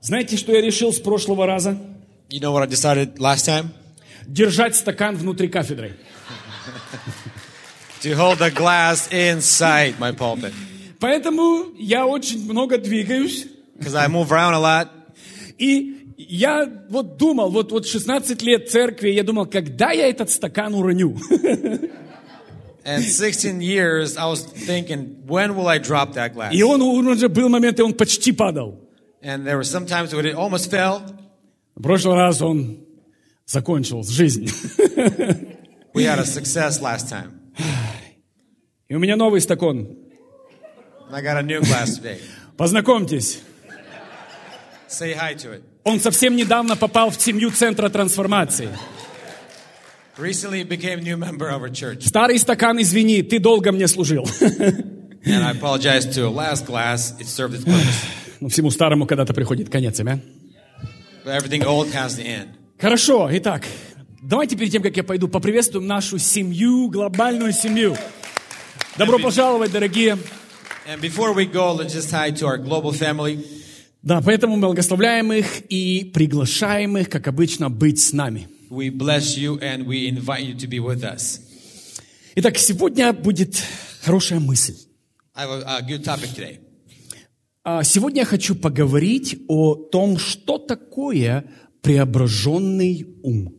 Знаете, 0.00 0.36
что 0.36 0.52
я 0.52 0.62
решил 0.62 0.92
с 0.92 0.98
прошлого 0.98 1.46
раза? 1.46 1.78
You 2.30 2.40
know 2.40 2.52
what 2.52 2.62
I 2.62 2.66
decided 2.66 3.18
last 3.18 3.46
time? 3.46 3.68
Держать 4.26 4.76
стакан 4.76 5.16
внутри 5.16 5.48
кафедры. 5.48 5.96
To 8.02 8.14
hold 8.14 8.38
the 8.38 8.50
glass 8.50 9.08
inside 9.10 9.98
my 9.98 10.16
pulpit. 10.16 10.52
Поэтому 11.00 11.66
я 11.76 12.06
очень 12.06 12.44
много 12.44 12.78
двигаюсь. 12.78 13.46
Because 13.78 13.94
I 13.94 14.08
move 14.08 14.28
around 14.28 14.54
a 14.54 14.60
lot. 14.60 14.88
И 15.58 16.14
я 16.16 16.68
вот 16.88 17.16
думал, 17.16 17.50
вот, 17.50 17.72
вот 17.72 17.86
16 17.86 18.42
лет 18.42 18.70
церкви, 18.70 19.10
я 19.10 19.22
думал, 19.22 19.46
когда 19.46 19.90
я 19.90 20.08
этот 20.08 20.30
стакан 20.30 20.74
уроню? 20.74 21.16
And 22.88 23.04
16 23.04 23.60
years, 23.60 24.16
I 24.16 24.24
was 24.26 24.42
thinking, 24.42 25.22
when 25.26 25.56
will 25.56 25.68
I 25.68 25.76
drop 25.76 26.14
that 26.14 26.32
glass? 26.34 26.54
И 26.54 26.62
он, 26.62 26.80
он 26.80 27.06
уже 27.06 27.28
был 27.28 27.50
момент, 27.50 27.78
и 27.78 27.82
он 27.82 27.92
почти 27.92 28.32
падал. 28.32 28.80
And 29.22 29.46
there 29.46 29.58
were 29.58 29.64
some 29.64 29.84
times 29.84 30.14
when 30.14 30.24
it 30.24 30.34
almost 30.34 30.70
fell. 30.70 31.02
В 31.76 31.82
прошлый 31.82 32.16
раз 32.16 32.40
он 32.40 32.78
закончил 33.44 34.02
жизнь. 34.04 34.48
We 35.94 36.04
had 36.04 36.18
a 36.18 36.24
success 36.24 36.80
last 36.80 37.10
time. 37.10 37.32
И 38.88 38.94
у 38.94 38.98
меня 38.98 39.16
новый 39.16 39.42
стакан. 39.42 39.94
I 41.12 41.20
got 41.22 41.36
a 41.36 41.42
new 41.42 41.60
glass 41.60 41.98
today. 41.98 42.18
Познакомьтесь. 42.56 43.42
Say 44.88 45.12
hi 45.12 45.34
to 45.34 45.52
it. 45.52 45.62
Он 45.84 46.00
совсем 46.00 46.36
недавно 46.36 46.74
попал 46.74 47.10
в 47.10 47.20
семью 47.20 47.50
Центра 47.50 47.90
трансформации. 47.90 48.70
Recently 48.70 48.70
became 48.70 48.74
a 48.74 48.76
new 48.76 48.76
member 48.78 48.78
of 48.78 48.78
our 48.78 48.78
church. 48.78 50.07
Старый 52.00 52.38
стакан, 52.38 52.80
извини, 52.80 53.22
ты 53.22 53.38
долго 53.38 53.72
мне 53.72 53.86
служил. 53.86 54.24
And 55.24 55.44
I 55.44 55.52
apologize 55.52 56.06
to 56.16 56.26
a 56.26 56.30
last 56.30 56.66
glass. 56.66 57.14
It 57.20 57.26
served 57.26 57.54
its 57.54 57.64
purpose. 57.64 58.04
Ну, 58.40 58.48
всему 58.48 58.70
старому 58.70 59.06
когда-то 59.06 59.34
приходит 59.34 59.68
конец, 59.68 60.00
аминь. 60.00 60.20
But 61.24 61.40
everything 61.40 61.64
old 61.64 61.92
has 61.92 62.16
the 62.16 62.24
end. 62.24 62.48
Хорошо, 62.78 63.28
итак, 63.32 63.64
давайте 64.22 64.56
перед 64.56 64.72
тем, 64.72 64.82
как 64.82 64.96
я 64.96 65.02
пойду, 65.04 65.28
поприветствуем 65.28 65.86
нашу 65.86 66.18
семью, 66.18 66.88
глобальную 66.88 67.52
семью. 67.52 67.96
Добро 68.96 69.18
пожаловать, 69.18 69.72
дорогие. 69.72 70.18
And 70.88 71.00
before 71.00 71.34
we 71.34 71.44
go, 71.44 71.74
let's 71.74 71.92
just 71.92 72.10
hi 72.10 72.30
to 72.32 72.46
our 72.46 72.58
global 72.58 72.92
family. 72.92 73.44
Да, 74.02 74.20
поэтому 74.20 74.56
благословляем 74.56 75.32
их 75.32 75.62
и 75.68 76.10
приглашаем 76.14 76.96
их, 76.96 77.08
как 77.08 77.26
обычно, 77.28 77.68
быть 77.68 78.00
с 78.00 78.12
нами. 78.12 78.48
We 78.70 78.90
bless 78.90 79.38
you 79.38 79.58
and 79.60 79.86
we 79.86 80.08
invite 80.08 80.44
you 80.44 80.54
to 80.54 80.66
be 80.68 80.78
with 80.78 81.02
us. 81.02 81.40
Итак, 82.34 82.58
сегодня 82.58 83.12
будет 83.12 83.56
хорошая 84.02 84.40
мысль. 84.40 84.76
I 85.34 85.46
have 85.46 85.64
a, 85.66 85.82
good 85.82 86.04
topic 86.04 86.34
today. 86.36 86.58
А 87.64 87.82
Сегодня 87.82 88.20
я 88.20 88.26
хочу 88.26 88.54
поговорить 88.54 89.38
о 89.48 89.74
том, 89.74 90.18
что 90.18 90.58
такое 90.58 91.50
преображенный 91.80 93.06
ум. 93.22 93.54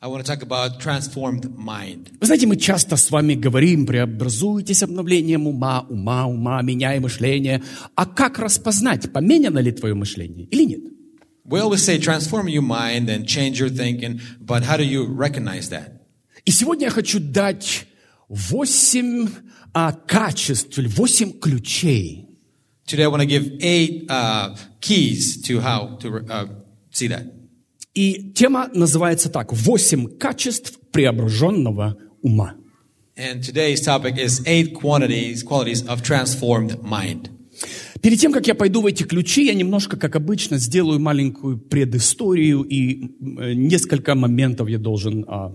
I 0.00 0.08
want 0.08 0.24
to 0.24 0.32
talk 0.32 0.42
about 0.42 0.80
transformed 0.80 1.46
mind. 1.56 2.08
Вы 2.20 2.26
знаете, 2.26 2.46
мы 2.46 2.56
часто 2.56 2.96
с 2.96 3.10
вами 3.10 3.34
говорим, 3.34 3.86
преобразуйтесь 3.86 4.82
обновлением 4.82 5.46
ума, 5.46 5.86
ума, 5.88 6.26
ума, 6.26 6.62
меняй 6.62 6.98
мышление. 6.98 7.62
А 7.94 8.06
как 8.06 8.38
распознать, 8.38 9.12
поменяно 9.12 9.58
ли 9.60 9.70
твое 9.70 9.94
мышление 9.94 10.46
или 10.46 10.64
нет? 10.64 10.97
We 11.47 11.59
always 11.59 11.83
say 11.83 11.97
transform 11.97 12.47
your 12.47 12.61
mind 12.61 13.09
and 13.09 13.27
change 13.27 13.59
your 13.59 13.69
thinking, 13.69 14.21
but 14.39 14.63
how 14.63 14.77
do 14.77 14.83
you 14.83 15.05
recognize 15.05 15.69
that? 15.69 16.01
И 16.45 16.51
сегодня 16.51 16.85
я 16.85 16.91
хочу 16.91 17.19
дать 17.19 17.85
восемь 18.29 19.29
а, 19.73 19.91
качеств, 19.91 20.77
или 20.77 20.87
восемь 20.87 21.31
ключей, 21.39 22.33
Today 22.85 23.03
I 23.03 23.07
want 23.07 23.21
to 23.21 23.25
give 23.25 23.49
eight 23.61 24.05
uh, 24.09 24.55
keys 24.81 25.41
to 25.43 25.61
how 25.61 25.95
to 26.01 26.17
uh, 26.29 26.47
see 26.91 27.07
that. 27.07 27.31
И 27.93 28.33
тема 28.33 28.69
называется 28.73 29.29
так 29.29 29.53
«Восемь 29.53 30.17
качеств 30.17 30.79
преображенного 30.91 31.97
ума». 32.21 32.55
And 33.15 33.41
today's 33.41 33.81
topic 33.81 34.17
is 34.17 34.41
eight 34.45 34.73
quantities, 34.73 35.43
qualities 35.43 35.87
of 35.87 36.01
transformed 36.01 36.83
mind. 36.83 37.29
Перед 38.02 38.20
тем, 38.20 38.32
как 38.32 38.46
я 38.46 38.54
пойду 38.54 38.80
в 38.82 38.86
эти 38.86 39.02
ключи, 39.02 39.46
я 39.46 39.54
немножко, 39.54 39.96
как 39.96 40.16
обычно, 40.16 40.58
сделаю 40.58 41.00
маленькую 41.00 41.58
предысторию 41.58 42.62
и 42.62 43.04
э, 43.04 43.54
несколько 43.54 44.14
моментов 44.14 44.68
я 44.68 44.78
должен 44.78 45.24
а, 45.26 45.52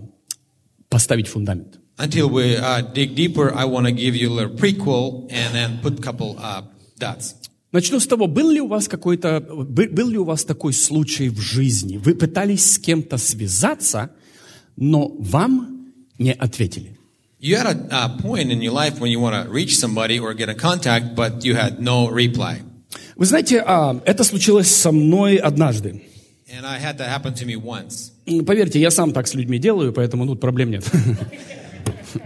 поставить 0.88 1.28
фундамент. 1.28 1.80
Until 1.96 2.28
we 2.28 2.56
uh, 2.56 2.82
dig 2.92 3.14
deeper, 3.14 3.52
I 3.54 3.66
want 3.66 3.86
to 3.86 3.92
give 3.92 4.16
you 4.16 4.28
a 4.28 4.34
little 4.34 4.56
prequel 4.56 5.28
and 5.30 5.54
then 5.54 5.78
put 5.80 6.00
a 6.00 6.02
couple 6.02 6.36
uh, 6.38 6.64
dots. 6.98 7.36
Начну 7.70 7.98
с 7.98 8.06
того, 8.06 8.26
был 8.26 8.50
ли 8.50 8.60
у 8.60 8.68
вас 8.68 8.88
какой-то, 8.88 9.40
бы- 9.40 9.88
был 9.88 10.08
ли 10.08 10.18
у 10.18 10.24
вас 10.24 10.44
такой 10.44 10.72
случай 10.72 11.28
в 11.28 11.40
жизни? 11.40 11.96
Вы 11.96 12.14
пытались 12.14 12.72
с 12.72 12.78
кем-то 12.78 13.16
связаться, 13.16 14.10
но 14.76 15.08
вам 15.18 15.92
не 16.18 16.32
ответили. 16.32 16.93
You 17.44 17.58
had 17.58 17.66
a, 17.66 17.94
uh 17.94 18.08
point 18.22 18.50
in 18.50 18.62
your 18.62 18.72
life 18.72 18.98
when 19.00 19.10
you 19.10 19.20
want 19.20 19.34
to 19.36 19.52
reach 19.52 19.76
somebody 19.76 20.18
or 20.18 20.32
get 20.32 20.48
a 20.48 20.54
contact, 20.54 21.14
but 21.14 21.44
you 21.44 21.54
had 21.54 21.78
no 21.78 22.08
reply. 22.08 22.62
Вы 23.16 23.26
знаете, 23.26 23.62
а, 23.66 24.00
это 24.06 24.24
случилось 24.24 24.74
со 24.74 24.92
мной 24.92 25.36
однажды. 25.36 26.02
And 26.50 26.64
I 26.64 26.78
had 26.78 26.96
that 26.96 27.10
happen 27.10 27.34
to 27.34 27.44
me 27.44 27.56
once. 27.56 28.12
Поверьте, 28.46 28.80
я 28.80 28.90
сам 28.90 29.12
так 29.12 29.26
с 29.26 29.34
людьми 29.34 29.58
делаю, 29.58 29.92
поэтому 29.92 30.26
тут 30.26 30.40
проблем 30.40 30.70
нет. 30.70 30.84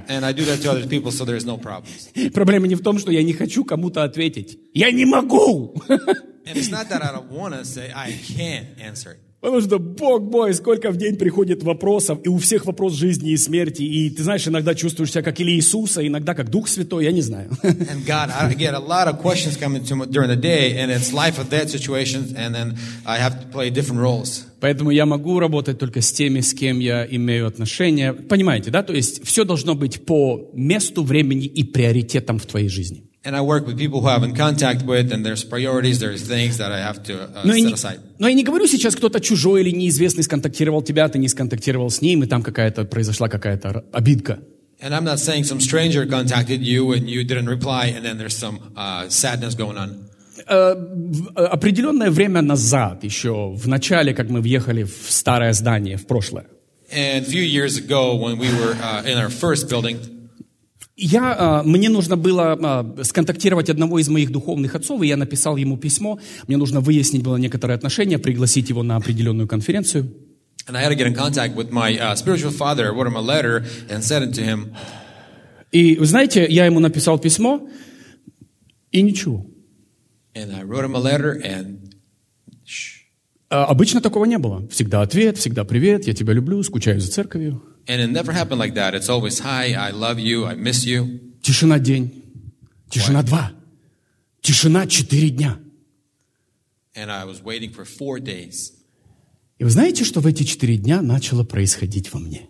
And 0.07 0.25
I 0.25 0.33
do 0.33 0.45
that 0.45 0.63
to 0.63 0.71
other 0.71 0.87
people, 0.87 1.11
so 1.11 1.25
there's 1.25 1.45
no 1.45 1.59
problems. 1.59 2.11
Проблема 2.33 2.69
не 2.69 2.77
в 2.77 2.83
том, 2.83 3.01
что 3.01 3.11
я 3.11 3.25
не 3.25 3.33
хочу 3.33 3.65
кому-то 3.65 4.05
ответить. 4.05 4.57
Я 4.73 4.93
не 4.93 5.05
могу! 5.05 5.75
And 5.89 6.57
it's 6.57 6.71
not 6.71 6.91
that 6.91 7.03
I 7.03 7.13
don't 7.13 7.33
want 7.33 7.55
to 7.55 7.65
say, 7.65 7.91
I 7.93 8.13
can't 8.13 8.67
answer 8.81 9.15
it. 9.15 9.28
Потому 9.41 9.61
что, 9.61 9.79
Бог 9.79 10.23
мой, 10.23 10.53
сколько 10.53 10.91
в 10.91 10.97
день 10.97 11.17
приходит 11.17 11.63
вопросов, 11.63 12.19
и 12.25 12.29
у 12.29 12.39
всех 12.39 12.67
вопрос 12.67 12.95
жизни 12.95 13.31
и 13.31 13.37
смерти. 13.37 13.83
И 13.83 14.11
ты 14.11 14.25
знаешь, 14.25 14.49
иногда 14.49 14.75
чувствуешь 14.75 15.13
себя 15.13 15.23
как 15.23 15.39
или 15.39 15.53
Иисуса, 15.53 16.05
иногда 16.05 16.35
как 16.35 16.51
Дух 16.51 16.67
Святой, 16.67 17.05
я 17.05 17.13
не 17.13 17.23
знаю. 17.23 17.51
And 17.63 18.05
God, 18.05 18.31
I 18.31 18.53
get 18.55 18.75
a 18.75 18.81
lot 18.81 19.07
of 19.07 19.21
questions 19.21 19.57
coming 19.57 19.85
to 19.85 19.95
me 19.95 20.07
during 20.07 20.29
the 20.29 20.37
day, 20.37 20.79
and 20.79 20.91
it's 20.91 21.13
life 21.13 21.39
or 21.39 21.45
death 21.45 21.71
situations, 21.71 22.35
and 22.35 22.53
then 22.53 22.79
I 23.07 23.19
have 23.19 23.41
to 23.41 23.47
play 23.47 23.71
different 23.71 24.03
roles. 24.03 24.45
Поэтому 24.61 24.91
я 24.91 25.07
могу 25.07 25.39
работать 25.39 25.79
только 25.79 26.01
с 26.01 26.13
теми, 26.13 26.41
с 26.41 26.53
кем 26.53 26.81
я 26.81 27.07
имею 27.07 27.47
отношения. 27.47 28.13
Понимаете, 28.13 28.71
да? 28.71 28.83
То 28.83 28.93
есть 28.93 29.25
все 29.25 29.45
должно 29.45 29.75
быть 29.75 30.05
по 30.05 30.51
месту, 30.53 31.05
времени 31.05 31.47
и 31.47 31.65
приоритетам 31.65 32.39
в 32.39 32.47
твоей 32.47 32.69
жизни. 32.69 33.05
And 33.25 33.35
I 33.35 33.41
work 33.41 33.67
with 33.67 33.77
people 33.77 34.01
who 34.01 34.09
I'm 34.09 34.25
in 34.25 34.35
contact 34.35 34.87
with, 34.87 35.13
and 35.13 35.27
there's 35.27 35.45
priorities, 35.45 35.99
there's 35.99 36.23
things 36.23 36.57
that 36.59 36.71
I 36.73 36.81
have 36.81 37.03
to 37.05 37.15
uh, 37.15 37.41
Но 37.45 37.55
не, 37.55 37.75
но 38.19 38.29
я 38.29 38.35
не 38.35 38.45
говорю 38.45 38.67
сейчас, 38.67 38.95
кто-то 38.95 39.21
чужой 39.21 39.63
или 39.63 39.71
неизвестный 39.71 40.23
сконтактировал 40.23 40.83
тебя, 40.83 41.09
ты 41.09 41.19
не 41.19 41.29
сконтактировал 41.29 41.91
с 41.91 42.01
ним, 42.01 42.23
и 42.23 42.27
там 42.27 42.43
какая-то 42.43 42.85
произошла 42.85 43.29
какая-то 43.29 43.85
обидка. 43.93 44.39
And 44.81 44.95
I'm 44.95 45.05
not 45.05 45.19
saying 45.19 45.43
some 45.45 45.61
stranger 45.61 46.07
contacted 46.07 46.63
you 46.63 46.93
and 46.93 47.11
you 47.11 47.25
didn't 47.25 47.49
reply, 47.49 47.87
and 47.89 48.05
then 48.05 48.17
there's 48.17 48.37
some 48.37 48.61
uh, 48.77 49.09
sadness 49.09 49.55
going 49.55 49.77
on. 49.77 50.08
Э, 50.49 50.75
э, 51.37 51.45
определенное 51.45 52.11
время 52.11 52.43
назад, 52.43 53.05
еще 53.05 53.53
в 53.55 53.69
начале, 53.69 54.15
как 54.15 54.31
мы 54.31 54.41
въехали 54.41 54.85
в 54.85 55.07
старое 55.09 55.53
здание, 55.53 55.97
в 55.97 56.07
прошлое, 56.07 56.47
And 56.91 57.27
a 57.27 57.31
few 57.31 57.43
years 57.43 57.77
ago, 57.77 58.15
when 58.15 58.39
we 58.39 58.49
were 58.49 58.75
uh, 58.83 59.05
in 59.05 59.19
our 59.19 59.29
first 59.29 59.69
building, 59.69 59.99
я, 60.97 61.63
э, 61.63 61.69
мне 61.69 61.91
нужно 61.91 62.17
было 62.17 62.97
сконтактировать 63.03 63.69
одного 63.69 63.99
из 63.99 64.09
моих 64.09 64.33
духовных 64.33 64.75
отцов, 64.75 65.03
и 65.03 65.07
я 65.07 65.17
написал 65.17 65.57
ему 65.57 65.77
письмо. 65.77 66.19
Мне 66.47 66.57
нужно 66.57 66.81
выяснить 66.81 67.23
было 67.23 67.37
некоторые 67.37 67.77
отношения, 67.77 68.19
пригласить 68.19 68.71
его 68.71 68.83
на 68.83 68.97
определенную 68.97 69.47
конференцию. 69.47 70.07
and 70.67 70.77
I 70.77 70.83
had 70.83 70.91
to 70.91 70.95
get 70.95 71.07
in 71.07 71.15
contact 71.15 71.55
with 71.57 71.71
my 71.71 71.99
uh, 71.99 72.15
spiritual 72.15 72.53
father. 72.53 72.93
Wrote 72.93 73.07
him 73.07 73.17
a 73.17 73.23
letter 73.23 73.65
and 73.89 74.05
sent 74.05 74.25
it 74.25 74.35
to 74.35 74.43
him. 74.45 74.75
И 75.73 75.97
вы 75.97 76.07
знаете, 76.07 76.47
я 76.49 76.65
ему 76.65 76.81
написал 76.81 77.19
письмо, 77.19 77.69
и 78.91 79.03
ничего. 79.03 79.45
And 80.39 80.55
I 80.55 80.63
wrote 80.63 80.85
him 80.85 80.95
a 80.95 81.01
letter, 81.01 81.33
and. 81.43 81.93
Э, 83.51 83.65
Обычно 83.65 84.01
такого 84.01 84.25
не 84.27 84.39
было. 84.39 84.69
Всегда 84.69 85.03
ответ, 85.03 85.39
всегда 85.39 85.65
привет, 85.65 86.07
я 86.07 86.15
тебя 86.15 86.33
люблю, 86.33 86.63
скучаю 86.63 87.01
за 87.01 87.11
церковью. 87.11 87.63
And 87.87 88.01
it 88.01 88.11
never 88.13 88.33
happened 88.33 88.59
like 88.59 88.75
that. 88.75 88.95
It's 88.95 89.09
always, 89.09 89.41
hi, 89.41 89.73
I 89.73 89.91
love 89.91 90.19
you, 90.19 90.47
I 90.47 90.55
miss 90.55 90.85
you. 90.85 91.19
Тишина 91.43 91.79
день, 91.79 92.23
тишина 92.91 93.23
два, 93.23 93.53
тишина 94.43 94.87
четыре 94.87 95.31
дня. 95.31 95.59
And 96.95 97.11
I 97.11 97.25
was 97.25 97.43
waiting 97.43 97.73
for 97.73 97.85
four 97.85 98.21
days. 98.21 98.75
И 99.59 99.65
вы 99.65 99.71
знаете, 99.71 100.05
что 100.05 100.21
в 100.21 100.27
эти 100.27 100.45
четыре 100.45 100.77
дня 100.77 101.03
начало 101.03 101.43
происходить 101.43 102.13
во 102.13 102.21
мне? 102.21 102.49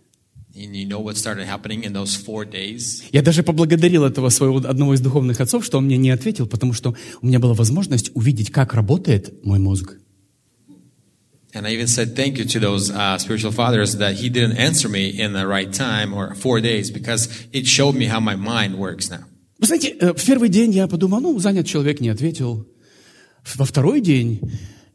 And 0.55 0.75
you 0.75 0.87
know 0.87 1.01
what 1.01 1.17
started 1.17 1.47
happening 1.47 1.85
in 1.85 1.93
those 1.93 2.17
four 2.17 2.45
days? 2.45 3.05
Я 3.13 3.23
даже 3.23 3.43
поблагодарил 3.43 4.05
этого 4.05 4.29
своего 4.31 4.57
одного 4.59 4.95
из 4.95 5.01
духовных 5.01 5.41
отцов, 5.41 5.65
что 5.65 5.79
он 5.79 5.85
мне 5.85 5.97
не 5.97 6.11
ответил, 6.11 6.47
потому 6.47 6.73
что 6.73 6.95
у 7.21 7.27
меня 7.27 7.39
была 7.39 7.55
возможность 7.55 8.11
увидеть, 8.15 8.51
как 8.51 8.75
работает 8.75 9.45
мой 9.45 9.59
мозг. 9.59 9.99
And 11.55 11.67
I 11.67 11.75
even 11.75 11.87
said 11.87 12.15
thank 12.15 12.39
you 12.39 12.45
to 12.45 12.61
those 12.61 12.91
uh, 12.91 13.17
spiritual 13.19 13.53
fathers 13.53 13.97
that 13.97 14.17
he 14.17 14.29
didn't 14.29 14.59
answer 14.59 14.89
me 14.89 15.09
in 15.09 15.33
the 15.33 15.47
right 15.47 15.73
time 15.73 16.13
or 16.13 16.35
four 16.35 16.61
days 16.61 16.91
because 16.91 17.29
it 17.53 17.67
showed 17.67 17.95
me 17.95 18.07
how 18.07 18.21
my 18.21 18.37
mind 18.37 18.77
works 18.77 19.11
now. 19.11 19.25
Вы 19.59 19.67
знаете, 19.67 19.97
э, 19.99 20.13
в 20.13 20.25
первый 20.25 20.49
день 20.51 20.73
я 20.73 20.87
подумал, 20.87 21.21
ну, 21.21 21.39
занят 21.39 21.67
человек, 21.67 22.01
не 22.01 22.11
ответил. 22.11 22.67
Во 23.57 23.65
второй 23.65 24.01
день 24.01 24.41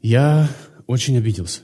я 0.01 0.49
очень 0.87 1.17
обиделся. 1.17 1.61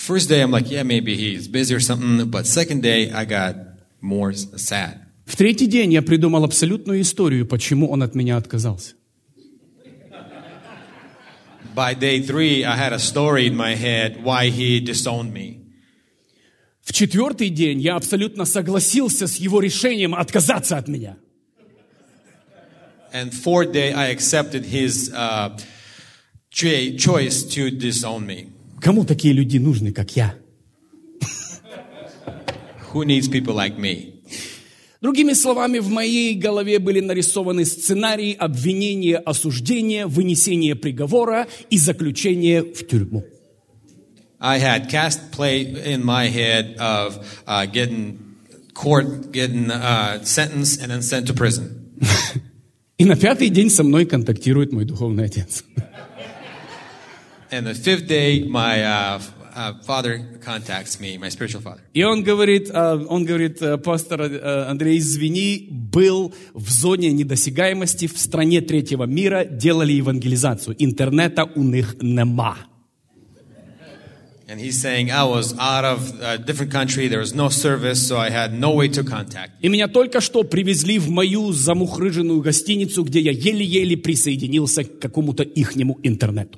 First 0.00 0.28
day, 0.28 0.42
I'm 0.42 0.50
like, 0.50 0.70
yeah, 0.70 0.82
maybe 0.82 1.16
he's 1.16 1.48
busy 1.48 1.74
or 1.74 1.80
something. 1.80 2.28
But 2.30 2.46
second 2.46 2.82
day, 2.82 3.10
I 3.10 3.24
got 3.24 3.56
more 4.00 4.30
s- 4.30 4.46
sad. 4.56 5.00
В 5.24 5.34
третий 5.36 5.66
день 5.66 5.92
я 5.92 6.02
придумал 6.02 6.44
абсолютную 6.44 7.00
историю, 7.00 7.46
почему 7.46 7.90
он 7.90 8.02
от 8.02 8.14
меня 8.14 8.36
отказался. 8.36 8.94
By 11.74 11.94
day 11.94 12.20
three, 12.22 12.64
I 12.64 12.76
had 12.76 12.92
a 12.92 12.98
story 12.98 13.46
in 13.46 13.54
my 13.56 13.74
head 13.74 14.22
why 14.22 14.48
he 14.50 14.80
disowned 14.80 15.32
me. 15.32 15.62
В 16.82 16.92
четвертый 16.92 17.48
день 17.50 17.80
я 17.80 17.96
абсолютно 17.96 18.44
согласился 18.44 19.26
с 19.26 19.36
его 19.36 19.60
решением 19.60 20.14
отказаться 20.14 20.76
от 20.78 20.88
меня. 20.88 21.16
And 23.12 23.32
fourth 23.32 23.72
day, 23.72 23.92
I 23.92 24.10
accepted 24.14 24.64
his 24.64 25.10
uh, 25.12 25.56
cha- 26.50 26.96
choice 26.96 27.42
to 27.54 27.70
disown 27.70 28.24
me. 28.26 28.52
Кому 28.81 29.05
такие 29.05 29.33
люди 29.33 29.57
нужны, 29.57 29.91
как 29.91 30.15
я? 30.15 30.33
Who 32.93 33.05
needs 33.05 33.29
people 33.29 33.53
like 33.55 33.77
me? 33.77 34.15
Другими 35.01 35.33
словами, 35.33 35.79
в 35.79 35.89
моей 35.89 36.35
голове 36.35 36.79
были 36.79 36.99
нарисованы 36.99 37.65
сценарии 37.65 38.33
обвинения, 38.33 39.17
осуждения, 39.17 40.07
вынесения 40.07 40.75
приговора 40.75 41.47
и 41.69 41.77
заключения 41.77 42.61
в 42.63 42.85
тюрьму. 42.87 43.23
I 44.39 44.59
had 44.59 44.89
cast 44.89 45.31
play 45.31 45.63
in 45.63 46.03
my 46.03 46.27
head 46.27 46.75
of 46.79 47.23
uh, 47.45 47.65
getting 47.67 48.17
court, 48.73 49.31
getting 49.31 49.69
uh, 49.69 50.23
sentenced, 50.23 50.81
and 50.81 50.91
then 50.91 51.03
sent 51.03 51.27
to 51.27 51.33
prison. 51.33 51.91
И 52.97 53.05
на 53.05 53.15
пятый 53.15 53.49
день 53.49 53.69
со 53.69 53.83
мной 53.83 54.05
контактирует 54.05 54.71
мой 54.71 54.85
духовный 54.85 55.25
отец. 55.25 55.63
And 57.51 57.67
the 57.67 57.73
fifth 57.73 58.07
day, 58.07 58.45
my 58.47 58.81
uh, 58.81 59.19
uh, 59.53 59.73
father 59.83 60.39
contacts 60.39 61.01
me, 61.01 61.17
my 61.17 61.27
spiritual 61.27 61.61
father. 61.61 61.81
И 61.93 62.01
он 62.01 62.23
говорит, 62.23 62.71
а, 62.73 62.95
он 62.95 63.25
говорит, 63.25 63.61
э, 63.61 63.77
пастор 63.77 64.21
э, 64.21 64.65
Андрей, 64.69 64.99
извини, 64.99 65.67
был 65.69 66.33
в 66.53 66.69
зоне 66.71 67.11
недосягаемости 67.11 68.07
в 68.07 68.17
стране 68.17 68.61
третьего 68.61 69.03
мира, 69.03 69.43
делали 69.43 69.91
евангелизацию. 69.91 70.77
Интернета 70.79 71.43
у 71.43 71.63
них 71.63 71.97
нема. 72.01 72.55
And 74.47 74.59
he's 74.59 74.81
saying 74.81 75.11
I 75.11 75.23
was 75.23 75.53
out 75.59 75.83
of 75.83 76.21
a 76.21 76.37
different 76.37 76.71
country, 76.71 77.09
there 77.09 77.19
was 77.19 77.33
no 77.33 77.49
service, 77.49 78.05
so 78.05 78.17
I 78.17 78.29
had 78.29 78.53
no 78.53 78.71
way 78.71 78.87
to 78.89 79.03
contact. 79.03 79.51
И 79.61 79.67
меня 79.67 79.89
только 79.89 80.21
что 80.21 80.43
привезли 80.43 80.99
в 80.99 81.09
мою 81.09 81.51
замухрыженную 81.51 82.39
гостиницу, 82.41 83.03
где 83.03 83.19
я 83.19 83.31
еле-еле 83.31 83.97
присоединился 83.97 84.85
к 84.85 84.99
какому-то 84.99 85.43
ихнему 85.43 85.99
интернету. 86.03 86.57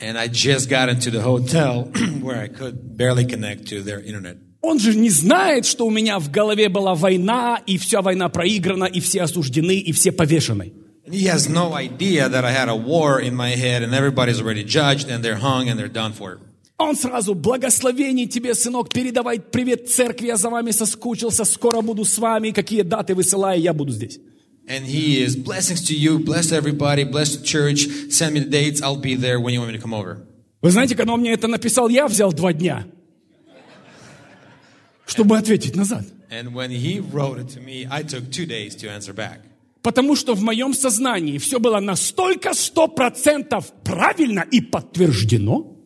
And 0.00 0.16
I 0.16 0.28
just 0.28 0.70
got 0.70 0.88
into 0.88 1.10
the 1.10 1.20
hotel 1.20 1.84
where 2.22 2.40
I 2.40 2.48
could 2.48 2.96
barely 2.96 3.26
connect 3.26 3.68
to 3.68 3.82
their 3.82 4.00
internet. 4.00 4.38
Он 4.62 4.78
же 4.78 4.94
не 4.94 5.10
знает, 5.10 5.64
что 5.64 5.86
у 5.86 5.90
меня 5.90 6.18
в 6.18 6.30
голове 6.30 6.68
была 6.68 6.94
война, 6.94 7.60
и 7.66 7.78
вся 7.78 8.02
война 8.02 8.28
проиграна, 8.28 8.84
и 8.84 9.00
все 9.00 9.22
осуждены, 9.22 9.78
и 9.78 9.92
все 9.92 10.12
повешены. 10.12 10.72
He 11.10 11.24
has 11.24 11.48
no 11.48 11.74
idea 11.74 12.28
that 12.28 12.44
I 12.44 12.52
had 12.52 12.68
a 12.68 12.76
war 12.76 13.20
in 13.20 13.34
my 13.34 13.56
head 13.56 13.82
and 13.82 13.94
everybody's 13.94 14.40
already 14.40 14.62
judged 14.64 15.08
and 15.08 15.24
they're 15.24 15.40
hung 15.40 15.68
and 15.68 15.78
they're 15.78 15.88
done 15.88 16.12
for. 16.12 16.38
Он 16.78 16.96
сразу, 16.96 17.34
благословений 17.34 18.26
тебе, 18.26 18.54
сынок, 18.54 18.88
передавай 18.88 19.38
привет 19.38 19.90
церкви, 19.90 20.28
я 20.28 20.36
за 20.36 20.48
вами 20.48 20.70
соскучился, 20.70 21.44
скоро 21.44 21.82
буду 21.82 22.04
с 22.06 22.16
вами, 22.16 22.52
какие 22.52 22.82
даты 22.82 23.14
высылаю, 23.14 23.60
я 23.60 23.74
буду 23.74 23.92
здесь. 23.92 24.18
And 24.70 24.86
he 24.86 25.20
is 25.20 25.34
blessings 25.34 25.88
to 25.88 25.96
you, 25.96 26.20
bless 26.20 26.52
everybody, 26.52 27.02
bless 27.02 27.34
the 27.34 27.44
church, 27.44 27.88
send 28.08 28.34
me 28.34 28.40
the 28.40 28.48
dates, 28.48 28.80
I'll 28.80 28.94
be 28.94 29.16
there 29.16 29.40
when 29.40 29.52
you 29.52 29.58
want 29.58 29.72
me 29.72 29.76
to 29.76 29.82
come 29.82 29.92
over. 29.92 30.18
Вы 30.62 30.70
знаете, 30.70 30.94
когда 30.94 31.14
он 31.14 31.20
мне 31.22 31.32
это 31.32 31.48
написал, 31.48 31.88
я 31.88 32.06
взял 32.06 32.32
два 32.32 32.52
дня, 32.52 32.86
чтобы 35.06 35.36
ответить 35.36 35.74
назад. 35.74 36.04
And 36.30 36.54
when 36.54 36.70
he 36.70 37.00
wrote 37.00 37.40
it 37.40 37.48
to 37.56 37.60
me, 37.60 37.88
I 37.90 38.04
took 38.04 38.30
two 38.30 38.46
days 38.46 38.76
to 38.76 38.88
answer 38.88 39.12
back. 39.12 39.40
Потому 39.82 40.14
что 40.14 40.34
в 40.34 40.42
моем 40.42 40.72
сознании 40.72 41.38
все 41.38 41.58
было 41.58 41.80
настолько 41.80 42.54
сто 42.54 42.86
процентов 42.86 43.72
правильно 43.82 44.46
и 44.48 44.60
подтверждено, 44.60 45.76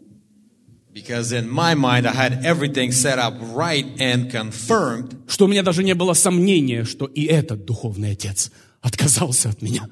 Because 0.93 1.33
in 1.33 1.51
my 1.51 1.75
mind, 1.75 2.07
I 2.07 2.13
had 2.13 2.45
everything 2.45 2.93
set 2.93 3.19
up 3.19 3.35
right 3.53 3.85
and 3.99 4.31
confirmed 4.31 5.17
что 5.27 5.47
у 5.47 5.49
меня 5.49 5.63
даже 5.63 5.83
не 5.83 5.95
было 5.95 6.13
сомнения, 6.13 6.85
что 6.85 7.07
и 7.07 7.25
этот 7.25 7.65
духовный 7.65 8.13
отец 8.13 8.53
отказался 8.85 9.49
от 9.49 9.63
меня. 9.63 9.89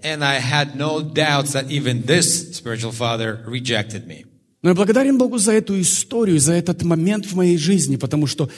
And 0.00 0.22
I 0.22 0.38
had 0.38 0.76
no 0.76 1.02
doubts 1.02 1.54
that 1.54 1.70
even 1.70 2.06
this 2.06 2.54
spiritual 2.54 2.92
father 2.92 3.40
rejected 3.46 4.06
me. 4.06 4.26
Но 4.62 4.70
я 4.70 4.74
благодарен 4.74 5.18
Богу 5.18 5.38
за 5.38 5.52
эту 5.52 5.80
историю, 5.80 6.38
за 6.38 6.52
этот 6.52 6.82
момент 6.82 7.26
в 7.26 7.34
моей 7.34 7.56
жизни, 7.58 7.96
потому 7.96 8.26
что 8.26 8.48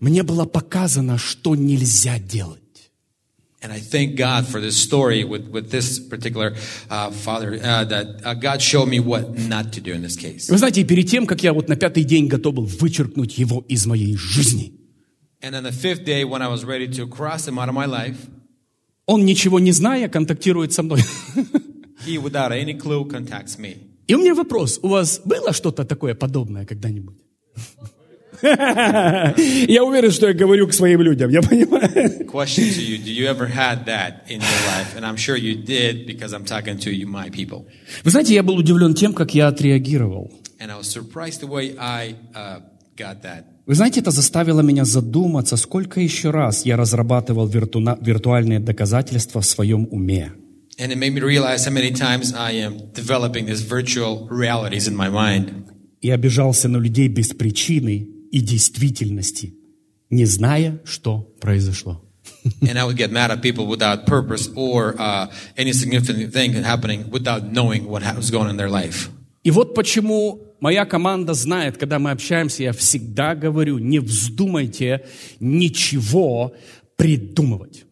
мне 0.00 0.22
было 0.22 0.44
показано, 0.44 1.16
что 1.16 1.54
нельзя 1.54 2.18
делать. 2.18 2.60
And 3.62 3.70
I 3.72 3.78
thank 3.78 4.16
God 4.16 4.46
for 4.46 4.58
this 4.58 4.76
story 4.76 5.22
with, 5.22 5.50
with 5.50 5.70
this 5.70 5.98
particular 5.98 6.54
uh, 6.88 7.10
father, 7.10 7.60
uh, 7.62 7.84
that 7.84 8.24
uh, 8.24 8.32
God 8.32 8.62
showed 8.62 8.88
me 8.88 9.00
what 9.00 9.38
not 9.38 9.72
to 9.74 9.82
do 9.82 9.92
in 9.92 10.02
this 10.02 10.16
case. 10.16 10.50
Вы 10.50 10.58
знаете, 10.58 10.82
перед 10.84 11.08
тем, 11.08 11.26
как 11.26 11.42
я 11.42 11.52
вот 11.52 11.68
на 11.68 11.76
пятый 11.76 12.04
день 12.04 12.26
готов 12.26 12.54
был 12.54 12.64
вычеркнуть 12.64 13.36
его 13.38 13.64
из 13.68 13.86
моей 13.86 14.16
жизни, 14.16 14.72
And 15.42 15.54
on 15.54 15.62
the 15.62 15.72
fifth 15.72 16.04
day, 16.04 16.24
when 16.24 16.42
I 16.42 16.48
was 16.48 16.64
ready 16.66 16.86
to 16.88 17.06
cross 17.06 17.48
him 17.48 17.58
out 17.58 17.70
of 17.70 17.74
my 17.74 17.86
life, 17.86 18.28
он, 19.10 19.24
ничего 19.24 19.58
не 19.58 19.72
зная, 19.72 20.08
контактирует 20.08 20.72
со 20.72 20.82
мной. 20.82 21.00
he, 22.06 22.16
without 22.16 22.52
any 22.52 22.78
clue, 22.78 23.04
contacts 23.08 23.58
me. 23.58 23.76
И 24.06 24.14
у 24.14 24.18
меня 24.18 24.34
вопрос, 24.34 24.78
у 24.82 24.88
вас 24.88 25.20
было 25.24 25.52
что-то 25.52 25.84
такое 25.84 26.14
подобное 26.14 26.64
когда-нибудь? 26.64 27.16
Я 28.42 29.84
уверен, 29.84 30.10
что 30.10 30.28
я 30.28 30.32
говорю 30.32 30.66
к 30.66 30.72
своим 30.72 31.02
людям, 31.02 31.28
я 31.30 31.42
понимаю. 31.42 32.24
Question 32.26 32.70
to 32.70 32.80
you: 32.80 32.96
Do 32.96 33.12
you 33.12 33.26
ever 33.26 33.46
had 33.46 33.84
that 33.84 34.22
in 34.28 34.40
your 34.40 34.62
life? 34.66 34.96
And 34.96 35.04
I'm 35.04 35.16
sure 35.16 35.36
you 35.36 35.56
did 35.56 36.06
because 36.06 36.32
I'm 36.32 36.44
talking 36.46 36.78
to 36.78 36.90
you, 36.90 37.06
my 37.06 37.28
people. 37.28 37.66
Вы 38.02 38.10
знаете, 38.10 38.34
я 38.34 38.42
был 38.42 38.56
удивлен 38.56 38.94
тем, 38.94 39.12
как 39.12 39.34
я 39.34 39.48
отреагировал. 39.48 40.30
And 40.58 40.70
I 40.70 40.78
was 40.78 40.88
surprised 40.88 41.40
the 41.40 41.48
way 41.48 41.76
I 41.78 42.14
uh, 42.34 42.60
got 42.96 43.20
that. 43.22 43.44
Вы 43.66 43.74
знаете, 43.74 44.00
это 44.00 44.10
заставило 44.10 44.60
меня 44.62 44.84
задуматься, 44.84 45.56
сколько 45.56 46.00
еще 46.00 46.30
раз 46.30 46.64
я 46.66 46.76
разрабатывал 46.76 47.48
виртуна- 47.48 47.98
виртуальные 48.00 48.58
доказательства 48.60 49.40
в 49.40 49.46
своем 49.46 49.86
уме. 49.90 50.32
And 50.78 50.90
it 50.92 50.96
made 50.98 51.12
me 51.12 51.20
realize 51.20 51.66
how 51.66 51.72
many 51.72 51.90
times 51.92 52.32
I 52.34 52.52
am 52.54 52.90
developing 52.94 53.44
these 53.46 53.60
virtual 53.62 54.26
realities 54.30 54.88
in 54.88 54.96
my 54.96 55.10
mind. 55.10 55.66
И 56.00 56.10
обижался 56.10 56.68
на 56.68 56.78
людей 56.78 57.08
без 57.08 57.28
причины 57.34 58.08
и 58.32 58.40
действительности, 58.40 59.52
не 60.08 60.24
зная, 60.24 60.80
что 60.84 61.28
произошло. 61.40 62.02
and 62.62 62.78
I 62.78 62.84
would 62.84 62.96
get 62.96 63.12
mad 63.12 63.30
at 63.30 63.42
people 63.42 63.66
without 63.66 64.06
purpose 64.06 64.48
or 64.56 64.94
uh, 64.98 65.26
any 65.58 65.72
significant 65.72 66.32
thing 66.32 66.54
happening 66.54 67.10
without 67.10 67.52
knowing 67.52 67.86
what 67.86 68.02
ha- 68.02 68.14
was 68.16 68.30
going 68.30 68.44
on 68.46 68.50
in 68.50 68.56
their 68.56 68.70
life. 68.70 69.10
И 69.42 69.50
вот 69.50 69.74
почему 69.74 70.54
моя 70.60 70.84
команда 70.84 71.34
знает, 71.34 71.78
когда 71.78 71.98
мы 71.98 72.10
общаемся, 72.10 72.62
я 72.62 72.72
всегда 72.72 73.34
говорю, 73.34 73.78
не 73.78 73.98
вздумайте 73.98 75.06
ничего 75.40 76.54
придумывать. 76.96 77.86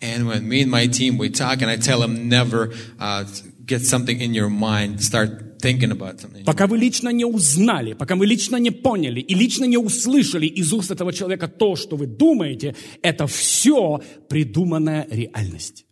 And 0.00 0.28
when 0.28 0.46
me 0.46 0.62
and 0.62 0.70
my 0.70 0.86
team 0.86 1.18
we 1.18 1.28
talk, 1.28 1.60
and 1.60 1.68
I 1.68 1.76
tell 1.76 1.98
them 1.98 2.28
never 2.28 2.72
uh, 3.00 3.24
get 3.66 3.84
something 3.84 4.20
in 4.20 4.32
your 4.32 4.48
mind, 4.48 5.02
start 5.02 5.60
thinking 5.60 5.90
about 5.90 6.20
something. 6.20 6.44
Пока 6.44 6.68
вы 6.68 6.78
лично 6.78 7.08
не 7.08 7.24
узнали, 7.24 7.94
пока 7.94 8.14
вы 8.14 8.26
лично 8.26 8.58
не 8.58 8.70
поняли 8.70 9.18
и 9.20 9.34
лично 9.34 9.64
не 9.64 9.76
услышали 9.76 10.46
из 10.46 10.72
уст 10.72 10.92
этого 10.92 11.12
человека 11.12 11.48
то, 11.48 11.74
что 11.74 11.96
вы 11.96 12.06
думаете, 12.06 12.76
это 13.02 13.26
все 13.26 14.00
придуманная 14.28 15.08
реальность. 15.10 15.84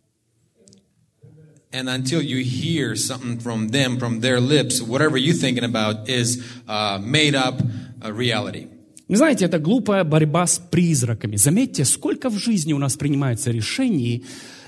And 1.77 1.89
until 1.89 2.23
you 2.23 2.39
hear 2.43 2.95
something 2.95 3.37
from 3.37 3.69
them, 3.69 3.99
from 3.99 4.21
their 4.21 4.39
lips, 4.39 4.81
whatever 4.81 5.15
you're 5.15 5.41
thinking 5.45 5.63
about 5.63 6.09
is 6.09 6.43
uh, 6.67 6.97
made 6.99 7.35
up 7.35 7.61
uh, 8.01 8.11
reality. 8.11 8.67
Вы 9.07 9.17
знаете, 9.17 9.45
это 9.45 9.59
глупая 9.59 10.03
борьба 10.03 10.47
с 10.47 10.57
призраками. 10.57 11.35
Заметьте, 11.35 11.85
сколько 11.85 12.31
в 12.31 12.37
жизни 12.39 12.73
у 12.73 12.79
нас 12.79 12.97
принимается 12.97 13.51
решений 13.51 14.25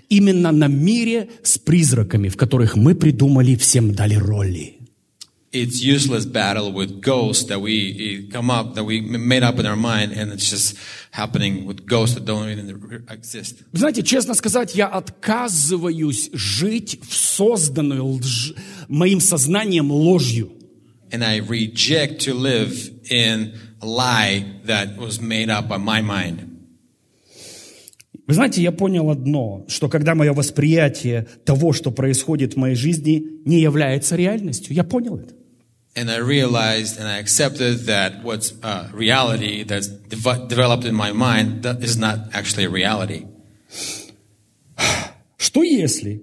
именно 0.07 0.51
на 0.51 0.67
мире 0.67 1.29
с 1.41 1.57
призраками, 1.57 2.29
в 2.29 2.37
которых 2.37 2.75
мы 2.75 2.93
придумали, 2.93 3.55
всем 3.55 3.91
дали 3.95 4.13
роли. 4.13 4.78
It's 5.51 5.81
useless 5.81 6.25
battle 6.25 6.71
with 6.71 7.01
ghosts 7.01 7.45
that 7.45 7.59
we 7.59 8.27
eh, 8.29 8.31
come 8.31 8.51
up, 8.51 8.75
that 8.75 8.83
we 8.83 9.01
made 9.01 9.41
up 9.41 9.57
in 9.57 9.65
our 9.65 9.75
mind, 9.75 10.11
and 10.11 10.31
it's 10.31 10.47
just 10.47 10.77
happening 11.09 11.65
with 11.65 11.87
ghosts 11.87 12.13
that 12.13 12.25
don't 12.25 12.49
even 12.49 13.03
exist. 13.09 13.63
Знаете, 13.73 14.03
честно 14.03 14.35
сказать, 14.35 14.75
я 14.75 14.85
отказываюсь 14.87 16.29
жить 16.33 16.99
в 17.01 17.15
созданную 17.15 18.03
лж- 18.03 18.55
моим 18.87 19.19
сознанием 19.19 19.91
ложью. 19.91 20.51
And 21.11 21.23
I 21.23 21.39
reject 21.39 22.21
to 22.25 22.35
live 22.35 22.91
in 23.09 23.53
a 23.81 23.85
lie 23.87 24.45
that 24.65 24.97
was 24.97 25.19
made 25.19 25.49
up 25.49 25.67
by 25.67 25.79
my 25.79 26.03
mind. 26.03 26.45
Вы 28.27 28.35
знаете, 28.35 28.61
я 28.61 28.71
понял 28.71 29.09
одно, 29.09 29.65
что 29.67 29.89
когда 29.89 30.13
мое 30.13 30.33
восприятие 30.33 31.25
того, 31.45 31.73
что 31.73 31.89
происходит 31.89 32.53
в 32.53 32.57
моей 32.57 32.75
жизни, 32.75 33.23
не 33.43 33.59
является 33.59 34.15
реальностью, 34.15 34.75
я 34.75 34.83
понял 34.83 35.17
это. 35.17 35.38
And 35.95 36.09
I 36.09 36.17
realized 36.17 36.99
and 36.99 37.07
I 37.07 37.17
accepted 37.17 37.87
that 37.87 38.23
what's 38.23 38.53
uh, 38.63 38.89
reality 38.93 39.63
that's 39.63 39.87
dev- 39.87 40.47
developed 40.47 40.85
in 40.85 40.95
my 40.95 41.11
mind 41.11 41.63
that 41.63 41.83
is 41.83 41.97
not 41.97 42.19
actually 42.33 42.65
a 42.65 42.69
reality. 42.69 43.25
Что 45.37 45.63
если, 45.63 46.21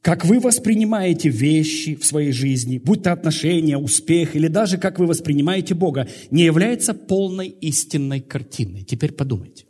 как 0.00 0.24
вы 0.24 0.40
воспринимаете 0.40 1.28
вещи 1.28 1.96
в 1.96 2.04
своей 2.04 2.32
жизни, 2.32 2.78
будь 2.78 3.02
то 3.02 3.12
отношения, 3.12 3.76
успех 3.76 4.34
или 4.36 4.48
даже 4.48 4.78
как 4.78 4.98
вы 4.98 5.06
воспринимаете 5.06 5.74
Бога, 5.74 6.08
не 6.30 6.44
является 6.44 6.94
полной 6.94 7.48
истинной 7.48 8.20
картиной? 8.20 8.84
Теперь 8.84 9.12
подумайте. 9.12 9.66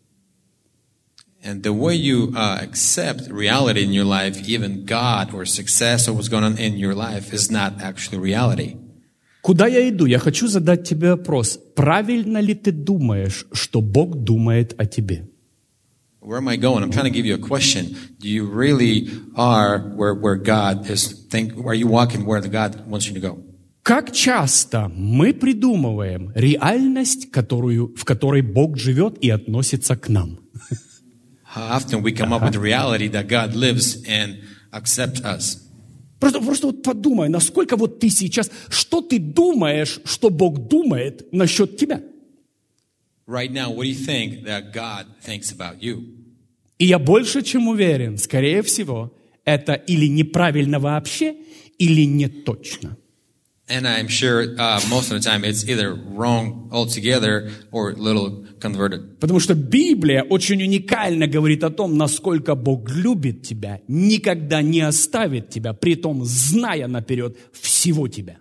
And 1.43 1.63
the 1.63 1.75
way 1.75 1.95
you 1.95 2.33
uh, 2.35 2.59
accept 2.63 3.29
reality 3.31 3.85
in 3.85 3.93
your 3.93 4.07
life, 4.07 4.49
even 4.49 4.87
God 4.87 5.35
or 5.35 5.45
success 5.45 6.09
or 6.09 6.15
what's 6.15 6.29
going 6.29 6.45
on 6.45 6.57
in 6.57 6.79
your 6.79 6.95
life, 6.95 7.35
is 7.35 7.51
not 7.51 7.83
actually 7.83 8.19
reality. 8.19 8.77
Куда 9.45 9.67
я 9.67 9.87
иду? 9.91 10.07
Я 10.07 10.19
хочу 10.19 10.49
задать 10.49 10.89
тебе 10.89 11.11
вопрос. 11.11 11.61
Правильно 11.77 12.39
ли 12.39 12.55
ты 12.55 12.73
думаешь, 12.73 13.45
что 13.53 13.83
Бог 13.83 14.17
думает 14.25 14.75
о 14.79 14.87
тебе? 14.87 15.29
Where 16.23 16.39
am 16.39 16.49
I 16.49 16.57
going? 16.57 16.83
I'm 16.83 16.91
trying 16.91 17.05
to 17.05 17.11
give 17.11 17.27
you 17.27 17.35
a 17.35 17.47
question. 17.47 17.95
Do 18.19 18.27
you 18.27 18.47
really 18.47 19.11
are 19.37 19.81
where, 19.99 20.15
where 20.15 20.37
God 20.37 20.89
is 20.89 21.27
think 21.29 21.53
are 21.59 21.75
you 21.75 21.87
walking 21.87 22.25
where 22.25 22.41
the 22.41 22.49
God 22.49 22.89
wants 22.89 23.07
you 23.07 23.13
to 23.13 23.21
go? 23.21 23.37
Как 23.83 24.13
часто 24.13 24.89
мы 24.89 25.35
придумываем 25.35 26.33
реальность, 26.35 27.31
которую, 27.31 27.95
в 27.99 28.07
которой 28.07 28.41
Бог 28.41 28.79
живет 28.79 29.19
и 29.21 29.29
относится 29.29 29.95
к 29.95 30.09
нам? 30.09 30.39
How 31.55 31.77
often 31.77 32.03
we 32.03 32.13
come 32.13 32.33
up 32.33 32.41
with 32.41 32.55
the 32.55 32.61
reality 32.61 33.09
that 33.09 33.29
God 33.29 33.55
lives 33.55 34.03
and 34.09 34.39
accepts 34.73 35.23
us. 35.23 35.64
Просто, 36.19 36.41
просто 36.41 36.67
вот 36.69 36.83
подумай, 36.83 37.29
насколько 37.29 37.77
вот 37.77 38.01
ты 38.01 38.09
сейчас, 38.09 38.51
что 38.69 39.01
ты 39.01 39.19
думаешь, 39.19 40.01
что 40.05 40.31
Бог 40.31 40.69
думает 40.69 41.33
насчет 41.33 41.77
тебя? 41.77 42.03
Right 43.27 43.51
now, 43.51 43.71
what 43.71 43.85
do 43.85 43.89
you 43.89 43.95
think 43.95 44.45
that 44.45 44.73
God 44.73 45.07
thinks 45.27 45.53
about 45.53 45.81
you? 45.81 46.03
И 46.79 46.87
я 46.87 46.99
больше 46.99 47.43
чем 47.43 47.69
уверен, 47.69 48.19
скорее 48.19 48.63
всего, 48.63 49.13
это 49.45 49.75
или 49.75 50.07
неправильно 50.07 50.79
вообще, 50.79 51.37
или 51.79 52.05
не 52.05 52.29
точно. 52.29 52.97
And 53.67 53.89
I'm 53.89 54.09
sure 54.09 54.43
uh, 54.59 54.79
most 54.91 55.11
of 55.11 55.17
the 55.17 55.27
time 55.27 55.43
it's 55.43 55.67
either 55.67 55.95
wrong 55.95 56.69
altogether 56.71 57.51
or 57.73 57.91
a 57.91 57.95
little 57.95 58.45
converted. 58.61 59.19
Потому 59.21 59.41
что 59.41 59.55
Библия 59.55 60.23
очень 60.23 60.63
уникально 60.63 61.27
говорит 61.27 61.65
о 61.65 61.71
том, 61.71 61.97
насколько 61.97 62.55
Бог 62.57 62.91
любит 62.91 63.43
тебя, 63.43 63.81
никогда 63.89 64.61
не 64.61 64.83
оставит 64.83 65.49
тебя, 65.49 65.73
при 65.73 65.95
том 65.95 66.27
зная 66.27 66.89
наперед 66.89 67.39
всего 67.53 68.07
тебя. 68.07 68.37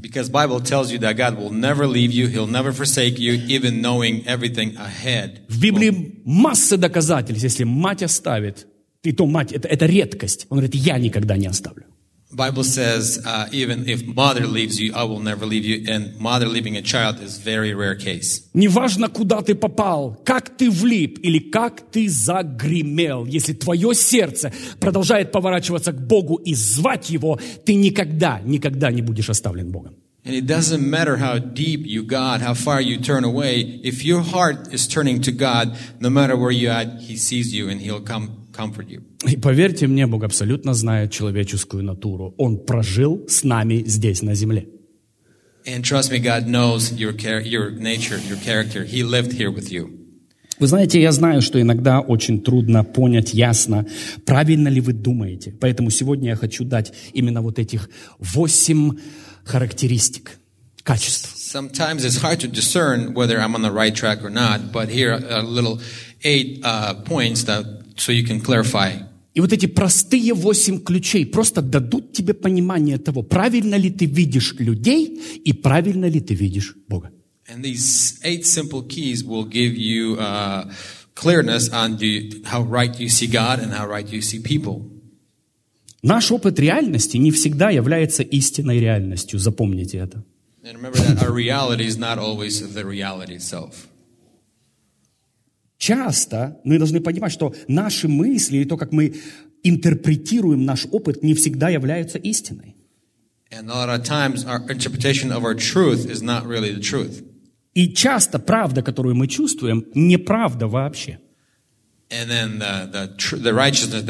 Because 0.00 0.28
Bible 0.28 0.60
tells 0.60 0.92
you 0.92 0.98
that 0.98 1.16
God 1.16 1.36
will 1.36 1.52
never 1.52 1.86
leave 1.86 2.12
you, 2.12 2.28
He'll 2.28 2.46
never 2.46 2.72
forsake 2.72 3.18
you, 3.18 3.34
even 3.48 3.80
knowing 3.80 4.24
everything 4.26 4.76
ahead. 4.76 5.40
В 5.48 5.60
Библии 5.60 6.20
масса 6.24 6.76
доказательств, 6.76 7.44
если 7.44 7.64
мать 7.64 8.02
оставит, 8.02 8.66
и 9.04 9.12
то 9.12 9.26
мать, 9.26 9.52
это, 9.52 9.68
это 9.68 9.86
редкость. 9.86 10.46
Он 10.50 10.58
говорит, 10.58 10.74
я 10.74 10.98
никогда 10.98 11.36
не 11.36 11.46
оставлю. 11.46 11.87
Bible 12.35 12.63
says 12.63 13.21
uh, 13.25 13.47
even 13.51 13.87
if 13.87 14.05
mother 14.05 14.47
leaves 14.47 14.79
you, 14.79 14.93
I 14.95 15.03
will 15.03 15.19
never 15.19 15.45
leave 15.45 15.65
you, 15.65 15.85
and 15.87 16.19
mother 16.19 16.47
leaving 16.47 16.75
a 16.75 16.81
child 16.81 17.21
is 17.21 17.37
very 17.37 17.73
rare 17.73 17.95
case. 17.95 18.41
Неважно, 18.53 19.07
куда 19.07 19.41
ты 19.41 19.55
попал, 19.55 20.17
как 20.25 20.57
ты 20.57 20.69
влип 20.69 21.19
или 21.21 21.39
как 21.39 21.91
ты 21.91 22.09
загремел, 22.09 23.25
если 23.25 23.53
твое 23.53 23.93
сердце 23.93 24.51
продолжает 24.79 25.31
поворачиваться 25.31 25.91
к 25.91 26.07
Богу 26.07 26.35
и 26.37 26.55
звать 26.55 27.09
Его, 27.09 27.39
ты 27.65 27.75
никогда, 27.75 28.41
никогда 28.43 28.91
не 28.91 29.01
будешь 29.01 29.29
оставлен 29.29 29.71
Богом. 29.71 29.95
And 30.25 30.33
it 30.33 30.47
doesn't 30.47 30.89
matter 30.89 31.17
how 31.17 31.37
deep 31.37 31.85
you 31.85 32.01
got, 32.01 32.39
how 32.39 32.53
far 32.53 32.79
you 32.79 32.97
turn 32.97 33.25
away. 33.25 33.59
If 33.83 34.05
your 34.05 34.21
heart 34.21 34.73
is 34.73 34.87
turning 34.87 35.21
to 35.23 35.33
God, 35.33 35.75
no 35.99 36.09
matter 36.09 36.37
where 36.37 36.49
you're 36.49 36.71
at, 36.71 37.01
He 37.01 37.17
sees 37.17 37.53
you 37.53 37.67
and 37.69 37.81
He'll 37.81 37.99
come 37.99 38.29
comfort 38.46 38.46
you. 38.46 38.46
И 39.26 39.36
поверьте 39.36 39.86
мне, 39.86 40.06
Бог 40.06 40.24
абсолютно 40.24 40.74
знает 40.74 41.12
человеческую 41.12 41.84
натуру. 41.84 42.34
Он 42.38 42.58
прожил 42.58 43.24
с 43.28 43.44
нами 43.44 43.84
здесь, 43.86 44.22
на 44.22 44.34
земле. 44.34 44.68
And 45.66 45.82
trust 45.82 46.10
me, 46.10 46.18
God 46.18 46.46
knows 46.46 46.92
your 46.96 47.14
your 47.42 47.70
nature, 47.70 48.18
your 48.28 48.38
character. 48.42 48.84
He 48.84 49.02
lived 49.02 49.32
here 49.32 49.50
with 49.52 49.70
you. 49.70 49.90
Вы 50.58 50.66
знаете, 50.66 51.00
я 51.00 51.12
знаю, 51.12 51.40
что 51.40 51.60
иногда 51.60 52.00
очень 52.00 52.42
трудно 52.42 52.82
понять 52.82 53.32
ясно, 53.32 53.86
правильно 54.24 54.68
ли 54.68 54.80
вы 54.80 54.92
думаете. 54.92 55.54
Поэтому 55.60 55.90
сегодня 55.90 56.30
я 56.30 56.36
хочу 56.36 56.64
дать 56.64 56.92
именно 57.12 57.42
вот 57.42 57.58
этих 57.58 57.88
восемь 58.18 58.98
характеристик, 59.44 60.38
качеств. 60.82 61.34
Sometimes 61.36 62.04
it's 62.04 62.20
hard 62.20 62.40
to 62.40 62.48
discern 62.48 63.14
whether 63.14 63.38
I'm 63.38 63.54
on 63.54 63.62
the 63.62 63.70
right 63.70 63.94
track 63.94 64.24
or 64.24 64.30
not, 64.30 64.72
but 64.72 64.88
here 64.88 65.12
are 65.12 65.38
a 65.38 65.42
little 65.42 65.80
eight 66.24 66.60
uh, 66.64 66.94
points 67.04 67.44
that 67.44 67.77
so 67.98 68.12
you 68.12 68.26
can 68.26 68.40
clarify. 68.40 68.92
И 69.34 69.40
вот 69.40 69.52
эти 69.52 69.66
простые 69.66 70.34
восемь 70.34 70.80
ключей 70.80 71.24
просто 71.24 71.62
дадут 71.62 72.12
тебе 72.12 72.34
понимание 72.34 72.98
того, 72.98 73.22
правильно 73.22 73.76
ли 73.76 73.90
ты 73.90 74.06
видишь 74.06 74.54
людей 74.58 75.20
и 75.44 75.52
правильно 75.52 76.06
ли 76.06 76.20
ты 76.20 76.34
видишь 76.34 76.74
Бога. 76.88 77.12
And 77.48 77.62
these 77.62 78.18
eight 78.24 78.44
simple 78.44 78.82
keys 78.82 79.24
will 79.24 79.44
give 79.44 79.76
you 79.76 80.16
uh, 80.18 80.70
clearness 81.14 81.70
on 81.70 81.96
the, 81.98 82.42
how 82.44 82.62
right 82.62 82.98
you 82.98 83.08
see 83.08 83.26
God 83.26 83.60
and 83.60 83.72
how 83.72 83.86
right 83.86 84.08
you 84.08 84.20
see 84.20 84.40
people. 84.40 84.90
Наш 86.02 86.30
опыт 86.30 86.58
реальности 86.58 87.16
не 87.16 87.30
всегда 87.30 87.70
является 87.70 88.22
истинной 88.22 88.78
реальностью, 88.80 89.38
запомните 89.38 89.98
это. 89.98 90.24
And 90.64 90.76
remember 90.76 90.98
that 90.98 91.22
our 91.22 91.32
reality 91.32 91.86
is 91.86 91.96
not 91.96 92.18
always 92.18 92.60
the 92.74 92.84
reality 92.84 93.34
itself. 93.34 93.88
Часто 95.78 96.60
мы 96.64 96.78
должны 96.78 97.00
понимать, 97.00 97.32
что 97.32 97.54
наши 97.68 98.08
мысли 98.08 98.58
и 98.58 98.64
то, 98.64 98.76
как 98.76 98.92
мы 98.92 99.14
интерпретируем 99.62 100.64
наш 100.64 100.86
опыт, 100.90 101.22
не 101.22 101.34
всегда 101.34 101.68
являются 101.68 102.18
истиной. 102.18 102.74
Really. 106.44 107.24
И 107.74 107.94
часто 107.94 108.38
правда, 108.38 108.82
которую 108.82 109.14
мы 109.14 109.28
чувствуем, 109.28 109.86
неправда 109.94 110.66
вообще. 110.66 111.20
The, 112.10 112.90
the, 112.90 113.52
righteousness 113.52 114.02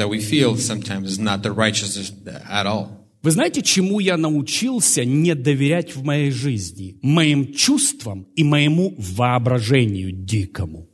at 2.49 2.65
all. 2.65 2.87
Вы 3.21 3.31
знаете, 3.31 3.61
чему 3.61 3.99
я 3.99 4.15
научился 4.15 5.03
не 5.03 5.35
доверять 5.35 5.93
в 5.93 6.03
моей 6.03 6.31
жизни? 6.31 6.97
Моим 7.01 7.53
чувствам 7.53 8.27
и 8.37 8.45
моему 8.45 8.95
воображению 8.97 10.13
дикому. 10.13 10.88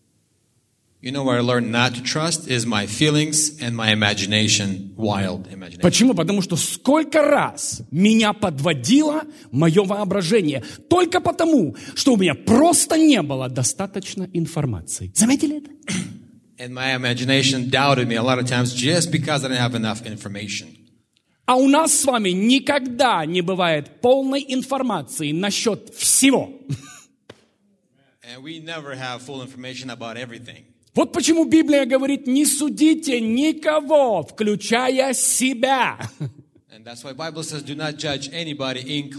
You 1.05 1.11
know 1.11 1.23
where 1.23 1.37
I 1.37 1.41
learned 1.41 1.71
not 1.71 1.93
to 1.93 2.01
trust 2.01 2.47
is 2.47 2.65
my 2.65 2.87
feelings 2.87 3.61
and 3.61 3.75
my 3.75 3.91
imagination, 3.91 4.95
wild 4.97 5.45
imagination. 5.53 5.81
Почему? 5.81 6.15
Потому 6.15 6.41
что 6.41 6.55
сколько 6.55 7.21
раз 7.21 7.83
меня 7.91 8.33
подводило 8.33 9.21
мое 9.51 9.83
воображение 9.83 10.63
только 10.89 11.21
потому, 11.21 11.75
что 11.93 12.13
у 12.13 12.17
меня 12.17 12.33
просто 12.33 12.97
не 12.97 13.21
было 13.21 13.47
достаточно 13.49 14.27
информации. 14.33 15.11
Заметили 15.13 15.57
это? 15.57 15.69
And 16.57 16.73
my 16.73 16.95
imagination 16.95 17.69
doubted 17.69 18.07
me 18.07 18.15
a 18.15 18.23
lot 18.23 18.39
of 18.39 18.47
times 18.47 18.73
just 18.73 19.11
because 19.11 19.45
I 19.45 19.49
didn't 19.49 19.61
have 19.61 19.75
enough 19.75 20.07
information. 20.07 20.75
А 21.45 21.55
у 21.55 21.67
нас 21.67 21.93
с 21.93 22.05
вами 22.05 22.29
никогда 22.29 23.23
не 23.27 23.41
бывает 23.41 24.01
полной 24.01 24.43
информации 24.47 25.33
насчет 25.33 25.93
всего. 25.93 26.51
And 28.27 28.41
we 28.41 28.59
never 28.59 28.95
have 28.95 29.21
full 29.21 29.43
information 29.43 29.91
about 29.91 30.17
everything. 30.17 30.65
Вот 30.95 31.11
почему 31.11 31.43
Библия 31.43 31.85
говорит, 31.85 32.25
не 32.25 32.45
судите 32.45 33.19
никого, 33.19 34.23
включая 34.23 35.13
себя. 35.13 35.99
Says 36.69 38.29
anybody. 38.31 39.11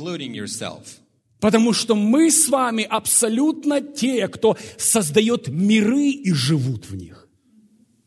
Потому 1.39 1.73
что 1.75 1.95
мы 1.95 2.31
с 2.31 2.49
вами 2.49 2.83
абсолютно 2.89 3.83
те, 3.83 4.27
кто 4.29 4.57
создает 4.79 5.49
миры 5.49 6.09
и 6.09 6.33
живут 6.33 6.89
в 6.89 6.97
них. 6.97 7.29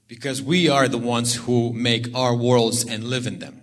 Because 0.08 0.42
we 0.42 0.68
are 0.68 0.88
the 0.88 0.98
ones 0.98 1.36
who 1.36 1.72
make 1.72 2.12
our 2.16 2.36
worlds 2.36 2.84
and 2.86 3.04
live 3.04 3.28
in 3.28 3.40
them. 3.40 3.54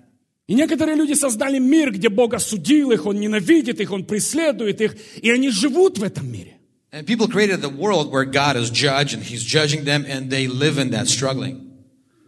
И 0.46 0.54
некоторые 0.54 0.96
люди 0.96 1.14
создали 1.14 1.58
мир, 1.58 1.90
где 1.90 2.08
Бог 2.08 2.32
осудил 2.32 2.92
их, 2.92 3.04
Он 3.04 3.18
ненавидит 3.18 3.80
их, 3.80 3.90
Он 3.90 4.04
преследует 4.04 4.80
их, 4.80 4.96
и 5.20 5.28
они 5.30 5.50
живут 5.50 5.98
в 5.98 6.04
этом 6.04 6.30
мире. 6.30 6.55
And 6.97 7.07
people 7.07 7.29
created 7.29 7.61
the 7.61 7.69
world 7.69 8.11
where 8.11 8.25
God 8.25 8.57
is 8.57 8.71
judge 8.71 9.12
and 9.12 9.23
He's 9.23 9.45
judging 9.45 9.85
them 9.85 10.07
and 10.09 10.31
they 10.31 10.47
live 10.47 10.79
in 10.79 10.93
that 10.93 11.09
struggling. 11.09 11.61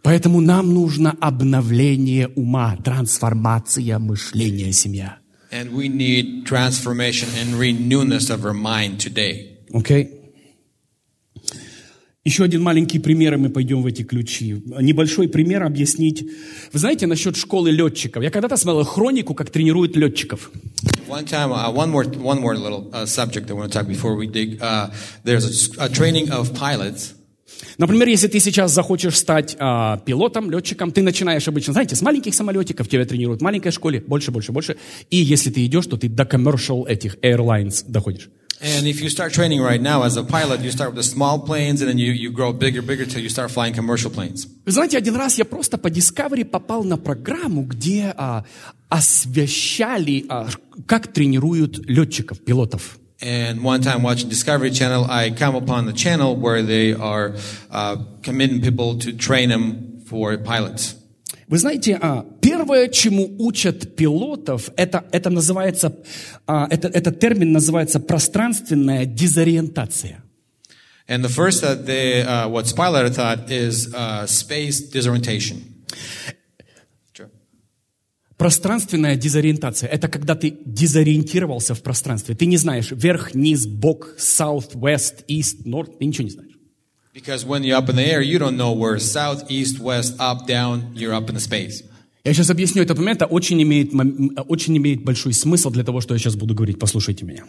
Поэтому 0.03 0.41
нам 0.41 0.71
нужно 0.75 1.17
обновление 1.19 2.27
ума, 2.35 2.77
трансформация 2.77 3.97
мышления, 3.97 4.71
семья. 4.71 5.17
And 5.51 5.73
we 5.73 5.89
need 5.89 6.45
transformation 6.45 7.29
and 7.41 7.55
renewness 7.59 8.29
of 8.29 8.45
our 8.45 8.53
mind 8.53 8.99
today. 8.99 9.57
Окей? 9.73 10.11
Еще 12.23 12.43
один 12.43 12.61
маленький 12.61 12.99
пример, 12.99 13.33
и 13.33 13.37
мы 13.37 13.49
пойдем 13.49 13.81
в 13.81 13.87
эти 13.87 14.03
ключи. 14.03 14.61
Небольшой 14.79 15.29
пример 15.29 15.63
объяснить. 15.63 16.23
Вы 16.71 16.77
знаете, 16.77 17.07
насчет 17.07 17.35
школы 17.35 17.71
летчиков. 17.71 18.21
Я 18.21 18.29
когда-то 18.29 18.55
смотрел 18.55 18.85
хронику, 18.85 19.33
как 19.33 19.49
тренируют 19.49 19.95
летчиков. 19.95 20.51
One 21.09 21.25
time, 21.25 21.51
uh, 21.51 21.71
one 21.71 21.89
more, 21.89 22.03
one 22.03 22.39
more 22.39 22.55
little 22.55 22.87
uh, 22.93 23.07
subject 23.07 23.49
I 23.49 23.53
want 23.53 23.71
to 23.71 23.79
talk 23.79 23.87
before 23.87 24.13
we 24.13 24.27
dig. 24.27 24.61
Uh, 24.61 24.91
there's 25.23 25.75
a, 25.75 25.85
a 25.85 25.89
training 25.89 26.31
of 26.31 26.53
pilots. 26.53 27.15
Например, 27.79 28.07
если 28.07 28.27
ты 28.27 28.39
сейчас 28.39 28.71
захочешь 28.71 29.17
стать 29.17 29.55
а, 29.59 29.97
пилотом, 29.97 30.51
летчиком, 30.51 30.91
ты 30.91 31.01
начинаешь 31.01 31.47
обычно, 31.47 31.73
знаете, 31.73 31.95
с 31.95 32.01
маленьких 32.01 32.33
самолетиков 32.33 32.87
тебя 32.87 33.05
тренируют 33.05 33.41
в 33.41 33.43
маленькой 33.43 33.71
школе, 33.71 34.01
больше, 34.05 34.31
больше, 34.31 34.51
больше. 34.51 34.77
И 35.09 35.17
если 35.17 35.49
ты 35.49 35.65
идешь, 35.65 35.87
то 35.87 35.97
ты 35.97 36.07
до 36.09 36.23
commercial 36.23 36.87
этих 36.87 37.15
airlines 37.17 37.83
доходишь. 37.87 38.29
And 38.60 38.86
if 38.86 39.02
you 39.02 39.10
start 39.10 39.32
training 39.34 39.60
right 39.60 39.80
now 39.80 40.04
as 40.04 40.16
a 40.16 40.24
pilot, 40.24 40.60
you 40.60 40.70
start 40.70 40.90
with 40.90 40.96
the 40.96 41.02
small 41.02 41.38
planes, 41.40 41.82
and 41.82 41.90
then 41.90 41.98
you, 41.98 42.12
you 42.12 42.30
grow 42.30 42.52
bigger, 42.52 42.80
bigger 42.80 43.04
till 43.04 43.20
you 43.20 43.28
start 43.28 43.50
flying 43.50 43.74
commercial 43.74 44.10
planes. 44.10 44.46
Вы 44.64 44.72
знаете, 44.72 44.96
один 44.96 45.16
раз 45.16 45.36
я 45.38 45.44
просто 45.44 45.76
по 45.76 45.88
Discovery 45.88 46.44
попал 46.44 46.82
на 46.84 46.96
программу, 46.96 47.62
где 47.62 48.14
а, 48.16 48.44
освещали, 48.88 50.24
а, 50.28 50.48
как 50.86 51.12
тренируют 51.12 51.78
летчиков, 51.86 52.38
пилотов. 52.40 52.98
And 53.20 53.62
one 53.62 53.82
time 53.82 54.02
watching 54.02 54.28
Discovery 54.28 54.70
Channel, 54.70 55.06
I 55.08 55.30
come 55.30 55.54
upon 55.54 55.86
the 55.86 55.92
channel 55.92 56.36
where 56.36 56.62
they 56.62 56.92
are 56.92 57.34
uh, 57.70 57.96
committing 58.22 58.60
people 58.60 58.98
to 58.98 59.12
train 59.12 59.48
them 59.50 60.02
for 60.06 60.36
pilots. 60.38 60.94
Вы 61.49 61.57
знаете, 61.57 61.97
а, 61.99 62.25
первое, 62.41 62.89
чему 62.89 63.35
учат 63.39 63.95
пилотов, 63.95 64.69
это, 64.77 65.05
это 65.11 65.31
называется, 65.31 65.97
а, 66.45 66.67
это, 66.69 66.87
этот 66.89 67.19
термин 67.19 67.51
называется 67.51 67.99
пространственная 67.99 69.05
дезориентация. 69.05 70.23
And 71.07 71.23
the 71.23 71.29
first 71.29 71.63
that 71.63 71.87
they, 71.87 72.21
uh, 72.21 72.47
what's 72.47 72.71
pilot 72.71 73.15
taught 73.15 73.49
is 73.49 73.91
uh, 73.95 74.27
space 74.27 74.91
disorientation. 74.91 75.57
Пространственная 78.37 79.17
дезориентация– 79.17 79.89
это 79.91 80.07
когда 80.07 80.35
ты 80.35 80.55
дезориентировался 80.65 81.73
в 81.73 81.81
пространстве. 81.81 82.35
Ты 82.35 82.45
не 82.45 82.57
знаешь 82.57 82.91
вверх, 82.91 83.33
низ, 83.33 83.65
бок, 83.65 84.15
south, 84.17 84.75
west, 84.75 85.25
east, 85.27 85.65
north, 85.65 85.97
ты 85.97 86.05
ничего 86.05 86.25
не 86.25 86.29
знаешь. 86.29 86.48
Because 87.13 87.43
when 87.45 87.63
you're 87.63 87.77
up 87.77 87.89
in 87.89 87.95
the 87.95 88.05
air, 88.05 88.21
you 88.21 88.37
don't 88.37 88.55
know 88.55 88.71
where 88.71 88.99
south, 88.99 89.49
east, 89.49 89.79
west, 89.79 90.15
up, 90.19 90.47
down, 90.47 90.91
you're 90.93 91.13
up 91.13 91.29
in 91.29 91.35
the 91.35 91.41
space. 91.41 91.83
Я 92.23 92.33
сейчас 92.33 92.49
объясню 92.49 92.83
этот 92.83 92.97
момент, 92.97 93.21
это 93.21 93.25
очень 93.25 93.61
имеет, 93.63 93.93
мом- 93.93 94.31
очень 94.47 94.77
имеет 94.77 95.03
большой 95.03 95.33
смысл 95.33 95.71
для 95.71 95.83
того, 95.83 96.01
что 96.01 96.13
я 96.13 96.19
сейчас 96.19 96.35
буду 96.35 96.53
говорить. 96.53 96.77
Послушайте 96.77 97.25
меня. 97.25 97.45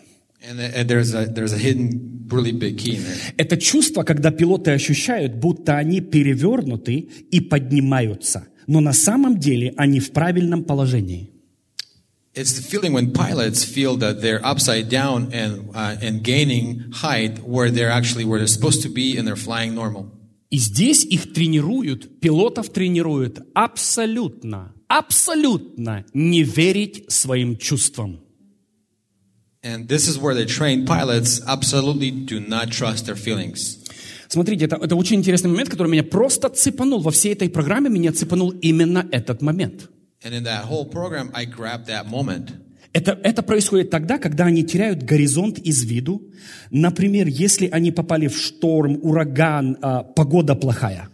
And, 0.48 0.58
and 0.58 0.88
there's, 0.88 1.12
a, 1.12 1.26
there's 1.26 1.52
a 1.52 1.58
hidden, 1.58 2.26
really 2.30 2.52
big 2.52 2.78
key 2.78 2.96
in 2.96 3.02
there. 3.02 3.34
Это 3.36 3.56
чувство, 3.58 4.04
когда 4.04 4.30
пилоты 4.30 4.70
ощущают, 4.70 5.34
будто 5.34 5.76
они 5.76 6.00
перевернуты 6.00 7.08
и 7.30 7.40
поднимаются, 7.40 8.46
но 8.66 8.80
на 8.80 8.94
самом 8.94 9.38
деле 9.38 9.74
они 9.76 10.00
в 10.00 10.12
правильном 10.12 10.64
положении. 10.64 11.30
It's 12.32 12.52
the 12.52 12.62
feeling 12.62 12.92
when 12.92 13.12
pilots 13.12 13.64
feel 13.64 13.96
that 13.96 14.22
they're 14.22 14.40
upside 14.44 14.88
down 14.88 15.32
and, 15.32 15.70
uh, 15.74 15.96
and 16.00 16.22
gaining 16.22 16.92
height 16.92 17.40
where 17.40 17.72
they're 17.72 17.90
actually 17.90 18.24
where 18.24 18.38
they're 18.38 18.46
supposed 18.46 18.82
to 18.82 18.88
be 18.88 19.16
and 19.16 19.26
they're 19.26 19.34
flying 19.34 19.74
normal. 19.74 20.12
И 20.50 20.58
здесь 20.58 21.04
их 21.04 21.32
тренируют, 21.32 22.20
пилотов 22.20 22.70
тренируют 22.70 23.40
абсолютно, 23.54 24.72
абсолютно 24.88 26.04
не 26.14 26.44
верить 26.44 27.04
своим 27.10 27.56
чувствам. 27.56 28.20
And 29.62 29.88
this 29.88 30.08
is 30.08 30.16
where 30.18 30.34
they 30.34 30.46
train 30.46 30.86
pilots 30.86 31.40
absolutely 31.46 32.10
do 32.10 32.40
not 32.40 32.70
trust 32.70 33.06
their 33.06 33.16
feelings. 33.16 33.78
Смотрите, 34.28 34.66
это, 34.66 34.76
это 34.76 34.94
очень 34.94 35.16
интересный 35.16 35.50
момент, 35.50 35.68
который 35.68 35.88
меня 35.88 36.04
просто 36.04 36.48
цепанул. 36.48 37.00
Во 37.00 37.10
всей 37.10 37.32
этой 37.32 37.48
программе 37.50 37.90
меня 37.90 38.12
цепанул 38.12 38.50
именно 38.50 39.08
этот 39.10 39.42
момент. 39.42 39.90
And 40.22 40.34
in 40.34 40.44
that 40.44 40.64
whole 40.64 40.84
program, 40.84 41.30
I 41.32 41.46
grabbed 41.46 41.86
that 41.86 42.06
moment. 42.06 42.52
Это, 42.92 43.18
это 43.22 43.42
происходит 43.42 43.88
тогда, 43.88 44.18
когда 44.18 44.46
они 44.46 44.64
теряют 44.64 45.02
горизонт 45.02 45.58
из 45.58 45.84
виду. 45.84 46.22
Например, 46.70 47.26
если 47.26 47.68
они 47.68 47.92
попали 47.92 48.26
в 48.26 48.36
шторм, 48.36 48.98
ураган, 49.02 49.78
а, 49.80 50.02
погода 50.02 50.54
плохая. 50.54 51.08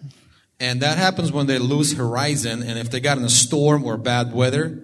And 0.59 0.81
that 0.81 0.97
happens 0.97 1.31
when 1.31 1.47
they 1.47 1.59
lose 1.59 1.93
horizon 1.93 2.63
and 2.63 2.79
if 2.79 2.91
they 2.91 3.01
got 3.01 3.19
in 3.19 3.25
a 3.25 3.29
storm 3.29 3.85
or 3.85 3.99
bad 3.99 4.33
weather. 4.33 4.83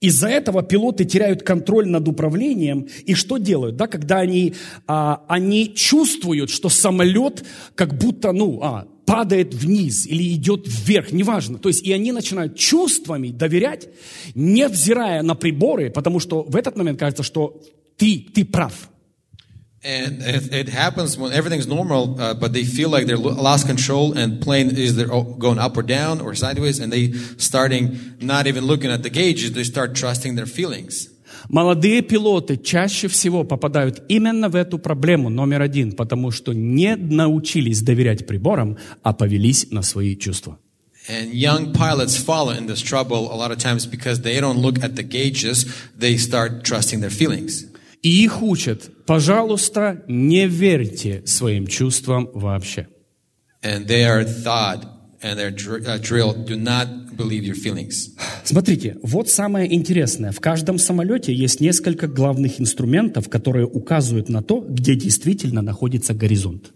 Из-за 0.00 0.28
этого 0.28 0.62
пилоты 0.62 1.04
теряют 1.04 1.42
контроль 1.42 1.86
над 1.86 2.08
управлением. 2.08 2.88
И 3.04 3.14
что 3.14 3.36
делают? 3.36 3.76
Да, 3.76 3.86
когда 3.86 4.20
они, 4.20 4.54
а, 4.86 5.22
они 5.28 5.74
чувствуют, 5.74 6.48
что 6.48 6.70
самолет 6.70 7.44
как 7.74 7.98
будто 7.98 8.32
ну, 8.32 8.60
а, 8.62 8.86
падает 9.10 9.52
вниз 9.52 10.06
или 10.06 10.34
идет 10.34 10.68
вверх, 10.68 11.10
неважно. 11.10 11.58
То 11.58 11.68
есть 11.68 11.82
и 11.82 11.92
они 11.92 12.12
начинают 12.12 12.56
чувствами 12.56 13.30
доверять, 13.30 13.88
невзирая 14.36 15.22
на 15.22 15.34
приборы, 15.34 15.90
потому 15.90 16.20
что 16.20 16.44
в 16.44 16.54
этот 16.54 16.76
момент 16.76 17.00
кажется, 17.00 17.24
что 17.24 17.60
ты, 17.96 18.24
ты 18.32 18.44
прав. 18.44 18.72
And 19.82 20.22
it, 20.22 20.52
it 20.52 20.68
happens 20.68 21.18
when 21.18 21.32
everything's 21.32 21.66
normal, 21.66 22.20
uh, 22.20 22.34
but 22.34 22.52
they 22.52 22.64
feel 22.64 22.88
like 22.88 23.06
they're 23.06 23.16
lo- 23.16 23.34
lost 23.34 23.66
control 23.66 24.16
and 24.16 24.40
plane 24.40 24.76
is 24.76 24.94
they're 24.94 25.08
going 25.08 25.58
up 25.58 25.76
or 25.76 25.82
down 25.82 26.20
or 26.20 26.34
sideways, 26.36 26.78
and 26.78 26.92
they 26.92 27.12
starting 27.38 27.98
not 28.20 28.46
even 28.46 28.64
looking 28.64 28.92
at 28.92 29.02
the 29.02 29.10
gauges. 29.10 29.52
They 29.52 29.64
start 29.64 29.96
trusting 29.96 30.36
their 30.36 30.46
feelings. 30.46 31.09
Молодые 31.48 32.02
пилоты 32.02 32.56
чаще 32.56 33.08
всего 33.08 33.44
попадают 33.44 34.02
именно 34.08 34.48
в 34.48 34.56
эту 34.56 34.78
проблему 34.78 35.28
номер 35.28 35.62
один, 35.62 35.92
потому 35.92 36.30
что 36.30 36.52
не 36.52 36.96
научились 36.96 37.82
доверять 37.82 38.26
приборам, 38.26 38.76
а 39.02 39.12
повелись 39.12 39.70
на 39.70 39.82
свои 39.82 40.16
чувства. 40.16 40.58
And 41.08 41.32
young 41.32 41.72
pilots 41.72 42.16
fall 42.16 42.50
in 42.50 42.66
this 42.66 42.82
trouble 42.82 43.32
a 43.32 43.36
lot 43.36 43.50
of 43.50 43.58
times 43.58 43.86
because 43.86 44.20
they 44.20 44.38
don't 44.38 44.58
look 44.58 44.78
at 44.84 44.96
the 44.96 45.02
gauges. 45.02 45.66
They 45.98 46.16
start 46.18 46.62
trusting 46.62 47.00
their 47.00 47.10
feelings. 47.10 47.66
И 48.02 48.24
их 48.24 48.42
учат, 48.42 48.90
пожалуйста, 49.06 50.02
не 50.08 50.46
верьте 50.46 51.22
своим 51.26 51.66
чувствам 51.66 52.28
вообще. 52.32 52.86
And 53.62 53.86
they 53.86 54.04
are 54.04 54.24
taught 54.24 54.99
and 55.22 55.38
they're 55.38 55.50
dr- 55.50 55.86
uh, 55.86 55.98
drilled, 55.98 56.46
do 56.46 56.56
not 56.56 57.16
believe 57.16 57.44
your 57.44 57.54
feelings. 57.54 58.10
Смотрите, 58.44 58.96
вот 59.02 59.28
самое 59.28 59.72
интересное. 59.72 60.32
В 60.32 60.40
каждом 60.40 60.78
самолете 60.78 61.34
есть 61.34 61.60
несколько 61.60 62.06
главных 62.08 62.60
инструментов, 62.60 63.28
которые 63.28 63.66
указывают 63.66 64.28
на 64.28 64.42
то, 64.42 64.60
где 64.60 64.94
действительно 64.94 65.62
находится 65.62 66.14
горизонт. 66.14 66.72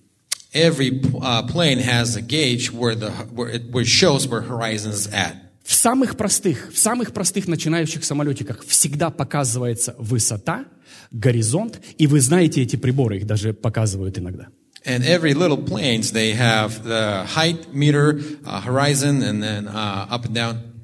Every 0.53 1.01
uh, 1.01 1.47
plane 1.49 1.81
has 1.81 2.17
a 2.17 2.23
gauge 2.23 2.73
where 2.73 2.95
the 2.95 3.11
where 3.35 3.51
it, 3.51 3.73
where 3.73 3.83
it 3.83 3.89
shows 3.89 4.29
where 4.29 4.43
horizon 4.43 4.93
is 4.93 5.09
at. 5.13 5.35
В 5.65 5.75
самых 5.75 6.19
простых, 6.19 6.71
в 6.75 6.79
самых 6.79 7.13
простых 7.13 7.49
начинающих 7.49 8.05
самолетиках 8.05 8.65
всегда 8.67 9.09
показывается 9.09 9.95
высота, 9.99 10.67
горизонт, 11.11 11.81
и 11.97 12.07
вы 12.07 12.21
знаете 12.21 12.63
эти 12.63 12.77
приборы, 12.77 13.17
их 13.17 13.27
даже 13.27 13.55
показывают 13.55 14.19
иногда. 14.19 14.49
And 14.87 15.03
every 15.05 15.33
little 15.33 15.57
planes 15.57 16.13
they 16.13 16.33
have 16.33 16.85
the 16.85 17.25
height 17.25 17.73
meter, 17.73 18.21
uh, 18.45 18.61
horizon, 18.61 19.23
and 19.23 19.43
then 19.43 19.67
uh, 19.67 20.07
up 20.11 20.27
and 20.27 20.35
down. 20.35 20.75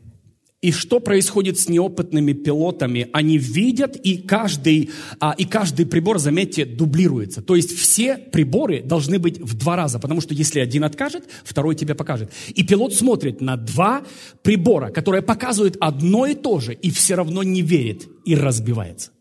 И 0.62 0.72
что 0.72 1.00
происходит 1.00 1.58
с 1.58 1.70
неопытными 1.70 2.34
пилотами? 2.34 3.08
Они 3.14 3.38
видят, 3.38 3.96
и 3.96 4.18
каждый, 4.18 4.90
а, 5.18 5.34
и 5.38 5.46
каждый 5.46 5.86
прибор, 5.86 6.18
заметьте, 6.18 6.66
дублируется. 6.66 7.40
То 7.40 7.56
есть 7.56 7.74
все 7.74 8.18
приборы 8.18 8.82
должны 8.82 9.18
быть 9.18 9.40
в 9.40 9.56
два 9.56 9.76
раза, 9.76 9.98
потому 9.98 10.20
что 10.20 10.34
если 10.34 10.60
один 10.60 10.84
откажет, 10.84 11.24
второй 11.44 11.76
тебе 11.76 11.94
покажет. 11.94 12.30
И 12.54 12.62
пилот 12.62 12.94
смотрит 12.94 13.40
на 13.40 13.56
два 13.56 14.02
прибора, 14.42 14.90
которые 14.90 15.22
показывают 15.22 15.78
одно 15.80 16.26
и 16.26 16.34
то 16.34 16.60
же, 16.60 16.74
и 16.74 16.90
все 16.90 17.14
равно 17.14 17.42
не 17.42 17.62
верит 17.62 18.06
и 18.26 18.34
разбивается. 18.34 19.12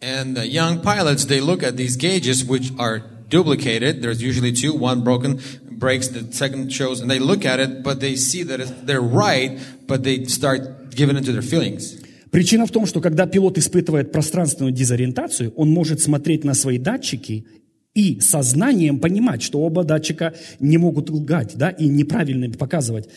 And 0.00 0.34
the 0.34 0.46
young 0.46 0.82
pilots 0.82 1.24
they 1.24 1.40
look 1.40 1.62
at 1.62 1.76
these 1.76 1.96
gauges 1.96 2.44
which 2.44 2.72
are 2.78 3.13
duplicated. 3.38 3.92
There's 4.02 4.22
usually 4.30 4.52
two. 4.62 4.72
One 4.90 4.98
broken 5.08 5.40
breaks, 5.84 6.06
the 6.16 6.22
second 6.32 6.72
shows, 6.78 6.96
and 7.00 7.08
they 7.10 7.20
look 7.30 7.42
at 7.52 7.58
it, 7.64 7.70
but 7.82 7.96
they 8.04 8.14
see 8.16 8.42
that 8.50 8.60
they're 8.86 9.08
right, 9.26 9.50
but 9.90 9.98
they 10.06 10.16
start 10.38 10.60
giving 10.98 11.16
into 11.20 11.32
their 11.36 11.48
feelings. 11.52 11.82
Причина 12.30 12.66
в 12.66 12.70
том, 12.70 12.86
что 12.86 13.00
когда 13.00 13.26
пилот 13.26 13.58
испытывает 13.58 14.10
пространственную 14.10 14.72
дезориентацию, 14.72 15.52
он 15.56 15.70
может 15.70 16.00
смотреть 16.00 16.44
на 16.44 16.54
свои 16.54 16.78
датчики 16.78 17.46
и 17.94 18.18
сознанием 18.20 18.98
понимать, 18.98 19.40
что 19.42 19.60
оба 19.60 19.84
датчика 19.84 20.34
не 20.58 20.78
могут 20.78 21.10
лгать, 21.10 21.52
да, 21.56 21.70
и 21.70 21.86
неправильно 21.86 22.50
показывать. 22.50 23.08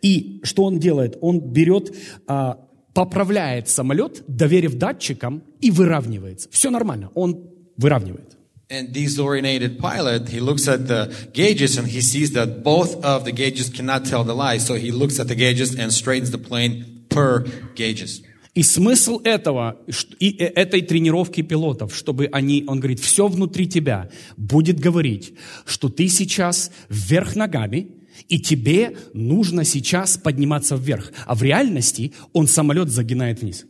И 0.00 0.40
что 0.42 0.64
он 0.64 0.78
делает? 0.78 1.18
Он 1.20 1.40
берет, 1.40 1.94
а, 2.26 2.66
поправляет 2.94 3.68
самолет, 3.68 4.24
доверив 4.26 4.74
датчикам, 4.78 5.42
и 5.60 5.70
выравнивается. 5.70 6.48
Все 6.50 6.70
нормально, 6.70 7.10
он 7.14 7.50
выравнивает. 7.76 8.38
And 8.72 8.90
disoriented 8.90 9.78
pilot, 9.78 10.30
he 10.30 10.40
looks 10.40 10.66
at 10.66 10.88
the 10.88 11.14
gauges 11.34 11.76
and 11.76 11.86
he 11.86 12.00
sees 12.00 12.32
that 12.32 12.62
both 12.62 13.04
of 13.04 13.26
the 13.26 13.32
gauges 13.32 13.68
cannot 13.68 14.06
tell 14.06 14.24
the 14.24 14.34
lie. 14.34 14.56
So 14.56 14.76
he 14.76 14.90
looks 14.90 15.20
at 15.20 15.28
the 15.28 15.34
gauges 15.34 15.74
and 15.78 15.92
straightens 15.92 16.30
the 16.30 16.38
plane 16.38 17.04
per 17.10 17.44
gauges. 17.74 18.22
И 18.54 18.62
смысл 18.62 19.20
этого, 19.24 19.76
и 20.18 20.36
э- 20.38 20.52
этой 20.54 20.80
тренировки 20.80 21.42
пилотов, 21.42 21.94
чтобы 21.94 22.30
они, 22.32 22.64
он 22.66 22.80
говорит, 22.80 23.00
все 23.00 23.26
внутри 23.26 23.66
тебя 23.66 24.08
будет 24.38 24.80
говорить, 24.80 25.34
что 25.66 25.90
ты 25.90 26.08
сейчас 26.08 26.70
вверх 26.88 27.36
ногами, 27.36 27.88
и 28.30 28.40
тебе 28.40 28.96
нужно 29.12 29.64
сейчас 29.64 30.16
подниматься 30.16 30.76
вверх. 30.76 31.12
А 31.26 31.34
в 31.34 31.42
реальности 31.42 32.14
он 32.32 32.46
самолет 32.46 32.88
загинает 32.88 33.42
вниз. 33.42 33.66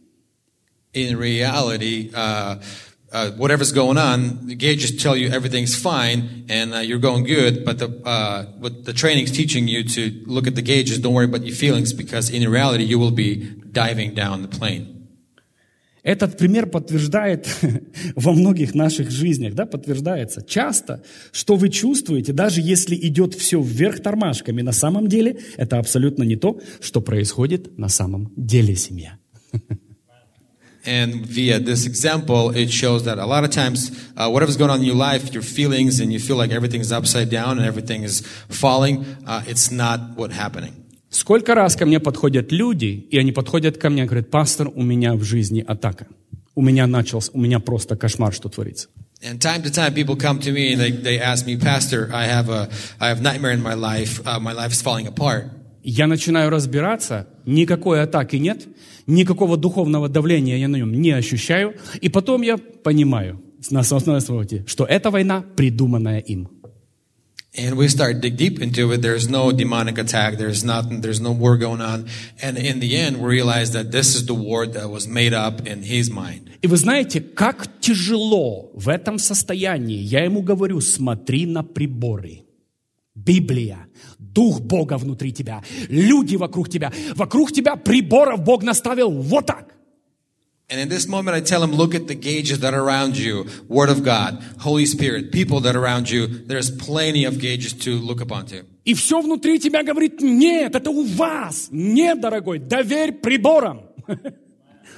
In 0.94 1.16
reality, 1.16 2.12
uh, 2.12 2.60
uh, 3.12 3.30
whatever's 3.32 3.72
going 3.72 3.98
on, 3.98 4.46
the 4.46 4.54
gauges 4.54 4.96
tell 5.02 5.16
you 5.16 5.28
everything's 5.28 5.74
fine 5.80 6.46
and 6.48 6.74
uh, 6.74 6.78
you're 6.78 6.98
going 6.98 7.24
good. 7.24 7.64
But 7.64 7.78
the 7.78 7.88
uh, 8.04 8.44
what 8.58 8.84
the 8.84 8.92
training's 8.92 9.30
teaching 9.30 9.68
you 9.68 9.84
to 9.84 10.24
look 10.26 10.46
at 10.46 10.54
the 10.54 10.62
gauges. 10.62 10.98
Don't 10.98 11.14
worry 11.14 11.26
about 11.26 11.44
your 11.44 11.54
feelings 11.54 11.92
because 11.92 12.30
in 12.30 12.48
reality, 12.50 12.84
you 12.84 12.98
will 12.98 13.10
be 13.10 13.54
diving 13.70 14.14
down 14.14 14.42
the 14.42 14.48
plane. 14.48 14.92
Этот 16.04 16.36
пример 16.36 16.66
подтверждает 16.66 17.46
во 18.16 18.32
многих 18.32 18.74
наших 18.74 19.12
жизнях, 19.12 19.54
да, 19.54 19.66
подтверждается 19.66 20.42
часто, 20.42 21.04
что 21.30 21.54
вы 21.54 21.68
чувствуете, 21.68 22.32
даже 22.32 22.60
если 22.60 22.96
идет 22.96 23.34
все 23.34 23.62
вверх 23.62 24.02
тормашками, 24.02 24.62
на 24.62 24.72
самом 24.72 25.06
деле 25.06 25.38
это 25.56 25.78
абсолютно 25.78 26.24
не 26.24 26.34
то, 26.34 26.60
что 26.80 27.00
происходит 27.00 27.78
на 27.78 27.88
самом 27.88 28.32
деле 28.36 28.74
семья. 28.74 29.16
And 30.85 31.25
via 31.25 31.59
this 31.59 31.85
example, 31.85 32.51
it 32.51 32.71
shows 32.71 33.03
that 33.03 33.19
a 33.19 33.25
lot 33.25 33.43
of 33.43 33.51
times, 33.51 33.91
uh, 34.15 34.29
whatever's 34.29 34.55
going 34.55 34.71
on 34.71 34.79
in 34.79 34.85
your 34.85 34.95
life, 34.95 35.33
your 35.33 35.43
feelings, 35.43 35.99
and 35.99 36.13
you 36.13 36.19
feel 36.19 36.37
like 36.37 36.51
everything's 36.51 36.93
upside 36.93 37.29
down 37.29 37.57
and 37.57 37.67
everything 37.67 38.03
is 38.03 38.21
falling, 38.47 39.05
uh, 39.25 39.43
it's 39.45 39.69
not 39.69 39.99
what's 40.15 40.35
happening. 40.35 40.73
Сколько 41.09 41.55
раз 41.55 41.75
ко 41.75 41.85
мне 41.85 41.99
подходят 41.99 42.51
люди, 42.51 43.07
и 43.09 43.17
они 43.17 43.31
подходят 43.31 43.77
ко 43.77 43.89
мне 43.89 44.03
и 44.03 44.05
говорят, 44.05 44.29
пастор, 44.29 44.69
у 44.73 44.81
меня 44.81 45.13
в 45.15 45.23
жизни 45.23 45.61
атака. 45.65 46.07
У 46.55 46.61
меня 46.61 46.87
начался, 46.87 47.31
у 47.33 47.39
меня 47.39 47.59
просто 47.59 47.95
кошмар, 47.95 48.33
что 48.33 48.49
творится. 48.49 48.87
And 49.21 49.39
time 49.39 49.63
to 49.63 49.71
time, 49.71 49.93
people 49.93 50.15
come 50.15 50.39
to 50.39 50.51
me 50.51 50.73
and 50.73 50.79
they, 50.79 50.91
they 50.91 51.19
ask 51.19 51.45
me, 51.45 51.57
Pastor, 51.57 52.09
I 52.13 52.25
have 52.27 52.49
a 52.49 52.69
I 52.99 53.09
have 53.09 53.21
nightmare 53.21 53.51
in 53.51 53.63
my 53.63 53.73
life. 53.73 54.21
Uh, 54.25 54.39
my 54.39 54.53
life 54.53 54.71
is 54.71 54.81
falling 54.81 55.07
apart. 55.07 55.49
Я 55.82 56.06
начинаю 56.06 56.50
разбираться, 56.50 57.28
никакой 57.44 58.02
атаки 58.02 58.36
нет, 58.36 58.68
никакого 59.06 59.56
духовного 59.56 60.08
давления 60.08 60.56
я 60.56 60.68
на 60.68 60.76
нем 60.76 60.92
не 60.92 61.10
ощущаю, 61.10 61.74
и 62.00 62.08
потом 62.08 62.42
я 62.42 62.56
понимаю 62.56 63.42
на 63.70 63.80
основе, 63.80 64.64
что 64.66 64.84
эта 64.84 65.10
война 65.10 65.44
придуманная 65.56 66.20
им. 66.20 66.48
And 67.54 67.76
we 67.76 67.86
start 67.88 68.22
dig 68.22 68.38
deep 68.38 68.60
into 68.60 68.90
it. 68.92 69.02
There's 69.02 69.28
no 69.28 69.52
demonic 69.52 69.98
attack. 69.98 70.38
There's 70.38 70.64
nothing. 70.64 71.02
There's 71.02 71.20
no 71.20 71.32
war 71.32 71.58
going 71.58 71.82
on. 71.82 72.06
And 72.40 72.56
in 72.56 72.80
the 72.80 72.96
end, 72.96 73.18
we 73.18 73.28
realize 73.28 73.72
that 73.72 73.92
this 73.92 74.14
is 74.14 74.24
the 74.24 74.32
war 74.32 74.66
that 74.66 74.88
was 74.88 75.06
made 75.06 75.34
up 75.34 75.60
in 75.66 75.82
his 75.82 76.10
mind. 76.10 76.48
И 76.62 76.66
вы 76.66 76.78
знаете, 76.78 77.20
как 77.20 77.68
тяжело 77.78 78.70
в 78.72 78.88
этом 78.88 79.18
состоянии. 79.18 79.98
Я 79.98 80.24
ему 80.24 80.40
говорю, 80.40 80.80
смотри 80.80 81.44
на 81.44 81.62
приборы. 81.62 82.44
Библия, 83.14 83.86
Дух 84.34 84.60
Бога 84.60 84.96
внутри 84.98 85.32
тебя, 85.32 85.62
люди 85.88 86.36
вокруг 86.36 86.68
тебя. 86.68 86.92
Вокруг 87.14 87.52
тебя 87.52 87.76
приборов 87.76 88.42
Бог 88.42 88.62
наставил 88.62 89.10
вот 89.10 89.46
так. 89.46 89.68
And 90.72 90.80
in 90.80 90.88
this 90.88 91.06
moment, 91.06 91.36
I 91.36 91.42
tell 91.42 91.62
him, 91.62 91.72
look 91.72 91.94
at 91.94 92.06
the 92.06 92.14
gauges 92.14 92.60
that 92.60 92.72
are 92.72 92.82
around 92.82 93.18
you. 93.18 93.46
Word 93.68 93.90
of 93.90 94.02
God, 94.02 94.42
Holy 94.60 94.86
Spirit, 94.86 95.30
people 95.30 95.60
that 95.60 95.76
are 95.76 95.84
around 95.84 96.08
you. 96.08 96.26
There's 96.26 96.70
plenty 96.70 97.26
of 97.26 97.38
gauges 97.38 97.74
to 97.84 97.98
look 97.98 98.22
upon 98.22 98.46
to. 98.46 98.64
И 98.84 98.94
все 98.94 99.20
внутри 99.20 99.58
тебя 99.58 99.82
говорит, 99.82 100.22
нет, 100.22 100.74
это 100.74 100.90
у 100.90 101.04
вас. 101.04 101.68
Нет, 101.70 102.22
дорогой, 102.22 102.58
доверь 102.58 103.12
приборам. 103.12 103.82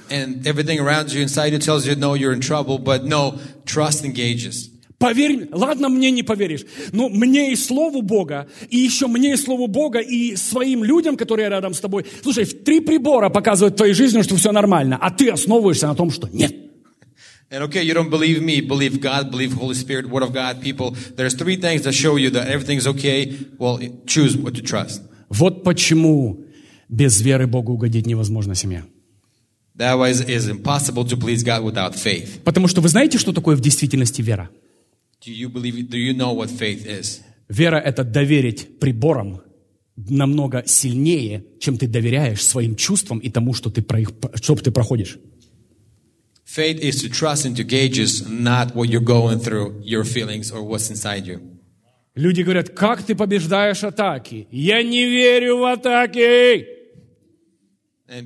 And 0.09 0.47
everything 0.47 0.79
around 0.79 1.11
you 1.11 1.21
inside 1.21 1.51
you 1.51 1.59
tells 1.59 1.85
you, 1.85 1.95
no, 1.95 2.13
you're 2.13 2.31
in 2.31 2.39
trouble, 2.39 2.77
but 2.77 3.03
no, 3.03 3.39
trust 3.65 4.05
in 4.05 4.13
gauges. 4.13 4.69
Поверь, 4.97 5.49
ладно, 5.51 5.89
мне 5.89 6.09
не 6.09 6.23
поверишь, 6.23 6.65
но 6.93 7.09
мне 7.09 7.51
и 7.51 7.55
Слову 7.55 8.01
Бога, 8.01 8.47
и 8.69 8.77
еще 8.77 9.07
мне 9.07 9.33
и 9.33 9.37
Слову 9.37 9.67
Бога, 9.67 9.99
и 9.99 10.35
своим 10.37 10.83
людям, 10.83 11.17
которые 11.17 11.49
рядом 11.49 11.73
с 11.73 11.79
тобой. 11.79 12.05
Слушай, 12.23 12.45
три 12.45 12.79
прибора 12.79 13.29
показывают 13.29 13.75
твоей 13.75 13.93
жизни, 13.93 14.21
что 14.21 14.35
все 14.35 14.51
нормально, 14.51 14.97
а 15.01 15.11
ты 15.11 15.29
основываешься 15.29 15.87
на 15.87 15.95
том, 15.95 16.11
что 16.11 16.29
нет. 16.31 16.55
And 17.51 17.61
okay, 17.63 17.83
you 17.83 17.93
don't 17.93 18.09
believe 18.09 18.41
me, 18.41 18.59
believe 18.59 18.99
God, 18.99 19.29
believe 19.31 19.53
Holy 19.53 19.75
Spirit, 19.75 20.09
Word 20.09 20.23
of 20.23 20.33
God, 20.33 20.61
people. 20.61 20.95
There's 21.15 21.35
three 21.35 21.57
things 21.57 21.83
that 21.83 21.93
show 21.93 22.15
you 22.15 22.31
that 22.31 22.47
everything's 22.47 22.87
okay. 22.87 23.37
Well, 23.59 23.79
choose 24.07 24.35
what 24.35 24.55
to 24.55 24.63
trust. 24.63 25.01
Вот 25.29 25.63
почему 25.63 26.43
без 26.89 27.21
веры 27.21 27.47
Богу 27.47 27.73
угодить 27.73 28.07
невозможно 28.07 28.55
семья. 28.55 28.83
That 29.77 29.99
it's 30.27 30.47
impossible 30.47 31.05
to 31.05 31.17
please 31.17 31.43
God 31.43 31.63
without 31.63 31.95
faith. 31.95 32.41
Потому 32.43 32.67
что 32.67 32.81
вы 32.81 32.89
знаете, 32.89 33.17
что 33.19 33.31
такое 33.31 33.55
в 33.55 33.61
действительности 33.61 34.21
вера? 34.21 34.49
Do 35.21 35.31
you 35.31 35.49
believe, 35.49 35.89
do 35.89 35.97
you 35.97 36.13
know 36.13 36.33
what 36.33 36.49
faith 36.49 36.85
is? 36.85 37.21
Вера– 37.47 37.77
это 37.85 38.03
доверить 38.03 38.79
приборам 38.79 39.41
намного 39.95 40.63
сильнее, 40.65 41.45
чем 41.59 41.77
ты 41.77 41.87
доверяешь 41.87 42.43
своим 42.43 42.75
чувствам 42.75 43.19
и 43.19 43.29
тому, 43.29 43.53
что 43.53 43.69
ты, 43.69 43.81
про 43.81 43.99
их, 43.99 44.11
что 44.35 44.55
ты 44.55 44.71
проходишь. 44.71 45.17
Faith 46.45 46.79
is 46.79 47.01
to 47.01 47.09
trust 47.09 47.45
into 47.45 47.63
gauges, 47.63 48.27
not 48.29 48.75
what 48.75 48.89
you're 48.89 48.99
going 48.99 49.39
through, 49.39 49.81
your 49.83 50.03
feelings 50.03 50.51
or 50.51 50.61
what's 50.61 50.89
inside 50.89 51.25
you. 51.25 51.39
Люди 52.15 52.43
говорят, 52.43 52.69
как 52.69 53.03
ты 53.03 53.13
побеждаешь 53.13 53.83
атаки? 53.83 54.47
Я 54.51 54.83
не 54.83 55.05
верю 55.05 55.57
в 55.57 55.65
атаки. 55.65 56.65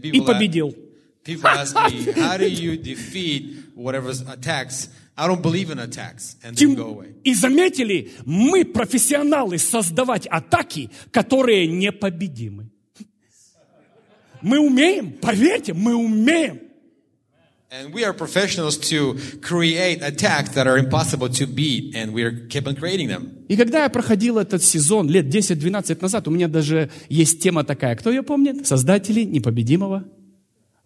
И 0.04 0.21
победил. 0.21 0.75
people 1.23 1.47
ask 1.47 1.75
me, 1.75 2.12
how 2.13 2.38
do 2.38 2.49
you 2.49 2.78
defeat 2.78 3.73
whatever 3.75 4.12
attacks? 4.28 4.89
I 5.19 5.27
don't 5.27 5.41
believe 5.41 5.69
in 5.69 5.79
attacks 5.79 6.38
and 6.43 6.55
then 6.55 6.55
Тем- 6.55 6.75
go 6.75 6.88
away. 6.95 7.13
И 7.25 7.34
заметили, 7.34 8.12
мы 8.25 8.63
профессионалы 8.63 9.58
создавать 9.58 10.25
атаки, 10.27 10.89
которые 11.12 11.67
непобедимы. 11.67 12.69
Мы 14.41 14.60
умеем, 14.60 15.12
поверьте, 15.12 15.73
мы 15.73 15.93
умеем. 15.95 16.62
And 17.71 17.93
we 17.93 18.03
are 18.03 18.13
professionals 18.13 18.77
to 18.89 19.15
create 19.41 20.01
attacks 20.01 20.55
that 20.55 20.65
are 20.65 20.77
impossible 20.79 21.29
to 21.29 21.45
beat, 21.45 21.93
and 21.93 22.13
we 22.13 22.23
are 22.23 22.32
keep 22.47 22.65
on 22.65 22.75
creating 22.75 23.10
them. 23.10 23.45
И 23.47 23.55
когда 23.58 23.84
я 23.84 23.89
проходил 23.89 24.39
этот 24.39 24.63
сезон 24.63 25.08
лет 25.08 25.25
10-12 25.27 26.01
назад, 26.01 26.27
у 26.27 26.32
меня 26.32 26.47
даже 26.47 26.89
есть 27.10 27.43
тема 27.43 27.63
такая. 27.63 27.95
Кто 27.95 28.10
ее 28.10 28.23
помнит? 28.23 28.65
Создатели 28.65 29.23
непобедимого 29.23 30.05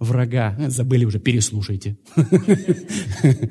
врага. 0.04 0.56
Забыли 0.68 1.06
уже, 1.06 1.20
переслушайте. 1.20 1.98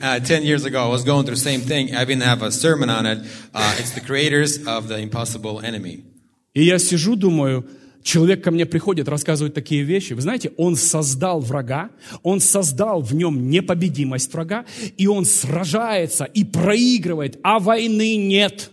Uh, 0.02 0.20
Ten 0.20 0.42
years 0.42 0.64
ago, 0.64 0.78
I 0.84 0.88
was 0.88 1.04
going 1.04 1.24
through 1.24 1.36
the 1.36 1.48
same 1.50 1.60
thing. 1.60 1.94
I 1.94 2.02
even 2.02 2.20
have 2.20 2.42
a 2.42 2.50
sermon 2.50 2.90
on 2.90 3.06
it. 3.06 3.18
Uh, 3.54 3.76
it's 3.78 3.92
the 3.92 4.00
creators 4.00 4.58
of 4.66 4.88
the 4.88 4.98
impossible 4.98 5.60
enemy. 5.60 6.04
И 6.54 6.64
я 6.64 6.78
сижу, 6.78 7.16
думаю, 7.16 7.64
человек 8.02 8.44
ко 8.44 8.50
мне 8.50 8.66
приходит, 8.66 9.08
рассказывает 9.08 9.54
такие 9.54 9.82
вещи. 9.82 10.12
Вы 10.12 10.20
знаете, 10.20 10.52
он 10.56 10.76
создал 10.76 11.40
врага, 11.40 11.90
он 12.22 12.40
создал 12.40 13.00
в 13.00 13.14
нем 13.14 13.48
непобедимость 13.48 14.32
врага, 14.32 14.64
и 14.96 15.06
он 15.06 15.24
сражается 15.24 16.24
и 16.24 16.44
проигрывает, 16.44 17.38
а 17.42 17.58
войны 17.58 18.16
нет. 18.16 18.70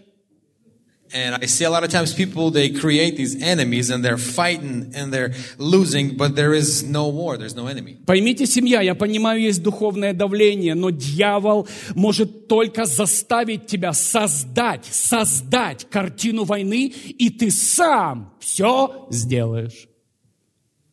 And 1.12 1.36
I 1.40 1.46
see 1.46 1.64
a 1.64 1.70
lot 1.70 1.84
of 1.84 1.90
times 1.90 2.12
people, 2.12 2.50
they 2.50 2.70
create 2.70 3.16
these 3.16 3.40
enemies 3.40 3.88
and 3.88 4.04
they're 4.04 4.18
fighting 4.18 4.92
and 4.96 5.12
they're 5.12 5.32
losing, 5.58 6.16
but 6.16 6.34
there 6.34 6.52
is 6.52 6.82
no 6.82 7.06
war. 7.06 7.36
There's 7.36 7.54
no 7.54 7.68
enemy. 7.68 7.98
Поймите, 8.04 8.46
семья, 8.46 8.80
я 8.80 8.96
понимаю, 8.96 9.40
есть 9.40 9.62
духовное 9.62 10.12
давление, 10.12 10.74
но 10.74 10.90
дьявол 10.90 11.68
может 11.94 12.48
только 12.48 12.84
заставить 12.84 13.66
тебя 13.66 13.92
создать, 13.92 14.86
создать 14.86 15.88
картину 15.88 16.42
войны, 16.42 16.86
и 16.86 17.30
ты 17.30 17.52
сам 17.52 18.32
все 18.40 19.06
сделаешь. 19.10 19.86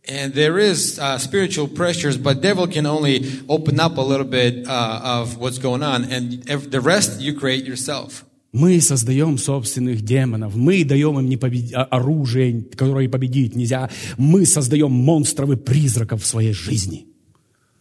And 0.08 0.34
there 0.34 0.60
is 0.60 1.00
uh, 1.00 1.17
spiritual 1.17 1.67
pressures, 1.67 2.17
but 2.17 2.41
devil 2.41 2.67
can 2.67 2.86
only 2.86 3.26
open 3.47 3.80
up 3.80 3.97
a 3.97 4.02
little 4.02 4.26
bit 4.26 4.67
uh, 4.67 5.00
of 5.04 5.38
what's 5.38 5.58
going 5.58 5.82
on, 5.82 6.04
and 6.04 6.47
ev- 6.47 6.69
the 6.69 6.82
rest 6.82 7.21
you 7.21 7.34
create 7.34 7.65
yourself. 7.65 8.25
Мы 8.57 8.81
создаем 8.81 9.37
собственных 9.37 10.01
демонов, 10.01 10.57
мы 10.57 10.83
даем 10.83 11.21
им 11.21 11.29
непобед- 11.29 11.75
а- 11.75 11.85
оружие, 11.85 12.62
которое 12.75 13.07
победить 13.07 13.55
нельзя, 13.55 13.90
мы 14.16 14.47
создаем 14.47 14.90
монстров 14.92 15.51
и 15.51 15.57
призраков 15.57 16.23
в 16.23 16.27
своей 16.27 16.55
жизни. 16.55 17.05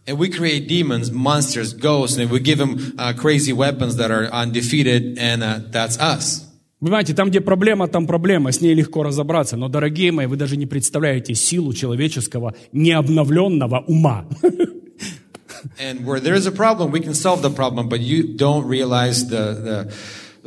And 0.06 0.18
we 0.18 0.30
create 0.30 0.68
demons, 0.68 1.12
monsters, 1.14 1.74
ghosts, 1.74 2.18
and 2.18 2.30
we 2.30 2.42
give 2.42 2.58
them 2.58 2.94
uh, 2.98 3.14
crazy 3.14 3.54
weapons 3.54 3.96
that 3.96 4.12
are 4.12 4.30
undefeated, 4.34 5.18
and 5.18 5.42
uh, 5.44 5.62
that's 5.72 5.98
us. 5.98 6.44
Понимаете, 6.82 7.14
там, 7.14 7.30
где 7.30 7.40
проблема, 7.40 7.88
там 7.88 8.06
проблема, 8.06 8.52
с 8.52 8.60
ней 8.60 8.74
легко 8.74 9.02
разобраться. 9.02 9.56
Но, 9.56 9.70
дорогие 9.70 10.12
мои, 10.12 10.26
вы 10.26 10.36
даже 10.36 10.58
не 10.58 10.66
представляете 10.66 11.36
силу 11.36 11.74
человеческого 11.74 12.54
необновленного 12.74 13.80
ума. 13.88 14.28
And 15.80 16.06
where 16.06 16.20
there 16.20 16.36
is 16.36 16.46
a 16.46 16.52
problem, 16.52 16.92
we 16.92 17.00
can 17.00 17.14
solve 17.14 17.42
the 17.42 17.50
problem, 17.50 17.88
but 17.88 18.02
you 18.02 18.36
don't 18.36 18.68
realize 18.68 19.30
the, 19.30 19.88
the 19.88 19.94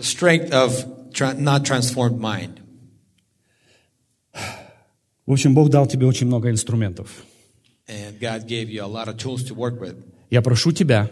strength 0.01 0.53
of 0.53 0.85
tra- 1.13 1.39
not 1.39 1.65
transformed 1.65 2.19
mind. 2.19 2.61
В 5.27 5.33
общем, 5.33 5.55
Бог 5.55 5.69
дал 5.69 5.87
тебе 5.87 6.07
очень 6.07 6.27
много 6.27 6.51
инструментов. 6.51 7.25
And 7.87 8.19
God 8.19 8.47
gave 8.47 8.71
you 8.71 8.83
a 8.83 8.87
lot 8.87 9.09
of 9.09 9.17
tools 9.17 9.45
to 9.49 9.55
work 9.55 9.81
with. 9.81 9.97
Я 10.31 10.43
прошу 10.43 10.73
тебя, 10.73 11.11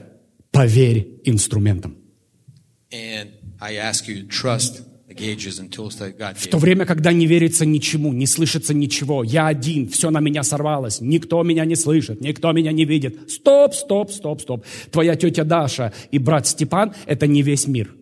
поверь 0.51 1.20
инструментам. 1.25 1.96
And 2.90 3.31
I 3.61 3.77
ask 3.77 4.07
you 4.07 4.27
trust 4.29 4.83
the 5.09 5.14
gauges 5.14 5.59
and 5.59 5.70
tools 5.70 5.99
that 5.99 6.16
God 6.18 6.37
В 6.37 6.46
gave 6.46 6.51
то 6.51 6.59
время, 6.59 6.87
когда 6.87 7.12
не 7.12 7.27
верится 7.27 7.64
ничему, 7.66 8.12
не 8.12 8.27
слышится 8.27 8.75
ничего, 8.75 9.22
я 9.22 9.49
один, 9.49 9.88
все 9.88 10.11
на 10.11 10.20
меня 10.20 10.42
сорвалось, 10.42 11.01
никто 11.01 11.42
меня 11.42 11.64
не 11.64 11.77
слышит, 11.77 12.20
никто 12.20 12.53
меня 12.53 12.72
не 12.72 12.85
видит. 12.85 13.31
Стоп, 13.31 13.75
стоп, 13.75 14.11
стоп, 14.12 14.40
стоп. 14.40 14.64
Твоя 14.90 15.16
тетя 15.16 15.44
Даша 15.44 15.92
и 16.11 16.18
брат 16.18 16.46
Степан– 16.46 16.94
это 17.07 17.27
не 17.27 17.42
весь 17.42 17.66
мир. 17.66 17.94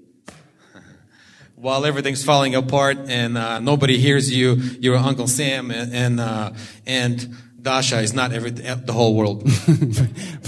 While 1.65 1.87
everything's 1.87 2.23
falling 2.23 2.55
apart 2.55 2.99
and 3.09 3.39
uh, 3.39 3.59
nobody 3.59 3.97
hears 3.97 4.31
you, 4.31 4.57
your 4.81 4.97
Uncle 4.97 5.27
Sam 5.27 5.71
and, 5.71 5.95
and, 5.95 6.21
uh, 6.21 6.51
and 6.87 7.27
Dasha 7.59 8.03
is 8.03 8.13
not 8.13 8.35
every, 8.35 8.51
the 8.51 8.93
whole 8.93 9.15
world. 9.15 9.45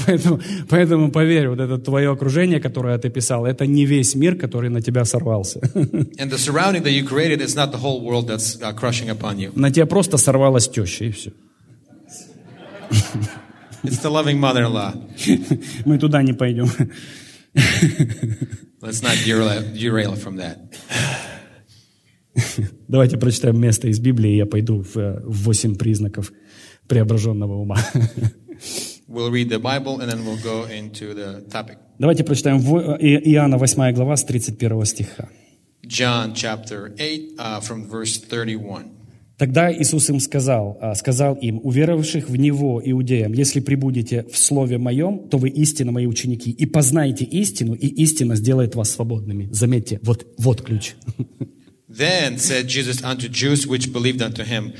Поэтому, 0.07 0.40
поэтому 0.68 1.11
поверь, 1.11 1.48
вот 1.48 1.59
это 1.59 1.79
твое 1.79 2.12
окружение, 2.12 2.61
которое 2.61 2.98
ты 2.98 3.09
писал, 3.09 3.46
это 3.46 3.66
не 3.66 3.87
весь 3.87 4.14
мир, 4.14 4.37
который 4.37 4.68
на 4.68 4.83
тебя 4.83 5.07
сорвался. 5.07 5.61
And 6.18 6.31
the 6.31 6.37
surrounding 6.37 6.83
that 6.83 6.92
you 6.92 7.02
created 7.02 7.40
is 7.40 7.57
not 7.57 7.72
the 7.72 7.79
whole 7.79 8.02
world 8.02 8.26
that's 8.29 8.61
uh, 8.61 8.74
crushing 8.74 9.09
upon 9.09 9.38
you. 9.38 9.52
На 9.55 9.70
тебя 9.70 9.87
просто 9.87 10.18
сорвалась 10.18 10.68
теща, 10.68 11.07
и 11.07 11.12
все. 11.12 11.33
It's 13.83 14.02
the 14.02 14.11
loving 14.11 14.38
mother-in-law. 14.38 14.92
Мы 15.87 15.98
туда 15.98 16.22
не 16.22 16.35
пойдем. 16.35 16.68
Let's 18.82 19.02
not 19.02 19.16
derail, 19.24 19.62
derail 19.74 20.14
from 20.16 20.36
that. 20.36 20.58
Давайте 22.88 23.16
прочитаем 23.16 23.58
место 23.60 23.88
из 23.88 23.98
Библии, 23.98 24.34
и 24.34 24.36
я 24.36 24.46
пойду 24.46 24.82
в 24.82 24.96
э, 24.96 25.20
в 25.24 25.44
восемь 25.44 25.74
признаков 25.76 26.32
преображенного 26.86 27.54
ума. 27.54 27.78
We'll 29.08 29.30
read 29.30 29.48
the 29.48 29.58
Bible 29.60 30.00
and 30.00 30.10
then 30.10 30.24
we'll 30.24 30.42
go 30.42 30.66
into 30.68 31.14
the 31.14 31.42
topic. 31.50 31.78
Давайте 31.98 32.24
прочитаем 32.24 32.58
И- 32.98 33.32
Иоанна 33.34 33.56
8 33.56 33.92
глава 33.94 34.16
с 34.16 34.24
31 34.24 34.84
стиха. 34.84 35.28
John 35.86 36.34
chapter 36.34 36.92
8 36.98 37.36
uh, 37.38 37.60
from 37.60 37.88
verse 37.88 38.18
31. 38.18 38.95
Тогда 39.38 39.70
Иисус 39.70 40.09
им 40.09 40.18
сказал, 40.18 40.79
а, 40.81 40.94
сказал 40.94 41.35
им, 41.35 41.61
уверовавших 41.62 42.31
в 42.31 42.37
Него, 42.37 42.81
иудеям, 42.83 43.35
если 43.35 43.61
прибудете 43.61 44.25
в 44.33 44.38
Слове 44.38 44.79
Моем, 44.79 45.29
то 45.29 45.37
вы 45.37 45.51
истинно 45.51 45.92
мои 45.92 46.07
ученики, 46.07 46.51
и 46.51 46.64
познаете 46.64 47.25
истину, 47.25 47.75
и 47.75 47.87
истина 47.87 48.35
сделает 48.37 48.75
вас 48.75 48.90
свободными. 48.90 49.49
Заметьте, 49.53 50.01
вот, 50.03 50.27
вот 50.38 50.62
ключ. 50.62 50.94
Then 51.88 52.38
said 52.38 52.66
Jesus 52.66 53.03
unto 53.03 53.29
Jews 53.29 53.66
which 53.66 53.92
believed 53.92 54.22
unto 54.22 54.42
him, 54.42 54.72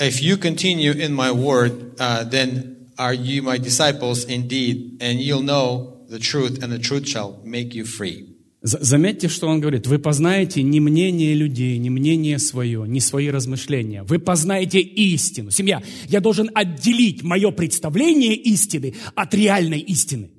If 0.00 0.22
you 0.22 0.36
continue 0.36 0.92
in 0.92 1.12
my 1.12 1.32
word, 1.32 1.94
uh, 1.98 2.24
then 2.24 2.88
are 2.96 3.14
you 3.14 3.42
my 3.42 3.58
disciples 3.58 4.24
indeed, 4.24 4.98
and 5.00 5.20
you'll 5.20 5.42
know 5.42 6.04
the 6.08 6.20
truth, 6.20 6.62
and 6.62 6.72
the 6.72 6.78
truth 6.78 7.08
shall 7.08 7.40
make 7.44 7.74
you 7.74 7.84
free. 7.84 8.37
Заметьте, 8.60 9.28
что 9.28 9.46
он 9.46 9.60
говорит. 9.60 9.86
Вы 9.86 10.00
познаете 10.00 10.62
не 10.62 10.80
мнение 10.80 11.32
людей, 11.34 11.78
не 11.78 11.90
мнение 11.90 12.40
свое, 12.40 12.84
не 12.88 13.00
свои 13.00 13.30
размышления. 13.30 14.02
Вы 14.02 14.18
познаете 14.18 14.80
истину. 14.80 15.52
Семья, 15.52 15.80
я 16.08 16.20
должен 16.20 16.50
отделить 16.54 17.22
мое 17.22 17.52
представление 17.52 18.34
истины 18.34 18.94
от 19.14 19.32
реальной 19.34 19.78
истины. 19.78 20.30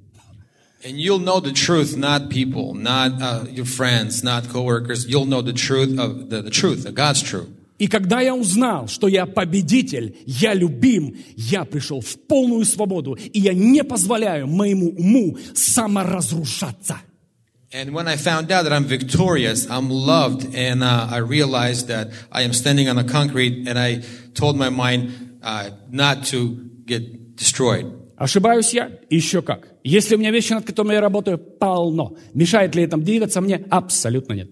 And 0.82 0.97
you'll 0.97 1.19
know 1.19 1.41
the 1.41 1.51
truth, 1.51 1.97
not 1.97 2.29
people, 2.29 2.73
not 2.73 3.21
uh, 3.21 3.45
your 3.51 3.65
friends, 3.65 4.23
not 4.23 4.47
coworkers. 4.49 5.05
You'll 5.08 5.25
know 5.25 5.41
the 5.41 5.51
truth 5.51 5.99
of 5.99 6.29
the, 6.29 6.41
the 6.41 6.49
truth, 6.49 6.86
of 6.86 6.93
God's 6.93 7.21
truth. 7.21 7.49
И 7.79 7.88
когда 7.88 8.19
я 8.19 8.36
узнал, 8.36 8.89
что 8.89 9.08
я 9.08 9.25
победитель, 9.25 10.17
я 10.25 10.53
любим, 10.53 11.15
я 11.38 11.63
пришел 11.63 12.01
в 12.01 12.17
полную 12.27 12.65
свободу, 12.65 13.13
и 13.13 13.39
я 13.39 13.53
не 13.53 13.86
позволяю 13.86 14.47
моему 14.47 14.89
уму 14.89 15.38
саморазрушаться. 15.53 16.97
And 17.72 17.92
when 17.92 18.07
I 18.07 18.16
found 18.16 18.52
out 18.52 18.62
that 18.62 18.72
I'm 18.72 18.85
victorious, 18.85 19.68
I'm 19.68 19.90
loved, 19.90 20.54
and 20.54 20.85
uh, 20.85 21.09
I 21.11 21.16
realized 21.18 21.88
that 21.88 22.12
I 22.30 22.42
am 22.42 22.52
standing 22.52 22.88
on 22.88 22.94
the 22.94 23.02
concrete, 23.02 23.66
and 23.66 23.76
I 23.76 24.02
told 24.35 24.57
my 24.57 24.70
mind 24.70 25.40
uh, 25.42 25.70
not 25.90 26.24
to 26.26 26.70
get 26.87 27.37
destroyed. 27.37 27.87
Ошибаюсь 28.16 28.72
я? 28.72 28.92
Еще 29.11 29.42
как. 29.42 29.68
Если 29.83 30.14
у 30.14 30.18
меня 30.18 30.30
вещи, 30.30 30.52
над 30.52 30.64
которыми 30.64 30.94
я 30.94 31.00
работаю, 31.00 31.37
полно. 31.37 32.16
Мешает 32.33 32.76
ли 32.76 32.85
это 32.85 32.96
двигаться 32.96 33.40
мне? 33.40 33.57
Абсолютно 33.70 34.35
нет. 34.35 34.50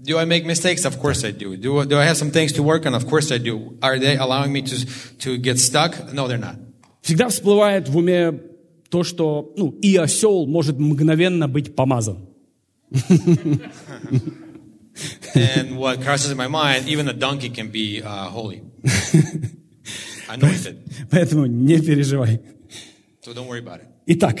Do 0.00 0.16
I 0.16 0.24
make 0.24 0.46
mistakes? 0.46 0.86
Of 0.86 0.98
course 0.98 1.24
I 1.24 1.32
do. 1.32 1.56
Do, 1.56 1.84
do 1.84 1.98
I 1.98 2.06
have 2.06 2.16
some 2.16 2.30
things 2.30 2.52
to 2.52 2.62
work 2.62 2.86
on? 2.86 2.94
Of 2.94 3.06
course 3.06 3.30
I 3.30 3.38
do. 3.38 3.76
Are 3.82 3.98
they 3.98 4.16
allowing 4.16 4.52
me 4.52 4.62
to, 4.62 4.86
to 5.18 5.36
get 5.36 5.58
stuck? 5.58 6.12
No, 6.14 6.26
they're 6.26 6.38
not. 6.38 6.56
Всегда 7.02 7.28
всплывает 7.28 7.88
в 7.88 7.96
уме 7.98 8.40
то, 8.93 9.03
что 9.03 9.51
ну, 9.57 9.71
и 9.81 9.95
осел 9.95 10.45
может 10.45 10.77
мгновенно 10.77 11.47
быть 11.47 11.75
помазан. 11.75 12.29
And 15.33 15.77
what 15.79 16.03
crosses 16.03 16.29
in 16.29 16.37
my 16.37 16.47
mind, 16.47 16.87
even 16.87 17.07
a 17.07 17.13
donkey 17.13 17.49
can 17.49 17.71
be 17.71 18.03
uh, 18.03 18.29
holy, 18.29 18.61
anointed. 20.29 20.77
Поэтому 21.09 21.47
не 21.47 21.81
переживай. 21.81 22.39
So 23.25 23.33
don't 23.33 23.47
worry 23.47 23.63
about 23.63 23.79
it. 23.79 23.87
Итак, 24.05 24.39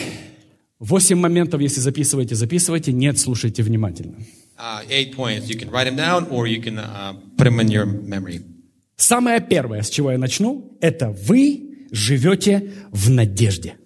восемь 0.77 1.17
моментов, 1.17 1.59
если 1.59 1.79
записываете, 1.79 2.35
записывайте. 2.35 2.91
Нет, 2.91 3.17
слушайте 3.17 3.63
внимательно. 3.63 4.17
Uh, 4.55 4.87
eight 4.87 5.15
points. 5.15 5.49
You 5.49 5.57
can 5.57 5.71
write 5.71 5.85
them 5.85 5.95
down, 5.95 6.27
or 6.29 6.45
you 6.45 6.61
can 6.61 6.77
uh, 6.77 7.15
put 7.37 7.45
them 7.45 7.59
in 7.59 7.71
your 7.71 7.87
memory. 7.87 8.43
Самое 8.95 9.41
первое, 9.41 9.81
с 9.81 9.89
чего 9.89 10.11
я 10.11 10.19
начну, 10.19 10.77
это 10.79 11.09
вы 11.09 11.87
живете 11.91 12.71
в 12.91 13.09
надежде. 13.09 13.77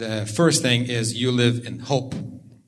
The 0.00 0.24
first 0.26 0.62
thing 0.62 0.86
is 0.88 1.12
you 1.14 1.30
live 1.30 1.66
in 1.68 1.78
hope. 1.86 2.14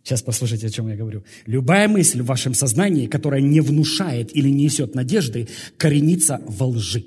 Сейчас 0.05 0.21
послушайте, 0.21 0.67
о 0.67 0.71
чем 0.71 0.89
я 0.89 0.97
говорю. 0.97 1.23
Любая 1.47 1.89
мысль 1.89 2.21
в 2.21 2.27
вашем 2.27 2.53
сознании, 2.53 3.07
которая 3.07 3.41
не 3.41 3.61
внушает 3.63 4.37
или 4.37 4.51
не 4.51 4.65
несет 4.65 4.95
надежды, 4.95 5.49
коренится 5.79 6.43
во 6.47 6.67
лжи. 6.67 7.05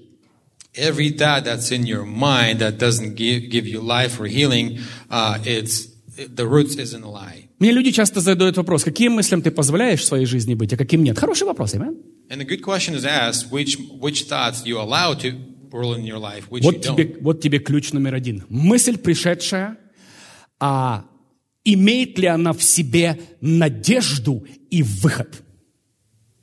Every 0.75 1.11
thought 1.15 1.45
that's 1.45 1.71
in 1.71 1.85
your 1.85 2.05
mind 2.05 2.59
that 2.59 2.79
doesn't 2.79 3.15
give, 3.15 3.49
give 3.51 3.67
you 3.67 3.81
life 3.81 4.19
or 4.19 4.25
healing, 4.27 4.79
uh, 5.11 5.37
it's 5.45 5.87
the 6.17 6.47
roots 6.47 6.75
is 6.75 6.93
in 6.95 7.03
a 7.03 7.09
lie. 7.11 7.47
Мне 7.59 7.71
люди 7.71 7.91
часто 7.91 8.19
задают 8.19 8.57
вопрос, 8.57 8.83
каким 8.83 9.13
мыслям 9.13 9.41
ты 9.43 9.51
позволяешь 9.51 10.01
в 10.01 10.05
своей 10.05 10.25
жизни 10.25 10.55
быть, 10.55 10.73
а 10.73 10.77
каким 10.77 11.03
нет. 11.03 11.19
Хороший 11.19 11.45
вопрос, 11.45 11.75
amen? 11.75 11.95
And 12.29 12.39
the 12.41 12.45
good 12.45 12.61
question 12.63 12.95
is 12.95 13.05
asked: 13.05 13.51
which 13.51 13.77
which 14.01 14.23
thoughts 14.27 14.65
you 14.65 14.79
allow 14.79 15.13
to 15.13 15.33
rule 15.71 15.93
in 15.93 16.03
your 16.03 16.17
life, 16.19 16.49
which 16.49 16.63
you 16.63 16.71
Вот 16.71 16.85
don't. 16.85 16.95
тебе, 16.97 17.17
вот 17.21 17.41
тебе 17.41 17.59
ключ 17.59 17.91
номер 17.93 18.15
один. 18.15 18.43
Мысль 18.49 18.97
пришедшая, 18.97 19.77
а 20.67 21.05
имеет 21.63 22.17
ли 22.17 22.25
она 22.25 22.51
в 22.51 22.63
себе 22.63 23.19
надежду 23.39 24.45
и 24.71 24.81
выход? 24.81 25.43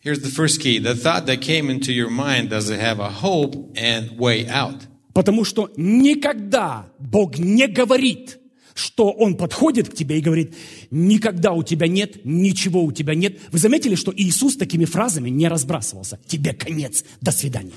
Here's 0.04 0.20
the 0.22 0.30
first 0.30 0.61
key: 0.61 0.78
the 0.78 0.94
thought 0.94 1.26
that 1.26 1.40
came 1.40 1.68
into 1.68 1.92
your 1.92 2.08
mind 2.08 2.50
does 2.50 2.70
it 2.70 2.80
have 2.80 3.00
a 3.00 3.11
hope 3.11 3.56
and 3.74 4.16
way 4.16 4.46
out? 4.46 4.82
Потому 5.12 5.44
что 5.44 5.70
никогда 5.76 6.87
Бог 7.00 7.38
не 7.38 7.66
говорит, 7.66 8.38
что 8.74 9.11
Он 9.11 9.37
подходит 9.37 9.88
к 9.88 9.94
тебе 9.94 10.18
и 10.18 10.20
говорит, 10.20 10.54
никогда 10.90 11.52
у 11.52 11.64
тебя 11.64 11.88
нет, 11.88 12.24
ничего 12.24 12.82
у 12.85 12.92
тебя 12.92 13.14
нет. 13.14 13.38
Вы 13.50 13.58
заметили, 13.58 13.96
что 13.96 14.12
Иисус 14.16 14.56
такими 14.56 14.85
фразами 14.85 15.30
не 15.30 15.48
разбрасывался. 15.48 16.18
Тебе 16.26 16.52
конец, 16.52 17.04
до 17.20 17.32
свидания. 17.32 17.74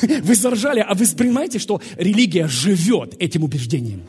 Вы 0.22 0.34
заржали, 0.34 0.80
а 0.80 0.94
вы 0.94 1.06
понимаете, 1.16 1.58
что 1.58 1.82
религия 1.96 2.46
живет 2.46 3.14
этим 3.18 3.42
убеждением. 3.42 4.02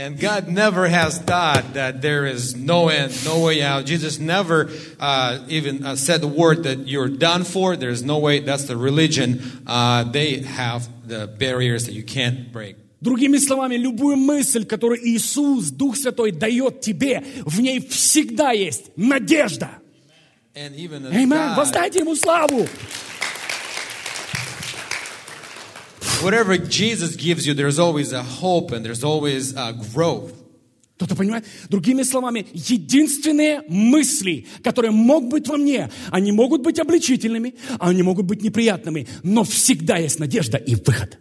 And 0.00 0.18
God 0.18 0.48
never 0.48 0.88
has 0.88 1.18
thought 1.18 1.74
that 1.74 2.00
there 2.00 2.24
is 2.24 2.56
no 2.56 2.88
end, 2.88 3.12
no 3.22 3.40
way 3.40 3.60
out. 3.60 3.84
Jesus 3.84 4.18
never 4.18 4.70
uh, 4.98 5.40
even 5.48 5.84
uh, 5.84 5.94
said 5.94 6.22
the 6.22 6.26
word 6.26 6.62
that 6.64 6.88
you're 6.88 7.08
done 7.08 7.44
for. 7.44 7.76
There's 7.76 8.02
no 8.02 8.18
way. 8.18 8.40
That's 8.40 8.64
the 8.64 8.78
religion. 8.78 9.42
Uh, 9.66 10.04
they 10.04 10.38
have 10.40 10.88
the 11.06 11.26
barriers 11.26 11.84
that 11.84 11.92
you 11.92 12.02
can't 12.02 12.50
break. 12.50 12.76
Другими 13.02 13.38
словами, 13.38 13.76
любую 13.76 14.16
мысль, 14.16 14.64
которую 14.64 15.00
Иисус, 15.06 15.70
Дух 15.70 15.96
Святой, 15.96 16.32
дает 16.32 16.80
тебе, 16.80 17.22
в 17.44 17.60
ней 17.60 17.80
всегда 17.80 18.52
есть 18.52 18.90
надежда. 18.96 19.70
Аминь. 20.54 21.28
Воздайте 21.28 22.00
Ему 22.00 22.16
славу. 22.16 22.66
whatever 26.21 26.57
Jesus 26.57 27.15
gives 27.15 27.45
you, 27.45 27.53
there's 27.53 27.79
always 27.79 28.13
a 28.13 28.23
hope 28.23 28.71
and 28.71 28.85
there's 28.85 29.03
always 29.03 29.55
uh, 29.55 29.71
growth. 29.93 30.33
Кто-то 30.97 31.15
понимает? 31.15 31.45
Другими 31.69 32.03
словами, 32.03 32.45
единственные 32.53 33.63
мысли, 33.67 34.47
которые 34.63 34.91
могут 34.91 35.29
быть 35.29 35.47
во 35.47 35.57
мне, 35.57 35.89
они 36.09 36.31
могут 36.31 36.61
быть 36.61 36.79
обличительными, 36.79 37.55
а 37.79 37.89
они 37.89 38.01
могут 38.01 38.25
быть 38.25 38.41
неприятными, 38.41 39.05
но 39.21 39.43
всегда 39.43 39.97
есть 39.97 40.19
надежда 40.19 40.57
и 40.57 40.75
выход. 40.75 41.17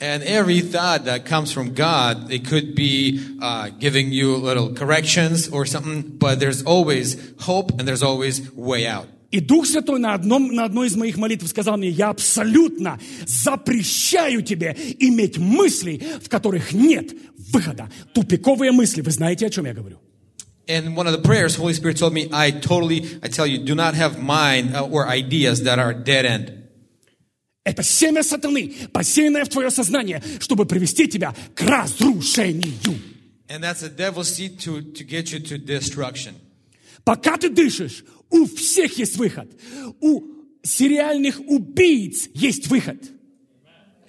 And 0.00 0.22
every 0.24 0.60
thought 0.60 1.06
that 1.06 1.24
comes 1.24 1.50
from 1.50 1.72
God, 1.72 2.30
it 2.30 2.44
could 2.46 2.74
be 2.74 3.20
uh, 3.40 3.70
giving 3.78 4.10
you 4.10 4.36
little 4.36 4.74
corrections 4.74 5.48
or 5.48 5.64
something, 5.64 6.02
but 6.18 6.40
there's 6.40 6.62
always 6.64 7.16
hope 7.40 7.70
and 7.78 7.88
there's 7.88 8.02
always 8.02 8.52
way 8.54 8.86
out. 8.86 9.06
И 9.31 9.39
Дух 9.39 9.67
Святой 9.67 9.99
на, 9.99 10.15
одном, 10.15 10.53
на 10.53 10.65
одной 10.65 10.87
из 10.87 10.95
моих 10.95 11.17
молитв 11.17 11.47
сказал 11.47 11.77
мне, 11.77 11.89
я 11.89 12.09
абсолютно 12.09 12.99
запрещаю 13.27 14.41
тебе 14.41 14.75
иметь 14.99 15.37
мысли, 15.37 16.01
в 16.23 16.29
которых 16.29 16.73
нет 16.73 17.13
выхода. 17.53 17.89
Тупиковые 18.13 18.71
мысли. 18.71 19.01
Вы 19.01 19.11
знаете, 19.11 19.45
о 19.45 19.49
чем 19.49 19.65
я 19.65 19.73
говорю? 19.73 19.99
And 20.67 20.95
one 20.95 21.07
of 21.07 21.13
the 21.13 21.21
prayers, 21.21 21.55
Holy 21.55 21.73
Spirit 21.73 21.97
told 21.97 22.13
me, 22.13 22.29
I 22.31 22.51
totally, 22.51 23.19
I 23.23 23.27
tell 23.27 23.47
you, 23.47 23.57
do 23.57 23.73
not 23.73 23.95
have 23.95 24.21
mind 24.21 24.75
uh, 24.75 24.85
or 24.85 25.07
ideas 25.07 25.63
that 25.63 25.79
are 25.79 25.93
dead 25.93 26.25
end. 26.25 26.53
Это 27.63 27.83
семя 27.83 28.23
сатаны, 28.23 28.73
посеянное 28.93 29.45
в 29.45 29.49
твое 29.49 29.69
сознание, 29.69 30.23
чтобы 30.39 30.65
привести 30.65 31.07
тебя 31.07 31.35
к 31.55 31.61
разрушению. 31.61 32.73
And 33.47 33.63
that's 33.63 33.81
the 33.81 33.89
devil's 33.89 34.31
seed 34.31 34.59
to, 34.59 34.81
to 34.93 35.03
get 35.03 35.31
you 35.31 35.39
to 35.39 35.57
destruction. 35.57 36.35
Пока 37.03 37.37
ты 37.37 37.49
дышишь, 37.49 38.03
у 38.29 38.45
всех 38.45 38.97
есть 38.97 39.17
выход. 39.17 39.49
У 39.99 40.21
сериальных 40.63 41.39
убийц 41.47 42.29
есть 42.33 42.67
выход. 42.67 42.97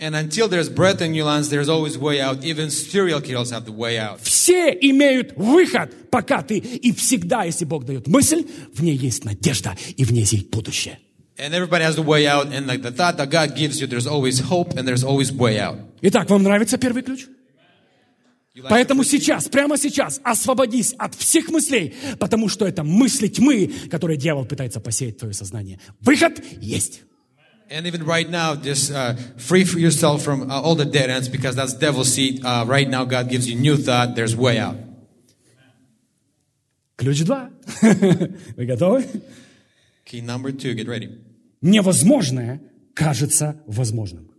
And 0.01 0.17
until 0.17 0.49
there's 0.49 0.71
breath 0.71 1.03
your 1.03 1.27
lungs, 1.27 1.51
there's 1.51 1.69
always 1.69 1.99
way 1.99 2.23
out. 2.23 2.43
Even 2.43 2.71
serial 2.71 3.21
killers 3.21 3.51
have 3.51 3.67
the 3.67 3.73
way 3.73 3.99
out. 3.99 4.21
Все 4.23 4.71
имеют 4.71 5.35
выход, 5.37 5.93
пока 6.11 6.43
ты. 6.43 6.57
И 6.57 6.93
всегда, 6.93 7.45
если 7.45 7.67
Бог 7.67 7.85
дает 7.85 8.09
мысль, 8.09 8.47
в 8.73 8.83
ней 8.83 8.97
есть 8.97 9.25
надежда, 9.27 9.77
и 9.97 10.05
в 10.05 10.11
ней 10.11 10.25
есть 10.25 10.49
будущее. 10.49 10.99
And 11.37 11.53
everybody 11.53 11.85
has 11.85 11.97
the 11.97 12.03
way 12.03 12.27
out. 12.27 12.47
And 12.47 12.67
like 12.67 12.81
the 12.81 12.93
thought 12.93 13.19
that 13.19 13.29
God 13.29 13.55
gives 13.55 13.79
you, 13.79 13.87
there's 13.87 14.07
always 14.07 14.41
hope 14.41 14.75
and 14.79 14.89
there's 14.89 15.05
always 15.05 15.31
way 15.33 15.59
out. 15.59 15.77
Итак, 16.01 16.31
вам 16.31 16.43
нравится 16.45 16.79
первый 16.79 17.03
ключ? 17.03 17.27
Поэтому 18.69 19.05
сейчас, 19.05 19.49
прямо 19.49 19.79
сейчас, 19.79 20.21
освободись 20.25 20.95
от 20.99 21.15
всех 21.15 21.49
мыслей, 21.51 21.95
потому 22.19 22.49
что 22.49 22.67
это 22.67 22.83
мысли 22.83 23.29
тьмы, 23.29 23.71
которые 23.91 24.17
дьявол 24.17 24.45
пытается 24.45 24.81
посеять 24.81 25.17
в 25.17 25.19
твое 25.21 25.35
сознание. 25.35 25.79
Выход 26.01 26.43
есть. 26.61 27.03
And 27.71 27.87
even 27.87 28.05
right 28.05 28.29
now, 28.29 28.57
just 28.57 28.91
uh, 28.91 29.15
free 29.37 29.63
for 29.63 29.79
yourself 29.79 30.25
from 30.25 30.51
uh, 30.51 30.61
all 30.61 30.75
the 30.75 30.85
dead 30.85 31.09
ends 31.09 31.29
because 31.29 31.55
that's 31.55 31.73
devil's 31.73 32.13
seed. 32.13 32.45
Uh, 32.45 32.65
right 32.67 32.89
now, 32.89 33.05
God 33.05 33.29
gives 33.29 33.49
you 33.49 33.55
new 33.55 33.77
thought. 33.77 34.17
There's 34.17 34.35
way 34.35 34.59
out. 34.59 34.75
Ключ 36.97 37.23
два. 37.23 37.51
Вы 38.57 38.67
готовы? 38.67 39.07
Key 40.05 40.21
number 40.21 40.51
two, 40.51 40.75
get 40.75 40.89
ready. 40.89 41.21
Невозможное 41.63 42.61
кажется 42.95 43.63
возможным. 43.67 44.31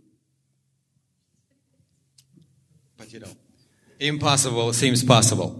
Impossible 4.02 4.72
seems 4.72 5.04
possible. 5.04 5.54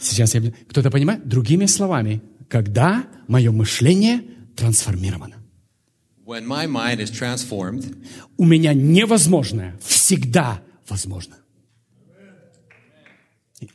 Сейчас 0.00 0.34
я... 0.34 0.40
Кто-то 0.68 0.90
понимает? 0.90 1.28
Другими 1.28 1.66
словами, 1.66 2.22
когда 2.48 3.04
мое 3.28 3.52
мышление 3.52 4.22
трансформировано. 4.56 5.36
When 6.24 6.46
my 6.46 6.66
mind 6.66 7.00
is 7.00 7.10
transformed, 7.10 7.96
У 8.38 8.44
меня 8.44 8.72
невозможное 8.72 9.76
всегда 9.84 10.62
возможно. 10.88 11.36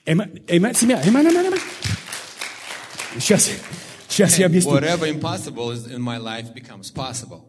Amen, 0.08 0.42
amen, 0.48 0.74
amen. 0.74 1.60
Сейчас, 3.20 3.52
сейчас 4.10 4.40
я 4.40 4.48
объясню. 4.48 4.72
whatever 4.72 5.06
impossible 5.08 5.72
is 5.72 5.86
in 5.86 6.02
my 6.02 6.18
life 6.18 6.54
becomes 6.56 6.92
possible. 6.92 7.44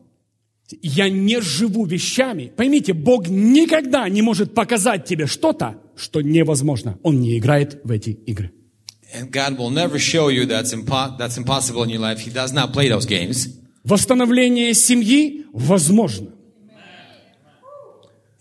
Я 0.82 1.08
не 1.08 1.40
живу 1.40 1.86
вещами. 1.86 2.52
Поймите, 2.54 2.92
Бог 2.92 3.28
никогда 3.28 4.08
не 4.08 4.20
может 4.20 4.54
показать 4.54 5.06
тебе 5.06 5.26
что-то, 5.26 5.80
что 5.96 6.20
невозможно. 6.20 6.98
Он 7.02 7.20
не 7.20 7.38
играет 7.38 7.80
в 7.84 7.90
эти 7.90 8.10
игры. 8.10 8.52
And 9.14 9.30
God 9.30 9.56
will 9.56 9.70
never 9.70 9.98
show 9.98 10.28
you 10.28 10.46
that's, 10.46 10.72
impo- 10.74 11.16
that's 11.18 11.38
impossible 11.38 11.84
in 11.84 11.90
your 11.90 12.00
life. 12.00 12.18
He 12.20 12.30
does 12.32 12.52
not 12.52 12.72
play 12.72 12.88
those 12.88 13.06
games. 13.06 13.48
Восстановление 13.84 14.74
семьи 14.74 15.46
возможно. 15.52 16.32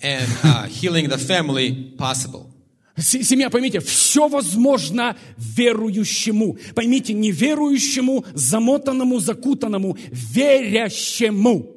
And 0.02 0.28
uh, 0.44 0.68
healing 0.68 1.08
the 1.10 1.18
family, 1.18 1.96
possible. 1.98 2.52
Семья, 2.98 3.50
поймите, 3.50 3.80
все 3.82 4.28
возможно 4.30 5.18
верующему. 5.38 6.58
Поймите, 6.76 7.13
не 7.13 7.32
верующему, 7.32 8.24
замотанному, 8.34 9.20
закутанному, 9.20 9.98
верящему. 10.12 11.72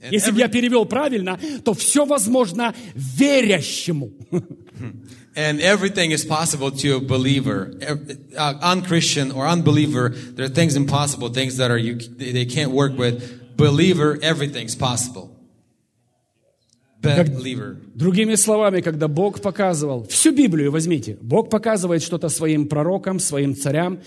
And 0.00 0.12
Если 0.12 0.30
бы 0.30 0.38
every- 0.38 0.40
я 0.40 0.48
перевел 0.48 0.84
правильно, 0.86 1.38
то 1.64 1.74
все 1.74 2.04
возможно 2.06 2.74
верящему. 2.94 4.12
And 5.35 5.61
everything 5.61 6.11
is 6.11 6.25
possible 6.25 6.71
to 6.71 6.97
a 6.97 6.99
believer, 6.99 7.73
Ev- 7.81 8.17
uh, 8.37 8.55
unchristian 8.61 9.31
or 9.31 9.47
unbeliever. 9.47 10.09
There 10.09 10.45
are 10.45 10.49
things 10.49 10.75
impossible, 10.75 11.29
things 11.29 11.57
that 11.57 11.71
are 11.71 11.77
you 11.77 11.95
they 11.95 12.31
they 12.31 12.45
can't 12.45 12.71
work 12.71 12.97
with. 12.97 13.55
Believer, 13.55 14.17
everything's 14.21 14.75
possible. 14.75 15.37
Believer. 17.01 17.77
Другими 17.95 18.35
словами, 18.35 18.81
когда 18.81 19.07
Бог 19.07 19.41
показывал, 19.41 20.07
всю 20.07 20.31
Библию 20.31 20.71
возьмите, 20.71 21.17
Бог 21.21 21.49
показывает 21.49 22.03
что-то 22.03 22.29
своим 22.29 22.67
пророкам, 22.67 23.19
своим 23.19 23.55
царям, 23.55 24.01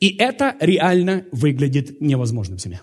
и 0.00 0.16
это 0.16 0.56
реально 0.60 1.26
выглядит 1.30 2.00
невозможным 2.00 2.58
семья. 2.58 2.80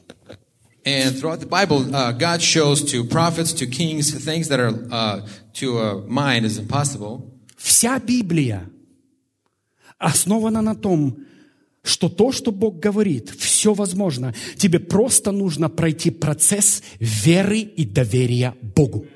And 0.86 1.18
throughout 1.20 1.42
the 1.42 1.48
Bible, 1.48 1.94
uh, 1.94 2.14
God 2.14 2.42
shows 2.42 2.82
to 2.92 3.04
prophets, 3.04 3.52
to 3.54 3.68
kings, 3.68 4.10
things 4.24 4.48
that 4.48 4.62
are 4.62 4.72
uh, 4.90 5.28
to 5.56 5.80
a 5.80 6.08
mind 6.08 6.46
is 6.46 6.58
impossible. 6.58 7.31
Вся 7.63 7.99
Библия 8.01 8.69
основана 9.99 10.63
на 10.63 10.75
том, 10.75 11.19
что 11.85 12.09
то, 12.09 12.33
что 12.33 12.51
Бог 12.51 12.81
говорит, 12.81 13.31
все 13.31 13.73
возможно. 13.73 14.35
Тебе 14.57 14.81
просто 14.81 15.31
нужно 15.31 15.69
пройти 15.69 16.11
процесс 16.11 16.83
веры 16.99 17.61
и 17.61 17.85
доверия 17.85 18.55
Богу. 18.61 19.07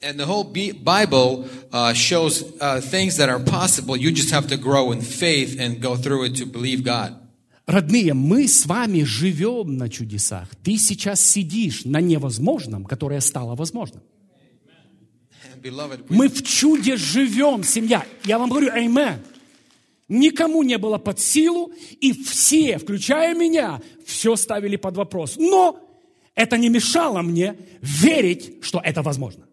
And 0.00 0.16
the 0.16 0.26
whole 0.26 0.44
Bi- 0.44 0.72
Bible 0.72 1.48
uh, 1.72 1.92
shows 1.92 2.44
uh, 2.60 2.80
things 2.80 3.16
that 3.16 3.28
are 3.28 3.40
possible. 3.40 3.96
You 3.96 4.12
just 4.12 4.30
have 4.30 4.46
to 4.48 4.56
grow 4.56 4.92
in 4.92 5.00
faith 5.00 5.58
and 5.58 5.80
go 5.80 5.96
through 5.96 6.24
it 6.24 6.36
to 6.36 6.46
believe 6.46 6.84
God. 6.84 7.14
Родные, 7.66 8.14
мы 8.14 8.48
с 8.48 8.66
вами 8.66 9.02
живем 9.02 9.76
на 9.76 9.88
чудесах. 9.88 10.48
Ты 10.62 10.78
сейчас 10.78 11.20
сидишь 11.20 11.84
на 11.84 12.00
невозможном, 12.00 12.84
которое 12.84 13.20
стало 13.20 13.54
возможным. 13.54 14.02
Мы 16.08 16.28
в 16.28 16.42
чуде 16.42 16.96
живем, 16.96 17.64
семья. 17.64 18.04
Я 18.24 18.38
вам 18.38 18.50
говорю, 18.50 18.68
amen. 18.68 19.18
Никому 20.08 20.62
не 20.62 20.78
было 20.78 20.98
под 20.98 21.20
силу, 21.20 21.70
и 22.00 22.12
все, 22.12 22.78
включая 22.78 23.34
меня, 23.34 23.80
все 24.06 24.36
ставили 24.36 24.76
под 24.76 24.96
вопрос. 24.96 25.36
Но 25.36 25.78
это 26.34 26.56
не 26.56 26.70
мешало 26.70 27.20
мне 27.20 27.56
верить, 27.82 28.64
что 28.64 28.80
это 28.82 29.02
возможно. 29.02 29.48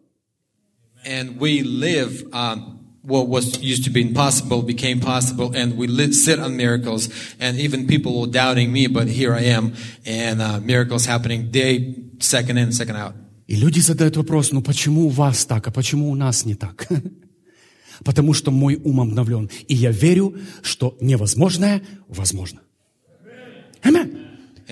and 1.06 1.40
we 1.40 1.62
live 1.64 2.24
um, 2.34 2.80
what 3.04 3.28
was 3.28 3.62
used 3.62 3.84
to 3.86 3.92
be 3.92 4.02
impossible 4.02 4.64
became 4.64 5.00
possible, 5.00 5.56
and 5.56 5.78
we 5.78 5.88
live, 5.88 6.14
sit 6.14 6.40
on 6.40 6.58
miracles. 6.58 7.10
And 7.40 7.58
even 7.58 7.88
people 7.88 8.20
were 8.20 8.28
doubting 8.28 8.72
me, 8.74 8.88
but 8.88 9.08
here 9.08 9.34
I 9.34 9.42
am, 9.42 9.76
and 10.06 10.42
uh, 10.42 10.60
miracles 10.60 11.06
happening 11.06 11.52
day, 11.52 11.96
second 12.20 12.58
in, 12.58 12.72
second 12.72 12.96
out. 12.96 13.16
И 13.48 13.56
люди 13.56 13.80
задают 13.80 14.18
вопрос, 14.18 14.52
ну 14.52 14.62
почему 14.62 15.06
у 15.06 15.10
вас 15.10 15.46
так, 15.46 15.68
а 15.68 15.72
почему 15.72 16.10
у 16.10 16.16
нас 16.16 16.46
не 16.46 16.56
так? 16.56 16.88
Потому 18.04 18.34
что 18.34 18.52
мой 18.52 18.76
ум 18.76 19.02
обновлен, 19.02 19.50
и 19.68 19.76
я 19.76 19.92
верю, 19.92 20.36
что 20.62 20.98
невозможное 21.00 21.82
возможно. 22.08 22.62
Аминь. 23.82 24.18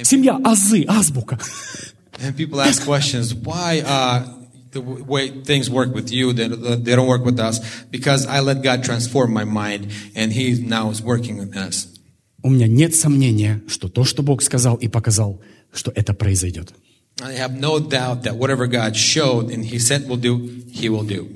Семья, 0.01 0.39
азы, 0.43 0.85
азбука. 0.87 1.39
And 2.19 2.35
people 2.35 2.59
ask 2.61 2.83
questions, 2.83 3.33
why 3.33 3.81
uh, 3.85 4.23
the 4.71 4.81
way 4.81 5.29
things 5.43 5.69
work 5.69 5.93
with 5.93 6.11
you, 6.11 6.33
they, 6.33 6.47
they 6.47 6.95
don't 6.95 7.07
work 7.07 7.23
with 7.23 7.39
us? 7.39 7.59
Because 7.91 8.25
I 8.25 8.39
let 8.39 8.63
God 8.63 8.83
transform 8.83 9.33
my 9.33 9.45
mind, 9.45 9.91
and 10.15 10.31
He 10.31 10.59
now 10.59 10.89
is 10.89 11.01
working 11.01 11.37
in 11.37 11.53
us. 11.53 11.87
У 12.41 12.49
меня 12.49 12.67
нет 12.67 12.93
сомнения, 12.95 13.61
что 13.67 13.87
то, 13.87 14.03
что 14.03 14.21
Бог 14.21 14.41
сказал 14.41 14.75
и 14.75 14.87
показал, 14.87 15.39
что 15.71 15.91
это 15.95 16.13
произойдет. 16.13 16.73
I 17.21 17.33
have 17.33 17.59
no 17.59 17.79
doubt 17.79 18.23
that 18.23 18.35
whatever 18.35 18.67
God 18.67 18.95
showed 18.95 19.51
and 19.51 19.63
He 19.63 19.79
said 19.79 20.07
will 20.09 20.17
do, 20.17 20.37
He 20.71 20.89
will 20.89 21.03
do. 21.03 21.27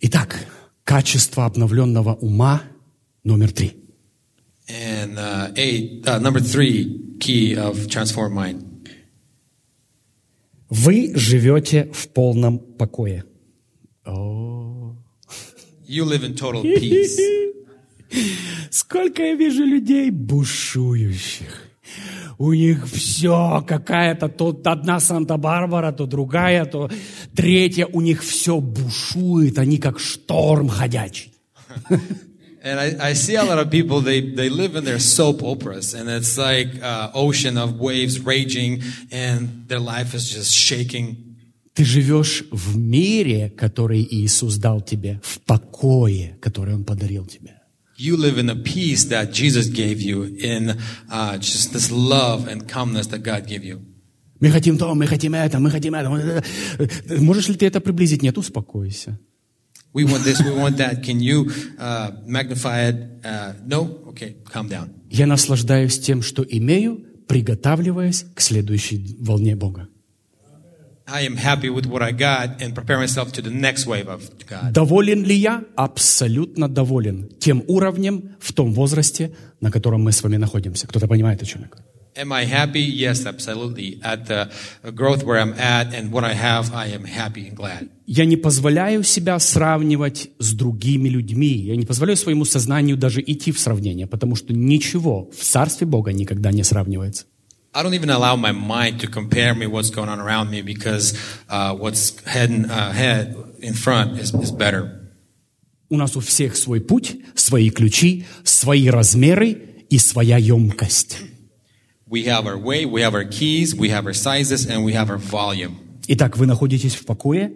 Итак, 0.00 0.46
качество 0.84 1.46
обновленного 1.46 2.14
ума 2.14 2.62
номер 3.22 3.52
три. 3.52 3.76
And 4.68 5.18
uh, 5.18 5.52
eight, 5.56 6.06
uh, 6.06 6.18
number 6.18 6.40
three 6.40 7.18
key 7.20 7.54
of 7.54 7.88
transformed 7.88 8.34
mind. 8.34 8.64
Вы 10.70 11.12
живете 11.14 11.90
в 11.92 12.08
полном 12.08 12.58
покое. 12.58 13.24
О, 14.06 14.96
You 15.86 16.04
live 16.04 16.24
in 16.24 16.34
total 16.34 16.62
peace. 16.62 17.18
Сколько 18.70 19.22
я 19.22 19.34
вижу 19.34 19.64
людей 19.64 20.10
бушующих. 20.10 21.63
У 22.38 22.52
них 22.52 22.86
все 22.86 23.64
какая-то, 23.66 24.28
то 24.28 24.58
одна 24.64 25.00
Санта-Барбара, 25.00 25.92
то 25.92 26.06
другая, 26.06 26.64
то 26.64 26.90
третья. 27.34 27.86
У 27.86 28.00
них 28.00 28.22
все 28.22 28.60
бушует, 28.60 29.58
они 29.58 29.78
как 29.78 29.98
шторм 29.98 30.68
ходячий. 30.68 31.32
And 32.64 32.80
I, 32.80 33.10
I 33.10 33.12
see 33.12 33.34
a 33.34 33.44
lot 33.44 33.58
of 33.58 33.70
people, 33.70 34.00
they, 34.00 34.22
they 34.22 34.48
live 34.48 34.74
in 34.74 34.86
their 34.86 34.98
soap 34.98 35.42
operas, 35.42 35.92
and 35.92 36.08
it's 36.08 36.38
like 36.38 36.82
uh, 36.82 37.10
ocean 37.12 37.58
of 37.58 37.78
waves 37.78 38.18
raging, 38.18 38.82
and 39.12 39.68
their 39.68 39.80
life 39.80 40.14
is 40.14 40.30
just 40.30 40.54
shaking. 40.54 41.36
Ты 41.74 41.84
живешь 41.84 42.44
в 42.50 42.78
мире, 42.78 43.50
который 43.50 44.02
Иисус 44.02 44.56
дал 44.56 44.80
тебе, 44.80 45.20
в 45.22 45.40
покое, 45.40 46.38
который 46.40 46.74
Он 46.74 46.84
подарил 46.84 47.26
тебе. 47.26 47.56
You 47.96 48.16
live 48.16 48.38
in 48.38 48.46
the 48.46 48.56
peace 48.56 49.04
that 49.10 49.32
Jesus 49.32 49.68
gave 49.68 50.00
you, 50.00 50.24
in 50.24 50.76
uh, 51.10 51.38
just 51.38 51.72
this 51.72 51.92
love 51.92 52.48
and 52.48 52.68
calmness 52.68 53.06
that 53.08 53.22
God 53.22 53.46
gave 53.46 53.64
you. 53.64 53.80
Мы 54.40 54.50
хотим 54.50 54.76
то, 54.78 54.94
мы 54.94 55.06
хотим 55.06 55.34
это, 55.34 55.58
мы 55.60 55.70
хотим 55.70 55.94
это. 55.94 56.10
Можешь 57.20 57.48
ли 57.48 57.54
ты 57.54 57.66
это 57.66 57.80
приблизить? 57.80 58.22
Нет, 58.22 58.36
успокойся. 58.36 59.18
We 59.94 60.04
want 60.04 60.24
this, 60.24 60.40
we 60.42 60.50
want 60.50 60.76
that. 60.78 61.04
Can 61.04 61.20
you 61.20 61.52
uh, 61.78 62.10
magnify 62.26 62.88
it? 62.88 63.24
Uh, 63.24 63.52
no? 63.64 64.00
Okay, 64.08 64.36
calm 64.52 64.68
down. 64.68 64.90
Я 65.08 65.26
наслаждаюсь 65.26 66.00
тем, 66.00 66.20
что 66.20 66.42
имею, 66.42 67.00
приготавливаясь 67.28 68.24
к 68.34 68.40
следующей 68.40 69.16
волне 69.20 69.54
Бога. 69.54 69.88
Доволен 74.70 75.24
ли 75.24 75.34
я? 75.34 75.64
Абсолютно 75.76 76.68
доволен 76.68 77.28
тем 77.38 77.62
уровнем 77.66 78.36
в 78.40 78.52
том 78.52 78.72
возрасте, 78.72 79.34
на 79.60 79.70
котором 79.70 80.02
мы 80.02 80.12
с 80.12 80.22
вами 80.22 80.38
находимся. 80.38 80.86
Кто-то 80.86 81.06
понимает, 81.06 81.42
о 81.42 81.46
чем 81.46 81.62
я 81.62 81.68
говорю? 81.68 81.84
Am 82.16 82.32
I 82.32 82.46
happy? 82.46 82.80
Yes, 82.80 83.26
absolutely. 83.26 84.00
At 84.00 84.28
the 84.28 84.48
growth 84.92 85.24
where 85.24 85.40
I'm 85.40 85.52
at 85.58 85.92
and 85.92 86.12
what 86.12 86.22
I 86.22 86.32
have, 86.32 86.72
I 86.72 86.94
am 86.94 87.04
happy 87.04 87.48
and 87.48 87.56
glad. 87.56 87.88
Я 88.06 88.24
не 88.24 88.36
позволяю 88.36 89.02
себя 89.02 89.38
сравнивать 89.40 90.30
с 90.38 90.52
другими 90.52 91.08
людьми. 91.08 91.48
Я 91.48 91.74
не 91.74 91.84
позволяю 91.84 92.16
своему 92.16 92.44
сознанию 92.44 92.96
даже 92.96 93.20
идти 93.20 93.50
в 93.50 93.58
сравнение, 93.58 94.06
потому 94.06 94.36
что 94.36 94.52
ничего 94.54 95.28
в 95.36 95.42
Царстве 95.42 95.86
Бога 95.86 96.12
никогда 96.12 96.52
не 96.52 96.62
сравнивается. 96.62 97.24
I 97.73 97.83
don't 97.83 97.93
even 97.93 98.09
allow 98.09 98.35
my 98.35 98.51
mind 98.51 99.01
to 99.01 99.07
compare 99.07 99.53
me 99.53 99.67
what's 99.67 99.91
going 99.91 100.09
on 100.09 100.19
around 100.19 100.49
me 100.49 100.61
because 100.61 101.13
uh, 101.49 101.75
what's 101.75 102.19
head, 102.25 102.49
uh, 102.69 102.91
head 102.91 103.35
in 103.59 103.73
front 103.75 104.17
is, 104.17 104.33
is 104.33 104.51
better. 104.51 104.95
У 105.89 105.97
нас 105.97 106.15
у 106.15 106.19
всех 106.19 106.55
свой 106.55 106.81
путь, 106.81 107.17
свои 107.35 107.69
ключи, 107.69 108.25
свои 108.43 108.89
размеры 108.89 109.85
и 109.89 109.97
своя 109.97 110.37
емкость. 110.37 111.17
We 112.07 112.25
have 112.25 112.47
our 112.47 112.57
way, 112.57 112.85
we 112.85 113.01
have 113.01 113.13
our 113.13 113.23
keys, 113.23 113.75
we 113.75 113.89
have 113.89 114.07
our 114.07 114.13
sizes, 114.13 114.65
and 114.65 114.83
we 114.83 114.93
have 114.93 115.09
our 115.09 115.17
volume. 115.19 115.77
Итак, 116.07 116.37
вы 116.37 116.47
находитесь 116.47 116.95
в 116.95 117.05
покое, 117.05 117.53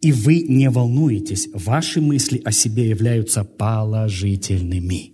и 0.00 0.12
вы 0.12 0.42
не 0.42 0.70
волнуетесь. 0.70 1.48
Ваши 1.52 2.00
мысли 2.00 2.40
о 2.44 2.52
себе 2.52 2.88
являются 2.88 3.42
положительными. 3.42 5.11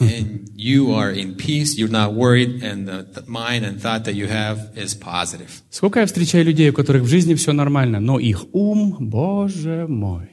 And 0.00 0.48
you 0.54 0.92
are 0.92 1.10
in 1.10 1.34
peace, 1.34 1.76
you're 1.78 1.88
not 1.88 2.14
worried, 2.14 2.62
and 2.62 2.86
the, 2.86 3.24
mind 3.26 3.64
and 3.64 3.80
thought 3.80 4.04
that 4.04 4.14
you 4.14 4.26
have 4.26 4.70
is 4.76 4.94
positive. 4.94 5.62
Сколько 5.70 6.00
я 6.00 6.06
встречаю 6.06 6.44
людей, 6.44 6.70
у 6.70 6.72
которых 6.72 7.02
в 7.02 7.06
жизни 7.06 7.34
все 7.34 7.52
нормально, 7.52 8.00
но 8.00 8.18
их 8.18 8.46
ум, 8.52 8.96
боже 9.00 9.86
мой. 9.88 10.30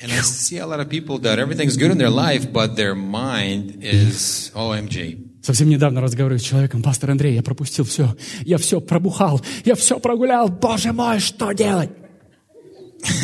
And 0.00 0.12
I 0.12 0.20
see 0.22 0.58
a 0.58 0.66
lot 0.66 0.78
of 0.78 0.88
people 0.88 1.18
that 1.22 1.40
everything's 1.40 1.76
good 1.76 1.90
in 1.90 1.98
their 1.98 2.10
life, 2.10 2.52
but 2.52 2.76
their 2.76 2.94
mind 2.94 3.82
is 3.82 4.52
OMG. 4.54 5.42
Совсем 5.42 5.68
недавно 5.68 6.00
разговариваю 6.00 6.38
с 6.38 6.42
человеком, 6.42 6.82
пастор 6.82 7.10
Андрей, 7.10 7.34
я 7.34 7.42
пропустил 7.42 7.84
все, 7.84 8.14
я 8.42 8.58
все 8.58 8.80
пробухал, 8.80 9.40
я 9.64 9.74
все 9.74 9.98
прогулял, 9.98 10.48
боже 10.48 10.92
мой, 10.92 11.20
что 11.20 11.52
делать? 11.52 11.90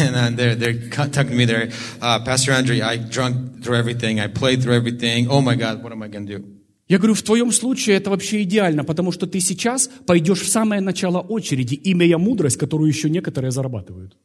And 0.01 0.37
they're, 0.37 0.55
they're 0.55 0.89
co- 0.89 1.09
talking 1.09 1.31
to 1.31 1.37
me 1.37 1.45
there, 1.47 1.71
uh, 2.01 2.21
Pastor 2.25 2.53
Andre, 2.53 2.81
I 2.81 2.97
drunk 2.97 3.65
through 3.65 3.77
everything, 3.77 4.21
I 4.21 4.29
played 4.29 4.63
through 4.63 4.75
everything. 4.75 5.29
Oh 5.29 5.41
my 5.41 5.57
God, 5.57 5.83
what 5.83 5.93
am 5.93 6.03
I 6.03 6.09
going 6.09 6.27
to 6.27 6.39
do? 6.39 6.45
Я 6.87 6.99
говорю, 6.99 7.15
в 7.15 7.23
твоем 7.23 7.51
случае 7.51 7.97
это 7.97 8.11
вообще 8.11 8.43
идеально, 8.43 8.85
потому 8.85 9.11
что 9.11 9.27
ты 9.27 9.41
сейчас 9.41 9.89
пойдешь 10.07 10.41
в 10.43 10.49
самое 10.49 10.83
начало 10.83 11.21
очереди, 11.21 11.81
имея 11.83 12.19
мудрость, 12.19 12.59
которую 12.59 12.89
еще 12.89 13.09
некоторые 13.09 13.51
зарабатывают. 13.51 14.17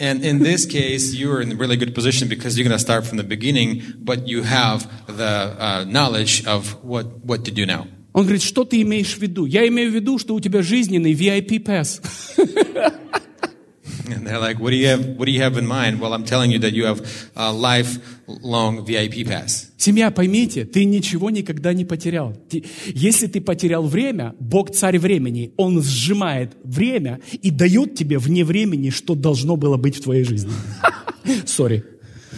And 0.00 0.24
in 0.24 0.38
this 0.38 0.64
case, 0.64 1.12
you're 1.12 1.40
in 1.40 1.52
a 1.52 1.56
really 1.56 1.76
good 1.76 1.92
position 1.92 2.28
because 2.28 2.56
you're 2.56 2.66
going 2.66 2.76
to 2.76 2.78
start 2.78 3.04
from 3.04 3.18
the 3.18 3.24
beginning, 3.24 3.82
but 3.98 4.28
you 4.28 4.42
have 4.42 4.86
the 5.08 5.56
uh, 5.58 5.84
knowledge 5.88 6.46
of 6.46 6.82
what, 6.84 7.06
what 7.24 7.44
to 7.44 7.50
do 7.50 7.66
now. 7.66 7.86
Он 8.14 8.22
говорит, 8.22 8.42
что 8.42 8.64
ты 8.64 8.80
имеешь 8.82 9.14
в 9.14 9.18
виду? 9.18 9.44
Я 9.44 9.66
имею 9.68 9.90
в 9.90 9.94
виду, 9.94 10.18
что 10.18 10.34
у 10.34 10.40
тебя 10.40 10.62
жизненный 10.62 11.12
VIP 11.12 11.62
pass. 11.62 12.00
And 14.12 14.26
they're 14.26 14.38
like, 14.40 14.58
what 14.58 14.70
do 14.70 14.76
you 14.76 14.88
have, 14.88 15.04
what 15.18 15.26
do 15.26 15.32
you 15.32 15.42
have 15.42 15.56
in 15.58 15.66
mind? 15.66 16.00
Well, 16.00 16.12
I'm 16.14 16.24
telling 16.24 16.50
you 16.50 16.58
that 16.60 16.72
you 16.72 16.86
have 16.86 17.00
a 17.36 17.52
lifelong 17.52 18.84
VIP 18.86 19.26
pass. 19.26 19.70
Семья, 19.76 20.10
поймите, 20.10 20.64
ты 20.64 20.84
ничего 20.84 21.30
никогда 21.30 21.72
не 21.72 21.84
потерял. 21.84 22.34
Ты- 22.48 22.64
Если 22.86 23.26
ты 23.26 23.40
потерял 23.40 23.86
время, 23.86 24.34
Бог 24.40 24.70
царь 24.70 24.98
времени, 24.98 25.52
Он 25.56 25.82
сжимает 25.82 26.52
время 26.64 27.20
и 27.42 27.50
дает 27.50 27.94
тебе 27.94 28.18
вне 28.18 28.44
времени, 28.44 28.90
что 28.90 29.14
должно 29.14 29.56
было 29.56 29.76
быть 29.76 29.96
в 29.96 30.02
твоей 30.02 30.24
жизни. 30.24 30.52
Сори. 31.46 31.84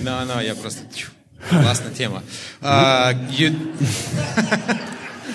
No, 0.02 0.24
no, 0.26 0.44
я 0.44 0.54
просто... 0.54 0.82
Классная 1.48 1.92
тема. 1.94 2.22
Uh, 2.60 3.14
you... 3.38 3.54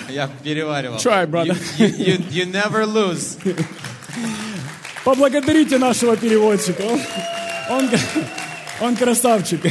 Я 0.09 0.29
переваривал. 0.43 0.97
Try, 0.97 1.25
brother. 1.25 1.57
You, 1.77 1.87
you, 1.87 2.05
you, 2.05 2.17
you 2.31 2.45
never 2.45 2.85
lose. 2.85 3.37
Поблагодарите 5.05 5.77
нашего 5.77 6.17
переводчика. 6.17 6.83
Он, 6.83 6.99
он, 7.69 7.89
он 8.81 8.95
красавчик. 8.95 9.61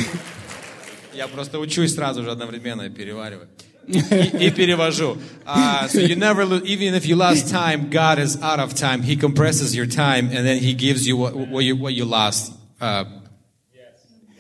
Я 1.12 1.28
просто 1.28 1.58
учусь 1.58 1.94
сразу 1.94 2.22
же 2.22 2.30
одновременно 2.30 2.88
перевариваю. 2.88 3.48
И, 3.86 3.98
и 4.46 4.50
перевожу. 4.50 5.18
Uh, 5.44 5.86
so 5.88 6.00
you 6.00 6.16
never 6.16 6.46
lose, 6.46 6.62
even 6.64 6.94
if 6.94 7.04
you 7.04 7.16
lost 7.16 7.50
time, 7.50 7.90
God 7.90 8.18
is 8.18 8.40
out 8.40 8.58
of 8.58 8.74
time. 8.74 9.02
He 9.02 9.14
compresses 9.16 9.74
your 9.74 9.86
time 9.86 10.30
and 10.32 10.46
then 10.46 10.58
He 10.58 10.72
gives 10.72 11.06
you 11.06 11.18
what, 11.18 11.34
what, 11.36 11.64
you, 11.64 11.76
what 11.76 11.92
you 11.92 12.06
lost. 12.06 12.52
Uh, 12.80 13.04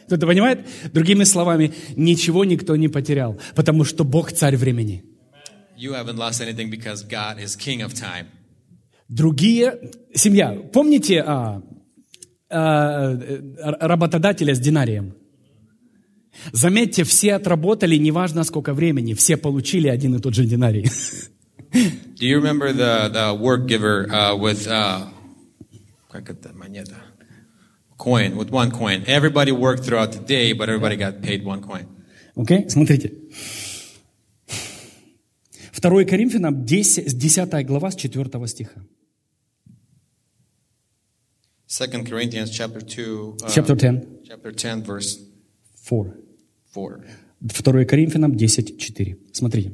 Кто-то 0.06 0.26
понимает? 0.26 0.66
Другими 0.92 1.24
словами, 1.24 1.72
ничего 1.96 2.44
никто 2.44 2.76
не 2.76 2.88
потерял, 2.88 3.38
потому 3.54 3.84
что 3.84 4.04
Бог 4.04 4.32
царь 4.32 4.56
времени. 4.56 5.02
you 5.76 5.92
haven't 5.92 6.16
lost 6.16 6.40
anything 6.40 6.70
because 6.70 7.02
God 7.02 7.38
is 7.38 7.56
King 7.56 7.82
of 7.82 7.94
time. 7.94 8.28
Другие, 9.08 9.92
семья, 10.14 10.52
помните 10.72 11.22
а, 11.26 11.62
а, 12.48 13.16
работодателя 13.60 14.54
с 14.54 14.58
динарием? 14.58 15.14
Заметьте, 16.52 17.04
все 17.04 17.34
отработали, 17.34 17.96
неважно 17.96 18.44
сколько 18.44 18.72
времени, 18.74 19.14
все 19.14 19.36
получили 19.36 19.88
один 19.88 20.16
и 20.16 20.20
тот 20.20 20.34
же 20.34 20.44
динарий. 20.44 20.90
Do 21.74 22.26
you 22.26 22.40
remember 22.40 22.72
the, 22.72 23.10
the 23.12 23.34
work 23.34 23.66
giver 23.66 24.06
uh, 24.08 24.36
with, 24.36 24.68
uh, 24.68 25.08
как 26.10 26.30
это, 26.30 26.52
монета? 26.54 26.94
Coin, 27.98 28.36
with 28.36 28.50
one 28.50 28.70
coin. 28.70 29.02
Everybody 29.06 29.50
worked 29.50 29.84
throughout 29.84 30.12
the 30.12 30.20
day, 30.20 30.52
but 30.52 30.68
everybody 30.68 30.96
got 30.96 31.20
paid 31.20 31.44
one 31.44 31.60
coin. 31.60 31.86
Окей, 32.36 32.68
смотрите. 32.68 33.12
2 35.80 36.04
Коринфянам 36.04 36.64
10, 36.64 37.18
10 37.18 37.66
глава 37.66 37.90
с 37.90 37.96
4 37.96 38.46
стиха. 38.46 38.80
2 41.76 42.04
Corinthians 42.04 42.50
chapter 42.50 42.80
2, 42.80 43.36
uh, 43.42 43.48
Chapter 43.48 43.74
10, 43.74 44.20
chapter 44.28 44.52
10, 44.52 44.84
verse 44.84 45.18
4. 45.82 46.14
4. 46.72 47.04
2 47.40 47.84
Коринфянам 47.84 48.36
10, 48.36 48.78
4. 48.78 49.16
Смотрите. 49.32 49.72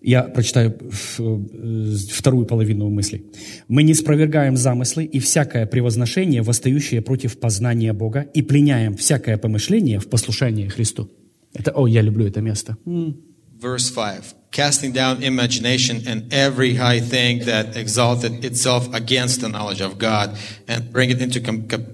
Я 0.00 0.22
прочитаю 0.22 0.78
э, 1.18 1.96
вторую 2.12 2.46
половину 2.46 2.88
мысли. 2.88 3.24
«Мы 3.68 3.82
не 3.82 3.94
спровергаем 3.94 4.56
замыслы 4.56 5.04
и 5.04 5.18
всякое 5.18 5.66
превозношение, 5.66 6.42
восстающее 6.42 7.02
против 7.02 7.38
познания 7.38 7.92
Бога, 7.92 8.20
и 8.32 8.42
пленяем 8.42 8.94
всякое 8.94 9.36
помышление 9.36 9.98
в 9.98 10.08
послушание 10.08 10.70
Христу». 10.70 11.10
Это, 11.52 11.72
о, 11.72 11.88
я 11.88 12.02
люблю 12.02 12.26
это 12.26 12.40
место. 12.40 12.76
Verse 12.86 13.92
5. 13.94 14.39
Casting 14.52 14.92
down 14.92 15.22
imagination 15.22 16.02
and 16.08 16.32
every 16.32 16.74
high 16.74 17.00
thing 17.00 17.44
that 17.44 17.76
exalted 17.76 18.44
itself 18.44 18.92
against 18.92 19.40
the 19.40 19.48
knowledge 19.48 19.80
of 19.80 19.96
God, 19.96 20.36
and 20.66 20.92
bring 20.92 21.10
it 21.10 21.20
into 21.22 21.40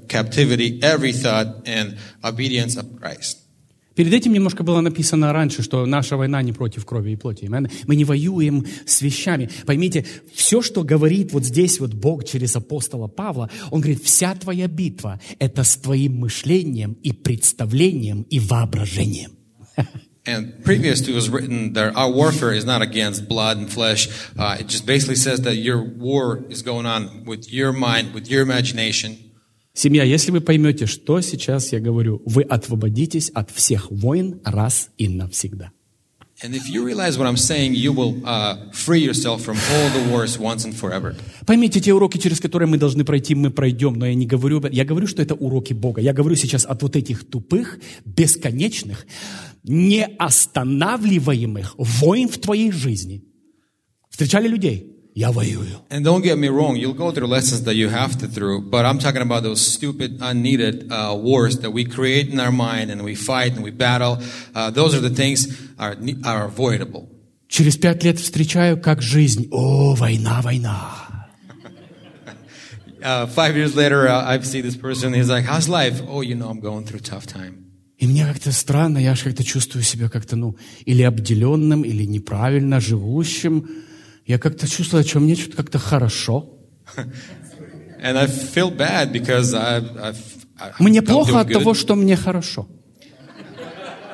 captivity 0.09 0.81
every 0.83 1.13
thought 1.13 1.67
and 1.67 1.99
obedience 2.25 2.77
of 2.77 2.99
Christ. 2.99 3.47
Перед 3.97 4.13
этим 4.13 4.35
немножко 4.35 4.63
было 4.63 4.83
написано 4.83 5.33
раньше, 5.33 5.63
что 5.63 5.87
наша 5.87 6.19
война 6.19 6.43
не 6.43 6.53
против 6.53 6.85
крови 6.85 7.13
и 7.13 7.17
плоти. 7.17 7.47
Мы 7.49 7.97
не 7.97 8.05
воюем 8.05 8.67
с 8.85 9.01
вещами. 9.01 9.49
Поймите, 9.65 10.05
все, 10.35 10.61
что 10.61 10.83
говорит 10.83 11.33
вот 11.33 11.45
здесь 11.45 11.81
вот 11.81 11.95
Бог 11.95 12.25
через 12.25 12.55
апостола 12.57 13.07
Павла, 13.07 13.51
он 13.71 13.81
говорит, 13.81 14.03
вся 14.05 14.35
твоя 14.35 14.69
битва– 14.69 15.19
это 15.39 15.65
с 15.65 15.77
твоим 15.79 16.19
мышлением 16.19 16.99
и 17.03 17.13
представлением 17.13 18.27
и 18.29 18.39
воображением. 18.39 19.33
And 20.27 20.65
previous 20.65 21.01
to 21.03 21.13
it 21.13 21.15
was 21.15 21.29
written 21.31 21.75
that 21.75 21.95
our 21.95 22.11
warfare 22.11 22.53
is 22.53 22.65
not 22.65 22.83
against 22.83 23.29
blood 23.29 23.59
and 23.59 23.73
flesh. 23.73 24.09
Uh, 24.37 24.57
it 24.59 24.67
just 24.67 24.85
basically 24.85 25.15
says 25.15 25.43
that 25.43 25.57
your 25.57 25.81
war 25.81 26.45
is 26.49 26.63
going 26.63 26.85
on 26.85 27.25
with 27.25 27.53
your 27.53 27.73
mind, 27.73 28.13
with 28.13 28.29
your 28.29 28.43
imagination. 28.43 29.19
Семья, 29.73 30.05
если 30.05 30.31
вы 30.31 30.41
поймете, 30.41 30.87
что 30.87 31.21
сейчас 31.21 31.71
я 31.73 31.81
говорю, 31.81 32.23
вы 32.25 32.43
освободитесь 32.43 33.31
от 33.35 33.51
всех 33.51 33.91
войн 33.91 34.41
раз 34.43 34.89
и 34.97 35.07
навсегда. 35.09 35.71
And 36.43 36.55
if 36.55 36.69
you 36.69 36.85
realize 36.85 37.17
what 37.17 37.27
I'm 37.27 37.39
saying, 37.39 37.75
you 37.75 37.93
will 37.95 38.21
uh, 38.27 38.57
free 38.71 39.01
yourself 39.01 39.41
from 39.41 39.57
all 39.73 39.89
the 39.89 40.11
wars 40.11 40.39
once 40.39 40.67
and 40.67 40.75
forever. 40.75 41.15
Поймите, 41.47 41.81
те 41.81 41.95
уроки, 41.95 42.19
через 42.19 42.41
которые 42.41 42.69
мы 42.69 42.77
должны 42.77 43.05
пройти, 43.05 43.35
мы 43.35 43.51
пройдем, 43.51 43.95
но 43.95 44.07
я 44.07 44.15
не 44.15 44.27
говорю, 44.27 44.63
я 44.71 44.85
говорю, 44.85 45.07
что 45.07 45.23
это 45.23 45.35
уроки 45.35 45.73
Бога. 45.73 46.03
Я 46.03 46.13
говорю 46.13 46.37
сейчас 46.37 46.67
от 46.67 46.83
вот 46.83 46.95
этих 46.95 47.25
тупых, 47.25 47.79
бесконечных, 48.05 49.07
неостанавливаемых 49.66 51.76
войн 51.78 52.30
в 52.30 52.40
твоей 52.40 52.72
жизни. 52.72 53.24
Встречали 54.10 54.48
людей? 54.48 54.88
Я 55.14 55.32
воюю. 55.32 55.82
And 55.90 56.06
don't 56.06 56.24
get 56.24 56.38
me 56.38 56.48
wrong, 56.48 56.78
you'll 56.78 56.94
go 56.94 57.12
through 57.12 57.28
lessons 57.28 57.64
that 57.64 57.76
you 57.76 57.90
have 57.90 58.18
to 58.20 58.28
through, 58.28 58.62
but 58.70 58.86
I'm 58.86 58.98
talking 58.98 59.22
about 59.22 59.44
those 59.44 59.60
stupid, 59.60 60.20
unneeded 60.22 60.90
uh, 60.90 61.14
wars 61.16 61.60
that 61.60 61.72
we 61.72 61.84
create 61.84 62.30
in 62.30 62.40
our 62.40 62.52
mind 62.52 62.92
and 62.92 63.04
we 63.04 63.16
fight 63.16 63.54
and 63.54 63.62
we 63.62 63.72
battle. 63.72 64.20
Uh, 64.56 64.72
those 64.72 64.96
are 64.96 65.02
the 65.02 65.10
things 65.10 65.50
are 65.78 65.98
are 66.24 66.46
avoidable. 66.46 67.10
Через 67.50 67.76
пять 67.76 68.06
лет 68.06 68.20
встречаю, 68.20 68.80
как 68.80 69.02
жизнь. 69.02 69.50
О, 69.52 69.96
война, 69.96 70.42
война. 70.42 71.08
Uh, 73.04 73.26
five 73.26 73.58
years 73.58 73.76
later, 73.76 74.08
uh, 74.08 74.24
I 74.24 74.40
see 74.42 74.62
this 74.62 74.78
person. 74.78 75.14
He's 75.14 75.28
like, 75.28 75.44
"How's 75.44 75.68
life?" 75.68 76.02
Oh, 76.08 76.22
you 76.22 76.36
know, 76.36 76.50
I'm 76.50 76.60
going 76.60 76.86
through 76.86 77.00
a 77.00 77.04
tough 77.04 77.26
time. 77.26 77.65
И 77.99 78.07
мне 78.07 78.27
как-то 78.27 78.53
странно, 78.53 78.99
я 78.99 79.15
же 79.15 79.25
как-то 79.25 79.43
чувствую 79.43 79.83
себя 79.83 80.09
как-то, 80.09 80.37
ну, 80.37 80.57
или 80.85 81.03
обделенным, 81.03 81.83
или 81.83 82.05
неправильно 82.05 82.79
живущим. 82.81 83.67
Я 84.27 84.39
как-то 84.39 84.69
чувствую, 84.69 85.05
что 85.05 85.21
мне 85.21 85.35
что-то 85.35 85.57
как-то 85.57 85.79
хорошо. 85.79 86.59
And 88.03 88.19
I 88.19 88.27
feel 88.27 88.71
bad 88.71 89.13
because 89.13 89.55
I, 89.55 89.79
I, 89.79 90.15
I 90.59 90.73
Мне 90.79 91.01
плохо 91.01 91.41
от 91.41 91.53
того, 91.53 91.75
что 91.75 91.95
мне 91.95 92.17
хорошо. 92.17 92.69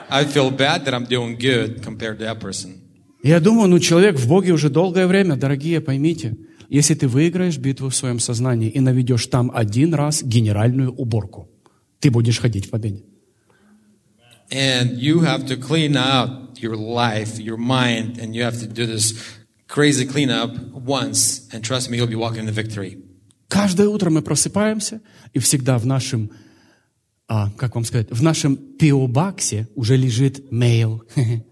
I 0.08 0.24
feel 0.24 0.56
bad 0.56 0.84
that 0.84 0.94
I'm 0.94 1.08
doing 1.08 1.36
good 1.36 1.82
compared 1.82 2.18
to 2.18 2.24
that 2.24 2.40
person. 2.40 2.78
Я 3.24 3.40
думаю, 3.40 3.68
ну 3.68 3.78
человек 3.80 4.16
в 4.16 4.28
Боге 4.28 4.52
уже 4.52 4.68
долгое 4.68 5.06
время, 5.06 5.36
дорогие, 5.36 5.80
поймите, 5.80 6.36
если 6.68 6.94
ты 6.94 7.08
выиграешь 7.08 7.58
битву 7.58 7.88
в 7.88 7.94
своем 7.94 8.18
сознании 8.18 8.68
и 8.68 8.80
наведешь 8.80 9.26
там 9.26 9.50
один 9.54 9.94
раз 9.94 10.22
генеральную 10.22 10.92
уборку, 10.92 11.48
ты 11.98 12.10
будешь 12.10 12.38
ходить 12.38 12.66
в 12.66 12.70
победе. 12.70 13.04
And 14.51 14.97
you 14.97 15.21
have 15.21 15.47
to 15.47 15.57
clean 15.57 15.97
out 15.97 16.61
your 16.61 16.75
life, 16.77 17.37
your 17.39 17.57
mind, 17.57 18.17
and 18.17 18.33
you 18.35 18.43
have 18.43 18.59
to 18.61 18.67
do 18.67 18.85
this 18.85 19.13
crazy 19.67 20.05
cleanup 20.05 20.55
once. 20.71 21.47
And 21.51 21.63
trust 21.63 21.89
me, 21.89 21.97
you'll 21.97 22.07
be 22.07 22.15
walking 22.15 22.47
in 22.47 22.53
victory. 22.53 22.97
Каждое 23.49 23.87
утро 23.87 24.09
мы 24.09 24.21
просыпаемся, 24.21 25.01
и 25.33 25.39
всегда 25.39 25.77
в 25.77 25.85
нашем, 25.85 26.31
а, 27.27 27.49
как 27.57 27.75
вам 27.75 27.85
сказать, 27.85 28.07
в 28.09 28.21
нашем 28.23 28.55
пиобаксе 28.57 29.67
уже 29.75 29.95
лежит 29.97 30.51
мейл. 30.51 31.03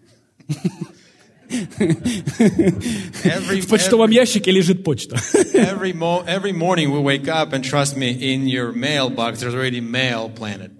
Every, 3.23 3.61
В 3.61 3.67
почтовом 3.67 4.09
ящике 4.11 4.51
лежит 4.51 4.83
почта. 4.83 5.15
every, 5.53 5.93
mo- 5.93 6.23
every 6.27 6.51
morning 6.51 6.91
we 6.91 6.99
wake 6.99 7.27
up, 7.27 7.53
and 7.53 7.63
trust 7.63 7.95
me, 7.97 8.11
in 8.11 8.47
your 8.47 8.71
mailbox, 8.71 9.39
there's 9.41 9.53
already 9.53 9.81
mail 9.81 10.29
planted. 10.29 10.71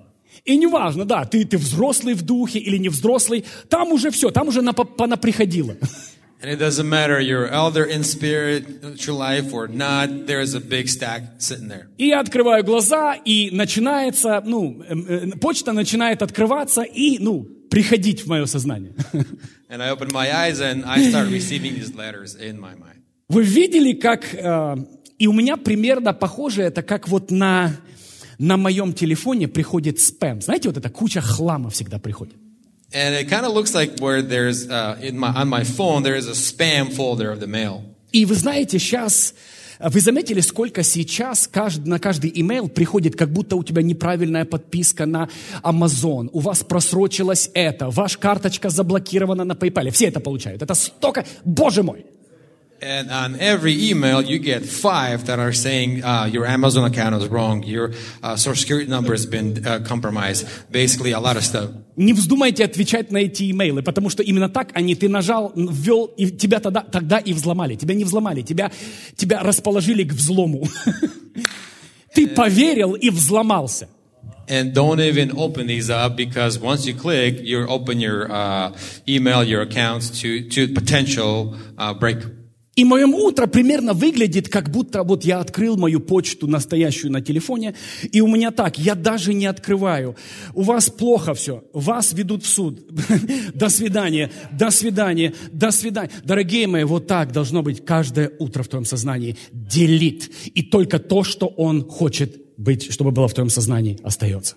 И 0.50 0.56
неважно, 0.56 1.04
да, 1.04 1.24
ты, 1.24 1.44
ты 1.44 1.56
взрослый 1.58 2.14
в 2.14 2.22
духе 2.22 2.58
или 2.58 2.76
не 2.76 2.88
взрослый, 2.88 3.44
там 3.68 3.92
уже 3.92 4.10
все, 4.10 4.30
там 4.30 4.48
уже 4.48 4.62
понаприходило. 4.62 5.76
And 6.42 6.50
it 6.50 6.58
doesn't 6.58 6.88
matter 6.88 7.20
you're 7.20 7.46
elder 7.48 7.84
in 7.84 8.02
spiritual 8.02 9.16
life 9.16 9.52
or 9.52 9.68
not, 9.68 10.26
there's 10.26 10.54
a 10.54 10.60
big 10.60 10.88
stack 10.88 11.38
sitting 11.38 11.68
there. 11.68 11.86
И 11.98 12.08
я 12.08 12.18
открываю 12.18 12.64
глаза, 12.64 13.14
и 13.14 13.50
начинается, 13.52 14.42
ну, 14.44 14.82
эм, 14.88 15.06
э, 15.06 15.38
почта 15.38 15.72
начинает 15.72 16.20
открываться 16.22 16.82
и, 16.82 17.18
ну, 17.20 17.46
приходить 17.70 18.24
в 18.24 18.26
мое 18.26 18.46
сознание. 18.46 18.94
And 19.68 19.80
I 19.80 19.90
open 19.90 20.08
my 20.12 20.32
eyes 20.32 20.60
and 20.60 20.84
I 20.84 21.10
start 21.10 21.30
receiving 21.30 21.74
these 21.74 21.94
letters 21.94 22.34
in 22.34 22.58
my 22.58 22.74
mind. 22.74 23.04
Вы 23.28 23.44
видели, 23.44 23.92
как... 23.92 24.34
э, 24.34 24.76
и 25.20 25.26
у 25.28 25.32
меня 25.32 25.58
примерно 25.58 26.14
похоже 26.14 26.62
это, 26.62 26.82
как 26.82 27.06
вот 27.06 27.30
на, 27.30 27.76
на 28.40 28.56
моем 28.56 28.94
телефоне 28.94 29.48
приходит 29.48 30.00
спам. 30.00 30.40
Знаете, 30.40 30.68
вот 30.68 30.78
эта 30.78 30.88
куча 30.88 31.20
хлама 31.20 31.68
всегда 31.68 31.98
приходит. 31.98 32.34
And 32.92 33.14
it 33.14 33.28
kind 33.28 33.44
of 33.44 33.54
looks 33.54 33.72
like 33.74 34.00
where 34.00 34.22
there's 34.22 34.68
uh, 34.68 34.98
in 35.00 35.16
my 35.16 35.28
on 35.28 35.48
my 35.48 35.62
phone 35.62 36.02
there 36.02 36.16
is 36.16 36.26
a 36.26 36.34
spam 36.34 36.90
folder 36.90 37.30
of 37.30 37.38
the 37.38 37.46
mail. 37.46 37.82
И 38.12 38.24
вы 38.24 38.34
знаете, 38.34 38.78
сейчас... 38.78 39.34
Вы 39.78 40.00
заметили, 40.00 40.40
сколько 40.40 40.82
сейчас 40.82 41.48
кажд- 41.50 41.86
на 41.86 41.98
каждый 41.98 42.30
имейл 42.34 42.68
приходит, 42.68 43.16
как 43.16 43.32
будто 43.32 43.56
у 43.56 43.62
тебя 43.62 43.80
неправильная 43.82 44.44
подписка 44.44 45.06
на 45.06 45.30
Amazon, 45.62 46.28
у 46.32 46.40
вас 46.40 46.62
просрочилось 46.62 47.50
это, 47.54 47.88
ваша 47.88 48.18
карточка 48.18 48.68
заблокирована 48.68 49.44
на 49.44 49.52
PayPal. 49.52 49.90
Все 49.90 50.08
это 50.08 50.20
получают. 50.20 50.60
Это 50.60 50.74
столько... 50.74 51.24
Боже 51.44 51.82
мой! 51.82 52.04
And 52.82 53.10
on 53.10 53.36
every 53.38 53.90
email 53.90 54.22
you 54.22 54.38
get 54.38 54.64
five 54.64 55.26
that 55.26 55.38
are 55.38 55.52
saying 55.52 56.02
uh, 56.02 56.24
your 56.32 56.46
Amazon 56.46 56.84
account 56.84 57.14
is 57.14 57.28
wrong, 57.28 57.62
your 57.62 57.92
uh, 58.22 58.36
social 58.36 58.56
security 58.56 58.88
number 58.88 59.12
has 59.12 59.26
been 59.26 59.66
uh, 59.66 59.80
compromised. 59.84 60.48
Basically, 60.70 61.12
a 61.12 61.20
lot 61.20 61.36
of 61.36 61.44
stuff. 61.44 61.70
Не 61.96 62.14
вздумайте 62.14 62.64
отвечать 62.64 63.10
на 63.10 63.18
эти 63.18 63.50
имейлы, 63.50 63.82
потому 63.82 64.08
что 64.08 64.22
именно 64.22 64.48
так 64.48 64.70
они, 64.72 64.94
ты 64.94 65.10
нажал, 65.10 65.52
ввел, 65.54 66.06
и 66.16 66.30
тебя 66.30 66.60
тогда, 66.60 66.80
тогда 66.80 67.18
и 67.18 67.34
взломали. 67.34 67.74
Тебя 67.74 67.94
не 67.94 68.04
взломали, 68.04 68.40
тебя, 68.40 68.72
тебя 69.16 69.42
расположили 69.42 70.04
к 70.04 70.12
взлому. 70.14 70.66
Ты 72.14 72.28
поверил 72.28 72.94
и 72.94 73.10
взломался. 73.10 73.88
And 74.48 74.72
don't 74.74 74.98
even 74.98 75.38
open 75.38 75.68
these 75.68 75.90
up 75.90 76.16
because 76.16 76.58
once 76.58 76.84
you 76.84 76.94
click, 76.94 77.40
you 77.40 77.68
open 77.68 78.00
your 78.00 78.32
uh, 78.32 78.76
email, 79.06 79.44
your 79.44 79.60
accounts 79.60 80.10
to 80.22 80.48
to 80.48 80.66
potential 80.74 81.54
uh, 81.78 81.94
break. 81.94 82.16
И 82.80 82.84
мое 82.84 83.06
утро 83.06 83.46
примерно 83.46 83.92
выглядит, 83.92 84.48
как 84.48 84.70
будто 84.70 85.02
вот 85.02 85.22
я 85.22 85.40
открыл 85.40 85.76
мою 85.76 86.00
почту 86.00 86.46
настоящую 86.46 87.12
на 87.12 87.20
телефоне, 87.20 87.74
и 88.10 88.22
у 88.22 88.26
меня 88.26 88.52
так, 88.52 88.78
я 88.78 88.94
даже 88.94 89.34
не 89.34 89.44
открываю. 89.44 90.16
У 90.54 90.62
вас 90.62 90.88
плохо 90.88 91.34
все, 91.34 91.62
вас 91.74 92.14
ведут 92.14 92.42
в 92.42 92.46
суд. 92.46 92.80
До 93.54 93.68
свидания, 93.68 94.30
до 94.50 94.70
свидания, 94.70 95.34
до 95.52 95.72
свидания. 95.72 96.10
Дорогие 96.24 96.66
мои, 96.66 96.84
вот 96.84 97.06
так 97.06 97.32
должно 97.32 97.62
быть 97.62 97.84
каждое 97.84 98.30
утро 98.38 98.62
в 98.62 98.68
твоем 98.68 98.86
сознании. 98.86 99.36
Делит. 99.52 100.30
И 100.54 100.62
только 100.62 100.98
то, 100.98 101.22
что 101.22 101.48
он 101.48 101.84
хочет 101.86 102.40
быть, 102.56 102.90
чтобы 102.90 103.10
было 103.10 103.28
в 103.28 103.34
твоем 103.34 103.50
сознании, 103.50 103.98
остается. 104.02 104.56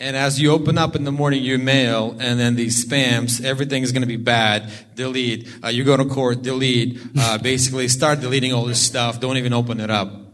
And 0.00 0.16
as 0.16 0.40
you 0.40 0.50
open 0.50 0.78
up 0.78 0.96
in 0.96 1.04
the 1.04 1.12
morning 1.12 1.44
your 1.44 1.58
mail 1.58 2.16
and 2.18 2.40
then 2.40 2.56
these 2.56 2.82
spams, 2.82 3.44
everything 3.44 3.82
is 3.82 3.92
going 3.92 4.00
to 4.00 4.08
be 4.08 4.16
bad. 4.16 4.72
Delete. 4.94 5.46
Uh, 5.62 5.68
you 5.68 5.84
go 5.84 5.94
to 5.94 6.06
court, 6.06 6.40
delete. 6.40 6.98
Uh, 7.18 7.36
basically, 7.36 7.86
start 7.86 8.20
deleting 8.20 8.54
all 8.54 8.64
this 8.64 8.80
stuff. 8.80 9.20
Don't 9.20 9.36
even 9.36 9.52
open 9.52 9.78
it 9.78 9.90
up. 9.90 10.29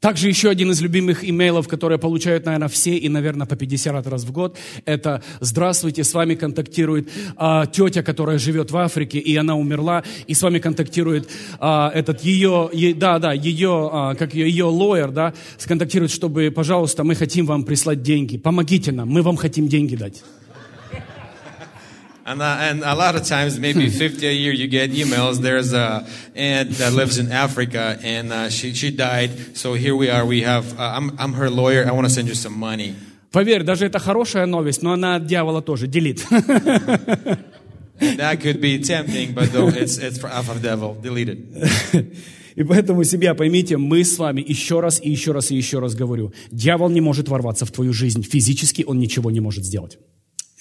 Также 0.00 0.28
еще 0.28 0.50
один 0.50 0.70
из 0.70 0.80
любимых 0.82 1.28
имейлов, 1.28 1.68
которые 1.68 1.98
получают, 1.98 2.44
наверное, 2.44 2.68
все 2.68 2.96
и, 2.96 3.08
наверное, 3.08 3.46
по 3.46 3.56
50 3.56 4.06
раз 4.06 4.24
в 4.24 4.32
год, 4.32 4.58
это 4.84 5.22
«Здравствуйте, 5.40 6.04
с 6.04 6.12
вами 6.12 6.34
контактирует 6.34 7.08
а, 7.36 7.64
тетя, 7.66 8.02
которая 8.02 8.38
живет 8.38 8.70
в 8.70 8.76
Африке, 8.76 9.18
и 9.18 9.34
она 9.36 9.56
умерла, 9.56 10.04
и 10.26 10.34
с 10.34 10.42
вами 10.42 10.58
контактирует 10.58 11.28
а, 11.58 11.90
этот 11.94 12.22
ее, 12.22 12.68
е- 12.74 12.94
да, 12.94 13.18
да, 13.18 13.32
ее, 13.32 13.88
а, 13.90 14.14
как 14.14 14.34
ее, 14.34 14.50
ее 14.50 14.64
лоер, 14.64 15.10
да, 15.10 15.32
сконтактирует, 15.56 16.10
чтобы, 16.10 16.52
пожалуйста, 16.54 17.02
мы 17.02 17.14
хотим 17.14 17.46
вам 17.46 17.64
прислать 17.64 18.02
деньги, 18.02 18.36
помогите 18.36 18.92
нам, 18.92 19.08
мы 19.08 19.22
вам 19.22 19.36
хотим 19.36 19.66
деньги 19.66 19.96
дать». 19.96 20.22
And, 22.26 22.42
uh, 22.42 22.56
and 22.58 22.82
a 22.82 22.96
lot 22.96 23.14
of 23.14 23.24
times, 23.24 23.56
maybe 23.60 23.88
50 23.88 24.26
a 24.26 24.32
year, 24.32 24.52
you 24.52 24.66
get 24.66 24.90
emails. 24.90 25.38
There's 25.38 25.72
a 25.72 26.04
aunt 26.34 26.70
that 26.78 26.92
lives 26.92 27.18
in 27.18 27.30
Africa, 27.30 28.00
and 28.02 28.32
uh, 28.32 28.50
she 28.50 28.74
she 28.74 28.90
died. 28.90 29.56
So 29.56 29.74
here 29.74 29.94
we 29.94 30.10
are. 30.10 30.26
We 30.26 30.42
have. 30.42 30.76
Uh, 30.76 30.92
I'm 30.96 31.16
I'm 31.20 31.34
her 31.34 31.48
lawyer. 31.48 31.86
I 31.86 31.92
want 31.92 32.08
to 32.08 32.12
send 32.12 32.26
you 32.26 32.34
some 32.34 32.58
money. 32.58 32.96
Поверь, 33.30 33.62
даже 33.62 33.86
это 33.86 34.00
хорошая 34.00 34.46
новость, 34.46 34.82
но 34.82 34.92
она 34.92 35.14
от 35.16 35.26
дьявола 35.26 35.62
тоже, 35.62 35.86
делит. 35.86 36.26
That 38.00 38.40
could 38.42 38.60
be 38.60 38.78
tempting, 38.80 39.32
but 39.32 39.52
though 39.52 39.68
it's 39.68 39.96
it's 39.96 40.18
for, 40.18 40.28
of 40.28 40.52
the 40.52 40.60
devil. 40.60 40.96
Delete 41.00 41.28
it. 41.28 42.16
И 42.56 42.64
поэтому, 42.64 43.04
семья, 43.04 43.34
поймите, 43.34 43.76
мы 43.76 44.02
с 44.02 44.18
вами 44.18 44.42
еще 44.44 44.80
раз 44.80 45.00
и 45.00 45.08
еще 45.10 45.30
раз 45.30 45.52
и 45.52 45.54
еще 45.56 45.78
раз 45.78 45.94
говорю, 45.94 46.32
дьявол 46.50 46.88
не 46.88 47.00
может 47.00 47.28
ворваться 47.28 47.66
в 47.66 47.70
твою 47.70 47.92
жизнь, 47.92 48.22
физически 48.24 48.82
он 48.84 48.98
ничего 48.98 49.30
не 49.30 49.40
может 49.40 49.64
сделать. 49.64 49.98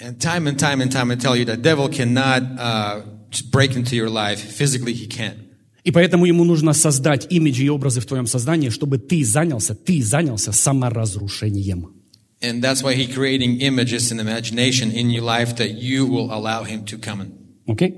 And 0.00 0.18
time 0.18 0.46
and 0.46 0.58
time 0.58 0.80
and 0.80 0.90
time, 0.90 1.11
I 1.11 1.16
tell 1.16 1.36
you, 1.36 1.44
the 1.44 1.58
devil 1.58 1.88
cannot 1.88 2.42
uh, 2.58 3.02
break 3.50 3.76
into 3.76 3.96
your 3.96 4.08
life 4.08 4.40
physically. 4.40 4.94
He 4.94 5.06
can't. 5.06 5.36
И 5.84 5.90
поэтому 5.90 6.26
ему 6.26 6.44
нужно 6.44 6.72
создать 6.72 7.26
имиджи 7.30 7.64
и 7.64 7.68
образы 7.68 8.00
в 8.00 8.06
твоем 8.06 8.26
сознании, 8.26 8.68
чтобы 8.68 8.98
ты 8.98 9.24
занялся, 9.24 9.74
ты 9.74 10.02
занялся 10.02 10.52
саморазрушением. 10.52 11.94
And 12.42 12.62
that's 12.62 12.82
why 12.82 12.94
he 12.94 13.06
creating 13.06 13.61
images 13.61 14.11
and 14.11 14.20
imagination 14.20 14.90
in 14.90 15.11
your 15.11 15.22
life 15.22 15.56
that 15.56 15.72
you 15.72 16.06
will 16.06 16.32
allow 16.32 16.64
him 16.64 16.84
to 16.86 16.98
come 16.98 17.20
in. 17.20 17.32
Окей? 17.66 17.94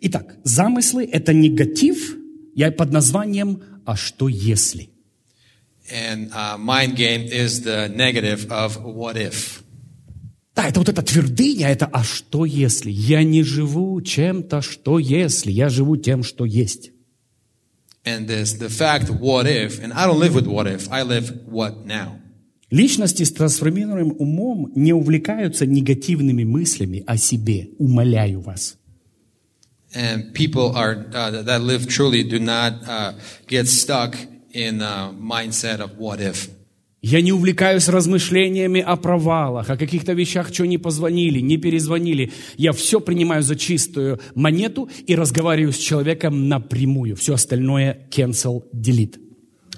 Итак, 0.00 0.36
замыслы – 0.44 1.12
это 1.12 1.32
негатив, 1.32 2.16
я 2.54 2.70
под 2.70 2.92
названием 2.92 3.62
«А 3.84 3.96
что 3.96 4.28
если?». 4.28 4.90
And 5.90 6.32
uh, 6.32 6.58
mind 6.58 6.96
game 6.96 7.26
is 7.26 7.62
the 7.62 7.88
negative 7.88 8.50
of 8.50 8.82
what 8.82 9.16
if. 9.16 9.62
Да, 10.61 10.67
это 10.67 10.79
вот 10.79 10.89
эта 10.89 11.01
твердыня, 11.01 11.69
это 11.69 11.87
«а 11.87 12.03
что 12.03 12.45
если?» 12.45 12.91
Я 12.91 13.23
не 13.23 13.41
живу 13.41 13.99
чем-то, 13.99 14.61
что 14.61 14.99
если? 14.99 15.51
Я 15.51 15.69
живу 15.69 15.97
тем, 15.97 16.21
что 16.21 16.45
есть. 16.45 16.91
And 18.05 18.27
this, 18.27 18.59
the 18.59 18.69
fact, 18.69 19.09
what 19.09 19.47
if, 19.47 19.79
and 19.81 19.91
I 19.93 20.05
don't 20.05 20.19
live 20.19 20.35
with 20.35 20.45
what 20.45 20.67
if, 20.67 20.87
I 20.91 21.01
live 21.01 21.47
what 21.47 21.85
now. 21.85 22.19
Личности 22.69 23.23
с 23.23 23.31
трансформируемым 23.31 24.15
умом 24.19 24.71
не 24.75 24.93
увлекаются 24.93 25.65
негативными 25.65 26.43
мыслями 26.43 27.03
о 27.07 27.17
себе. 27.17 27.69
Умоляю 27.79 28.41
вас. 28.41 28.77
And 29.95 30.31
people 30.33 30.75
are, 30.75 31.07
uh, 31.11 31.41
that 31.43 31.61
live 31.63 31.87
truly 31.87 32.23
do 32.23 32.39
not 32.39 32.87
uh, 32.87 33.13
get 33.47 33.67
stuck 33.67 34.15
in 34.53 34.81
a 34.81 35.11
mindset 35.11 35.79
of 35.79 35.97
what 35.97 36.21
if. 36.21 36.49
Я 37.03 37.21
не 37.21 37.31
увлекаюсь 37.31 37.89
размышлениями 37.89 38.79
о 38.79 38.95
провалах, 38.95 39.71
о 39.71 39.77
каких-то 39.77 40.13
вещах, 40.13 40.53
что 40.53 40.67
не 40.67 40.77
позвонили, 40.77 41.39
не 41.39 41.57
перезвонили. 41.57 42.31
Я 42.57 42.73
все 42.73 42.99
принимаю 42.99 43.41
за 43.41 43.55
чистую 43.55 44.19
монету 44.35 44.87
и 45.07 45.15
разговариваю 45.15 45.73
с 45.73 45.77
человеком 45.77 46.47
напрямую. 46.47 47.15
Все 47.15 47.33
остальное 47.33 48.07
cancel, 48.11 48.63
delete. 48.71 49.17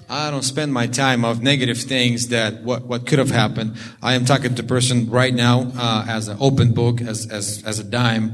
I 0.10 0.32
don't 0.32 0.44
spend 0.44 0.74
my 0.74 0.86
time 0.86 1.24
of 1.24 1.42
negative 1.42 1.78
things 1.78 2.28
that 2.28 2.62
what, 2.66 2.86
what 2.88 3.08
could 3.08 3.20
have 3.20 3.32
happened. 3.32 3.78
I 4.02 4.16
am 4.16 4.26
talking 4.26 4.54
to 4.56 4.64
person 4.64 5.10
right 5.10 5.34
now 5.34 5.72
uh, 5.78 6.06
as 6.06 6.28
an 6.28 6.38
open 6.42 6.74
book, 6.74 7.02
as, 7.02 7.26
as, 7.32 7.64
as 7.66 7.80
a 7.80 7.86
dime. 7.86 8.34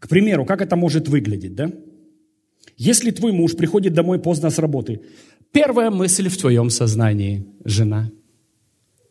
К 0.00 0.08
примеру, 0.08 0.44
как 0.44 0.60
это 0.60 0.74
может 0.74 1.08
выглядеть, 1.08 1.54
да? 1.54 1.70
Если 2.76 3.12
твой 3.12 3.32
муж 3.32 3.54
приходит 3.54 3.94
домой 3.94 4.18
поздно 4.18 4.50
с 4.50 4.58
работы, 4.58 5.00
первая 5.54 5.90
мысль 5.90 6.28
в 6.28 6.36
твоем 6.36 6.68
сознании– 6.68 7.46
жена. 7.64 8.10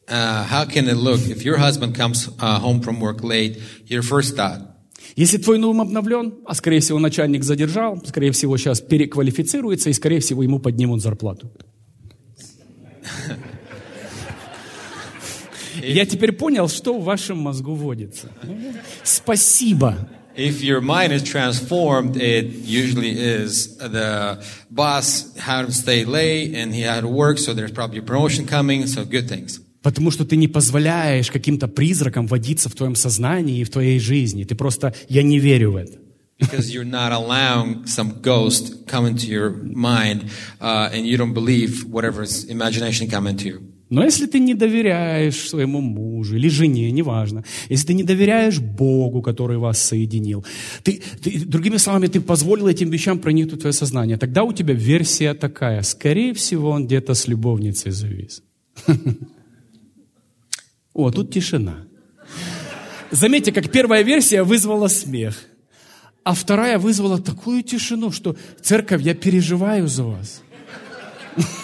Uh, 0.06 0.46
how 0.46 0.66
can 0.66 0.90
it 0.90 0.98
look 0.98 1.22
if 1.30 1.46
your 1.46 1.58
husband 1.58 1.96
comes 1.96 2.28
uh, 2.40 2.60
home 2.60 2.82
from 2.82 3.00
work 3.00 3.24
late? 3.24 3.58
Your 3.88 4.04
first 4.04 4.36
thought, 4.36 4.74
Если 5.16 5.38
твой 5.38 5.60
ум 5.60 5.80
обновлен, 5.80 6.34
а 6.46 6.54
скорее 6.56 6.80
всего 6.80 7.00
начальник 7.00 7.44
задержал, 7.44 8.02
скорее 8.06 8.32
всего 8.32 8.58
сейчас 8.58 8.82
переквалифицируется 8.82 9.90
и 9.90 9.94
скорее 9.94 10.20
всего 10.20 10.44
ему 10.44 10.60
поднимут 10.60 11.02
зарплату. 11.02 11.52
Я 15.84 16.06
теперь 16.06 16.32
понял, 16.34 16.68
что 16.68 17.00
в 17.00 17.04
вашем 17.04 17.38
мозгу 17.38 17.76
водится. 17.76 18.30
Спасибо. 19.04 20.10
if 20.39 20.63
your 20.63 20.81
mind 20.81 21.13
is 21.13 21.23
transformed, 21.23 22.17
it 22.17 22.47
usually 22.47 23.11
is 23.11 23.77
the 23.77 24.39
boss 24.71 25.37
had 25.37 25.67
to 25.67 25.73
stay 25.73 26.05
late 26.05 26.55
and 26.55 26.73
he 26.73 26.83
had 26.83 27.01
to 27.01 27.09
work, 27.09 27.39
so 27.39 27.53
there's 27.55 27.73
probably 27.73 27.99
a 27.99 28.03
promotion 28.03 28.47
coming, 28.47 28.87
so 28.87 29.05
good 29.05 29.29
things. 29.29 29.61
Потому 29.83 30.11
что 30.11 30.25
ты 30.25 30.37
не 30.37 30.49
позволяешь 30.49 31.31
каким-то 31.31 31.69
призракам 31.69 32.27
водиться 32.27 32.69
в 32.69 32.75
твоем 32.75 32.95
сознании 32.95 33.61
и 33.61 33.65
в 33.65 33.71
твоей 33.71 34.01
жизни. 34.01 34.45
Ты 34.45 34.55
просто, 34.55 34.95
я 35.09 35.23
не 35.23 35.39
верю 35.39 35.73
в 35.73 35.77
это. 35.77 35.99
Because 36.41 36.71
you're 36.71 36.85
not 36.85 37.11
allowing 37.11 37.87
some 37.87 38.21
ghost 38.23 38.87
come 38.87 39.07
into 39.07 39.27
your 39.27 39.51
mind, 39.51 40.31
uh, 40.61 40.89
and 40.93 41.05
you 41.05 41.17
don't 41.17 41.35
believe 41.35 41.85
whatever's 41.85 42.45
imagination 42.45 43.09
come 43.09 43.27
into 43.27 43.49
you. 43.49 43.63
Но 43.94 44.04
если 44.04 44.26
ты 44.26 44.40
не 44.40 44.56
доверяешь 44.56 45.50
своему 45.50 45.80
мужу 45.80 46.36
или 46.36 46.50
жене, 46.50 46.92
неважно, 46.92 47.44
если 47.70 47.88
ты 47.88 47.94
не 47.94 48.04
доверяешь 48.04 48.60
Богу, 48.60 49.22
который 49.22 49.58
вас 49.58 49.80
соединил, 49.80 50.44
ты, 50.82 51.02
ты, 51.22 51.46
другими 51.46 51.78
словами, 51.78 52.08
ты 52.08 52.20
позволил 52.20 52.68
этим 52.68 52.90
вещам 52.90 53.20
проникнуть 53.20 53.60
в 53.60 53.60
твое 53.60 53.74
сознание, 53.74 54.18
тогда 54.18 54.44
у 54.44 54.52
тебя 54.52 54.74
версия 54.74 55.36
такая, 55.36 55.84
скорее 55.84 56.34
всего, 56.34 56.72
он 56.72 56.88
где-то 56.88 57.14
с 57.14 57.28
любовницей 57.28 57.92
завис. 57.92 58.42
О, 60.94 61.12
тут 61.12 61.32
тишина. 61.32 61.86
Заметьте, 63.12 63.52
как 63.52 63.70
первая 63.70 64.04
версия 64.04 64.42
вызвала 64.42 64.88
смех, 64.88 65.38
а 66.24 66.34
вторая 66.34 66.80
вызвала 66.80 67.22
такую 67.22 67.62
тишину, 67.62 68.12
что 68.12 68.36
церковь, 68.60 69.04
я 69.04 69.14
переживаю 69.14 69.88
за 69.88 70.04
вас. 70.04 70.42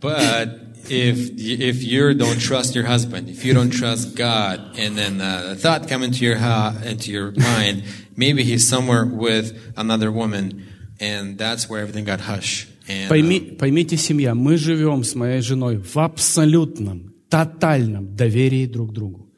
But 0.00 0.48
if 0.88 1.30
if 1.38 1.82
you 1.82 2.14
don't 2.14 2.40
trust 2.40 2.74
your 2.74 2.84
husband, 2.86 3.28
if 3.28 3.44
you 3.44 3.52
don't 3.52 3.70
trust 3.70 4.16
God, 4.16 4.78
and 4.78 4.96
then 4.96 5.20
uh, 5.20 5.52
a 5.52 5.54
thought 5.56 5.88
come 5.88 6.02
into 6.02 6.24
your 6.24 6.36
ha- 6.36 6.76
into 6.84 7.12
your 7.12 7.32
mind, 7.32 7.84
maybe 8.16 8.42
he's 8.42 8.66
somewhere 8.66 9.04
with 9.04 9.52
another 9.76 10.10
woman, 10.10 10.66
and 10.98 11.36
that's 11.38 11.68
where 11.68 11.80
everything 11.80 12.04
got 12.04 12.20
hush. 12.20 12.66
And, 12.88 13.06
uh, 13.06 13.14
Пойми, 13.14 13.56
поймите, 13.58 13.96
семья, 13.96 14.34
мы 14.34 14.56
живем 14.56 15.04
с 15.04 15.14
моей 15.14 15.42
женой 15.42 15.76
в 15.76 15.96
абсолютном, 15.98 17.14
тотальном 17.28 18.16
доверии 18.16 18.66
друг 18.66 18.90
к 18.90 18.94
другу. 18.94 19.30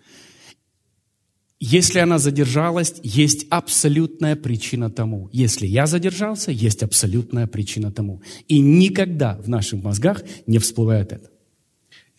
Если 1.60 1.98
она 1.98 2.20
задержалась, 2.20 2.94
есть 3.02 3.48
абсолютная 3.50 4.36
причина 4.36 4.92
тому. 4.92 5.30
Если 5.32 5.66
я 5.66 5.88
задержался, 5.88 6.52
есть 6.52 6.84
абсолютная 6.84 7.48
причина 7.48 7.92
тому. 7.92 8.22
И 8.48 8.60
никогда 8.60 9.36
в 9.38 9.50
наших 9.50 9.82
мозгах 9.84 10.22
не 10.46 10.60
всплывает 10.60 11.12
это. 11.12 11.30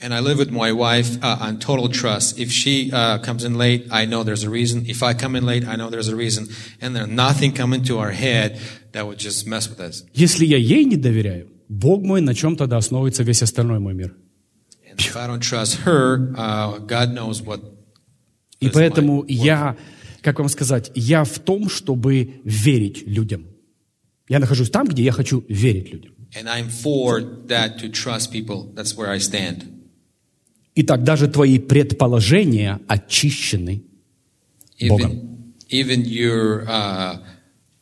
And 0.01 0.15
I 0.15 0.21
live 0.21 0.39
with 0.39 0.53
my 0.53 0.71
wife 0.71 1.19
uh, 1.23 1.39
on 1.41 1.59
total 1.59 1.89
trust. 1.89 2.39
If 2.39 2.53
she 2.53 2.93
uh, 2.93 3.19
comes 3.19 3.43
in 3.43 3.59
late, 3.59 3.89
I 3.91 4.07
know 4.07 4.23
there's 4.23 4.45
a 4.45 4.51
reason. 4.51 4.87
If 4.87 5.03
I 5.03 5.13
come 5.13 5.35
in 5.35 5.45
late, 5.45 5.67
I 5.67 5.75
know 5.75 5.91
there's 5.91 6.09
a 6.09 6.15
reason. 6.15 6.49
And 6.81 6.95
there's 6.95 7.09
nothing 7.09 7.53
come 7.53 7.73
into 7.75 7.99
our 7.99 8.13
head 8.13 8.61
that 8.93 9.07
would 9.07 9.19
just 9.19 9.47
mess 9.47 9.69
with 9.69 9.81
us. 9.81 10.05
Если 10.15 10.47
я 10.47 10.57
ей 10.57 10.85
не 10.85 10.97
доверяю, 10.97 11.49
Бог 11.69 12.03
мой, 12.03 12.21
на 12.21 12.35
чем 12.35 12.57
тогда 12.57 12.77
основывается 12.77 13.25
весь 13.25 13.43
остальной 13.43 13.81
мой 13.81 13.95
мир? 13.95 14.15
And 14.89 14.99
if 14.99 15.17
I 15.17 15.27
don't 15.27 15.43
trust 15.43 15.81
her, 15.85 16.33
uh, 16.37 16.79
God 16.79 17.13
knows 17.13 17.43
what. 17.43 17.78
И 18.61 18.69
поэтому 18.71 19.23
my- 19.23 19.27
я, 19.29 19.77
как 20.23 20.39
вам 20.39 20.49
сказать, 20.49 20.91
я 20.95 21.25
в 21.25 21.39
том, 21.39 21.69
чтобы 21.69 22.41
верить 22.45 23.07
людям. 23.07 23.47
Я 24.29 24.39
нахожусь 24.41 24.71
там, 24.71 24.87
где 24.87 25.03
я 25.05 25.13
хочу 25.13 25.45
верить 25.49 25.93
людям. 25.93 26.13
And 26.35 26.47
I'm 26.47 26.69
for 26.69 27.47
that 27.47 27.79
to 27.81 27.91
trust 27.91 28.33
people. 28.33 28.73
That's 28.75 28.95
where 28.97 29.09
I 29.09 29.19
stand. 29.19 29.65
Итак, 30.75 31.03
даже 31.03 31.29
твои 31.29 31.59
предположения 31.59 32.81
очищены 32.87 33.83
Богом. 34.81 35.55
Even, 35.71 36.05
your 36.05 36.65
uh, 36.69 37.19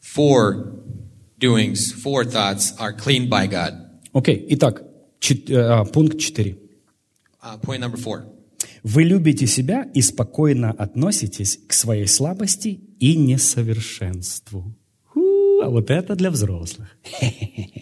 foredoings, 0.01 1.93
forethoughts 1.93 2.73
are 2.79 2.93
cleaned 2.93 3.29
by 3.29 3.47
God. 3.47 3.75
Окей, 4.13 4.47
итак, 4.51 4.83
чет- 5.21 5.51
э, 5.51 5.85
пункт 5.93 6.21
4. 6.21 6.57
Uh, 7.43 7.59
point 7.61 7.81
number 7.81 7.97
four. 7.97 8.25
Вы 8.89 9.03
любите 9.03 9.49
себя 9.49 9.83
и 9.95 10.01
спокойно 10.01 10.71
относитесь 10.71 11.59
к 11.67 11.73
своей 11.73 12.07
слабости 12.07 12.79
и 13.01 13.17
несовершенству. 13.17 14.73
Фу, 15.13 15.61
а 15.65 15.69
вот 15.71 15.91
это 15.91 16.15
для 16.15 16.31
взрослых. 16.31 16.87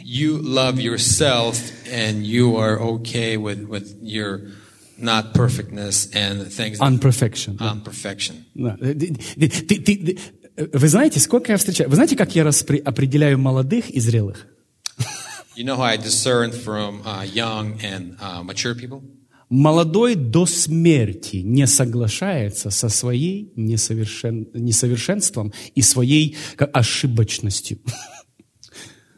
You 0.02 0.40
love 0.40 0.78
yourself 0.78 1.56
and 1.92 2.22
you 2.24 2.56
are 2.56 2.80
okay 2.80 3.36
with, 3.36 3.68
with 3.68 3.98
your 4.02 4.52
not 4.98 5.34
perfectness 5.34 6.08
and 6.14 6.46
things 6.50 6.78
Unperfection. 6.80 7.56
да. 7.58 7.74
imperfection. 7.74 8.36
Да. 8.54 8.76
Ты- 8.80 9.14
ты- 9.36 9.48
ты- 9.48 9.96
ты- 9.96 10.18
э, 10.56 10.68
Вы 10.72 10.88
знаете, 10.88 11.20
сколько 11.20 11.52
я 11.52 11.58
встречаю? 11.58 11.90
Вы 11.90 11.96
знаете, 11.96 12.16
как 12.16 12.34
я 12.34 12.44
распри- 12.44 12.80
определяю 12.82 13.38
молодых 13.38 13.90
и 13.90 14.00
зрелых? 14.00 14.46
You 15.56 15.64
know 15.64 15.76
how 15.76 15.82
I 15.82 15.98
discern 15.98 16.50
from 16.50 17.02
uh, 17.04 17.22
young 17.24 17.78
and 17.84 18.16
uh, 18.20 18.42
mature 18.42 18.74
people? 18.74 19.02
Молодой 19.56 20.16
до 20.16 20.46
смерти 20.46 21.36
не 21.36 21.68
соглашается 21.68 22.70
со 22.70 22.88
своей 22.88 23.52
несовершен- 23.54 24.48
несовершенством 24.52 25.52
и 25.76 25.80
своей 25.80 26.36
ошибочностью. 26.58 27.78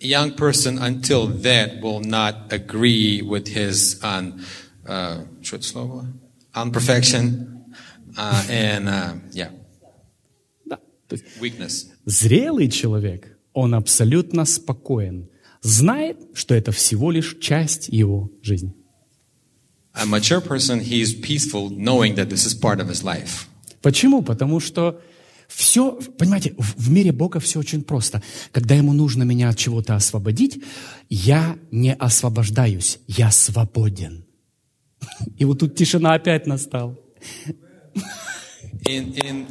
A 0.02 0.06
young 0.06 0.36
person 0.36 0.78
until 0.78 1.26
that 1.40 1.80
will 1.80 2.02
not 2.02 2.50
agree 2.50 3.22
with 3.22 3.48
his 3.48 3.98
un, 4.02 4.44
uh, 4.84 5.26
что 5.42 5.56
это 5.56 5.64
слово? 5.64 6.12
Unperfection 6.54 7.64
uh, 8.18 8.44
and 8.50 8.88
uh, 8.88 9.14
yeah, 9.32 9.50
Да. 10.66 10.78
Weakness. 11.40 11.86
Зрелый 12.04 12.68
человек, 12.68 13.38
он 13.54 13.74
абсолютно 13.74 14.44
спокоен, 14.44 15.30
знает, 15.62 16.18
что 16.34 16.54
это 16.54 16.72
всего 16.72 17.10
лишь 17.10 17.38
часть 17.40 17.88
его 17.88 18.30
жизни. 18.42 18.74
A 19.95 20.05
mature 20.05 20.41
person, 20.41 20.79
he's 20.79 21.13
peaceful 21.13 21.69
knowing 21.69 22.15
that 22.15 22.29
this 22.29 22.45
is 22.45 22.53
part 22.53 22.79
of 22.79 22.87
his 22.87 23.03
life. 23.03 23.47
Почему? 23.81 24.21
Потому 24.21 24.59
что 24.59 25.01
все, 25.47 25.99
понимаете, 26.17 26.53
в 26.57 26.75
в 26.77 26.89
мире 26.89 27.11
Бога 27.11 27.39
все 27.39 27.59
очень 27.59 27.83
просто. 27.83 28.21
Когда 28.51 28.75
ему 28.75 28.93
нужно 28.93 29.23
меня 29.23 29.49
от 29.49 29.57
чего-то 29.57 29.95
освободить, 29.95 30.63
я 31.09 31.57
не 31.71 31.93
освобождаюсь, 31.93 32.99
я 33.07 33.31
свободен. 33.31 34.25
И 35.37 35.45
вот 35.45 35.59
тут 35.59 35.75
тишина 35.75 36.13
опять 36.13 36.47
настала. 36.47 36.95
In 38.87 39.13
in 39.13 39.47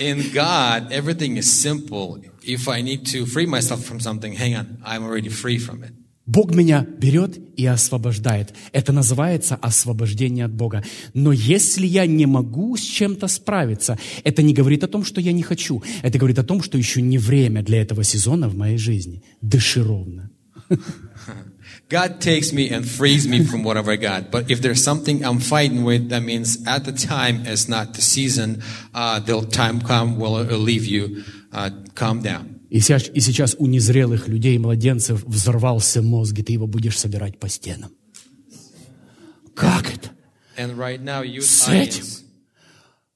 in 0.00 0.32
God, 0.32 0.90
everything 0.90 1.36
is 1.36 1.50
simple. 1.50 2.20
if 2.44 2.68
I 2.68 2.82
need 2.82 3.06
to 3.06 3.26
free 3.26 3.46
myself 3.46 3.84
from 3.84 4.00
something, 4.00 4.34
hang 4.34 4.54
on, 4.54 4.78
I'm 4.84 5.04
already 5.04 5.28
free 5.28 5.58
from 5.58 5.82
it. 5.82 5.92
Бог 6.29 6.53
меня 6.53 6.85
берет 6.99 7.39
и 7.57 7.65
освобождает. 7.65 8.53
Это 8.71 8.93
называется 8.93 9.55
освобождение 9.55 10.45
от 10.45 10.53
Бога. 10.53 10.83
Но 11.15 11.31
если 11.31 11.87
я 11.87 12.05
не 12.05 12.27
могу 12.27 12.77
с 12.77 12.81
чем-то 12.81 13.27
справиться, 13.27 13.97
это 14.23 14.43
не 14.43 14.53
говорит 14.53 14.83
о 14.83 14.87
том, 14.87 15.03
что 15.03 15.21
я 15.21 15.31
не 15.31 15.41
хочу. 15.41 15.81
Это 16.03 16.19
говорит 16.19 16.37
о 16.37 16.43
том, 16.43 16.61
что 16.61 16.77
еще 16.77 17.01
не 17.01 17.17
время 17.17 17.63
для 17.63 17.81
этого 17.81 18.03
сезона 18.03 18.47
в 18.47 18.55
моей 18.55 18.77
жизни. 18.77 19.23
Дыши 19.41 19.81
ровно. 19.81 20.29
God 21.89 22.19
takes 22.19 22.53
me 22.53 22.69
and 22.69 22.85
frees 22.85 23.27
me 23.27 23.43
from 23.43 23.63
whatever 23.63 23.89
I 23.89 23.97
got. 23.97 24.29
But 24.29 24.51
if 24.51 24.61
there's 24.61 24.83
something 24.83 25.25
I'm 25.25 25.39
fighting 25.39 25.83
with, 25.83 26.09
that 26.09 26.21
means 26.21 26.59
at 26.67 26.85
the 26.85 26.91
time 26.91 27.41
it's 27.47 27.67
not 27.67 27.95
the 27.95 28.01
season. 28.01 28.61
Uh, 28.93 29.19
the 29.19 29.41
time 29.47 29.81
come 29.81 30.19
will 30.19 30.43
leave 30.43 30.85
you. 30.85 31.23
Uh, 31.51 31.71
calm 31.95 32.21
down. 32.21 32.58
И 32.69 32.79
сейчас, 32.79 33.09
и 33.13 33.19
сейчас 33.19 33.55
у 33.57 33.65
незрелых 33.65 34.27
людей, 34.27 34.57
младенцев, 34.59 35.23
взорвался 35.25 36.01
мозг, 36.01 36.37
и 36.39 36.43
ты 36.43 36.53
его 36.53 36.67
будешь 36.67 36.97
собирать 36.99 37.39
по 37.39 37.49
стенам. 37.49 37.91
Как 39.55 39.91
это? 39.93 40.11
Right 40.57 41.01
now, 41.03 41.23
С 41.39 41.67
этим? 41.69 42.03
audience, 42.03 42.19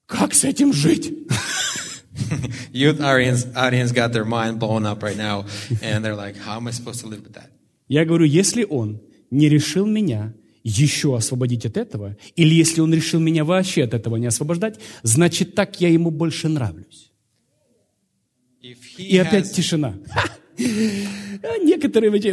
Как 0.06 0.34
с 0.34 0.44
этим 0.44 0.74
жить? 0.74 1.12
youth 2.72 3.00
audience, 3.00 3.46
audience 3.56 3.92
got 3.92 4.12
their 4.14 4.26
mind 4.26 4.60
blown 4.60 4.86
up 4.86 5.02
right 5.04 5.18
now, 5.18 5.46
and 5.82 6.04
they're 6.04 6.16
like, 6.16 6.36
"How 6.38 6.58
am 6.58 6.68
I 6.68 6.72
supposed 6.72 7.02
to 7.02 7.08
live 7.08 7.24
with 7.24 7.34
that?" 7.34 7.50
Я 7.88 8.06
говорю, 8.06 8.26
если 8.26 8.64
он 8.64 9.02
не 9.30 9.50
решил 9.50 9.86
меня 9.86 10.34
еще 10.64 11.16
освободить 11.18 11.66
от 11.66 11.76
этого, 11.78 12.16
или 12.36 12.54
если 12.56 12.82
он 12.82 12.94
решил 12.94 13.20
меня 13.20 13.44
вообще 13.44 13.84
от 13.84 13.94
этого 13.94 14.16
не 14.16 14.28
освобождать, 14.28 14.80
значит, 15.04 15.56
так 15.56 15.82
я 15.82 15.90
ему 15.90 16.10
больше 16.12 16.48
нравлюсь. 16.48 17.03
И 18.98 19.18
опять 19.18 19.52
тишина. 19.52 19.96
А 20.16 20.26
Некоторые 21.64 22.12
вообще, 22.12 22.32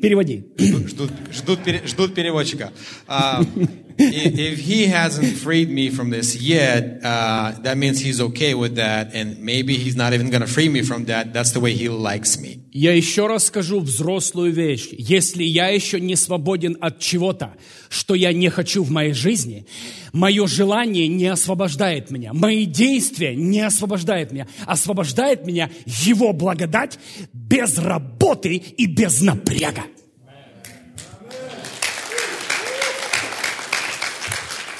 переводи. 0.00 0.44
ждут, 0.58 1.10
ждут, 1.32 1.60
ждут 1.86 2.14
переводчика. 2.14 2.72
If 3.98 4.58
he 4.58 4.86
hasn't 4.86 5.36
freed 5.36 5.70
me 5.70 5.90
from 5.90 6.10
this 6.10 6.34
yet, 6.36 7.00
uh, 7.04 7.52
that 7.62 7.76
means 7.76 8.00
he's 8.00 8.20
okay 8.20 8.54
with 8.54 8.76
that, 8.76 9.14
and 9.14 9.38
maybe 9.40 9.76
he's 9.76 9.96
not 9.96 10.12
even 10.12 10.30
to 10.30 10.46
free 10.46 10.68
me 10.68 10.82
from 10.82 11.04
that. 11.06 11.32
That's 11.32 11.52
the 11.52 11.60
way 11.60 11.72
he 11.72 11.88
likes 11.88 12.38
me. 12.40 12.60
Я 12.72 12.92
еще 12.92 13.28
раз 13.28 13.46
скажу 13.46 13.78
взрослую 13.78 14.52
вещь. 14.52 14.88
Если 14.98 15.44
я 15.44 15.68
еще 15.68 16.00
не 16.00 16.16
свободен 16.16 16.76
от 16.80 16.98
чего-то, 16.98 17.54
что 17.88 18.14
я 18.16 18.32
не 18.32 18.48
хочу 18.48 18.82
в 18.82 18.90
моей 18.90 19.12
жизни, 19.12 19.64
мое 20.12 20.48
желание 20.48 21.06
не 21.06 21.26
освобождает 21.26 22.10
меня, 22.10 22.32
мои 22.32 22.66
действия 22.66 23.36
не 23.36 23.60
освобождают 23.60 24.32
меня. 24.32 24.48
Освобождает 24.66 25.46
меня 25.46 25.70
Его 25.86 26.32
благодать 26.32 26.98
без 27.32 27.78
работы 27.78 28.56
и 28.56 28.86
без 28.86 29.20
напряга. 29.20 29.84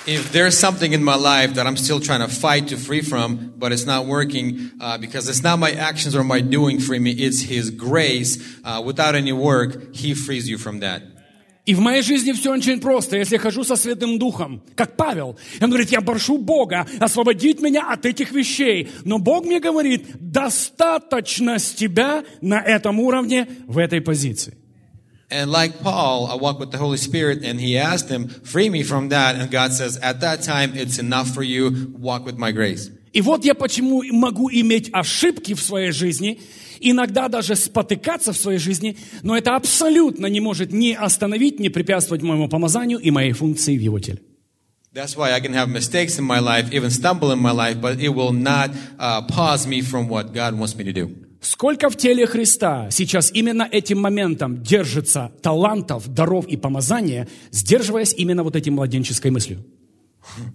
If 0.07 0.33
there's 0.33 0.59
something 0.59 0.93
in 0.93 1.03
my 1.03 1.15
life 1.15 1.55
that 1.55 1.67
I'm 1.67 1.79
still 1.79 1.99
trying 1.99 2.21
to 2.21 2.29
fight 2.29 2.69
to 2.69 2.77
free 2.77 3.01
from, 3.01 3.55
but 3.57 3.73
it's 3.73 3.87
not 3.87 4.05
working 4.05 4.71
uh, 4.79 4.99
because 4.99 5.31
it's 5.31 5.43
not 5.43 5.59
my 5.59 5.71
actions 5.71 6.15
or 6.15 6.23
my 6.23 6.43
doing 6.43 6.79
free 6.79 6.99
me, 6.99 7.13
it's 7.13 7.41
His 7.41 7.71
grace. 7.71 8.37
Uh, 8.63 8.83
without 8.85 9.15
any 9.15 9.33
work, 9.33 9.95
He 9.95 10.13
frees 10.13 10.47
you 10.47 10.59
from 10.59 10.81
that. 10.81 11.03
И 11.65 11.75
в 11.75 11.81
моей 11.81 12.03
жизни 12.03 12.33
все 12.33 12.53
очень 12.53 12.79
просто. 12.79 13.17
Если 13.17 13.37
я 13.37 13.41
хожу 13.41 13.65
со 13.65 13.77
Святым 13.77 14.19
Духом, 14.19 14.63
как 14.75 14.99
Павел, 14.99 15.39
он 15.63 15.71
говорит, 15.71 15.91
я 15.91 16.03
прошу 16.03 16.37
Бога 16.37 16.87
освободить 17.01 17.63
меня 17.63 17.91
от 17.91 18.05
этих 18.05 18.33
вещей. 18.33 18.91
Но 19.05 19.19
Бог 19.19 19.47
мне 19.47 19.61
говорит, 19.61 20.05
достаточно 20.21 21.59
с 21.59 21.73
тебя 21.73 22.25
на 22.43 22.61
этом 22.61 23.01
уровне, 23.01 23.49
в 23.67 23.79
этой 23.79 24.03
позиции. 24.03 24.59
And 25.34 25.52
like 25.52 25.84
Paul, 25.84 26.26
I 26.26 26.36
walk 26.36 26.60
with 26.60 26.72
the 26.72 26.80
Holy 26.80 26.98
Spirit, 26.98 27.44
and 27.44 27.60
he 27.60 27.78
asked 27.78 28.10
him, 28.10 28.30
"Free 28.44 28.70
me 28.70 28.82
from 28.84 29.10
that." 29.10 29.36
And 29.36 29.52
God 29.52 29.74
says, 29.74 29.98
"At 30.02 30.22
that 30.22 30.42
time, 30.42 30.74
it's 30.76 30.98
enough 30.98 31.32
for 31.34 31.44
you. 31.44 31.94
Walk 32.00 32.26
with 32.26 32.38
my 32.38 32.52
grace." 32.52 32.90
И 33.14 33.22
вот 33.22 33.46
я 33.46 33.54
почему 33.54 34.04
могу 34.12 34.50
иметь 34.52 34.90
ошибки 34.92 35.54
в 35.54 35.62
своей 35.62 35.92
жизни, 35.92 36.40
иногда 36.80 37.28
даже 37.28 37.56
спотыкаться 37.56 38.34
в 38.34 38.38
своей 38.38 38.60
жизни, 38.60 38.98
но 39.24 39.38
это 39.38 39.56
абсолютно 39.56 40.28
не 40.28 40.40
может 40.40 40.72
ни 40.72 40.94
остановить, 40.94 41.60
ни 41.60 41.70
препятствовать 41.70 42.24
моему 42.24 42.48
помазанию 42.48 43.00
и 43.00 43.12
моей 43.12 43.34
функции 43.34 43.78
в 43.78 43.82
его 43.82 44.00
теле. 44.00 44.20
That's 44.94 45.16
why 45.16 45.32
I 45.34 45.40
can 45.40 45.54
have 45.54 45.70
mistakes 45.70 46.18
in 46.18 46.26
my 46.26 46.40
life, 46.40 46.72
even 46.72 46.90
stumble 46.90 47.32
in 47.32 47.40
my 47.40 47.52
life, 47.52 47.80
but 47.80 48.00
it 48.00 48.10
will 48.10 48.34
not 48.34 48.72
uh, 48.98 49.22
pause 49.28 49.68
me 49.68 49.82
from 49.82 50.08
what 50.08 50.34
God 50.34 50.58
wants 50.58 50.76
me 50.76 50.84
to 50.84 50.92
do. 50.92 51.23
Сколько 51.45 51.91
в 51.91 51.97
теле 51.97 52.27
Христа 52.27 52.91
сейчас 52.91 53.31
именно 53.31 53.69
этим 53.71 54.01
моментом 54.01 54.63
держится 54.63 55.31
талантов, 55.43 56.09
даров 56.09 56.47
и 56.49 56.57
помазания, 56.57 57.29
сдерживаясь 57.51 58.15
именно 58.15 58.43
вот 58.43 58.57
этим 58.57 58.75
младенческой 58.75 59.31
мыслью. 59.31 59.63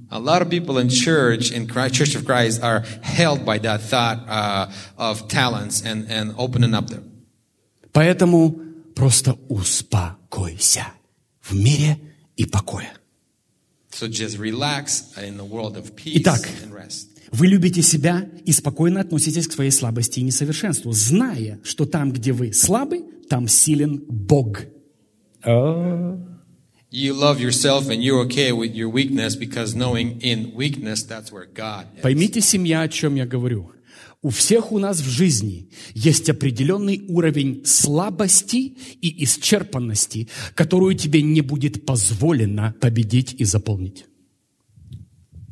A 0.10 0.20
lot 0.20 0.42
of 0.42 0.50
people 0.50 0.80
in 0.80 0.90
church, 0.90 1.52
in 1.52 1.68
Christ, 1.68 1.94
Church 1.94 2.16
of 2.16 2.26
Christ, 2.26 2.64
are 2.64 2.84
held 3.04 3.46
by 3.46 3.60
that 3.60 3.84
thought 3.84 4.28
uh, 4.28 4.72
of 4.98 5.28
talents 5.28 5.84
and, 5.86 6.10
and 6.10 6.34
opening 6.40 6.74
up 6.74 6.90
them. 6.90 7.04
Поэтому 7.94 8.60
просто 8.96 9.38
успокойся 9.48 10.88
в 11.40 11.54
мире 11.54 12.00
и 12.36 12.46
покое. 12.46 12.90
So 13.92 14.08
just 14.08 14.40
relax 14.40 15.16
in 15.22 15.38
the 15.38 15.46
world 15.46 15.78
of 15.78 15.96
peace 15.96 16.22
Итак. 16.22 16.50
and 16.64 16.74
rest. 16.74 17.18
Вы 17.32 17.48
любите 17.48 17.82
себя 17.82 18.28
и 18.46 18.52
спокойно 18.52 19.02
относитесь 19.02 19.48
к 19.48 19.54
своей 19.54 19.72
слабости 19.72 20.20
и 20.20 20.24
несовершенству, 20.24 20.92
зная, 20.92 21.60
что 21.64 21.86
там, 21.86 22.12
где 22.12 22.32
вы 22.32 22.54
слабы, 22.54 23.04
там 23.30 23.48
силен 23.48 24.04
Бог. 24.08 24.66
You 26.92 27.14
love 27.14 27.40
yourself 27.40 27.88
and 27.90 28.02
you're 28.02 28.26
okay 28.26 28.52
with 28.52 28.74
your 28.74 28.90
weakness 28.90 29.36
because 29.36 29.76
knowing 29.76 30.20
in 30.22 30.56
weakness, 30.56 31.04
that's 31.04 31.32
where 31.32 31.46
God 31.46 31.86
is. 31.96 32.02
Поймите, 32.02 32.42
семья, 32.42 32.82
о 32.82 32.90
чем 32.90 33.14
я 33.14 33.28
говорю. 33.28 33.72
У 34.22 34.30
всех 34.30 34.72
у 34.72 34.80
нас 34.80 35.00
в 35.00 35.08
жизни 35.08 35.70
есть 35.94 36.30
определенный 36.30 37.06
уровень 37.08 37.62
слабости 37.64 38.76
и 39.02 39.24
исчерпанности, 39.24 40.28
которую 40.56 40.96
тебе 40.96 41.22
не 41.22 41.42
будет 41.42 41.86
позволено 41.86 42.76
победить 42.82 43.34
и 43.40 43.46
заполнить. 43.46 44.06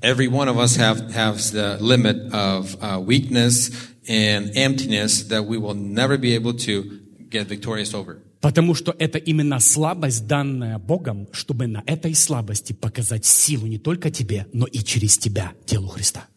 Every 0.01 0.27
one 0.27 0.47
of 0.47 0.57
us 0.57 0.77
have 0.77 1.11
has 1.11 1.51
the 1.51 1.77
limit 1.79 2.31
of 2.31 2.77
uh, 2.81 2.99
weakness 2.99 3.71
and 4.07 4.51
emptiness 4.55 5.23
that 5.29 5.45
we 5.45 5.57
will 5.57 5.73
never 5.73 6.17
be 6.17 6.35
able 6.35 6.53
to 6.53 6.99
get 7.29 7.47
victorious 7.47 7.93
over. 7.93 8.21
Потому 8.39 8.75
что 8.75 8.95
это 8.99 9.17
именно 9.17 9.59
слабость, 9.59 10.27
данная 10.27 10.77
Богом, 10.77 11.27
чтобы 11.31 11.65
на 11.65 11.83
этой 11.87 12.13
слабости 12.13 12.73
показать 12.73 13.25
силу 13.25 13.65
не 13.65 13.79
только 13.79 14.11
тебе, 14.11 14.45
но 14.53 14.67
и 14.67 14.79
через 14.79 15.17
тебя, 15.17 15.53
телу 15.65 15.87
Христа. 15.87 16.27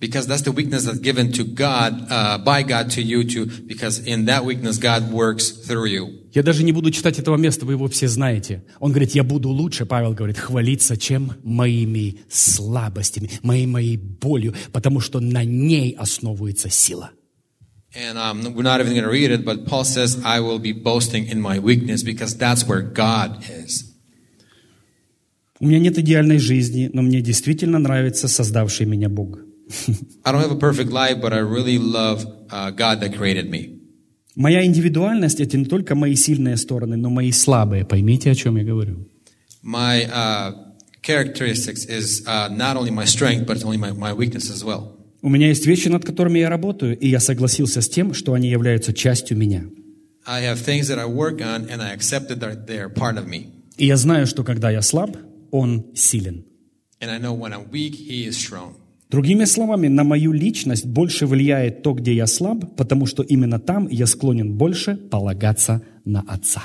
Because 0.00 0.26
that's 0.26 0.42
the 0.42 0.52
weakness 0.52 0.84
that's 0.84 0.98
given 0.98 1.30
to 1.32 1.44
God, 1.44 2.06
uh, 2.10 2.38
by 2.38 2.62
God 2.62 2.90
to 2.92 3.02
you 3.02 3.22
to, 3.22 3.44
because 3.66 3.98
in 3.98 4.24
that 4.24 4.46
weakness 4.46 4.78
God 4.78 5.12
works 5.12 5.50
through 5.50 5.88
you. 5.88 6.20
Я 6.32 6.42
даже 6.42 6.62
не 6.62 6.72
буду 6.72 6.90
читать 6.90 7.18
этого 7.18 7.36
места, 7.36 7.66
вы 7.66 7.74
его 7.74 7.86
все 7.88 8.08
знаете. 8.08 8.64
Он 8.78 8.92
говорит, 8.92 9.14
я 9.14 9.22
буду 9.22 9.50
лучше, 9.50 9.84
Павел 9.84 10.14
говорит, 10.14 10.38
хвалиться, 10.38 10.96
чем 10.96 11.32
моими 11.42 12.20
слабостями, 12.30 13.30
моей, 13.42 13.66
моей 13.66 13.98
болью, 13.98 14.54
потому 14.72 15.00
что 15.00 15.20
на 15.20 15.44
ней 15.44 15.92
основывается 15.98 16.70
сила. 16.70 17.10
And 17.94 18.16
um, 18.16 18.54
we're 18.54 18.62
not 18.62 18.80
even 18.80 18.94
going 18.94 19.04
to 19.04 19.10
read 19.10 19.32
it, 19.32 19.44
but 19.44 19.66
Paul 19.66 19.84
says, 19.84 20.22
I 20.24 20.40
will 20.40 20.60
be 20.60 20.72
boasting 20.72 21.26
in 21.26 21.42
my 21.42 21.58
weakness 21.58 22.02
because 22.02 22.36
that's 22.38 22.64
where 22.66 22.80
God 22.80 23.44
is. 23.50 23.84
У 25.58 25.66
меня 25.66 25.78
нет 25.78 25.98
идеальной 25.98 26.38
жизни, 26.38 26.88
но 26.90 27.02
мне 27.02 27.20
действительно 27.20 27.78
нравится 27.78 28.28
создавший 28.28 28.86
меня 28.86 29.10
Бог. 29.10 29.40
I 30.24 30.32
don't 30.32 30.40
have 30.40 30.50
a 30.50 30.56
perfect 30.56 30.90
life, 30.90 31.20
but 31.20 31.32
I 31.32 31.38
really 31.38 31.78
love 31.78 32.26
uh, 32.50 32.70
God 32.70 33.00
that 33.00 33.16
created 33.16 33.50
me. 33.50 33.76
Моя 34.36 34.64
индивидуальность– 34.64 35.40
это 35.40 35.56
не 35.58 35.64
только 35.64 35.94
мои 35.94 36.14
сильные 36.14 36.56
стороны, 36.56 36.96
но 36.96 37.10
мои 37.10 37.32
слабые. 37.32 37.84
Поймите, 37.84 38.30
о 38.30 38.34
чем 38.34 38.56
я 38.56 38.64
говорю. 38.64 39.06
My 39.62 40.04
uh, 40.06 40.54
characteristics 41.02 41.84
is 41.84 42.24
uh, 42.26 42.48
not 42.48 42.76
only 42.76 42.90
my 42.90 43.04
strength, 43.04 43.46
but 43.46 43.62
only 43.64 43.76
my, 43.76 43.92
my 43.92 44.12
weakness 44.12 44.50
as 44.50 44.64
well. 44.64 44.96
У 45.22 45.28
меня 45.28 45.48
есть 45.48 45.66
вещи, 45.66 45.88
над 45.88 46.04
которыми 46.04 46.38
я 46.38 46.48
работаю, 46.48 46.98
и 46.98 47.08
я 47.08 47.20
согласился 47.20 47.82
с 47.82 47.88
тем, 47.88 48.14
что 48.14 48.32
они 48.32 48.48
являются 48.48 48.92
частью 48.92 49.36
меня. 49.36 49.64
I 50.26 50.42
have 50.44 50.58
things 50.58 50.88
that 50.88 50.98
I 50.98 51.06
work 51.06 51.40
on, 51.40 51.68
and 51.68 51.82
I 51.82 51.92
accept 51.94 52.28
that 52.28 52.66
they're 52.66 52.88
part 52.88 53.18
of 53.18 53.26
me. 53.26 53.48
И 53.76 53.86
я 53.86 53.96
знаю, 53.96 54.26
что 54.26 54.44
когда 54.44 54.70
я 54.70 54.80
слаб, 54.80 55.16
Он 55.50 55.86
силен. 55.94 56.44
And 57.00 57.10
I 57.10 57.18
know 57.18 57.34
when 57.34 57.52
I'm 57.52 57.70
weak, 57.70 57.94
He 57.94 58.26
is 58.26 58.36
strong. 58.38 58.76
Другими 59.10 59.44
словами, 59.44 59.88
на 59.88 60.04
мою 60.04 60.32
личность 60.32 60.86
больше 60.86 61.26
влияет 61.26 61.82
то, 61.82 61.94
где 61.94 62.14
я 62.14 62.26
слаб, 62.28 62.76
потому 62.76 63.06
что 63.06 63.24
именно 63.24 63.58
там 63.58 63.88
я 63.88 64.06
склонен 64.06 64.54
больше 64.54 64.94
полагаться 64.94 65.82
на 66.04 66.20
Отца. 66.20 66.62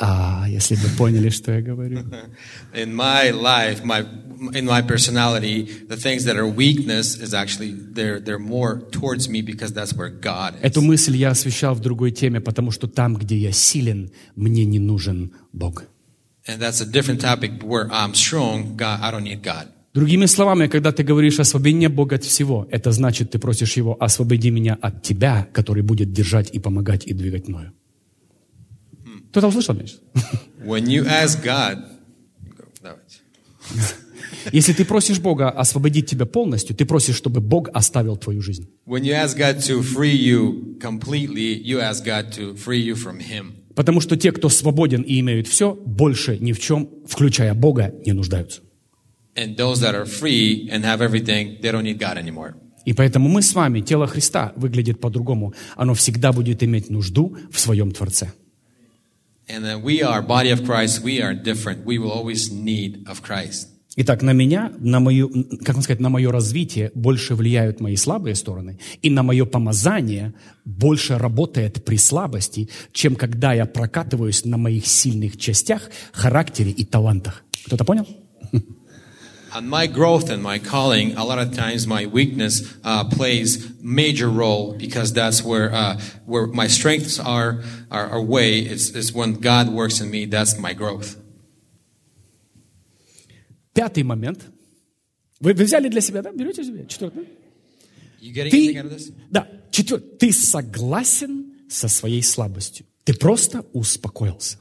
А, 0.00 0.46
если 0.48 0.76
бы 0.76 0.88
поняли, 0.96 1.30
что 1.30 1.52
я 1.52 1.60
говорю. 1.60 1.98
In 2.74 2.94
my 2.94 3.32
life, 3.32 3.82
my 3.82 4.06
in 4.54 4.64
my 4.64 4.80
personality, 4.80 5.66
the 5.88 5.96
things 5.96 6.24
that 6.24 6.36
are 6.36 6.46
weakness 6.46 7.16
is 7.16 7.34
actually 7.34 7.72
they're 7.72 8.20
they're 8.20 8.38
more 8.38 8.80
towards 8.92 9.28
me 9.28 9.42
because 9.42 9.72
that's 9.72 9.92
where 9.96 10.10
God 10.10 10.54
is. 10.54 10.62
Эту 10.62 10.82
мысль 10.82 11.16
я 11.16 11.30
освещал 11.30 11.74
в 11.74 11.80
другой 11.80 12.12
теме, 12.12 12.40
потому 12.40 12.70
что 12.70 12.86
там, 12.86 13.16
где 13.16 13.36
я 13.36 13.50
силен, 13.50 14.12
мне 14.36 14.64
не 14.64 14.78
нужен 14.78 15.32
Бог. 15.52 15.86
And 16.46 16.60
that's 16.60 16.80
a 16.80 16.86
different 16.86 17.20
topic 17.20 17.62
where 17.62 17.90
I'm 17.90 18.14
strong, 18.14 18.76
God, 18.76 19.00
I 19.02 19.10
don't 19.10 19.24
need 19.24 19.42
God. 19.42 19.68
Другими 19.94 20.26
словами, 20.26 20.66
когда 20.66 20.92
ты 20.92 21.02
говоришь 21.02 21.40
«освободи 21.40 21.74
меня, 21.74 21.88
Бог, 21.88 22.12
от 22.12 22.24
всего», 22.24 22.68
это 22.70 22.92
значит, 22.92 23.30
ты 23.30 23.38
просишь 23.38 23.76
Его 23.76 23.96
«освободи 23.98 24.50
меня 24.50 24.78
от 24.80 25.02
Тебя, 25.02 25.48
который 25.52 25.82
будет 25.82 26.12
держать 26.12 26.50
и 26.54 26.58
помогать 26.58 27.06
и 27.06 27.14
двигать 27.14 27.48
мною». 27.48 27.72
Кто-то 29.30 29.48
услышал 29.48 29.74
меня? 29.74 29.86
сейчас? 29.86 30.00
When 30.64 30.84
you 30.86 31.06
ask 31.06 31.42
God, 31.44 31.84
давайте. 32.82 33.18
Если 34.52 34.72
ты 34.72 34.84
просишь 34.84 35.20
Бога 35.20 35.50
освободить 35.50 36.06
тебя 36.06 36.26
полностью, 36.26 36.76
ты 36.76 36.84
просишь, 36.84 37.16
чтобы 37.16 37.40
Бог 37.40 37.68
оставил 37.72 38.16
твою 38.16 38.40
жизнь. 38.42 38.68
Потому 43.74 44.00
что 44.00 44.16
те, 44.16 44.32
кто 44.32 44.48
свободен 44.48 45.02
и 45.02 45.20
имеют 45.20 45.46
все, 45.46 45.74
больше 45.74 46.38
ни 46.38 46.52
в 46.52 46.60
чем, 46.60 46.88
включая 47.06 47.54
Бога, 47.54 47.94
не 48.04 48.12
нуждаются. 48.12 48.60
And 49.38 49.56
those 49.56 49.80
that 49.82 49.94
are 49.94 50.04
free 50.04 50.68
and 50.72 50.84
have 50.84 51.00
everything, 51.00 51.58
they 51.62 51.70
don't 51.70 51.84
need 51.84 51.98
God 51.98 52.16
anymore. 52.18 52.54
И 52.84 52.92
поэтому 52.92 53.28
мы 53.28 53.42
с 53.42 53.54
вами, 53.54 53.80
тело 53.80 54.06
Христа, 54.06 54.52
выглядит 54.56 55.00
по-другому. 55.00 55.54
Оно 55.76 55.94
всегда 55.94 56.32
будет 56.32 56.62
иметь 56.64 56.90
нужду 56.90 57.36
в 57.52 57.60
своем 57.60 57.92
Творце. 57.92 58.32
And 59.46 59.62
then 59.62 59.82
we 59.82 60.02
are 60.02 60.26
body 60.26 60.50
of 60.50 60.64
Christ, 60.66 61.04
we 61.04 61.20
are 61.20 61.34
different. 61.34 61.84
We 61.84 61.98
will 61.98 62.10
always 62.10 62.50
need 62.50 63.06
of 63.06 63.22
Christ. 63.22 63.68
Итак, 64.00 64.22
на 64.22 64.32
меня, 64.32 64.72
на 64.78 65.00
мою, 65.00 65.28
как 65.64 65.74
вам 65.74 65.82
сказать, 65.82 66.00
на 66.00 66.08
мое 66.08 66.32
развитие 66.32 66.90
больше 66.94 67.34
влияют 67.34 67.80
мои 67.80 67.96
слабые 67.96 68.34
стороны, 68.34 68.78
и 69.02 69.10
на 69.10 69.22
мое 69.22 69.44
помазание 69.44 70.34
больше 70.64 71.18
работает 71.18 71.84
при 71.84 71.96
слабости, 71.96 72.68
чем 72.92 73.14
когда 73.14 73.52
я 73.52 73.66
прокатываюсь 73.66 74.44
на 74.44 74.56
моих 74.56 74.86
сильных 74.86 75.36
частях, 75.36 75.90
характере 76.12 76.70
и 76.70 76.84
талантах. 76.84 77.44
Кто-то 77.66 77.84
понял? 77.84 78.06
On 79.55 79.69
my 79.69 79.85
growth 79.85 80.31
and 80.31 80.41
my 80.41 80.57
calling, 80.57 81.15
a 81.15 81.23
lot 81.23 81.37
of 81.37 81.53
times 81.53 81.85
my 81.85 82.07
weakness 82.07 82.63
uh, 82.83 83.03
plays 83.03 83.71
major 83.83 84.27
role 84.27 84.73
because 84.73 85.13
that's 85.13 85.43
where 85.43 85.71
uh, 85.71 85.99
where 86.25 86.47
my 86.47 86.65
strengths 86.67 87.19
are 87.19 87.61
are, 87.91 88.07
are 88.09 88.21
way. 88.21 88.59
It's, 88.61 88.89
it's 88.89 89.13
when 89.13 89.33
God 89.35 89.69
works 89.69 90.01
in 90.01 90.09
me. 90.09 90.25
That's 90.25 90.57
my 90.57 90.73
growth. 90.73 91.17
Пятый 93.73 94.03
момент. 94.03 94.41
Вы, 95.39 95.53
вы 95.53 95.63
взяли 95.65 95.87
для 95.89 96.01
себя, 96.01 96.21
да? 96.21 96.31
Берете 96.31 96.63
себе? 96.63 96.85
Четвертый? 96.87 97.27
You 98.21 98.31
getting 98.33 98.51
Ты, 98.51 98.73
anything 98.73 98.77
out 98.77 98.85
of 98.85 98.91
this? 98.95 99.11
да, 99.29 99.47
четвертый. 99.71 100.17
Ты 100.17 100.31
согласен 100.33 101.53
со 101.69 101.87
своей 101.87 102.23
слабостью. 102.23 102.85
Ты 103.03 103.13
просто 103.13 103.65
успокоился. 103.73 104.57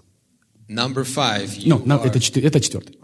Number 0.68 1.04
five. 1.04 1.56
You 1.58 1.68
Ну, 1.78 1.82
на- 1.84 1.94
are- 1.98 2.06
это, 2.06 2.18
четвер- 2.20 2.44
это 2.46 2.60
четвертый. 2.60 2.98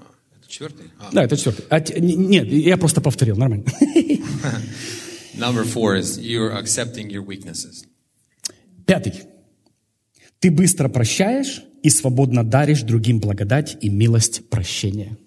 Четвертый? 0.53 0.85
А. 0.99 1.09
Да, 1.11 1.23
это 1.23 1.35
четвертый. 1.35 1.65
А 1.71 1.79
нет, 1.79 2.47
я 2.47 2.77
просто 2.77 3.01
повторил, 3.01 3.35
нормально. 3.35 3.65
Number 5.35 5.63
four 5.63 5.97
is 5.97 6.19
you're 6.19 6.53
accepting 6.55 7.09
your 7.09 7.25
weaknesses. 7.25 7.85
Пятый. 8.85 9.13
Ты 10.37 10.51
быстро 10.51 10.89
прощаешь 10.89 11.63
и 11.81 11.89
свободно 11.89 12.43
даришь 12.43 12.83
другим 12.83 13.19
благодать 13.19 13.77
и 13.81 13.89
милость 13.89 14.47
прощения. 14.49 15.17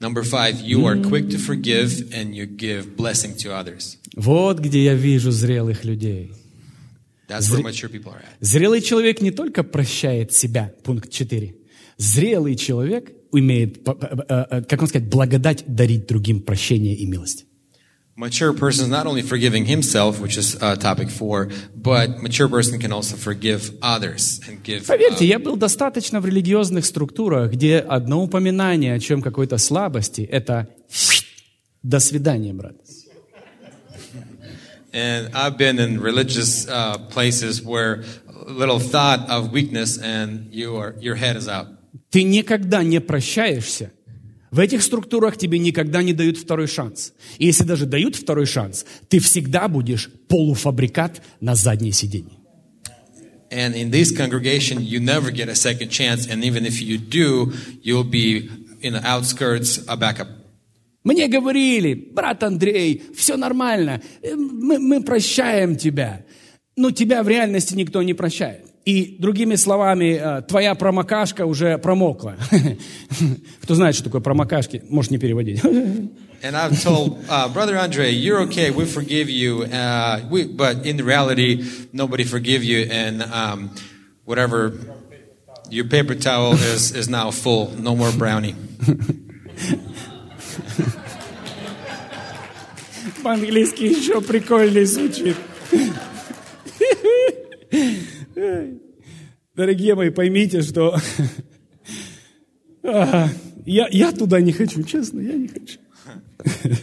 Number 0.00 0.24
five, 0.24 0.60
you 0.60 0.86
are 0.86 1.00
quick 1.00 1.30
to 1.30 1.38
forgive 1.38 2.12
and 2.12 2.34
you 2.34 2.46
give 2.48 2.96
blessing 2.96 3.36
to 3.36 3.52
others. 3.52 3.96
Вот 4.16 4.58
где 4.58 4.82
я 4.82 4.94
вижу 4.94 5.30
зрелых 5.30 5.84
людей. 5.84 6.32
That's 7.28 7.48
where 7.48 7.62
mature 7.62 7.88
people 7.88 8.10
are 8.12 8.16
at. 8.16 8.38
Зрелый 8.40 8.80
человек 8.80 9.20
не 9.20 9.30
только 9.30 9.62
прощает 9.62 10.32
себя, 10.32 10.74
пункт 10.82 11.10
4. 11.10 11.54
Зрелый 11.96 12.56
человек 12.56 13.12
умеет, 13.32 13.86
э, 13.88 13.92
э, 14.28 14.62
как 14.62 14.82
он 14.82 14.88
сказать, 14.88 15.08
благодать 15.08 15.64
дарить 15.66 16.06
другим 16.06 16.40
прощение 16.40 16.94
и 16.94 17.06
милость. 17.06 17.46
Mature 18.14 18.52
person 18.52 18.84
is 18.84 18.88
not 18.88 19.06
only 19.06 19.22
forgiving 19.22 19.64
himself, 19.64 20.20
which 20.20 20.36
is 20.36 20.54
uh, 20.60 20.76
topic 20.76 21.08
four, 21.08 21.50
but 21.74 22.22
mature 22.22 22.46
person 22.46 22.78
can 22.78 22.92
also 22.92 23.16
forgive 23.16 23.72
others 23.80 24.38
and 24.46 24.62
give. 24.62 24.82
uh, 24.82 24.88
Поверьте, 24.88 25.24
я 25.24 25.38
был 25.38 25.56
достаточно 25.56 26.20
в 26.20 26.26
религиозных 26.26 26.84
структурах, 26.84 27.52
где 27.52 27.78
одно 27.78 28.22
упоминание 28.22 28.94
о 28.94 28.98
чем 29.00 29.22
какой-то 29.22 29.56
слабости– 29.56 30.20
это 30.30 30.68
«до 31.82 32.00
свидания, 32.00 32.52
брат». 32.52 32.76
and 34.92 35.34
I've 35.34 35.56
been 35.56 35.78
in 35.78 36.00
religious 36.00 36.68
uh, 36.68 36.98
places 36.98 37.62
where 37.62 38.04
little 38.46 38.78
thought 38.78 39.28
of 39.30 39.52
weakness 39.52 39.98
and 39.98 40.52
you 40.52 40.76
are, 40.76 40.94
your 41.00 41.14
head 41.14 41.36
is 41.36 41.48
out. 41.48 41.68
Ты 42.12 42.22
никогда 42.24 42.84
не 42.84 43.00
прощаешься. 43.00 43.90
В 44.50 44.58
этих 44.60 44.82
структурах 44.82 45.38
тебе 45.38 45.58
никогда 45.58 46.02
не 46.02 46.12
дают 46.12 46.36
второй 46.36 46.66
шанс. 46.66 47.14
И 47.38 47.46
если 47.46 47.64
даже 47.64 47.86
дают 47.86 48.16
второй 48.16 48.44
шанс, 48.44 48.84
ты 49.08 49.18
всегда 49.18 49.66
будешь 49.66 50.10
полуфабрикат 50.28 51.22
на 51.40 51.54
заднее 51.54 51.92
сиденье. 51.92 52.38
And 53.50 53.74
in 53.74 53.90
this 53.90 54.12
congregation, 54.12 54.80
you 54.80 55.00
never 55.00 55.30
get 55.30 55.48
a 55.48 55.54
second 55.54 55.90
chance, 55.90 56.26
and 56.26 56.42
even 56.44 56.64
if 56.64 56.80
you 56.80 56.98
do, 56.98 57.52
you'll 57.82 58.04
be 58.04 58.48
in 58.80 58.92
the 58.94 59.02
outskirts, 59.04 59.82
a 59.88 59.96
backup. 59.96 60.28
Мне 61.04 61.28
говорили, 61.28 61.94
брат 61.94 62.42
Андрей, 62.42 63.02
все 63.16 63.36
нормально, 63.36 64.02
э, 64.22 64.34
мы, 64.34 64.78
мы 64.78 65.02
прощаем 65.02 65.76
тебя. 65.76 66.24
Но 66.76 66.90
тебя 66.90 67.22
в 67.22 67.28
реальности 67.28 67.74
никто 67.74 68.02
не 68.02 68.14
прощает. 68.14 68.71
И 68.84 69.16
другими 69.20 69.54
словами, 69.54 70.18
э, 70.20 70.42
твоя 70.42 70.74
промокашка 70.74 71.46
уже 71.46 71.78
промокла. 71.78 72.36
Кто 73.62 73.76
знает, 73.76 73.94
что 73.94 74.04
такое 74.04 74.20
промокашки, 74.20 74.82
может 74.88 75.12
не 75.12 75.18
переводить. 75.18 75.62
And 76.42 76.56
I've 76.56 76.82
told 76.82 77.24
uh, 77.28 77.48
Brother 77.48 77.78
Andre, 77.78 78.10
you're 78.10 78.40
okay. 78.48 78.72
We 78.72 78.84
forgive 78.84 79.30
you. 79.30 79.62
Uh, 79.62 80.22
we, 80.28 80.44
but 80.44 80.84
in 80.84 80.96
reality, 80.96 81.64
nobody 81.92 82.24
forgive 82.24 82.64
you, 82.64 82.88
and 82.90 83.22
um, 83.22 83.70
whatever 84.24 84.72
your 85.70 85.84
paper 85.84 86.16
towel 86.16 86.54
is 86.54 86.90
is 86.90 87.08
now 87.08 87.30
full. 87.30 87.70
No 87.78 87.94
more 87.94 88.10
brownie. 88.10 88.56
По-английски 93.22 93.84
еще 93.84 94.20
прикольнее 94.20 94.84
звучит. 94.84 95.36
Дорогие 99.54 99.94
мои, 99.94 100.10
поймите, 100.10 100.62
что 100.62 100.96
я, 102.82 103.88
я 103.90 104.12
туда 104.12 104.40
не 104.40 104.52
хочу, 104.52 104.82
честно, 104.82 105.20
я 105.20 105.34
не 105.34 105.48
хочу. 105.48 105.78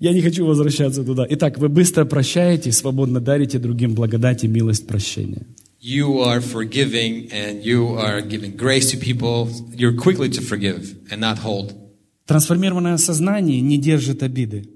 Я 0.00 0.12
не 0.14 0.22
хочу 0.22 0.46
возвращаться 0.46 1.04
туда. 1.04 1.26
Итак, 1.28 1.58
вы 1.58 1.68
быстро 1.68 2.06
прощаете, 2.06 2.72
свободно 2.72 3.20
дарите 3.20 3.58
другим 3.58 3.94
благодать 3.94 4.44
и 4.44 4.48
милость 4.48 4.86
прощения. 4.86 5.46
You 5.78 6.24
are 6.24 6.40
forgiving, 6.40 7.28
and 7.30 7.62
you 7.62 7.98
are 7.98 8.22
giving 8.22 8.56
grace 8.56 8.90
to 8.92 8.98
people. 8.98 9.48
You're 9.74 9.96
quickly 9.96 10.30
to 10.30 10.40
forgive 10.40 10.96
and 11.10 11.20
not 11.20 11.38
hold. 11.42 11.74
Трансформированное 12.26 12.96
сознание 12.96 13.60
не 13.60 13.78
держит 13.78 14.22
обиды. 14.22 14.68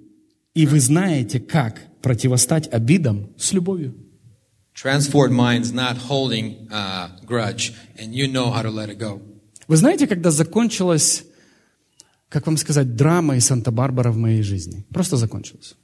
И 0.55 0.67
вы 0.67 0.81
знаете, 0.81 1.41
как 1.41 1.81
противостать 2.03 2.69
обидам 2.71 3.31
с 3.39 3.53
любовью. 3.53 3.95
Transformed 4.77 5.33
minds 5.33 5.72
not 5.72 5.97
holding 5.97 6.68
uh, 6.70 7.09
grudge, 7.24 7.72
and 7.99 8.14
you 8.14 8.29
know 8.29 8.51
how 8.51 8.61
to 8.61 8.70
let 8.70 8.91
it 8.91 8.99
go. 8.99 9.22
Вы 9.68 9.77
знаете, 9.79 10.07
когда 10.07 10.31
закончилась, 10.31 11.24
как 12.29 12.47
вам 12.47 12.59
сказать, 12.59 12.95
драма 12.95 13.37
и 13.37 13.41
Санта-Барбара 13.41 14.12
в 14.12 14.18
моей 14.18 14.43
жизни? 14.43 14.85
Просто 14.93 15.16
закончилась. 15.16 15.74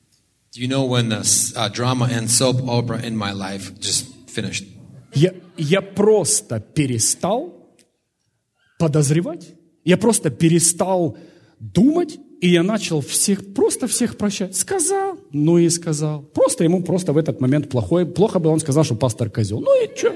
Do 0.55 0.61
you 0.61 0.69
know 0.69 0.85
when 0.85 1.09
the 1.09 1.23
uh, 1.57 1.71
drama 1.71 2.07
and 2.13 2.29
soap 2.29 2.61
opera 2.69 3.01
in 3.03 3.17
my 3.17 3.33
life 3.33 3.73
just 3.81 4.07
finished? 4.29 4.67
Я, 5.15 5.33
я 5.57 5.81
просто 5.81 6.61
перестал 6.61 7.75
подозревать. 8.79 9.55
Я 9.85 9.97
просто 9.97 10.29
перестал 10.31 11.17
думать, 11.59 12.19
и 12.43 12.49
я 12.49 12.65
начал 12.65 13.01
всех, 13.01 13.55
просто 13.55 13.87
всех 13.87 14.19
прощать. 14.19 14.57
Сказал, 14.57 15.17
ну 15.31 15.59
и 15.59 15.71
сказал. 15.71 16.23
Просто 16.35 16.65
ему 16.65 16.83
просто 16.83 17.13
в 17.13 17.17
этот 17.17 17.41
момент 17.41 17.71
плохой, 17.71 18.05
плохо 18.05 18.41
бы 18.41 18.51
он 18.51 18.59
сказал, 18.59 18.83
что 18.83 18.97
пастор 18.97 19.31
козел. 19.31 19.61
Ну 19.61 19.85
и 19.85 19.97
что? 19.97 20.13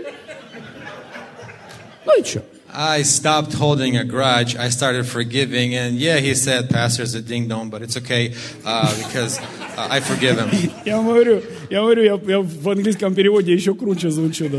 Ну 2.05 2.21
и 2.21 2.25
что? 2.25 2.43
I 2.75 3.03
stopped 3.05 3.55
holding 3.55 3.97
a 3.97 4.03
grudge. 4.05 4.57
I 4.57 4.71
started 4.71 5.07
forgiving, 5.07 5.77
and 5.77 5.99
yeah, 5.99 6.19
he 6.19 6.35
said, 6.35 6.69
"Pastor's 6.69 7.15
a 7.15 7.23
ding 7.23 7.49
dong," 7.49 7.71
but 7.71 7.81
it's 7.81 7.97
okay 7.97 8.35
uh, 8.67 8.93
because 8.99 9.39
uh, 9.79 9.89
I 9.89 10.01
forgive 10.01 10.37
him. 10.37 10.51
Я 10.85 11.01
говорю, 11.01 11.43
я 11.71 11.81
говорю, 11.81 12.03
я, 12.03 12.21
я 12.27 12.41
в 12.41 12.69
английском 12.69 13.15
переводе 13.15 13.55
еще 13.55 13.75
круче 13.75 14.11
звучу. 14.11 14.51
Да. 14.51 14.59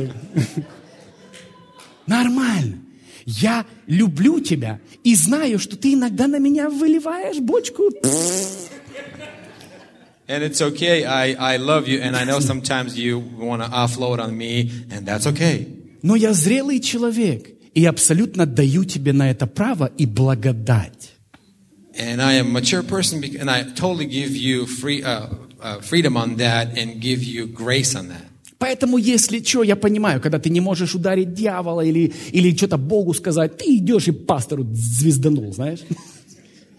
Нормально. 2.07 2.86
Я 3.29 3.65
люблю 3.87 4.39
тебя 4.39 4.79
и 5.03 5.13
знаю, 5.13 5.59
что 5.59 5.75
ты 5.75 5.95
иногда 5.95 6.27
на 6.27 6.39
меня 6.39 6.69
выливаешь 6.69 7.39
бочку. 7.39 7.83
And 10.29 10.43
it's 10.43 10.61
okay. 10.61 11.05
I, 11.05 11.35
I 11.37 11.57
love 11.57 11.87
you, 11.87 12.01
and 12.01 12.15
I 12.15 12.25
know 12.25 12.39
sometimes 12.39 12.97
you 12.97 13.19
want 13.19 13.61
to 13.61 13.69
offload 13.69 14.19
on 14.19 14.37
me, 14.37 14.71
and 14.89 15.05
that's 15.05 15.25
okay. 15.27 15.67
Но 16.01 16.15
я 16.15 16.33
зрелый 16.33 16.79
человек 16.79 17.49
и 17.73 17.85
абсолютно 17.85 18.45
даю 18.45 18.85
тебе 18.85 19.11
на 19.11 19.29
это 19.29 19.45
право 19.45 19.91
и 19.97 20.05
благодать. 20.05 21.11
And 21.97 22.21
I 22.21 22.35
am 22.35 22.47
a 22.47 22.61
mature 22.61 22.83
person, 22.83 23.23
and 23.23 23.49
I 23.49 23.63
totally 23.63 24.05
give 24.05 24.35
you 24.35 24.65
free, 24.67 25.03
uh, 25.03 25.27
uh, 25.61 25.81
freedom 25.81 26.15
on 26.15 26.37
that 26.37 26.77
and 26.77 27.01
give 27.01 27.23
you 27.23 27.45
grace 27.47 27.93
on 27.93 28.07
that. 28.09 28.25
Поэтому, 28.59 28.97
если 28.97 29.43
что, 29.43 29.63
я 29.63 29.75
понимаю, 29.75 30.19
когда 30.19 30.39
ты 30.39 30.49
не 30.49 30.61
можешь 30.61 30.95
ударить 30.95 31.33
дьявола 31.33 31.81
или, 31.81 32.13
или 32.31 32.55
что-то 32.55 32.77
Богу 32.77 33.13
сказать, 33.13 33.57
ты 33.57 33.77
идешь 33.77 34.07
и 34.07 34.11
пастору 34.11 34.65
звезданул, 34.73 35.53
знаешь? 35.53 35.79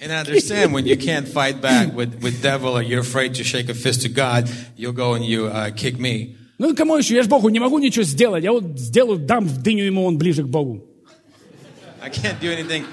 And 0.01 0.13
I 0.13 0.21
understand 0.23 0.73
when 0.73 0.87
you 0.87 0.97
can't 0.97 1.27
fight 1.27 1.61
back 1.61 1.93
with, 1.93 2.23
with 2.23 2.41
devil 2.41 2.77
or 2.77 2.83
you're 2.83 3.01
afraid 3.01 3.35
to 3.35 3.43
shake 3.43 3.69
a 3.69 3.75
fist 3.75 4.03
to 4.03 4.09
God, 4.09 4.49
you'll 4.77 4.93
go 4.93 5.15
and 5.15 5.25
you 5.25 5.47
uh, 5.47 5.71
kick 5.73 5.99
me. 5.99 6.37
Ну 6.59 6.75
кому 6.75 6.97
еще? 6.97 7.15
Я 7.15 7.23
же 7.23 7.29
Богу 7.29 7.49
не 7.49 7.61
могу 7.61 7.79
ничего 7.79 8.05
сделать. 8.05 8.45
Я 8.45 8.53
вот 8.53 8.79
сделаю, 8.79 9.19
дам 9.19 9.47
в 9.47 9.63
дыню 9.63 9.85
ему, 9.85 10.05
он 10.05 10.19
ближе 10.19 10.43
к 10.43 10.47
Богу. 10.47 10.85
I 12.01 12.11
can't 12.11 12.41
do 12.41 12.49
anything. 12.49 12.85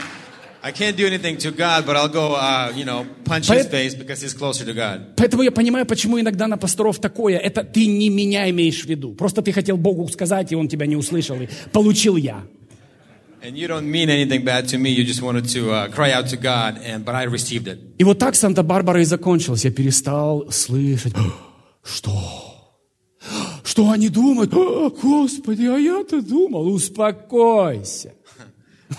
I 0.67 0.71
can't 0.71 0.97
do 0.97 1.05
anything 1.05 1.37
to 1.37 1.51
God, 1.51 1.85
but 1.85 1.95
I'll 1.95 2.09
go, 2.09 2.33
uh, 2.33 2.71
you 2.75 2.85
know, 2.85 3.05
punch 3.23 3.49
his 3.49 3.67
face 3.67 3.93
because 3.93 4.19
he's 4.19 4.33
closer 4.33 4.65
to 4.65 4.73
God. 4.73 5.15
Поэтому 5.15 5.43
я 5.43 5.51
понимаю, 5.51 5.85
почему 5.85 6.19
иногда 6.19 6.47
на 6.47 6.57
пасторов 6.57 6.97
такое. 6.97 7.37
Это 7.37 7.63
ты 7.63 7.85
не 7.85 8.09
меня 8.09 8.49
имеешь 8.49 8.81
в 8.81 8.87
виду. 8.87 9.13
Просто 9.13 9.43
ты 9.43 9.51
хотел 9.51 9.77
Богу 9.77 10.07
сказать, 10.07 10.51
и 10.51 10.55
он 10.55 10.67
тебя 10.67 10.87
не 10.87 10.95
услышал, 10.95 11.39
и 11.39 11.47
получил 11.71 12.15
я. 12.15 12.47
And 13.43 13.55
you 13.55 13.67
don't 13.67 13.85
mean 13.85 14.09
anything 14.09 14.43
bad 14.43 14.67
to 14.69 14.79
me. 14.79 14.89
You 14.89 15.05
just 15.05 15.21
wanted 15.21 15.47
to 15.49 15.71
uh, 15.71 15.87
cry 15.89 16.11
out 16.11 16.29
to 16.29 16.37
God, 16.37 16.79
and 16.83 17.05
but 17.05 17.13
I 17.13 17.27
received 17.27 17.67
it. 17.67 17.77
И 17.99 18.03
вот 18.03 18.17
так 18.17 18.33
Санта-Барбара 18.33 19.01
и 19.01 19.05
закончилась. 19.05 19.65
Я 19.65 19.71
перестал 19.71 20.49
слышать, 20.49 21.13
что? 21.83 22.11
Что 23.63 23.91
они 23.91 24.09
думают? 24.09 24.51
«О, 24.55 24.89
Господи, 24.89 25.65
а 25.67 25.77
я-то 25.77 26.23
думал, 26.23 26.69
успокойся. 26.73 28.13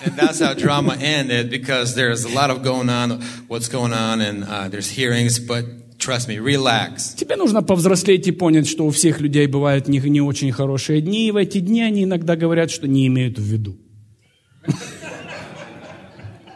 And 0.05 0.17
that's 0.17 0.41
how 0.41 0.55
drama 0.55 0.97
ended 1.01 1.51
because 1.51 1.95
there's 1.95 2.25
a 2.25 2.29
lot 2.29 2.51
of 2.51 2.63
going 2.63 2.89
on, 2.89 3.23
what's 3.49 3.69
going 3.69 3.93
on, 3.93 4.21
and 4.21 4.45
uh, 4.45 4.69
there's 4.69 4.91
hearings. 4.91 5.39
But 5.39 5.65
trust 5.99 6.29
me, 6.29 6.39
relax. 6.39 7.15
Тебе 7.15 7.37
нужно 7.37 7.63
повзрослеть 7.63 8.27
и 8.27 8.33
понять, 8.33 8.69
что 8.69 8.85
у 8.87 8.91
всех 8.91 9.21
людей 9.21 9.47
бывают 9.47 9.89
не, 9.89 9.99
не 10.01 10.21
очень 10.21 10.53
хорошие 10.53 11.01
дни, 11.01 11.29
и 11.29 11.31
в 11.31 11.37
эти 11.37 11.61
дни 11.61 11.83
они 11.83 12.05
иногда 12.05 12.37
говорят, 12.37 12.71
что 12.71 12.87
не 12.87 13.07
имеют 13.07 13.39
в 13.39 13.43
виду. 13.43 13.77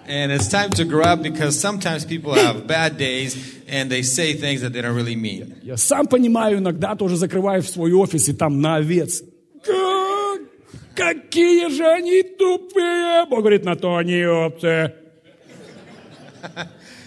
And 0.06 0.32
it's 0.32 0.48
time 0.48 0.70
to 0.70 0.84
grow 0.84 1.04
up 1.04 1.22
because 1.22 1.56
sometimes 1.56 2.04
people 2.04 2.34
have 2.34 2.66
bad 2.66 2.98
days 2.98 3.36
and 3.68 3.88
they 3.88 4.02
say 4.02 4.32
things 4.32 4.60
that 4.62 4.72
they 4.72 4.82
don't 4.82 4.96
really 4.96 5.14
mean. 5.14 5.54
Я 5.62 5.76
сам 5.76 6.06
понимаю, 6.06 6.58
иногда 6.58 6.96
тоже 6.96 7.16
закрываю 7.16 7.62
в 7.62 7.68
свой 7.68 7.92
офис 7.92 8.28
и 8.28 8.32
там 8.32 8.60
на 8.60 8.76
овец. 8.76 9.22
Как? 11.00 11.30
Какие 11.30 11.68
же 11.70 11.86
они 11.86 12.22
тупые! 12.22 13.24
Бог 13.26 13.40
говорит, 13.40 13.64
на 13.64 13.74
то 13.74 13.96
они 13.96 14.22
овцы. 14.22 14.92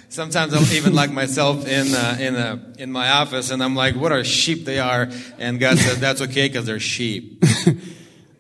Sometimes 0.10 0.54
I'll 0.54 0.62
even 0.74 0.94
like 0.94 1.12
myself 1.12 1.68
in 1.68 1.94
uh, 1.94 2.18
in 2.20 2.36
uh, 2.36 2.60
in 2.78 2.92
my 2.92 3.10
office, 3.10 3.50
and 3.52 3.64
I'm 3.64 3.76
like, 3.76 3.96
"What 3.96 4.12
are 4.12 4.24
sheep 4.24 4.64
they 4.64 4.80
are?" 4.80 5.10
And 5.40 5.60
God 5.60 5.78
said, 5.80 5.98
"That's 6.00 6.22
okay 6.22 6.48
because 6.48 6.66
they're 6.66 6.80
sheep." 6.80 7.44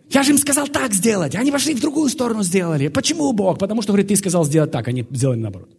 Я 0.09 0.23
же 0.23 0.31
им 0.31 0.37
сказал 0.37 0.67
так 0.67 0.93
сделать, 0.93 1.35
а 1.35 1.39
они 1.39 1.51
пошли 1.51 1.73
в 1.73 1.81
другую 1.81 2.09
сторону 2.09 2.43
сделали. 2.43 2.89
Почему 2.89 3.31
Бог? 3.33 3.57
Потому 3.57 3.81
что, 3.81 3.93
говорит, 3.93 4.09
ты 4.09 4.15
сказал 4.15 4.45
сделать 4.45 4.71
так, 4.71 4.87
они 4.87 5.03
сделали 5.11 5.39
наоборот. 5.39 5.69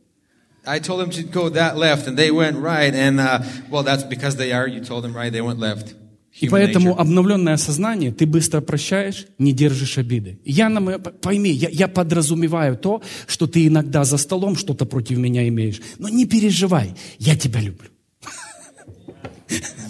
I 0.66 0.80
told 0.80 0.98
them 0.98 1.10
to 1.10 1.22
go 1.22 1.48
that 1.50 1.76
left, 1.76 2.08
and 2.08 2.16
they 2.16 2.32
went 2.32 2.56
right. 2.56 2.92
And 2.92 3.20
uh, 3.20 3.42
well, 3.70 3.84
that's 3.84 4.02
because 4.02 4.36
they 4.36 4.52
are. 4.52 4.66
You 4.66 4.80
told 4.80 5.04
them 5.04 5.14
right; 5.14 5.32
they 5.32 5.42
went 5.42 5.60
left. 5.60 5.94
И 6.40 6.48
поэтому 6.48 6.98
обновленное 6.98 7.56
сознание, 7.56 8.10
ты 8.10 8.26
быстро 8.26 8.60
прощаешь, 8.60 9.26
не 9.38 9.52
держишь 9.52 9.98
обиды. 9.98 10.40
Я, 10.44 10.68
пойми, 11.22 11.50
я, 11.50 11.68
я 11.68 11.86
подразумеваю 11.86 12.76
то, 12.76 13.02
что 13.26 13.46
ты 13.46 13.68
иногда 13.68 14.04
за 14.04 14.16
столом 14.16 14.56
что-то 14.56 14.84
против 14.84 15.18
меня 15.18 15.46
имеешь. 15.48 15.80
Но 15.98 16.08
не 16.08 16.26
переживай, 16.26 16.94
я 17.18 17.36
тебя 17.36 17.60
люблю. 17.60 17.88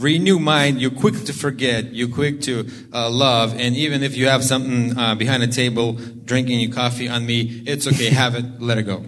Renew 0.00 0.38
mind. 0.38 0.80
You're 0.80 0.90
quick 0.90 1.24
to 1.24 1.32
forget. 1.32 1.94
You're 1.94 2.08
quick 2.08 2.42
to 2.42 2.68
uh, 2.92 3.08
love. 3.08 3.54
And 3.58 3.74
even 3.76 4.02
if 4.02 4.16
you 4.16 4.26
have 4.26 4.44
something 4.44 4.98
uh, 4.98 5.14
behind 5.14 5.42
the 5.42 5.48
table, 5.48 5.92
drinking 6.24 6.60
your 6.60 6.72
coffee 6.72 7.08
on 7.08 7.24
me, 7.24 7.62
it's 7.64 7.86
okay. 7.86 8.10
Have 8.10 8.34
it. 8.34 8.60
Let 8.60 8.76
it 8.78 8.82
go. 8.82 9.04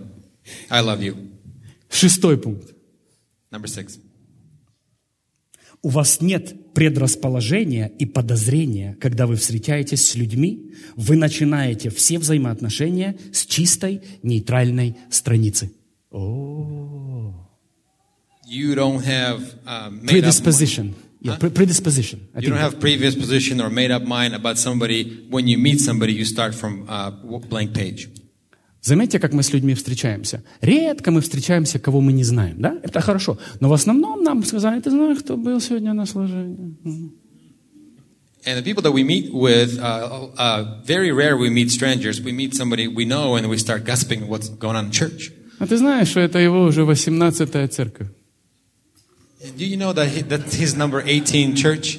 I 0.70 0.80
love 0.80 1.02
you. 1.02 1.16
Шестой 1.90 2.38
пункт. 2.38 2.72
Number 3.50 3.68
six. 3.68 3.98
У 5.82 5.88
вас 5.88 6.20
нет 6.20 6.72
предрасположения 6.74 7.92
и 7.98 8.06
подозрения, 8.06 8.96
когда 9.00 9.26
вы 9.26 9.36
встречаетесь 9.36 10.08
с 10.08 10.14
людьми, 10.14 10.72
вы 10.96 11.16
начинаете 11.16 11.90
все 11.90 12.18
взаимоотношения 12.18 13.16
с 13.32 13.46
чистой, 13.46 14.02
нейтральной 14.22 14.96
страницы. 15.10 15.70
You 18.48 18.74
don't 18.76 19.02
have 19.04 19.40
uh, 19.66 19.90
made 19.90 20.02
up. 20.02 20.08
Predisposition. 20.08 20.94
Yeah, 21.20 21.36
pre- 21.36 21.50
predisposition. 21.50 22.28
I 22.34 22.40
You 22.40 22.50
don't 22.50 22.58
have 22.58 22.78
previous 22.78 23.16
position 23.16 23.60
or 23.60 23.70
made 23.70 23.90
up 23.90 24.02
mind 24.04 24.34
about 24.34 24.58
somebody. 24.58 25.26
When 25.28 25.48
you 25.48 25.58
meet 25.58 25.80
somebody, 25.80 26.12
you 26.12 26.24
start 26.24 26.54
from 26.54 26.86
uh, 26.88 27.10
blank 27.48 27.74
page. 27.74 28.08
Заметьте, 28.86 29.18
как 29.18 29.32
мы 29.32 29.42
с 29.42 29.52
людьми 29.52 29.74
встречаемся. 29.74 30.44
Редко 30.60 31.10
мы 31.10 31.20
встречаемся, 31.20 31.80
кого 31.80 32.00
мы 32.00 32.12
не 32.12 32.22
знаем, 32.22 32.60
да? 32.60 32.78
Это 32.84 33.00
хорошо. 33.00 33.36
Но 33.58 33.68
в 33.68 33.72
основном 33.72 34.22
нам 34.22 34.44
сказали, 34.44 34.80
ты 34.80 34.90
знаешь, 34.90 35.18
кто 35.18 35.36
был 35.36 35.60
сегодня 35.60 35.92
на 35.92 36.06
служении? 36.06 36.76
And 38.44 38.56
the 38.56 38.62
people 38.62 38.82
that 38.84 38.92
we 38.92 39.02
meet 39.02 39.32
with, 39.32 39.76
uh, 39.80 40.28
uh, 40.38 40.84
very 40.86 41.10
rare 41.10 41.36
we 41.36 41.50
meet 41.50 41.72
strangers. 41.72 42.22
We 42.22 42.30
meet 42.30 42.54
somebody 42.54 42.86
we 42.86 43.04
know 43.04 43.34
and 43.34 43.48
we 43.48 43.58
start 43.58 43.84
gossiping 43.84 44.28
what's 44.28 44.48
going 44.48 44.76
on 44.76 44.84
in 44.84 44.90
church. 44.92 45.32
А 45.58 45.66
ты 45.66 45.76
знаешь, 45.78 46.06
что 46.06 46.20
это 46.20 46.38
его 46.38 46.62
уже 46.62 46.82
18-я 46.82 47.66
церковь? 47.66 48.06
Do 49.58 49.64
you 49.64 49.76
know 49.76 49.92
that, 49.94 50.10
he, 50.14 50.22
that 50.28 50.44
his 50.52 50.76
number 50.76 51.02
18 51.04 51.56
church? 51.56 51.98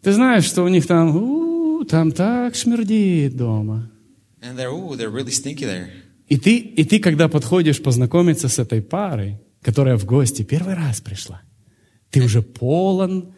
Ты 0.00 0.12
знаешь, 0.12 0.44
что 0.44 0.62
у 0.64 0.68
них 0.68 0.86
там, 0.86 1.14
у, 1.14 1.84
там 1.84 2.10
так 2.10 2.54
шмердит 2.54 3.36
дома. 3.36 3.90
And 4.40 4.56
they're, 4.56 4.72
ooh, 4.72 4.96
they're 4.96 5.10
really 5.10 5.30
stinky 5.30 5.66
there. 5.66 5.90
И 6.28 6.36
ты, 6.36 6.56
и 6.56 6.84
ты, 6.84 6.98
когда 6.98 7.28
подходишь 7.28 7.80
познакомиться 7.82 8.48
с 8.48 8.58
этой 8.58 8.82
парой, 8.82 9.38
которая 9.62 9.96
в 9.96 10.04
гости 10.04 10.42
первый 10.42 10.74
раз 10.74 11.00
пришла, 11.00 11.42
ты 12.10 12.22
уже 12.22 12.42
полон 12.42 13.32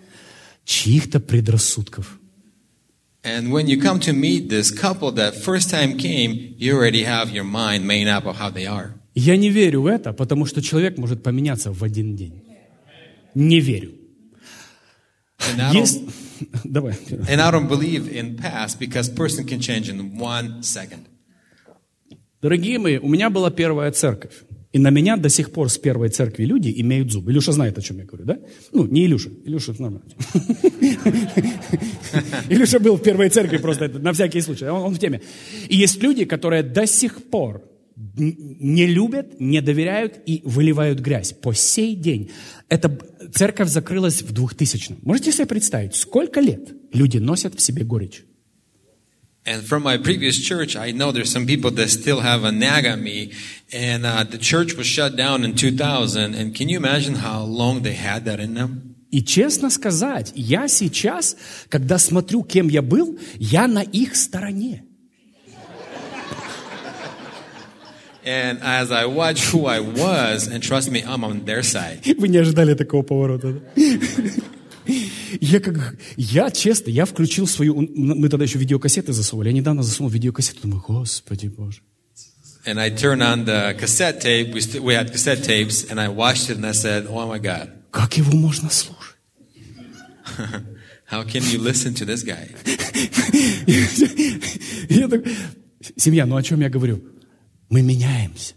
чьих-то 0.65 1.21
предрассудков. 1.21 2.19
And 3.25 3.51
when 3.51 3.67
you 3.67 3.81
come 3.81 3.99
to 4.01 4.13
meet 4.13 4.49
this 4.49 4.71
couple 4.71 5.11
that 5.13 5.35
first 5.35 5.71
time 5.71 5.99
came, 5.99 6.55
you 6.57 6.75
already 6.75 7.03
have 7.05 7.31
your 7.31 7.45
mind 7.45 7.85
made 7.85 8.07
up 8.07 8.25
of 8.27 8.37
how 8.37 8.51
they 8.51 8.67
are. 8.67 8.95
Я 9.15 9.37
не 9.37 9.51
верю 9.51 9.83
в 9.83 9.87
это, 9.87 10.13
потому 10.13 10.47
что 10.47 10.63
человек 10.63 10.97
может 10.97 11.23
поменяться 11.23 11.73
в 11.73 11.83
один 11.83 12.15
день. 12.15 12.43
Не 13.35 13.61
верю. 13.61 13.93
Есть... 15.73 16.03
Давай. 16.65 16.95
and 17.29 17.41
I 17.41 17.51
don't 17.51 17.69
believe 17.69 18.09
in 18.09 18.37
past 18.37 18.79
because 18.79 19.09
person 19.09 19.45
can 19.45 19.61
change 19.61 19.89
in 19.89 20.17
one 20.17 20.63
second. 20.63 21.08
Дорогие 22.41 22.79
мои, 22.79 22.99
у 22.99 23.09
меня 23.09 23.31
была 23.31 23.51
первая 23.51 23.91
церковь. 23.91 24.45
И 24.73 24.79
на 24.79 24.91
меня 24.91 25.17
до 25.17 25.29
сих 25.29 25.51
пор 25.51 25.71
с 25.71 25.79
первой 25.79 26.11
церкви 26.11 26.45
люди 26.45 26.73
имеют 26.77 27.11
зуб. 27.11 27.29
Илюша 27.29 27.53
знает, 27.53 27.79
о 27.79 27.83
чем 27.83 27.99
я 27.99 28.05
говорю, 28.05 28.25
да? 28.25 28.39
Ну, 28.73 28.87
не 28.87 29.07
Илюша. 29.07 29.31
Илюша 29.45 29.75
нормально. 29.79 30.03
Илюша 32.51 32.79
был 32.79 32.97
в 32.97 33.03
первой 33.03 33.31
церкви 33.31 33.57
просто 33.57 33.87
это, 33.87 33.99
на 33.99 34.13
всякий 34.13 34.43
случай. 34.43 34.67
Он, 34.67 34.95
в 34.95 34.99
теме. 34.99 35.23
И 35.69 35.77
есть 35.77 36.03
люди, 36.03 36.27
которые 36.27 36.63
до 36.63 36.87
сих 36.87 37.31
пор 37.31 37.63
не 38.17 38.87
любят, 38.87 39.41
не 39.41 39.61
доверяют 39.61 40.21
и 40.27 40.43
выливают 40.45 41.01
грязь. 41.01 41.33
По 41.33 41.55
сей 41.55 41.97
день. 41.97 42.31
Эта 42.69 42.97
церковь 43.33 43.69
закрылась 43.69 44.23
в 44.23 44.33
2000-м. 44.33 44.99
Можете 45.03 45.33
себе 45.33 45.47
представить, 45.47 45.95
сколько 45.95 46.41
лет 46.41 46.75
люди 46.93 47.19
носят 47.19 47.55
в 47.55 47.61
себе 47.61 47.85
горечь? 47.85 48.25
And 49.48 49.62
from 49.64 49.84
my 49.84 49.98
previous 49.98 50.40
church, 50.40 50.78
I 50.78 50.92
know 50.92 51.12
there's 51.12 51.32
some 51.32 51.46
people 51.46 51.70
that 51.72 51.90
still 51.90 52.22
have 52.22 52.46
a 52.46 52.52
nag 52.52 52.86
on 52.86 53.04
me. 53.04 53.34
And 53.74 54.06
uh, 54.06 54.24
the 54.24 54.38
church 54.38 54.76
was 54.76 54.88
shut 54.88 55.18
down 55.18 55.44
in 55.44 55.56
2000. 55.56 56.34
And 56.34 56.56
can 56.56 56.70
you 56.70 56.78
imagine 56.78 57.16
how 57.16 57.42
long 57.42 57.82
they 57.82 57.94
had 57.94 58.24
that 58.26 58.40
in 58.40 58.54
them? 58.54 58.96
И 59.12 59.22
честно 59.22 59.70
сказать, 59.70 60.32
я 60.34 60.68
сейчас, 60.68 61.36
когда 61.70 62.00
смотрю, 62.00 62.42
кем 62.42 62.68
я 62.68 62.82
был, 62.82 63.20
я 63.38 63.68
на 63.68 63.84
их 63.84 64.16
стороне. 64.16 64.84
And 68.26 68.60
as 68.64 68.90
I 68.90 69.06
watch 69.06 69.52
who 69.52 69.66
I 69.66 69.82
was, 69.82 70.48
and 70.48 70.64
trust 70.64 70.90
me, 70.90 71.04
I'm 71.04 71.24
on 71.26 71.44
their 71.46 71.62
side. 71.62 72.02
Вы 72.18 72.30
не 72.30 72.38
ожидали 72.38 72.74
такого 72.74 73.04
поворота, 73.04 73.54
да? 73.54 73.82
Я 75.41 75.61
как, 75.61 75.97
я 76.17 76.51
честно, 76.51 76.91
я 76.91 77.05
включил 77.05 77.47
свою, 77.47 77.89
мы 77.95 78.29
тогда 78.29 78.45
еще 78.45 78.59
видеокассеты 78.59 79.13
засовывали, 79.13 79.49
я 79.49 79.55
недавно 79.55 79.83
засунул 79.83 80.11
видеокассету, 80.11 80.63
думаю, 80.63 80.83
Господи 80.87 81.49
Боже. 81.49 81.81
And 82.67 82.79
I 82.79 82.91
turned 82.91 83.23
on 83.23 83.47
the 83.47 83.75
cassette 83.79 84.21
tape. 84.21 84.53
We, 84.53 84.61
st- 84.61 84.83
we 84.83 84.95
had 84.95 85.11
cassette 85.11 85.43
tapes, 85.43 85.91
and 85.91 85.99
I 85.99 86.09
watched 86.09 86.51
it, 86.51 86.59
and 86.59 86.67
I 86.67 86.73
said, 86.73 87.07
"Oh 87.09 87.27
my 87.27 87.39
God, 87.41 87.71
Как 87.91 88.19
его 88.19 88.37
можно 88.37 88.69
слушать? 88.69 89.17
how 91.11 91.23
can 91.25 91.43
you 91.45 91.59
listen 91.59 91.95
to 91.95 92.05
this 92.05 92.23
guy?" 92.25 92.51
Я 94.89 95.09
так, 95.09 95.23
семья, 95.97 96.27
ну 96.27 96.37
о 96.37 96.43
чем 96.43 96.61
я 96.61 96.69
говорю? 96.69 97.03
Мы 97.71 97.81
меняемся. 97.81 98.55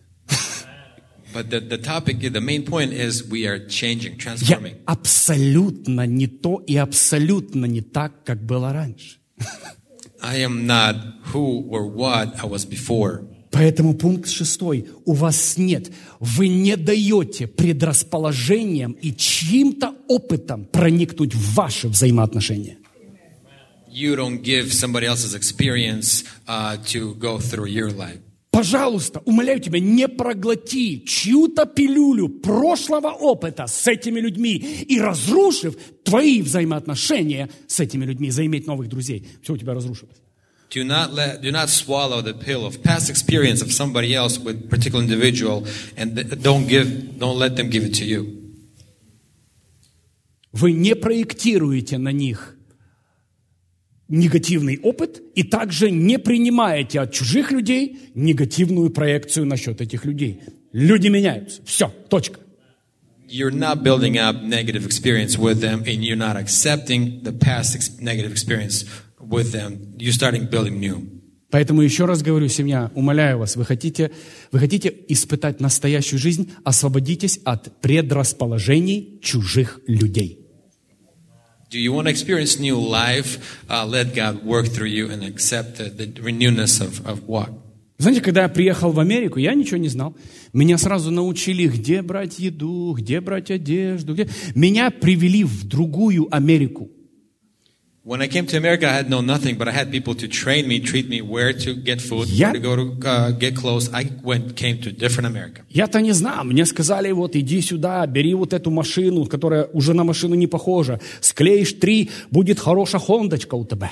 Я 4.41 4.59
абсолютно 4.85 6.05
не 6.05 6.27
то 6.27 6.63
и 6.67 6.75
абсолютно 6.75 7.65
не 7.65 7.81
так, 7.81 8.23
как 8.23 8.45
было 8.45 8.73
раньше. 8.73 9.17
I 10.21 10.37
am 10.43 10.67
not 10.67 10.95
who 11.33 11.67
or 11.69 11.87
what 11.87 12.35
I 12.43 12.45
was 12.45 12.65
before. 12.65 13.27
Поэтому 13.51 13.95
пункт 13.95 14.29
шестой. 14.29 14.87
У 15.05 15.13
вас 15.13 15.57
нет, 15.57 15.91
вы 16.19 16.47
не 16.47 16.77
даете 16.77 17.47
предрасположениям 17.47 18.93
и 18.93 19.13
чьим-то 19.13 19.93
опытом 20.07 20.65
проникнуть 20.65 21.35
в 21.35 21.53
ваши 21.53 21.89
взаимоотношения. 21.89 22.77
You 23.91 24.15
don't 24.15 24.41
give 24.41 24.71
somebody 24.71 25.05
else's 25.05 25.35
experience 25.35 26.23
uh, 26.47 26.77
to 26.85 27.13
go 27.15 27.39
through 27.39 27.67
your 27.67 27.91
life. 27.91 28.21
Пожалуйста, 28.51 29.21
умоляю 29.23 29.61
тебя, 29.61 29.79
не 29.79 30.09
проглоти 30.09 31.05
чью-то 31.05 31.65
пилюлю 31.65 32.27
прошлого 32.27 33.11
опыта 33.11 33.65
с 33.65 33.87
этими 33.87 34.19
людьми 34.19 34.55
и 34.55 34.99
разрушив 34.99 35.77
твои 36.03 36.41
взаимоотношения 36.41 37.49
с 37.67 37.79
этими 37.79 38.03
людьми, 38.03 38.29
заиметь 38.29 38.67
новых 38.67 38.89
друзей. 38.89 39.25
Все 39.41 39.53
у 39.53 39.57
тебя 39.57 39.73
разрушилось. 39.73 40.17
Do 40.69 40.83
not 40.83 41.13
let, 41.13 41.41
do 41.41 41.51
not 41.51 41.69
swallow 41.69 42.21
the 42.21 42.33
pill 42.33 42.65
of 42.65 42.81
past 42.81 43.09
experience 43.09 43.61
of 43.61 43.71
somebody 43.73 44.13
else 44.13 44.37
with 44.37 44.69
particular 44.69 45.03
individual, 45.03 45.65
and 45.97 46.15
don't 46.41 46.67
give, 46.67 47.17
don't 47.19 47.37
let 47.37 47.55
them 47.55 47.69
give 47.69 47.83
it 47.83 47.93
to 47.93 48.05
you. 48.05 48.37
Вы 50.53 50.73
не 50.73 50.95
проектируете 50.95 51.97
на 51.97 52.11
них 52.11 52.57
негативный 54.11 54.77
опыт 54.83 55.21
и 55.33 55.43
также 55.43 55.89
не 55.89 56.19
принимаете 56.19 56.99
от 56.99 57.13
чужих 57.13 57.51
людей 57.51 58.11
негативную 58.13 58.91
проекцию 58.91 59.45
насчет 59.45 59.81
этих 59.81 60.05
людей. 60.05 60.41
Люди 60.73 61.07
меняются. 61.07 61.61
Все, 61.65 61.91
точка. 62.09 62.39
You're 63.27 63.51
not 63.51 63.81
building 63.81 64.17
up 64.17 64.43
negative 64.43 64.85
experience 64.85 65.37
with 65.37 65.61
them, 65.61 65.85
and 65.85 66.03
you're 66.03 66.17
not 66.17 66.35
accepting 66.35 67.23
the 67.23 67.31
past 67.31 68.01
negative 68.01 68.33
experience 68.33 68.85
with 69.19 69.53
them. 69.53 69.95
You're 69.97 70.11
starting 70.11 70.49
building 70.49 70.79
new. 70.79 71.07
Поэтому 71.49 71.81
еще 71.81 72.05
раз 72.05 72.21
говорю, 72.21 72.47
семья, 72.49 72.91
умоляю 72.95 73.37
вас, 73.39 73.55
вы 73.55 73.65
хотите, 73.65 74.11
вы 74.51 74.59
хотите 74.59 74.93
испытать 75.09 75.59
настоящую 75.59 76.19
жизнь, 76.19 76.51
освободитесь 76.63 77.39
от 77.43 77.81
предрасположений 77.81 79.19
чужих 79.21 79.79
людей. 79.87 80.40
Do 81.71 81.79
you 81.79 81.93
want 81.93 82.07
to 82.07 82.11
experience 82.11 82.59
new 82.59 82.77
life? 82.77 83.63
Uh, 83.69 83.85
let 83.85 84.13
God 84.13 84.43
work 84.43 84.67
through 84.67 84.89
you 84.89 85.09
and 85.09 85.23
accept 85.23 85.77
the, 85.77 85.85
the 85.85 86.07
renewness 86.21 86.81
of, 86.81 86.99
of 87.07 87.25
what? 87.27 87.49
Знаете, 87.97 88.19
когда 88.19 88.41
я 88.41 88.49
приехал 88.49 88.91
в 88.91 88.99
Америку, 88.99 89.39
я 89.39 89.53
ничего 89.53 89.77
не 89.77 89.87
знал. 89.87 90.13
Меня 90.51 90.77
сразу 90.77 91.11
научили, 91.11 91.67
где 91.67 92.01
брать 92.01 92.39
еду, 92.39 92.93
где 92.97 93.21
брать 93.21 93.51
одежду. 93.51 94.15
Где... 94.15 94.27
Меня 94.53 94.91
привели 94.91 95.45
в 95.45 95.65
другую 95.65 96.27
Америку. 96.29 96.89
When 98.04 98.22
I 98.22 98.28
came 98.28 98.46
to 98.46 98.56
America, 98.56 98.86
I 98.88 98.92
had 98.92 99.10
known 99.10 99.26
nothing, 99.26 99.56
but 99.58 99.66
I 99.66 99.72
had 99.72 99.90
people 99.90 100.14
to 100.14 100.28
train 100.28 100.68
me, 100.68 100.78
treat 100.78 101.08
me, 101.08 101.20
where 101.22 101.52
to 101.52 101.74
get 101.74 102.00
food, 102.00 102.28
Yeah. 102.28 102.52
where 102.52 102.52
to 102.52 102.60
go 102.60 102.76
to 102.76 103.08
uh, 103.08 103.30
get 103.32 103.56
clothes. 103.56 103.90
I 103.92 104.12
went, 104.22 104.54
came 104.54 104.78
to 104.82 104.92
different 104.92 105.26
America. 105.26 105.62
Я-то 105.70 106.00
не 106.00 106.12
знал. 106.12 106.44
Мне 106.44 106.64
сказали, 106.66 107.10
вот 107.10 107.34
иди 107.34 107.60
сюда, 107.60 108.06
бери 108.06 108.32
вот 108.34 108.52
эту 108.52 108.70
машину, 108.70 109.26
которая 109.26 109.64
уже 109.72 109.92
на 109.92 110.04
машину 110.04 110.36
не 110.36 110.46
похожа. 110.46 111.00
Склеишь 111.20 111.72
три, 111.72 112.10
будет 112.30 112.60
хорошая 112.60 113.00
хондочка 113.00 113.56
у 113.56 113.64
тебя. 113.64 113.90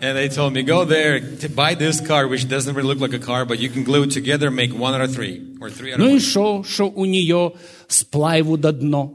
And 0.00 0.16
they 0.16 0.28
told 0.28 0.52
me, 0.52 0.62
go 0.62 0.84
there, 0.84 1.18
to 1.40 1.48
buy 1.48 1.74
this 1.74 2.00
car, 2.00 2.28
which 2.28 2.48
doesn't 2.48 2.76
really 2.76 2.86
look 2.94 3.00
like 3.00 3.12
a 3.12 3.18
car, 3.18 3.44
but 3.44 3.58
you 3.58 3.68
can 3.68 3.82
glue 3.82 4.04
it 4.04 4.12
together, 4.12 4.48
make 4.52 4.72
one 4.72 4.94
out 4.94 5.00
of 5.00 5.12
three, 5.12 5.42
or 5.60 5.68
three 5.68 5.92
out 5.92 5.98
of 5.98 6.04
Ну 6.04 6.10
и 6.10 6.12
one. 6.12 6.20
шо, 6.20 6.62
что 6.62 6.84
у 6.88 7.04
нее 7.06 7.54
с 7.88 8.04
плайвуда 8.04 8.70
дно. 8.72 9.14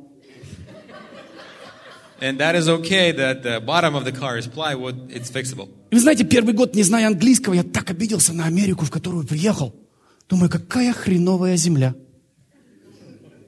And 2.22 2.38
that 2.39 2.55
is 2.55 2.70
okay, 2.70 3.11
that 3.11 3.43
the 3.43 3.59
bottom 3.59 3.95
of 3.95 4.05
the 4.05 4.11
car 4.11 4.38
is 4.38 4.47
plywood, 4.47 5.11
it's 5.11 5.30
fixable. 5.30 5.68
И 5.91 5.95
вы 5.95 5.99
знаете, 5.99 6.24
первый 6.24 6.53
год, 6.53 6.74
не 6.74 6.84
зная 6.84 7.07
английского, 7.07 7.53
я 7.53 7.64
так 7.64 7.89
обиделся 7.91 8.34
на 8.34 8.45
Америку, 8.45 8.86
в 8.86 8.91
которую 8.91 9.26
приехал. 9.26 9.76
Думаю, 10.30 10.49
какая 10.49 10.93
хреновая 10.93 11.57
земля. 11.57 11.95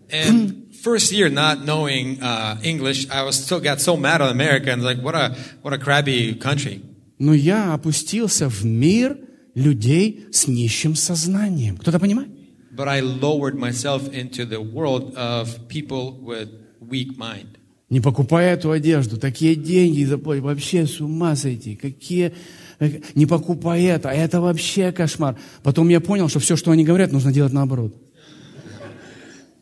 And 0.10 0.74
first 0.84 1.12
year, 1.12 1.30
not 1.30 1.66
knowing 1.66 2.22
uh, 2.22 2.58
English, 2.64 3.08
I 3.10 3.24
was 3.24 3.36
still 3.36 3.60
got 3.60 3.80
so 3.80 3.98
mad 3.98 4.22
on 4.22 4.30
America 4.30 4.72
and 4.72 4.84
like, 4.84 5.02
what 5.02 5.16
a, 5.16 5.36
what 5.62 5.74
a 5.74 5.78
crabby 5.78 6.36
country. 6.36 6.82
Но 7.18 7.34
я 7.34 7.74
опустился 7.74 8.50
в 8.50 8.66
мир 8.66 9.18
людей 9.56 10.28
с 10.32 10.48
нищим 10.48 10.96
сознанием. 10.96 11.78
Кто-то 11.78 12.00
понимает? 12.00 12.30
But 12.76 12.90
I 12.90 13.00
lowered 13.00 13.56
myself 13.56 14.10
into 14.12 14.46
the 14.46 14.60
world 14.60 15.16
of 15.16 15.70
people 15.70 16.20
with 16.20 16.50
weak 16.82 17.18
mind. 17.18 17.58
Не 17.91 18.01
покупая 18.01 18.55
эту 18.55 18.71
одежду, 18.71 19.17
такие 19.19 19.57
деньги 19.57 20.05
заплатить, 20.05 20.45
вообще 20.45 20.87
с 20.87 21.01
ума 21.01 21.35
сойти, 21.35 21.75
какие... 21.75 22.33
э, 22.79 23.01
Не 23.17 23.27
покупай 23.27 23.83
это, 23.83 24.11
а 24.11 24.15
это 24.15 24.41
вообще 24.41 24.93
кошмар. 24.93 25.37
Потом 25.65 25.89
я 25.89 26.01
понял, 26.01 26.29
что 26.29 26.39
все, 26.39 26.55
что 26.57 26.71
они 26.71 26.85
говорят, 26.85 27.11
нужно 27.11 27.33
делать 27.33 27.53
наоборот. 27.53 27.93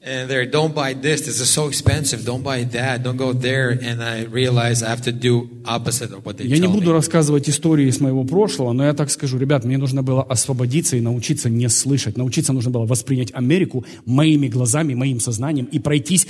And 0.01 0.31
they're, 0.31 0.47
don't 0.47 0.75
buy 0.77 0.95
this, 0.95 1.23
this 1.23 1.41
is 1.41 1.51
so 1.51 1.67
expensive, 1.67 2.25
don't 2.25 2.43
buy 2.45 2.63
that, 2.63 3.03
don't 3.03 3.17
go 3.17 3.33
there. 3.33 3.71
And 3.71 4.01
I 4.01 4.23
realized 4.27 4.85
I 4.85 4.91
have 4.91 5.03
to 5.03 5.13
do 5.13 5.49
opposite 5.65 6.13
of 6.13 6.25
what 6.25 6.37
they 6.37 6.47
Я 6.47 6.59
не 6.59 6.69
буду 6.69 6.91
me. 6.91 6.93
рассказывать 6.93 7.49
истории 7.49 7.89
из 7.89 8.01
моего 8.01 8.23
прошлого, 8.25 8.73
но 8.73 8.85
я 8.85 8.95
так 8.95 9.11
скажу, 9.11 9.39
ребят, 9.39 9.65
мне 9.65 9.77
нужно 9.77 10.05
было 10.05 10.23
освободиться 10.23 10.97
и 10.97 11.01
научиться 11.01 11.51
не 11.51 11.69
слышать. 11.69 12.17
Научиться 12.17 12.53
нужно 12.53 12.71
было 12.71 12.87
воспринять 12.87 13.35
Америку 13.35 13.85
моими 14.07 14.47
глазами, 14.47 14.95
моим 14.95 15.19
сознанием 15.19 15.67
и 15.67 15.81
пройтись 15.81 16.29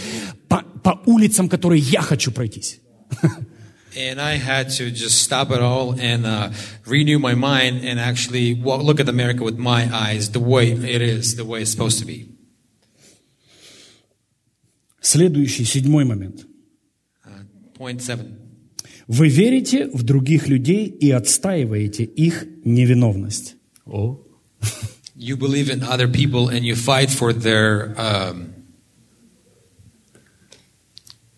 по, 0.48 0.64
по 0.82 1.00
улицам, 1.04 1.50
которые 1.50 1.82
я 1.82 2.00
хочу 2.00 2.32
пройтись. 2.32 2.80
And 3.94 4.18
I 4.18 4.38
had 4.38 4.70
to 4.78 4.90
just 4.90 5.22
stop 5.22 5.50
it 5.50 5.60
all 5.60 5.92
and 6.00 6.24
uh, 6.24 6.50
renew 6.86 7.18
my 7.18 7.34
mind 7.34 7.84
and 7.84 7.98
actually 8.00 8.54
walk, 8.54 8.82
look 8.82 8.98
at 8.98 9.08
America 9.08 9.44
with 9.44 9.58
my 9.58 9.88
eyes, 9.92 10.30
the 10.30 10.40
way 10.40 10.70
it 10.70 11.02
is, 11.02 11.36
the 11.36 11.44
way 11.44 11.62
it's 11.62 11.70
supposed 11.70 11.98
to 11.98 12.06
be. 12.06 12.28
Следующий, 15.01 15.64
седьмой 15.64 16.05
момент. 16.05 16.46
Point 17.78 17.99
seven. 17.99 18.34
Вы 19.07 19.28
верите 19.28 19.88
в 19.92 20.03
других 20.03 20.49
людей 20.49 20.86
и 20.86 21.11
отстаиваете 21.11 22.05
их 22.05 22.46
невиновность. 22.64 23.57
О. 23.86 24.20
You 25.16 25.36
believe 25.36 25.70
in 25.70 25.82
other 25.82 26.07
people 26.07 26.49
and 26.49 26.64
you 26.64 26.74
fight 26.74 27.11
for 27.11 27.32
their 27.32 27.94
um, 27.96 28.55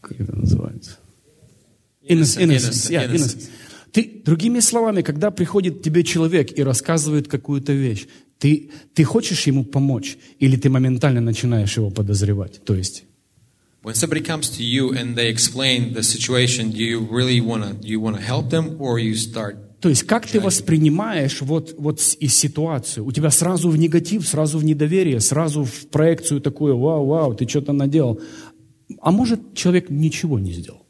Как 0.01 0.21
это 0.21 0.37
называется? 0.37 0.99
Innocence, 2.03 2.43
innocent, 2.43 2.91
yeah, 2.91 3.05
innocence. 3.05 3.37
innocence. 3.37 3.49
Ты, 3.93 4.23
другими 4.25 4.61
словами, 4.61 5.03
когда 5.03 5.31
приходит 5.31 5.79
к 5.79 5.83
тебе 5.83 6.03
человек 6.03 6.57
и 6.59 6.63
рассказывает 6.63 7.29
какую-то 7.29 7.73
вещь, 7.73 8.07
ты, 8.39 8.71
ты 8.95 9.05
хочешь 9.05 9.47
ему 9.47 9.65
помочь 9.65 10.17
или 10.39 10.57
ты 10.57 10.71
моментально 10.71 11.21
начинаешь 11.21 11.77
его 11.77 11.91
подозревать? 11.91 12.65
То 12.65 12.75
есть, 12.75 13.05
when 13.83 13.95
somebody 13.95 14.21
comes 14.21 14.51
to 14.51 14.63
you 14.63 14.93
and 14.93 15.17
they 15.17 15.29
explain 15.29 15.95
the 15.95 16.03
situation. 16.03 16.71
Do 16.71 16.83
you 16.83 17.01
really 17.01 17.41
want 17.41 17.65
to? 17.65 17.87
You 17.87 18.01
want 18.01 18.17
to 18.17 18.23
help 18.23 18.51
them, 18.51 18.77
or 18.81 18.99
you 18.99 19.15
start? 19.15 19.57
то 19.81 19.89
есть 19.89 20.03
как 20.03 20.27
ты 20.27 20.41
воспринимаешь 20.41 21.41
вот, 21.41 21.75
вот 21.79 22.01
и 22.21 22.29
ситуацию? 22.29 23.07
У 23.07 23.13
тебя 23.13 23.31
сразу 23.31 23.71
в 23.71 23.79
негатив, 23.79 24.29
сразу 24.29 24.59
в 24.59 24.65
недоверие, 24.65 25.21
сразу 25.21 25.65
в 25.65 25.89
проекцию 25.89 26.43
такую, 26.43 26.79
вау, 26.79 27.07
вау, 27.07 27.35
ты 27.35 27.49
что-то 27.49 27.73
наделал. 27.73 28.21
А 29.01 29.11
может, 29.11 29.55
человек 29.55 29.89
ничего 29.89 30.39
не 30.39 30.53
сделал? 30.53 30.87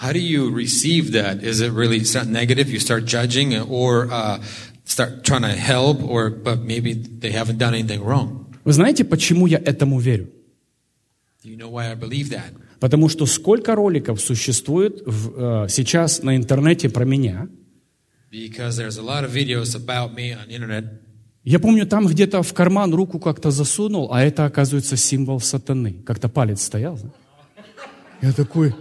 How 0.00 0.12
do 0.12 0.20
you 0.20 0.50
receive 0.50 1.10
that? 1.12 1.42
Is 1.42 1.60
it 1.60 1.72
really 1.72 2.04
start 2.04 2.28
negative? 2.28 2.70
You 2.70 2.78
start 2.78 3.04
judging, 3.04 3.52
or 3.68 4.08
uh, 4.10 4.38
start 4.84 5.24
trying 5.24 5.42
to 5.42 5.48
help, 5.48 6.02
or 6.02 6.30
but 6.30 6.62
maybe 6.62 6.94
they 6.94 7.32
haven't 7.32 7.58
done 7.58 7.74
anything 7.74 8.02
wrong. 8.02 8.46
Вы 8.64 8.72
знаете, 8.72 9.04
почему 9.04 9.46
я 9.46 9.58
этому 9.58 9.98
верю? 9.98 10.28
Do 10.28 10.30
you 10.30 10.30
know 10.30 10.30
why 10.30 10.32
I 10.32 10.36
believe 10.36 10.36
that? 10.36 11.26
Потому 12.80 13.08
что 13.08 13.26
сколько 13.26 13.74
роликов 13.74 14.20
существует 14.20 15.02
в, 15.06 15.64
э, 15.64 15.68
сейчас 15.68 16.22
на 16.22 16.36
интернете 16.36 16.88
про 16.88 17.04
меня. 17.04 17.48
Я 21.44 21.58
помню, 21.58 21.86
там 21.86 22.06
где-то 22.06 22.42
в 22.42 22.52
карман 22.52 22.94
руку 22.94 23.18
как-то 23.18 23.50
засунул, 23.50 24.12
а 24.12 24.22
это, 24.22 24.44
оказывается, 24.44 24.96
символ 24.96 25.40
сатаны. 25.40 26.02
Как-то 26.04 26.28
палец 26.28 26.60
стоял. 26.62 26.96
знаешь. 26.96 27.14
Я 28.20 28.32
такой, 28.32 28.74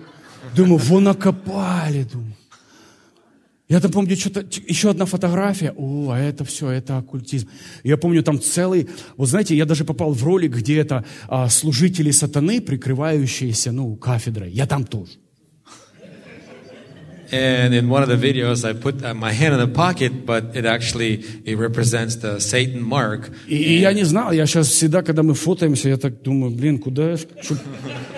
думаю, 0.55 0.79
вон 0.79 1.03
накопали, 1.03 2.03
думаю. 2.03 2.35
Я 3.69 3.81
там 3.81 3.91
помню, 3.91 4.15
что-то, 4.15 4.45
еще 4.67 4.89
одна 4.89 5.05
фотография. 5.05 5.73
О, 5.75 6.11
а 6.11 6.19
это 6.19 6.45
все, 6.45 6.69
это 6.69 6.97
оккультизм. 6.97 7.49
Я 7.83 7.97
помню, 7.97 8.23
там 8.23 8.39
целый, 8.39 8.87
вот 9.17 9.27
знаете, 9.27 9.57
я 9.57 9.65
даже 9.65 9.83
попал 9.83 10.13
в 10.13 10.23
ролик, 10.23 10.55
где 10.55 10.77
это 10.79 11.03
а, 11.27 11.49
служители 11.49 12.11
сатаны, 12.11 12.61
прикрывающиеся, 12.61 13.73
ну, 13.73 13.95
кафедрой. 13.97 14.51
Я 14.51 14.67
там 14.67 14.85
тоже. 14.85 15.11
And 17.31 17.73
in 17.73 17.89
one 17.89 18.03
of 18.03 18.09
the 18.09 18.15
videos, 18.15 18.63
I 18.63 18.73
put 18.73 19.03
uh, 19.03 19.13
my 19.13 19.33
hand 19.33 19.53
in 19.53 19.59
the 19.59 19.67
pocket, 19.67 20.25
but 20.25 20.55
it 20.55 20.65
actually 20.65 21.23
it 21.45 21.57
represents 21.57 22.15
the 22.17 22.39
Satan 22.39 22.81
mark. 22.81 23.31
И, 23.47 23.79
я 23.79 23.93
не 23.93 24.03
знал, 24.03 24.31
я 24.31 24.45
сейчас 24.45 24.67
всегда, 24.67 25.01
когда 25.01 25.23
мы 25.23 25.33
фотаемся, 25.33 25.89
я 25.89 25.97
так 25.97 26.21
думаю, 26.21 26.51
блин, 26.51 26.79
куда 26.79 27.11
я... 27.11 27.17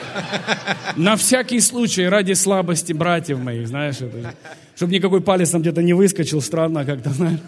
На 0.96 1.16
всякий 1.16 1.60
случай, 1.60 2.08
ради 2.08 2.34
слабости 2.34 2.94
братьев 2.94 3.40
моих, 3.40 3.68
знаешь, 3.68 3.96
это, 4.02 4.34
чтобы 4.76 4.94
никакой 4.94 5.22
палец 5.22 5.50
там 5.50 5.62
где-то 5.62 5.82
не 5.82 5.94
выскочил, 5.94 6.42
странно 6.42 6.86
как-то, 6.86 7.10
знаешь. 7.10 7.40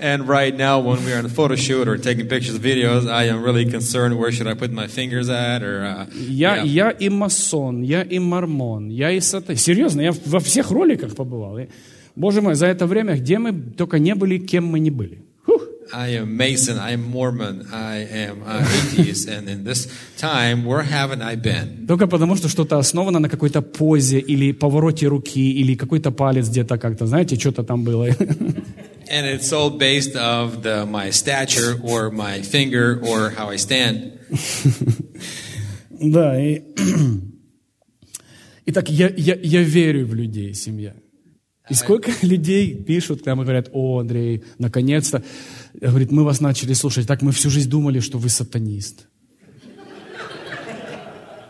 And 0.00 0.28
right 0.28 0.54
now, 0.54 0.78
when 0.80 1.04
we're 1.04 1.18
on 1.18 1.24
a 1.24 1.30
photo 1.30 1.56
shoot 1.56 1.88
or 1.88 1.96
taking 1.96 2.28
pictures, 2.28 2.58
videos, 2.58 3.10
I 3.10 3.24
am 3.28 3.42
really 3.42 3.64
concerned 3.64 4.18
where 4.18 4.30
should 4.30 4.46
I 4.46 4.52
put 4.52 4.70
my 4.70 4.88
fingers 4.88 5.30
at 5.30 5.62
or. 5.62 5.84
Uh, 5.84 6.06
Я, 6.14 6.56
yeah. 6.56 6.64
я 6.64 6.90
и 6.90 7.08
масон, 7.08 7.82
я 7.82 8.02
и 8.02 8.18
мормон, 8.18 8.90
я 8.90 9.10
и 9.10 9.20
сатан. 9.20 9.56
Серьезно, 9.56 10.02
я 10.02 10.12
во 10.26 10.40
всех 10.40 10.70
роликах 10.70 11.14
побывал. 11.16 11.58
И, 11.58 11.68
Боже 12.14 12.42
мой, 12.42 12.54
за 12.56 12.66
это 12.66 12.86
время, 12.86 13.16
где 13.16 13.38
мы 13.38 13.52
только 13.52 13.98
не 13.98 14.14
были, 14.14 14.38
кем 14.38 14.66
мы 14.66 14.80
не 14.80 14.90
были. 14.90 15.22
I 15.93 16.15
am 16.15 16.37
Mason, 16.37 16.77
I 16.79 16.93
am 16.93 17.03
Mormon, 17.03 17.67
I 17.73 17.97
am 17.97 18.43
uh, 18.45 18.59
atheist, 18.59 19.27
and 19.27 19.49
in 19.49 19.63
this 19.63 19.87
time, 20.17 20.63
where 20.65 20.83
haven't 20.83 21.21
I 21.21 21.35
been? 21.35 21.85
Только 21.87 22.07
потому, 22.07 22.35
что 22.37 22.47
что-то 22.47 22.77
основано 22.77 23.19
на 23.19 23.29
какой-то 23.29 23.61
позе 23.61 24.19
или 24.19 24.53
повороте 24.53 25.07
руки, 25.07 25.51
или 25.51 25.75
какой-то 25.75 26.11
палец 26.11 26.47
где-то 26.47 26.77
как-то, 26.77 27.07
знаете, 27.07 27.35
что-то 27.37 27.63
там 27.63 27.83
было. 27.83 28.07
And 29.11 29.25
it's 29.25 29.51
all 29.51 29.69
based 29.69 30.15
of 30.15 30.63
the, 30.63 30.85
my 30.85 31.09
stature 31.09 31.77
or 31.83 32.09
my 32.11 32.41
finger 32.41 33.01
or 33.03 33.31
how 33.31 33.49
I 33.49 33.57
stand. 33.57 34.13
Да, 36.03 36.39
и... 36.41 36.63
Итак, 38.65 38.89
я, 38.89 39.11
я, 39.15 39.35
я 39.35 39.61
верю 39.61 40.07
в 40.07 40.15
людей, 40.15 40.53
семья. 40.55 40.95
И 41.71 41.73
сколько 41.73 42.11
людей 42.21 42.75
пишут 42.75 43.23
к 43.23 43.25
нам 43.25 43.39
и 43.41 43.43
говорят, 43.43 43.69
о, 43.71 43.99
Андрей, 43.99 44.43
наконец-то, 44.57 45.23
говорит, 45.73 46.11
мы 46.11 46.25
вас 46.25 46.41
начали 46.41 46.73
слушать, 46.73 47.07
так 47.07 47.21
мы 47.21 47.31
всю 47.31 47.49
жизнь 47.49 47.69
думали, 47.69 48.01
что 48.01 48.17
вы 48.17 48.27
сатанист. 48.27 49.07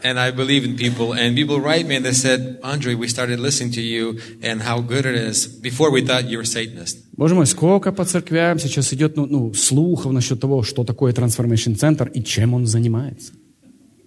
And 0.03 0.19
I 0.19 0.31
believe 0.31 0.63
in 0.63 0.75
people, 0.77 1.13
and 1.13 1.35
people 1.35 1.59
write 1.59 1.87
me 1.87 1.95
and 1.95 2.05
they 2.05 2.13
said, 2.13 2.59
Andre, 2.63 2.93
we 2.93 3.07
started 3.07 3.39
listening 3.39 3.71
to 3.73 3.81
you 3.81 4.19
and 4.43 4.61
how 4.61 4.79
good 4.81 5.05
it 5.07 5.15
is. 5.15 5.47
Before 5.47 5.91
we 5.91 6.01
thought 6.01 6.29
you 6.29 6.37
were 6.37 6.45
Satanist. 6.45 6.97
Боже 7.17 7.33
мой, 7.33 7.47
сколько 7.47 7.91
по 7.91 8.05
церквям 8.05 8.59
сейчас 8.59 8.93
идет 8.93 9.15
ну, 9.15 9.25
ну, 9.25 9.53
слухов 9.53 10.11
насчет 10.11 10.39
того, 10.39 10.61
что 10.61 10.83
такое 10.83 11.13
Transformation 11.13 11.75
Center 11.75 12.11
и 12.11 12.23
чем 12.23 12.53
он 12.53 12.67
занимается. 12.67 13.33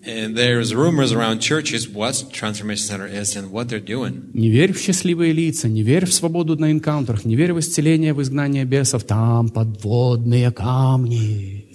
And 0.04 0.38
there's 0.38 0.74
rumors 0.74 1.12
around 1.12 1.40
churches 1.42 1.90
what 1.90 2.24
Transformation 2.32 2.86
Center 2.88 3.06
is 3.06 3.36
and 3.36 3.52
what 3.52 3.68
they're 3.68 3.82
doing. 3.82 4.32
Не 4.34 4.50
верь 4.50 4.72
в 4.72 4.80
счастливые 4.80 5.34
лица, 5.34 5.68
не 5.68 5.84
верь 5.84 6.06
в 6.06 6.14
свободу 6.14 6.56
на 6.56 6.72
энкаунтерах, 6.72 7.26
не 7.26 7.36
верь 7.36 7.52
в 7.52 7.60
исцеление, 7.60 8.14
в 8.14 8.22
изгнание 8.22 8.64
бесов. 8.64 9.04
Там 9.04 9.50
подводные 9.50 10.52
камни. 10.52 11.66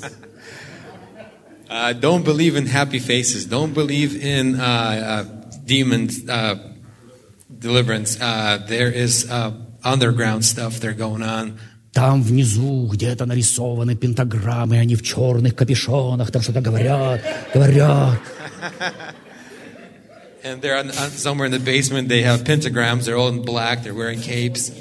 Uh, 1.69 1.93
don't 1.93 2.25
believe 2.25 2.55
in 2.55 2.65
happy 2.65 2.97
faces. 2.97 3.45
Don't 3.45 3.75
believe 3.75 4.15
in 4.25 4.59
uh, 4.59 4.63
uh, 4.63 5.23
demons 5.63 6.27
uh, 6.27 6.55
deliverance. 7.59 8.19
Uh, 8.19 8.57
there 8.67 8.91
is 8.91 9.29
uh, 9.29 9.51
underground 9.83 10.43
stuff 10.43 10.79
there 10.79 10.93
going 10.93 11.21
on. 11.21 11.59
Там 11.94 12.22
внизу 12.24 12.88
где-то 12.92 13.24
нарисованы 13.24 13.94
пентаграммы, 13.94 14.78
они 14.78 14.96
в 14.96 15.02
черных 15.02 15.54
капюшонах, 15.54 16.30
там 16.32 16.42
что-то 16.42 16.60
говорят, 16.60 17.22
говорят. 17.54 18.20
And 20.42 20.60
they're 20.60 20.76
on, 20.76 20.90
on, 20.90 21.10
somewhere 21.16 21.46
in 21.46 21.52
the 21.52 21.58
basement. 21.60 22.08
They 22.08 22.22
have 22.22 22.44
pentagrams. 22.44 23.06
They're 23.06 23.16
all 23.16 23.28
in 23.30 23.42
black. 23.44 23.82
They're 23.82 23.94
wearing 23.94 24.20
capes. 24.20 24.72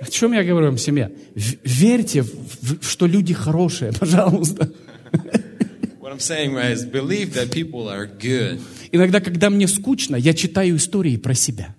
О 0.00 0.10
чем 0.10 0.32
я 0.32 0.42
говорю 0.44 0.66
вам, 0.66 0.76
семья? 0.78 1.10
В- 1.34 1.54
Верьте, 1.64 2.22
в- 2.22 2.28
в- 2.28 2.82
что 2.82 3.06
люди 3.06 3.32
хорошие, 3.32 3.92
пожалуйста. 3.98 4.70
What 6.00 6.12
I'm 6.12 6.18
saying 6.20 6.54
is 6.72 6.84
believe 6.84 7.32
that 7.34 7.50
people 7.50 7.88
are 7.88 8.06
good. 8.06 8.60
Иногда, 8.92 9.20
когда 9.20 9.48
мне 9.50 9.68
скучно, 9.68 10.16
я 10.16 10.34
читаю 10.34 10.76
истории 10.76 11.16
про 11.16 11.32
себя. 11.34 11.74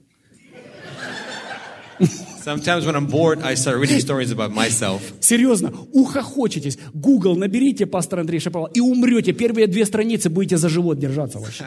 Sometimes 2.43 2.85
when 2.85 2.95
I'm 2.95 3.05
bored, 3.05 3.41
I 3.43 3.55
start 3.55 3.77
reading 3.77 3.99
stories 3.99 4.31
about 4.31 4.51
myself. 4.51 5.13
Серьезно, 5.19 5.71
ухохочетесь. 5.93 6.77
Google 6.93 7.35
наберите 7.35 7.85
пастор 7.85 8.19
Андрей 8.19 8.39
Шаповал 8.39 8.67
и 8.73 8.79
умрете. 8.79 9.31
Первые 9.31 9.67
две 9.67 9.85
страницы 9.85 10.29
будете 10.29 10.57
за 10.57 10.69
живот 10.69 10.97
держаться 10.97 11.39
вообще. 11.39 11.65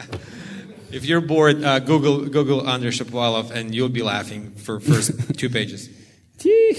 If 0.91 1.03
you're 1.03 1.25
bored, 1.25 1.63
uh, 1.63 1.79
Google 1.79 2.25
Google 2.25 2.65
Andrei 2.65 2.91
Shapovalov, 2.91 3.51
and 3.51 3.73
you'll 3.73 3.89
be 3.89 4.01
laughing 4.01 4.51
for 4.55 4.79
first 4.79 5.11
two 5.37 5.49
pages. 5.49 5.89
Тих. 6.37 6.77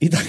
Итак, 0.00 0.24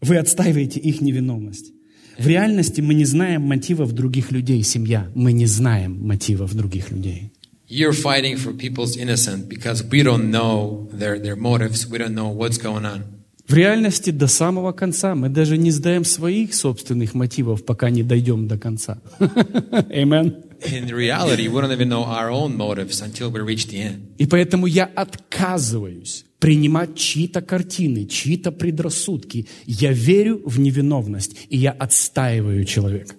вы 0.00 0.18
отстаиваете 0.18 0.78
их 0.78 1.00
невиновность. 1.00 1.72
В 2.18 2.26
реальности 2.26 2.80
мы 2.80 2.94
не 2.94 3.04
знаем 3.04 3.42
мотивов 3.42 3.92
других 3.92 4.32
людей, 4.32 4.62
семья. 4.62 5.10
Мы 5.14 5.32
не 5.32 5.46
знаем 5.46 5.98
мотивов 6.06 6.54
других 6.54 6.90
людей. 6.90 7.32
You're 7.68 7.92
fighting 7.92 8.36
for 8.36 8.52
people's 8.52 8.96
innocence 8.96 9.44
because 9.44 9.82
we 9.82 10.02
don't 10.04 10.30
know 10.30 10.88
their, 10.92 11.18
their 11.18 11.34
motives. 11.34 11.86
We 11.86 11.98
don't 11.98 12.14
know 12.14 12.28
what's 12.28 12.58
going 12.58 12.84
on. 12.84 13.16
В 13.48 13.54
реальности 13.54 14.10
до 14.10 14.26
самого 14.26 14.72
конца 14.72 15.14
мы 15.14 15.28
даже 15.28 15.56
не 15.56 15.70
знаем 15.70 16.04
своих 16.04 16.54
собственных 16.54 17.14
мотивов, 17.14 17.64
пока 17.64 17.90
не 17.90 18.02
дойдем 18.02 18.48
до 18.48 18.58
конца. 18.58 18.98
Amen. 19.20 20.42
In 20.64 20.88
reality, 20.88 21.48
we 21.48 21.60
don't 21.60 21.70
even 21.70 21.88
know 21.88 22.04
our 22.04 22.30
own 22.30 22.56
motives 22.56 23.00
until 23.00 23.30
we 23.30 23.40
reach 23.40 23.68
the 23.68 23.82
end. 23.82 24.00
И 24.18 24.26
поэтому 24.26 24.66
я 24.66 24.84
отказываюсь 24.84 26.24
принимать 26.38 26.96
чьи-то 26.96 27.40
картины, 27.40 28.06
чьи-то 28.06 28.52
предрассудки. 28.52 29.46
Я 29.64 29.92
верю 29.92 30.40
в 30.44 30.58
невиновность, 30.58 31.36
и 31.48 31.56
я 31.56 31.70
отстаиваю 31.72 32.64
человека. 32.64 33.14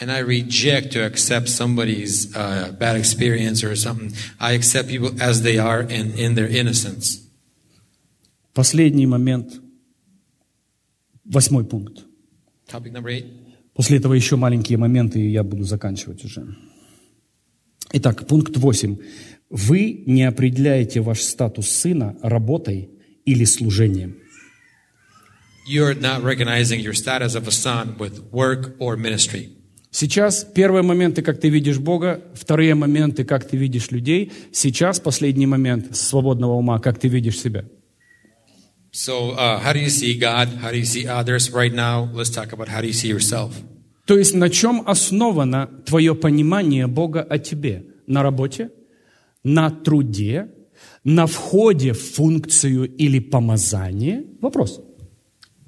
And 0.00 0.10
I 0.10 0.18
reject 0.18 0.92
to 0.92 1.04
accept 1.04 1.48
somebody's 1.48 2.34
uh, 2.34 2.72
bad 2.78 2.96
experience 2.96 3.62
or 3.62 3.76
something. 3.76 4.12
I 4.40 4.52
accept 4.52 4.88
people 4.88 5.10
as 5.20 5.42
they 5.42 5.58
are 5.58 5.80
and 5.80 6.18
in 6.18 6.34
their 6.34 6.48
innocence. 6.48 7.20
Последний 8.52 9.06
момент, 9.06 9.60
восьмой 11.24 11.64
пункт. 11.64 12.04
Topic 12.68 12.92
number 12.92 13.10
eight. 13.10 13.26
После 13.74 13.98
этого 13.98 14.14
еще 14.14 14.36
маленькие 14.36 14.78
моменты, 14.78 15.20
и 15.20 15.30
я 15.30 15.42
буду 15.42 15.64
заканчивать 15.64 16.24
уже. 16.24 16.46
Итак, 17.92 18.26
пункт 18.26 18.56
8. 18.56 18.96
Вы 19.50 20.04
не 20.06 20.24
определяете 20.24 21.00
ваш 21.00 21.20
статус 21.20 21.68
сына 21.68 22.16
работой 22.22 22.90
или 23.24 23.44
служением. 23.44 24.18
You're 25.68 25.94
not 25.94 26.22
recognizing 26.22 26.80
your 26.80 26.92
status 26.92 27.34
of 27.34 27.48
a 27.48 27.50
son 27.50 27.96
with 27.98 28.30
work 28.30 28.76
or 28.78 28.96
ministry. 28.96 29.50
Сейчас 29.94 30.42
первые 30.42 30.82
моменты, 30.82 31.22
как 31.22 31.38
ты 31.38 31.48
видишь 31.48 31.78
Бога, 31.78 32.20
вторые 32.34 32.74
моменты, 32.74 33.22
как 33.22 33.44
ты 33.44 33.56
видишь 33.56 33.92
людей. 33.92 34.32
Сейчас 34.50 34.98
последний 34.98 35.46
момент 35.46 35.96
свободного 35.96 36.54
ума, 36.54 36.80
как 36.80 36.98
ты 36.98 37.06
видишь 37.06 37.38
себя. 37.38 37.64
So, 38.90 39.36
uh, 39.36 39.62
how 39.62 39.72
do 39.72 39.78
you 39.78 39.88
see 39.88 40.18
God? 40.18 40.48
How 40.60 40.72
do 40.72 40.78
you 40.78 40.84
see 40.84 41.06
others? 41.06 41.52
Right 41.52 41.72
now, 41.72 42.08
let's 42.12 42.30
talk 42.30 42.52
about 42.52 42.66
how 42.66 42.80
do 42.80 42.88
you 42.88 42.92
see 42.92 43.08
yourself. 43.08 43.52
То 44.06 44.18
есть 44.18 44.34
на 44.34 44.50
чем 44.50 44.82
основано 44.84 45.70
твое 45.86 46.16
понимание 46.16 46.88
Бога 46.88 47.22
о 47.22 47.38
тебе? 47.38 47.84
На 48.08 48.24
работе, 48.24 48.70
на 49.44 49.70
труде, 49.70 50.48
на 51.04 51.28
входе 51.28 51.92
в 51.92 52.00
функцию 52.00 52.92
или 52.96 53.20
помазание? 53.20 54.24
Вопрос. 54.40 54.80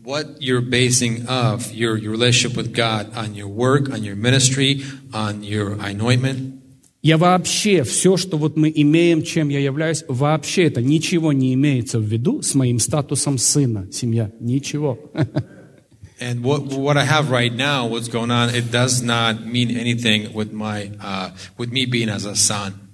What 0.05 0.41
you're 0.41 0.61
basing 0.61 1.27
of 1.27 1.71
your, 1.71 1.95
your 1.95 2.11
relationship 2.11 2.57
with 2.57 2.73
God 2.73 3.15
on 3.15 3.35
your 3.35 3.47
work, 3.47 3.91
on 3.91 4.03
your 4.03 4.15
ministry, 4.15 4.81
on 5.13 5.43
your 5.43 5.73
anointment. 5.73 6.61
Я 7.03 7.17
вообще, 7.17 7.83
все, 7.83 8.15
что 8.15 8.37
вот 8.37 8.57
мы 8.57 8.71
имеем, 8.73 9.23
чем 9.23 9.49
я 9.49 9.59
являюсь, 9.59 10.03
вообще 10.07 10.65
это 10.65 10.83
ничего 10.83 11.33
не 11.33 11.53
имеется 11.55 11.99
в 11.99 12.03
виду 12.03 12.43
с 12.43 12.53
моим 12.53 12.77
статусом 12.77 13.39
сына, 13.39 13.87
семья. 13.91 14.31
Ничего. 14.39 14.99
And 16.19 16.43
what, 16.43 16.65
what 16.67 16.97
I 16.97 17.03
have 17.03 17.31
right 17.31 17.51
now, 17.51 17.87
what's 17.87 18.07
going 18.07 18.29
on, 18.29 18.53
it 18.53 18.71
does 18.71 19.01
not 19.01 19.43
mean 19.43 19.71
anything 19.71 20.31
with 20.33 20.53
my, 20.53 20.91
uh, 20.99 21.31
with 21.57 21.71
me 21.71 21.87
being 21.87 22.09
as 22.09 22.25
a 22.25 22.35
son. 22.35 22.84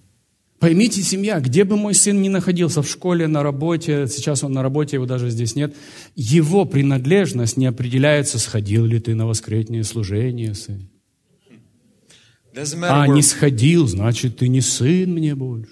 Поймите, 0.63 1.03
семья, 1.03 1.41
где 1.41 1.65
бы 1.65 1.77
мой 1.77 1.93
сын 1.93 2.23
ни 2.23 2.29
находился, 2.29 2.83
в 2.83 2.89
школе, 2.89 3.27
на 3.27 3.43
работе, 3.43 4.07
сейчас 4.07 4.45
он 4.45 4.53
на 4.53 4.63
работе, 4.63 4.95
его 4.95 5.07
даже 5.07 5.29
здесь 5.29 5.57
нет, 5.57 5.75
его 6.15 6.65
принадлежность 6.65 7.57
не 7.57 7.67
определяется, 7.67 8.39
сходил 8.39 8.85
ли 8.87 9.01
ты 9.01 9.17
на 9.17 9.27
воскресное 9.27 9.83
служение, 9.83 10.55
сын. 10.55 10.89
А, 12.55 13.07
where, 13.09 13.15
не 13.17 13.23
сходил, 13.23 13.89
значит, 13.89 14.37
ты 14.37 14.47
не 14.47 14.61
сын 14.61 15.13
мне 15.13 15.35
больше. 15.35 15.69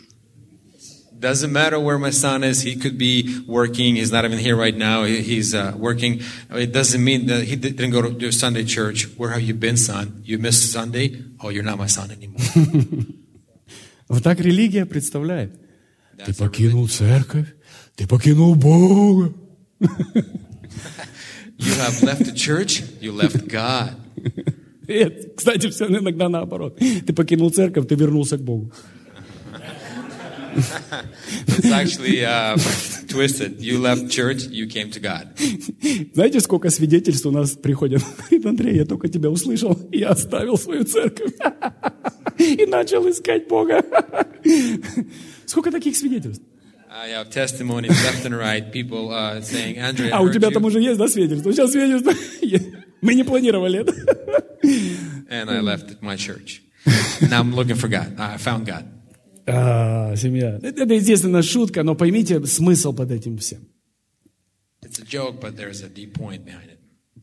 doesn't 1.21 1.53
matter 1.53 1.79
where 1.79 1.99
my 1.99 2.11
son 2.11 2.43
is. 2.43 2.62
He 2.62 2.75
could 2.75 2.99
be 2.99 3.45
working. 3.47 3.95
He's 3.95 4.11
not 4.11 4.25
even 4.25 4.39
here 4.39 4.57
right 4.57 4.77
now. 4.77 5.05
He- 5.05 5.23
He's 5.23 5.55
uh, 5.55 5.73
working. 5.77 6.21
It 6.51 6.73
doesn't 6.73 7.05
mean 7.05 7.27
that 7.27 7.45
he 7.45 7.55
di- 7.55 7.71
didn't 7.71 7.93
go 7.93 8.03
to 8.11 8.33
Sunday 8.33 8.65
church. 8.65 9.07
Where 9.19 9.31
have 9.31 9.43
you 9.43 9.55
been, 9.55 9.77
son? 9.77 10.23
You 10.25 10.39
missed 10.39 10.73
Sunday. 10.73 11.23
Oh, 11.41 11.51
you're 11.51 11.62
not 11.62 11.79
my 11.79 11.87
son 11.87 12.11
anymore. 12.11 12.41
Вот 14.11 14.24
так 14.24 14.41
религия 14.41 14.87
представляет. 14.87 15.55
Ты 16.27 16.35
покинул 16.35 16.89
церковь, 16.89 17.47
ты 17.95 18.07
покинул 18.07 18.55
Бога. 18.57 19.32
You 21.59 21.74
have 21.74 22.03
left 22.03 22.24
the 22.24 22.32
church. 22.35 22.82
You 23.03 23.12
left 23.12 23.47
God. 23.47 23.93
Нет, 24.89 25.35
кстати, 25.37 25.69
все 25.69 25.87
иногда 25.87 26.31
наоборот. 26.31 26.78
Ты 26.78 27.12
покинул 27.12 27.51
церковь, 27.51 27.87
ты 27.87 27.97
вернулся 27.97 28.39
к 28.39 28.41
Богу. 28.41 28.73
It's 31.47 31.70
actually 31.70 32.24
uh, 32.24 32.56
twisted. 33.09 33.60
You 33.60 33.78
left 33.78 34.10
church. 34.10 34.44
You 34.44 34.66
came 34.66 34.90
to 34.93 35.01
God. 35.01 35.28
Знаете, 36.14 36.40
сколько 36.40 36.70
свидетельств 36.70 37.27
у 37.27 37.31
нас 37.31 37.52
приходят? 37.52 38.02
Говорит, 38.31 38.47
Андрей, 38.47 38.77
я 38.77 38.85
только 38.85 39.09
тебя 39.09 39.31
услышал, 39.31 39.78
я 39.93 40.10
оставил 40.10 40.56
свою 40.59 40.85
церковь 40.85 41.32
и 42.39 42.66
начал 42.66 43.09
искать 43.09 43.48
Бога. 43.48 43.85
Сколько 45.47 45.70
таких 45.70 45.97
свидетельств? 45.97 46.43
I 46.93 47.10
have 47.10 47.31
testimonies 47.31 47.90
left 48.05 48.24
and 48.24 48.36
right. 48.36 48.72
People 48.72 49.10
uh, 49.12 49.40
saying, 49.40 49.78
Andrew, 49.78 50.06
I 50.06 50.10
А 50.10 50.20
у 50.22 50.28
тебя 50.28 50.48
you, 50.48 50.52
там 50.52 50.64
уже 50.64 50.81
есть, 50.81 50.98
да, 50.98 51.06
свидетельство? 51.06 51.52
Сейчас 51.52 51.70
свидетельство. 51.70 52.12
Мы 53.01 53.14
не 53.14 53.22
планировали 53.22 53.81
это. 53.81 53.93
and 55.31 55.48
I 55.48 55.60
left 55.60 56.02
my 56.02 56.16
church. 56.16 56.62
Now 57.31 57.40
I'm 57.40 57.55
looking 57.55 57.77
for 57.77 57.89
God. 57.89 58.18
I 58.18 58.36
found 58.39 58.66
God. 58.66 58.85
А, 59.52 60.16
семья. 60.16 60.59
Это, 60.62 60.85
это, 60.85 60.94
естественно, 60.94 61.43
шутка, 61.43 61.82
но 61.82 61.94
поймите 61.94 62.44
смысл 62.47 62.93
под 62.93 63.10
этим 63.10 63.39
всем. 63.39 63.66
Joke. 64.82 65.40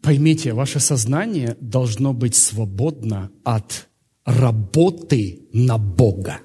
Поймите, 0.02 0.54
ваше 0.54 0.80
сознание 0.80 1.58
должно 1.60 2.14
быть 2.14 2.36
свободно 2.36 3.32
от 3.44 3.88
работы 4.26 5.48
на 5.54 5.78
Бога. 5.78 6.42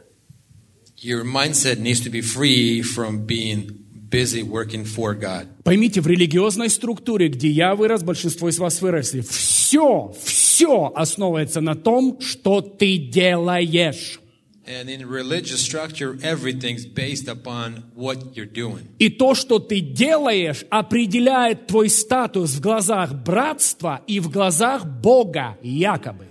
Your 1.02 1.24
mindset 1.24 1.80
needs 1.80 2.00
to 2.00 2.10
be 2.10 2.22
free 2.22 2.80
from 2.80 3.26
being 3.26 3.82
busy 4.08 4.42
working 4.42 4.84
for 4.84 5.18
God. 5.18 5.46
Поймите, 5.64 6.00
в 6.00 6.06
религиозной 6.06 6.70
структуре, 6.70 7.28
где 7.28 7.48
я 7.48 7.74
вырос, 7.74 8.02
большинство 8.02 8.48
из 8.48 8.58
вас 8.58 8.80
выросли, 8.80 9.20
все, 9.20 10.14
все 10.22 10.92
основывается 10.94 11.60
на 11.60 11.74
том, 11.74 12.20
что 12.20 12.60
ты 12.60 12.98
делаешь. 12.98 14.21
And 14.69 14.89
in 14.89 15.07
religious 15.07 15.61
structure, 15.61 16.17
everything's 16.21 16.85
based 16.85 17.29
upon 17.29 17.85
what 17.95 18.35
you're 18.35 18.45
doing. 18.45 18.89
И 18.99 19.09
то, 19.09 19.33
что 19.33 19.59
ты 19.59 19.79
делаешь, 19.79 20.65
определяет 20.69 21.67
твой 21.67 21.89
статус 21.89 22.51
в 22.55 22.59
глазах 22.59 23.13
братства 23.13 24.01
и 24.07 24.19
в 24.19 24.29
глазах 24.29 24.85
Бога, 24.85 25.57
якобы. 25.63 26.27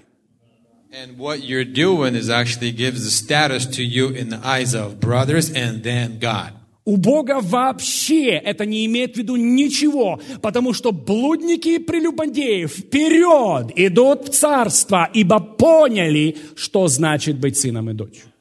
And 0.93 1.19
what 1.19 1.43
you're 1.43 1.65
doing 1.65 2.15
is 2.15 2.29
actually 2.31 2.73
gives 2.73 3.05
the 3.05 3.11
status 3.11 3.67
to 3.77 3.83
you 3.83 4.09
in 4.09 4.29
the 4.29 4.41
eyes 4.47 4.75
of 4.75 5.01
brothers 5.01 5.51
and 5.51 5.83
then 5.83 6.19
God. 6.19 6.53
У 6.84 6.98
Бога 6.98 7.42
вообще 7.42 8.30
это 8.32 8.66
не 8.66 8.86
имеет 8.88 9.14
в 9.14 9.18
виду 9.18 9.36
ничего, 9.36 10.20
потому 10.42 10.74
что 10.74 10.92
блудники 10.92 11.76
и 11.76 11.80
прелюбодеи 11.80 12.66
вперед 12.66 13.72
идут 13.76 14.30
в 14.30 14.32
царство, 14.32 15.08
ибо 15.14 15.40
поняли, 15.40 16.38
что 16.56 16.88
значит 16.88 17.38
быть 17.38 17.58
сыном 17.58 17.90
и 17.92 17.94
дочерью. 17.94 18.32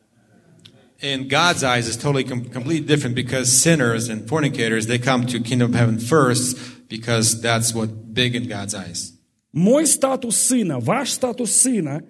In 1.03 1.29
God's 1.29 1.63
eyes, 1.63 1.89
it's 1.89 1.97
totally 1.97 2.25
com- 2.25 2.45
completely 2.45 2.87
different 2.87 3.15
because 3.15 3.51
sinners 3.51 4.11
and 4.11 4.29
fornicators, 4.29 4.87
they 4.87 4.99
come 4.99 5.27
to 5.27 5.41
kingdom 5.41 5.71
of 5.71 5.75
heaven 5.75 5.99
first 5.99 6.59
because 6.91 7.41
that's 7.41 7.75
what 7.75 8.13
big 8.13 8.35
in 8.35 8.47
God's 8.47 8.75
eyes. 8.75 9.13
Мой 9.53 9.87
статус 9.87 10.37
сына, 10.37 10.79
ваш 10.79 11.11
статус 11.11 11.53
сына 11.53 12.03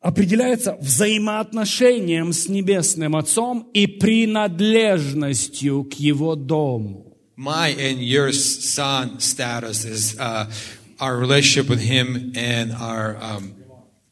определяется 0.00 0.76
взаимоотношением 0.80 2.32
с 2.32 2.48
Небесным 2.48 3.16
Отцом 3.16 3.68
и 3.74 3.86
принадлежностью 3.86 5.84
к 5.84 5.94
Его 5.94 6.34
дому. 6.34 7.06
My 7.36 7.74
and 7.74 8.00
your 8.02 8.32
son 8.32 9.18
status 9.18 9.84
is 9.86 10.18
uh, 10.18 10.50
our 10.98 11.16
relationship 11.16 11.70
with 11.70 11.80
Him 11.80 12.32
and 12.36 12.72
our 12.72 13.16
um, 13.20 13.54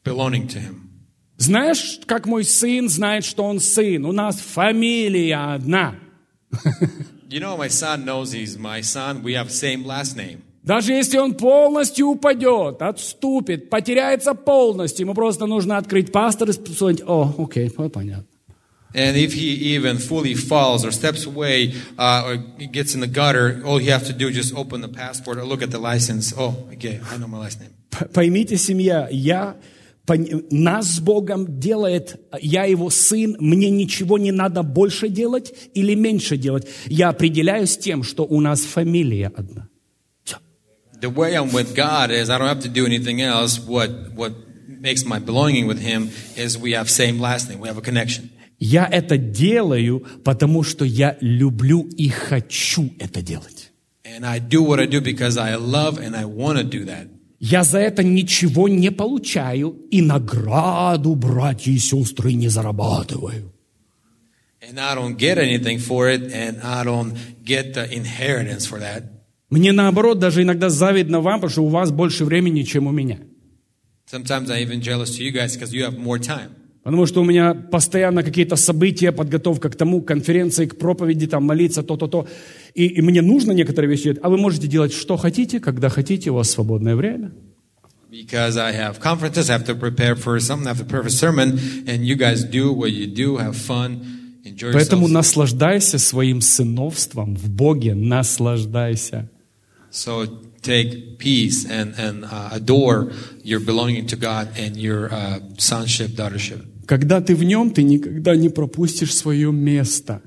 belonging 0.03 0.47
to 0.47 0.59
Him. 0.59 0.89
Знаешь, 1.37 1.99
как 2.05 2.25
мой 2.25 2.43
сын 2.43 2.89
знает, 2.89 3.23
что 3.23 3.45
он 3.45 3.59
сын? 3.59 4.05
У 4.05 4.11
нас 4.11 4.39
фамилия 4.39 5.53
одна. 5.53 5.95
You 7.29 7.39
know, 7.39 7.55
my 7.57 7.67
son 7.67 8.05
knows 8.05 8.31
he's 8.31 8.57
my 8.57 8.81
son. 8.81 9.21
We 9.21 9.33
have 9.35 9.51
same 9.51 9.85
last 9.85 10.17
name. 10.17 10.41
Даже 10.63 10.93
если 10.93 11.17
он 11.17 11.35
полностью 11.35 12.07
упадет, 12.07 12.81
отступит, 12.81 13.69
потеряется 13.69 14.33
полностью, 14.33 15.05
ему 15.05 15.13
просто 15.13 15.45
нужно 15.45 15.77
открыть 15.77 16.11
пастор 16.11 16.49
и 16.49 16.53
сказать, 16.53 17.01
о, 17.05 17.33
окей, 17.37 17.69
понятно. 17.69 18.25
And 18.93 19.15
if 19.15 19.33
he 19.33 19.75
even 19.75 19.99
fully 19.99 20.33
falls 20.33 20.83
or 20.83 20.91
steps 20.91 21.27
away 21.27 21.75
uh, 21.99 22.23
or 22.25 22.37
gets 22.71 22.95
in 22.95 23.01
the 23.01 23.07
gutter, 23.07 23.61
all 23.63 23.79
you 23.79 23.91
have 23.91 24.07
to 24.07 24.13
do 24.13 24.29
is 24.29 24.35
just 24.35 24.55
open 24.55 24.81
the 24.81 24.87
passport 24.87 25.37
or 25.37 25.45
look 25.45 25.61
at 25.61 25.69
the 25.69 25.77
license. 25.77 26.33
Oh, 26.35 26.55
okay, 26.73 26.99
I 27.11 27.17
know 27.17 27.27
my 27.27 27.37
last 27.37 27.59
name. 27.59 27.69
Поймите, 28.13 28.57
семья, 28.57 29.07
я, 29.11 29.57
нас 30.49 30.87
с 30.87 30.99
Богом 30.99 31.59
делает, 31.59 32.19
я 32.41 32.63
его 32.63 32.89
сын, 32.89 33.35
мне 33.39 33.69
ничего 33.69 34.17
не 34.17 34.31
надо 34.31 34.63
больше 34.63 35.07
делать 35.07 35.53
или 35.75 35.93
меньше 35.93 36.37
делать. 36.37 36.67
Я 36.87 37.09
определяюсь 37.09 37.77
тем, 37.77 38.01
что 38.03 38.23
у 38.23 38.41
нас 38.41 38.61
фамилия 38.61 39.31
одна. 39.35 39.69
Всё. 40.98 41.00
The 41.00 41.10
way 41.10 41.34
I'm 41.34 41.52
with 41.52 41.74
God 41.74 42.10
is 42.10 42.30
I 42.30 42.38
don't 42.38 42.48
have 42.48 42.62
to 42.62 42.68
do 42.68 42.86
anything 42.86 43.20
else. 43.20 43.58
What 43.58 43.90
what 44.14 44.32
makes 44.68 45.04
my 45.04 45.18
belonging 45.18 45.66
with 45.66 45.80
Him 45.80 46.10
is 46.36 46.56
we 46.56 46.72
have 46.72 46.88
same 46.88 47.18
last 47.18 47.48
name. 47.48 47.60
We 47.60 47.68
have 47.68 47.78
a 47.78 47.82
connection. 47.82 48.30
Я 48.58 48.86
это 48.86 49.18
делаю, 49.18 50.06
потому 50.24 50.62
что 50.62 50.84
я 50.84 51.16
люблю 51.20 51.88
и 51.96 52.08
хочу 52.08 52.94
это 52.98 53.20
делать. 53.20 53.72
And 54.04 54.24
I 54.24 54.38
do 54.38 54.62
what 54.62 54.78
I 54.78 54.86
do 54.86 55.00
because 55.00 55.36
I 55.36 55.56
love 55.56 55.98
and 55.98 56.14
I 56.14 56.24
want 56.24 56.58
to 56.58 56.64
do 56.64 56.84
that. 56.86 57.08
Я 57.40 57.64
за 57.64 57.78
это 57.78 58.02
ничего 58.02 58.68
не 58.68 58.90
получаю 58.90 59.76
и 59.90 60.00
награду, 60.00 61.14
братья 61.14 61.72
и 61.72 61.78
сестры, 61.78 62.32
не 62.32 62.48
зарабатываю. 62.48 63.52
And 64.62 64.78
I 64.78 64.94
don't 64.94 65.18
get 65.18 65.36
anything 65.36 65.78
for 65.78 66.08
it, 66.08 66.32
and 66.32 66.62
I 66.62 66.84
don't 66.84 67.14
get 67.44 67.74
the 67.74 67.86
inheritance 67.92 68.64
for 68.66 68.78
that. 68.78 69.04
Мне 69.49 69.71
наоборот 69.71 70.19
даже 70.19 70.43
иногда 70.43 70.69
завидно 70.69 71.21
вам, 71.21 71.35
потому 71.35 71.49
что 71.49 71.63
у 71.63 71.69
вас 71.69 71.91
больше 71.91 72.25
времени, 72.25 72.63
чем 72.63 72.87
у 72.87 72.91
меня. 72.91 73.19
Sometimes 74.11 74.49
I'm 74.49 74.61
even 74.61 74.81
jealous 74.81 75.17
to 75.17 75.23
you 75.23 75.31
guys 75.31 75.55
because 75.55 75.73
you 75.73 75.83
have 75.83 75.97
more 75.97 76.19
time. 76.19 76.49
Потому 76.83 77.05
что 77.05 77.21
у 77.21 77.25
меня 77.25 77.53
постоянно 77.53 78.23
какие-то 78.23 78.55
события, 78.55 79.11
подготовка 79.11 79.69
к 79.69 79.75
тому, 79.75 80.01
конференции, 80.01 80.65
к 80.65 80.77
проповеди, 80.77 81.27
там, 81.27 81.43
молиться, 81.43 81.83
то-то-то. 81.83 82.27
И, 82.73 82.85
и 82.85 83.01
мне 83.01 83.21
нужно 83.21 83.51
некоторые 83.51 83.91
вещи 83.91 84.03
делать. 84.05 84.19
А 84.23 84.29
вы 84.29 84.37
можете 84.37 84.67
делать, 84.67 84.93
что 84.93 85.17
хотите, 85.17 85.59
когда 85.59 85.89
хотите, 85.89 86.31
у 86.31 86.35
вас 86.35 86.49
свободное 86.49 86.95
время. 86.95 87.31
Because 88.09 88.57
I 88.57 88.73
have 88.73 88.99
conferences, 88.99 89.49
I 89.51 89.57
have 89.59 89.65
to 89.67 89.75
prepare 89.75 90.15
for 90.15 90.39
something, 90.39 90.67
I 90.67 90.73
have 90.73 90.79
to 90.79 90.85
prepare 90.85 91.03
for 91.03 91.09
sermon, 91.09 91.59
and 91.85 92.03
you 92.03 92.15
guys 92.15 92.43
do 92.43 92.71
what 92.73 92.91
you 92.91 93.05
do, 93.05 93.37
have 93.37 93.55
fun, 93.55 94.01
enjoy 94.43 94.71
Поэтому 94.73 95.07
yourselves. 95.07 95.13
наслаждайся 95.13 95.99
своим 95.99 96.41
сыновством 96.41 97.35
в 97.35 97.49
Боге, 97.51 97.93
наслаждайся. 97.93 99.29
So 99.90 100.26
take 100.60 101.18
peace 101.18 101.64
and, 101.64 101.94
and 101.96 102.24
uh, 102.24 102.48
adore 102.52 103.12
your 103.44 103.60
belonging 103.60 104.06
to 104.08 104.16
God 104.16 104.48
and 104.56 104.76
your 104.76 105.12
uh, 105.12 105.38
sonship, 105.56 106.16
daughtership. 106.16 106.66
Когда 106.86 107.20
ты 107.20 107.34
в 107.34 107.44
нем, 107.44 107.70
ты 107.70 107.82
никогда 107.82 108.36
не 108.36 108.48
пропустишь 108.48 109.14
свое 109.14 109.52
место. 109.52 110.20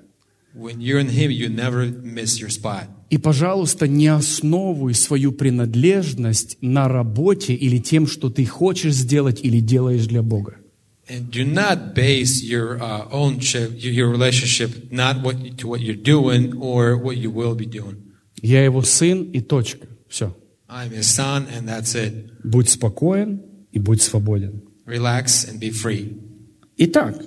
When 0.56 0.80
you're 0.80 1.00
in 1.00 1.10
Him, 1.10 1.30
you 1.30 1.50
never 1.50 1.86
miss 1.86 2.40
your 2.40 2.50
spot. 2.50 2.88
И, 3.10 3.18
пожалуйста, 3.18 3.88
не 3.88 4.08
основывай 4.08 4.94
свою 4.94 5.32
принадлежность 5.32 6.58
на 6.62 6.88
работе 6.88 7.54
или 7.54 7.78
тем, 7.78 8.08
что 8.08 8.30
ты 8.30 8.46
хочешь 8.46 8.94
сделать 8.94 9.40
или 9.44 9.60
делаешь 9.60 10.08
для 10.08 10.24
Бога. 10.24 10.56
And 11.10 11.30
do 11.30 11.46
not 11.46 11.94
base 11.94 12.44
your 12.44 12.82
uh, 12.82 13.08
own 13.12 13.40
ship, 13.40 13.72
your 13.78 13.94
your 13.94 14.10
relationship, 14.10 14.92
not 14.92 15.22
what 15.22 15.40
you, 15.40 15.52
to 15.56 15.68
what 15.68 15.80
you're 15.80 15.96
doing 15.96 16.58
or 16.60 16.98
what 16.98 17.16
you 17.16 17.32
will 17.32 17.56
be 17.56 17.66
doing. 17.66 18.08
Я 18.43 18.63
его 18.65 18.83
сын 18.83 19.23
и 19.31 19.41
точка. 19.41 19.87
Все. 20.09 20.37
I'm 20.69 20.91
His 20.91 21.03
son, 21.05 21.47
and 21.57 21.67
that's 21.67 21.95
it. 21.95 22.31
Будь 22.45 22.69
спокоен 22.69 23.43
и 23.73 23.79
будь 23.79 24.03
свободен. 24.03 24.63
Relax 24.87 25.49
and 25.49 25.59
be 25.61 25.71
free. 25.71 26.19
Итак, 26.77 27.23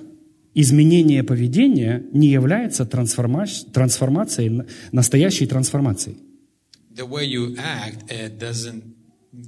изменение 0.54 1.22
поведения 1.24 2.04
не 2.12 2.28
является 2.28 2.84
трансформа- 2.84 3.46
трансформацией, 3.72 4.62
настоящей 4.92 5.46
трансформацией. 5.46 6.18
The 6.94 7.06
way 7.08 7.24
you 7.26 7.56
act, 7.56 8.10
it 8.10 8.38
doesn't 8.38 8.82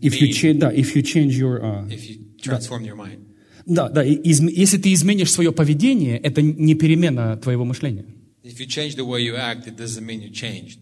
If 0.00 0.20
you 0.20 0.30
change, 0.32 0.58
да, 0.58 0.70
if 0.72 0.94
you 0.94 1.02
change 1.02 1.32
your, 1.38 1.60
uh, 1.62 1.88
if 1.88 2.08
you 2.08 2.18
transform 2.42 2.84
your 2.84 2.96
mind. 2.96 3.20
Да, 3.66 3.88
да, 3.88 4.02
и 4.04 4.16
изм- 4.30 4.50
если 4.50 4.78
ты 4.78 4.92
изменишь 4.94 5.30
свое 5.30 5.52
поведение, 5.52 6.18
это 6.18 6.40
не 6.40 6.74
перемена 6.74 7.36
твоего 7.36 7.64
мышления. 7.64 8.06
If 8.42 8.58
you 8.60 8.66
change 8.66 8.96
the 8.96 9.04
way 9.06 9.20
you 9.22 9.34
act, 9.36 9.66
it 9.66 9.76
doesn't 9.76 10.04
mean 10.06 10.20
you 10.22 10.30
changed. 10.32 10.78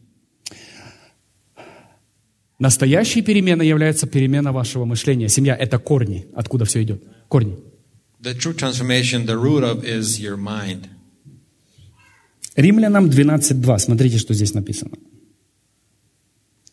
Настоящей 2.59 3.23
переменой 3.23 3.69
является 3.69 4.07
перемена 4.07 4.53
вашего 4.53 4.85
мышления. 4.85 5.29
Семья– 5.29 5.55
это 5.61 5.79
корни, 5.79 6.27
откуда 6.35 6.65
все 6.65 6.83
идет. 6.83 7.03
Корни. 7.29 7.59
The 8.23 8.35
true 8.35 8.55
transformation, 8.57 9.27
the 9.27 9.37
root 9.37 9.63
of 9.63 9.85
is 9.85 10.19
your 10.19 10.37
mind. 10.37 10.87
Римлянам 12.57 13.07
12.2. 13.07 13.79
Смотрите, 13.79 14.17
что 14.19 14.33
здесь 14.33 14.55
написано. 14.55 14.93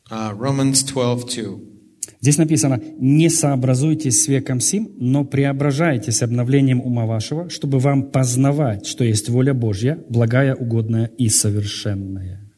Uh, 0.09 0.37
Romans 0.37 0.85
12, 0.85 1.43
2. 1.43 1.73
Здесь 2.21 2.37
написано, 2.37 2.81
не 2.99 3.29
сообразуйтесь 3.29 4.23
с 4.23 4.27
веком 4.29 4.61
сим, 4.61 4.91
но 4.97 5.25
преображайтесь 5.25 6.21
обновлением 6.21 6.79
ума 6.79 7.05
вашего, 7.05 7.49
чтобы 7.49 7.79
вам 7.79 8.11
познавать, 8.11 8.85
что 8.85 9.03
есть 9.03 9.27
воля 9.27 9.53
Божья, 9.53 9.99
благая, 10.07 10.55
угодная 10.55 11.07
и 11.17 11.27
совершенная. 11.27 12.49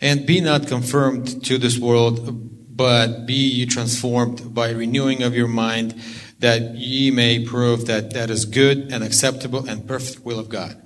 And 0.00 0.26
be 0.26 0.40
not 0.40 0.66
conformed 0.66 1.44
to 1.44 1.58
this 1.58 1.78
world, 1.78 2.76
but 2.76 3.26
be 3.26 3.34
ye 3.34 3.66
transformed 3.66 4.54
by 4.54 4.70
renewing 4.70 5.22
of 5.22 5.34
your 5.34 5.48
mind, 5.48 5.94
that 6.40 6.76
ye 6.76 7.10
may 7.10 7.44
prove 7.44 7.86
that 7.86 8.12
that 8.12 8.30
is 8.30 8.44
good 8.44 8.92
and 8.92 9.02
acceptable 9.02 9.64
and 9.68 9.86
perfect 9.86 10.24
will 10.24 10.38
of 10.38 10.48
God. 10.48 10.76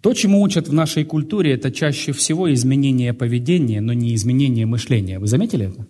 То, 0.00 0.14
чему 0.14 0.42
учат 0.42 0.66
в 0.68 0.72
нашей 0.72 1.04
культуре, 1.04 1.52
это 1.52 1.70
чаще 1.70 2.12
всего 2.12 2.52
изменение 2.52 3.12
поведения, 3.12 3.80
но 3.80 3.92
не 3.92 4.14
изменение 4.14 4.66
мышления. 4.66 5.20
Вы 5.20 5.28
заметили 5.28 5.66
это? 5.66 5.86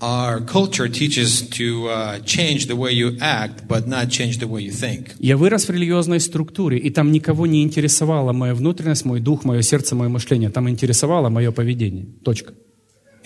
Our 0.00 0.40
culture 0.42 0.88
teaches 0.88 1.48
to 1.56 1.88
uh, 1.88 2.18
change 2.20 2.66
the 2.66 2.76
way 2.76 2.92
you 2.92 3.16
act, 3.18 3.66
but 3.66 3.88
not 3.88 4.10
change 4.10 4.38
the 4.38 4.46
way 4.46 4.60
you 4.60 4.70
think. 4.70 5.14
Я 5.18 5.38
вырос 5.38 5.68
в 5.68 5.70
религиозной 5.70 6.20
структуре, 6.20 6.78
и 6.78 6.90
там 6.90 7.10
никого 7.12 7.46
не 7.46 7.62
интересовала 7.62 8.32
моя 8.32 8.54
внутренность, 8.54 9.06
мой 9.06 9.20
дух, 9.20 9.44
мое 9.44 9.62
сердце, 9.62 9.94
мое 9.94 10.10
мышление. 10.10 10.50
Там 10.50 10.68
интересовало 10.68 11.30
мое 11.30 11.50
поведение. 11.50 12.06
Точка. 12.22 12.52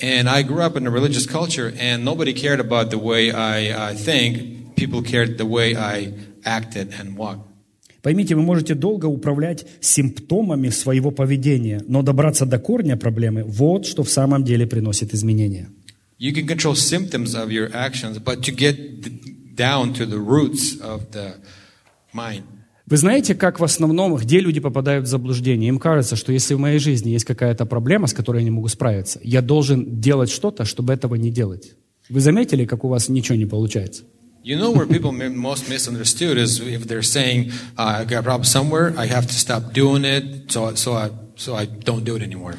And 0.01 0.29
I 0.29 0.45
grew 0.45 0.61
up 0.61 0.77
in 0.77 0.87
a 0.87 0.91
religious 0.91 1.27
culture, 1.27 1.75
and 1.79 2.05
nobody 2.05 2.33
cared 2.33 2.61
about 2.61 2.91
the 2.91 2.99
way 2.99 3.33
I, 3.33 3.91
I 3.91 3.95
think. 3.95 4.77
People 4.77 5.03
cared 5.03 5.37
the 5.39 5.47
way 5.47 5.75
I 5.77 6.15
acted 6.45 6.95
and 6.99 7.17
walked. 7.17 7.51
Поймите, 8.03 8.35
вы 8.35 8.43
можете 8.43 8.75
долго 8.75 9.07
управлять 9.07 9.67
симптомами 9.81 10.71
своего 10.71 11.11
поведения, 11.11 11.83
но 11.87 12.03
добраться 12.03 12.47
до 12.47 12.59
корня 12.59 12.97
проблемы– 12.97 13.45
вот 13.47 13.85
что 13.87 14.05
в 14.05 14.09
самом 14.09 14.43
деле 14.43 14.67
приносит 14.67 15.13
изменения. 15.13 15.69
You 16.21 16.35
can 16.35 16.47
control 16.47 16.75
symptoms 16.75 17.35
of 17.35 17.51
your 17.51 17.71
actions, 17.75 18.19
but 18.19 18.43
to 18.43 18.53
get 18.55 19.57
down 19.57 19.95
to 19.95 20.05
the 20.05 20.19
roots 20.19 20.79
of 20.83 21.11
the 21.13 21.37
mind. 22.13 22.43
Вы 22.85 22.97
знаете, 22.99 23.35
как 23.35 23.59
в 23.59 23.65
основном, 23.65 24.15
где 24.17 24.41
люди 24.41 24.61
попадают 24.61 25.07
в 25.07 25.09
заблуждение? 25.09 25.69
Им 25.69 25.79
кажется, 25.79 26.17
что 26.17 26.31
если 26.33 26.53
в 26.53 26.59
моей 26.59 26.79
жизни 26.79 27.11
есть 27.11 27.25
какая-то 27.25 27.65
проблема, 27.65 28.07
с 28.07 28.13
которой 28.13 28.39
я 28.39 28.45
не 28.45 28.51
могу 28.51 28.69
справиться, 28.69 29.19
я 29.23 29.41
должен 29.41 29.99
делать 30.01 30.29
что-то, 30.29 30.67
чтобы 30.67 30.93
этого 30.93 31.15
не 31.15 31.31
делать. 31.31 31.73
Вы 32.11 32.21
заметили, 32.21 32.67
как 32.67 32.85
у 32.85 32.89
вас 32.89 33.09
ничего 33.09 33.39
не 33.39 33.47
получается? 33.47 34.03
You 34.45 34.59
know 34.59 34.75
where 34.75 34.87
people 34.87 35.13
mi- 35.13 35.35
most 35.35 35.71
misunderstood 35.71 36.37
is 36.37 36.61
if 36.61 36.87
they're 36.87 37.03
saying, 37.03 37.51
uh, 37.77 38.01
"I 38.01 38.05
got 38.05 38.19
a 38.19 38.23
problem 38.23 38.45
somewhere, 38.45 38.95
I 38.99 39.07
have 39.09 39.27
to 39.27 39.39
stop 39.39 39.73
doing 39.73 40.05
it, 40.05 40.49
so 40.49 40.75
so 40.75 40.97
I 40.97 41.11
so 41.37 41.55
I 41.55 41.67
don't 41.67 42.05
do 42.05 42.17
it 42.17 42.23
anymore." 42.23 42.57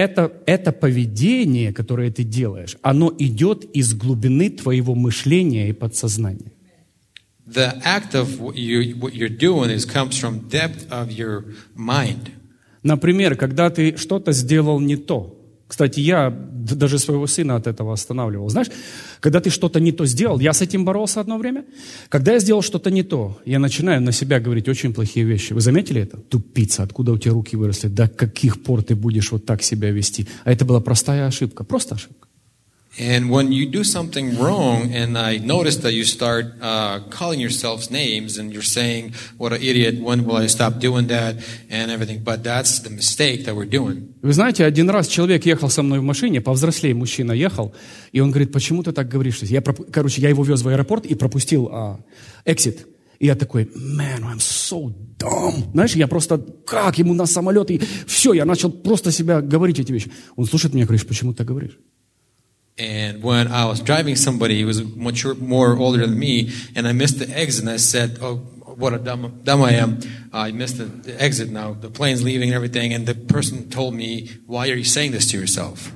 Это, 0.00 0.32
это 0.46 0.72
поведение, 0.72 1.74
которое 1.74 2.10
ты 2.10 2.24
делаешь, 2.24 2.78
оно 2.80 3.14
идет 3.18 3.64
из 3.76 3.92
глубины 3.92 4.48
твоего 4.48 4.94
мышления 4.94 5.68
и 5.68 5.72
подсознания. 5.72 6.52
The 7.46 7.82
act 7.84 8.14
of 8.14 8.40
what 8.40 8.54
you 8.54 8.96
what 8.98 9.12
you're 9.12 9.28
doing 9.28 9.70
is 9.70 9.84
comes 9.84 10.16
from 10.16 10.48
depth 10.48 10.88
of 10.88 11.10
your 11.10 11.44
mind. 11.76 12.30
Например, 12.82 13.36
когда 13.36 13.68
ты 13.68 13.98
что-то 13.98 14.32
сделал 14.32 14.80
не 14.80 14.96
то. 14.96 15.39
Кстати, 15.70 16.00
я 16.00 16.30
даже 16.30 16.98
своего 16.98 17.28
сына 17.28 17.54
от 17.54 17.68
этого 17.68 17.92
останавливал. 17.92 18.48
Знаешь, 18.48 18.70
когда 19.20 19.38
ты 19.38 19.50
что-то 19.50 19.78
не 19.78 19.92
то 19.92 20.04
сделал, 20.04 20.40
я 20.40 20.52
с 20.52 20.62
этим 20.62 20.84
боролся 20.84 21.20
одно 21.20 21.38
время. 21.38 21.64
Когда 22.08 22.32
я 22.32 22.40
сделал 22.40 22.60
что-то 22.60 22.90
не 22.90 23.04
то, 23.04 23.38
я 23.44 23.60
начинаю 23.60 24.02
на 24.02 24.10
себя 24.10 24.40
говорить 24.40 24.68
очень 24.68 24.92
плохие 24.92 25.24
вещи. 25.24 25.52
Вы 25.52 25.60
заметили 25.60 26.02
это? 26.02 26.16
Тупица, 26.16 26.82
откуда 26.82 27.12
у 27.12 27.18
тебя 27.18 27.34
руки 27.34 27.56
выросли? 27.56 27.86
До 27.86 28.08
каких 28.08 28.64
пор 28.64 28.82
ты 28.82 28.96
будешь 28.96 29.30
вот 29.30 29.46
так 29.46 29.62
себя 29.62 29.92
вести? 29.92 30.26
А 30.42 30.50
это 30.50 30.64
была 30.64 30.80
простая 30.80 31.28
ошибка, 31.28 31.62
просто 31.62 31.94
ошибка. 31.94 32.29
And 32.98 33.30
when 33.30 33.52
you 33.52 33.66
do 33.70 33.84
something 33.84 34.36
wrong, 34.36 34.92
and 34.92 35.16
I 35.16 35.38
notice 35.38 35.76
that 35.82 35.92
you 35.92 36.04
start 36.04 36.46
uh, 36.60 36.98
calling 37.08 37.38
yourselves 37.40 37.88
names, 37.90 38.36
and 38.36 38.52
you're 38.52 38.66
saying, 38.66 39.14
"What 39.38 39.52
an 39.52 39.62
idiot! 39.62 40.00
When 40.02 40.24
will 40.26 40.36
I 40.36 40.48
stop 40.48 40.80
doing 40.80 41.06
that?" 41.06 41.36
and 41.70 41.90
everything. 41.90 42.24
But 42.24 42.42
that's 42.42 42.80
the 42.80 42.90
mistake 42.90 43.44
that 43.44 43.54
we're 43.54 43.70
doing. 43.70 44.08
Вы 44.22 44.32
знаете, 44.32 44.64
один 44.64 44.90
раз 44.90 45.06
человек 45.06 45.46
ехал 45.46 45.70
со 45.70 45.82
мной 45.82 46.00
в 46.00 46.02
машине, 46.02 46.40
повзрослее 46.40 46.94
мужчина 46.94 47.32
ехал, 47.32 47.72
и 48.12 48.20
он 48.20 48.30
говорит, 48.30 48.52
почему 48.52 48.82
ты 48.82 48.92
так 48.92 49.08
говоришь? 49.08 49.38
Я, 49.42 49.62
проп- 49.62 49.90
короче, 49.92 50.20
я 50.20 50.28
его 50.28 50.44
вез 50.44 50.62
в 50.62 50.68
аэропорт 50.68 51.06
и 51.06 51.14
пропустил 51.14 51.68
а, 51.72 52.00
эксит. 52.44 52.86
И 53.20 53.26
я 53.26 53.34
такой, 53.34 53.64
man, 53.64 54.22
I'm 54.24 54.38
so 54.38 54.92
dumb. 55.16 55.70
Знаешь, 55.72 55.94
я 55.94 56.08
просто, 56.08 56.38
как 56.66 56.98
ему 56.98 57.14
на 57.14 57.26
самолет, 57.26 57.70
и 57.70 57.80
все, 58.06 58.32
я 58.32 58.44
начал 58.44 58.70
просто 58.70 59.12
себя 59.12 59.40
говорить 59.40 59.78
эти 59.78 59.92
вещи. 59.92 60.10
Он 60.36 60.44
слушает 60.46 60.74
меня, 60.74 60.86
говорит, 60.86 61.06
почему 61.06 61.32
ты 61.32 61.38
так 61.38 61.46
говоришь? 61.46 61.78
And 62.80 63.22
when 63.22 63.46
I 63.48 63.66
was 63.66 63.80
driving 63.80 64.16
somebody 64.16 64.60
who 64.60 64.66
was 64.66 64.82
much 64.96 65.26
more 65.38 65.76
older 65.76 66.06
than 66.06 66.18
me, 66.18 66.50
and 66.74 66.88
I 66.88 66.92
missed 66.92 67.18
the 67.18 67.28
exit, 67.28 67.64
and 67.64 67.70
I 67.70 67.76
said, 67.76 68.18
"Oh, 68.22 68.36
what 68.82 68.94
a 68.94 68.98
dumb, 68.98 69.40
dumb 69.44 69.62
I 69.62 69.72
am! 69.72 69.98
I 70.32 70.50
missed 70.52 70.78
the, 70.78 70.86
the 70.86 71.14
exit. 71.22 71.50
Now 71.50 71.74
the 71.74 71.90
plane's 71.90 72.22
leaving 72.22 72.48
and 72.48 72.56
everything." 72.56 72.94
And 72.94 73.04
the 73.04 73.14
person 73.14 73.68
told 73.68 73.92
me, 73.94 74.30
"Why 74.46 74.70
are 74.70 74.76
you 74.76 74.84
saying 74.84 75.12
this 75.12 75.26
to 75.32 75.36
yourself?" 75.38 75.92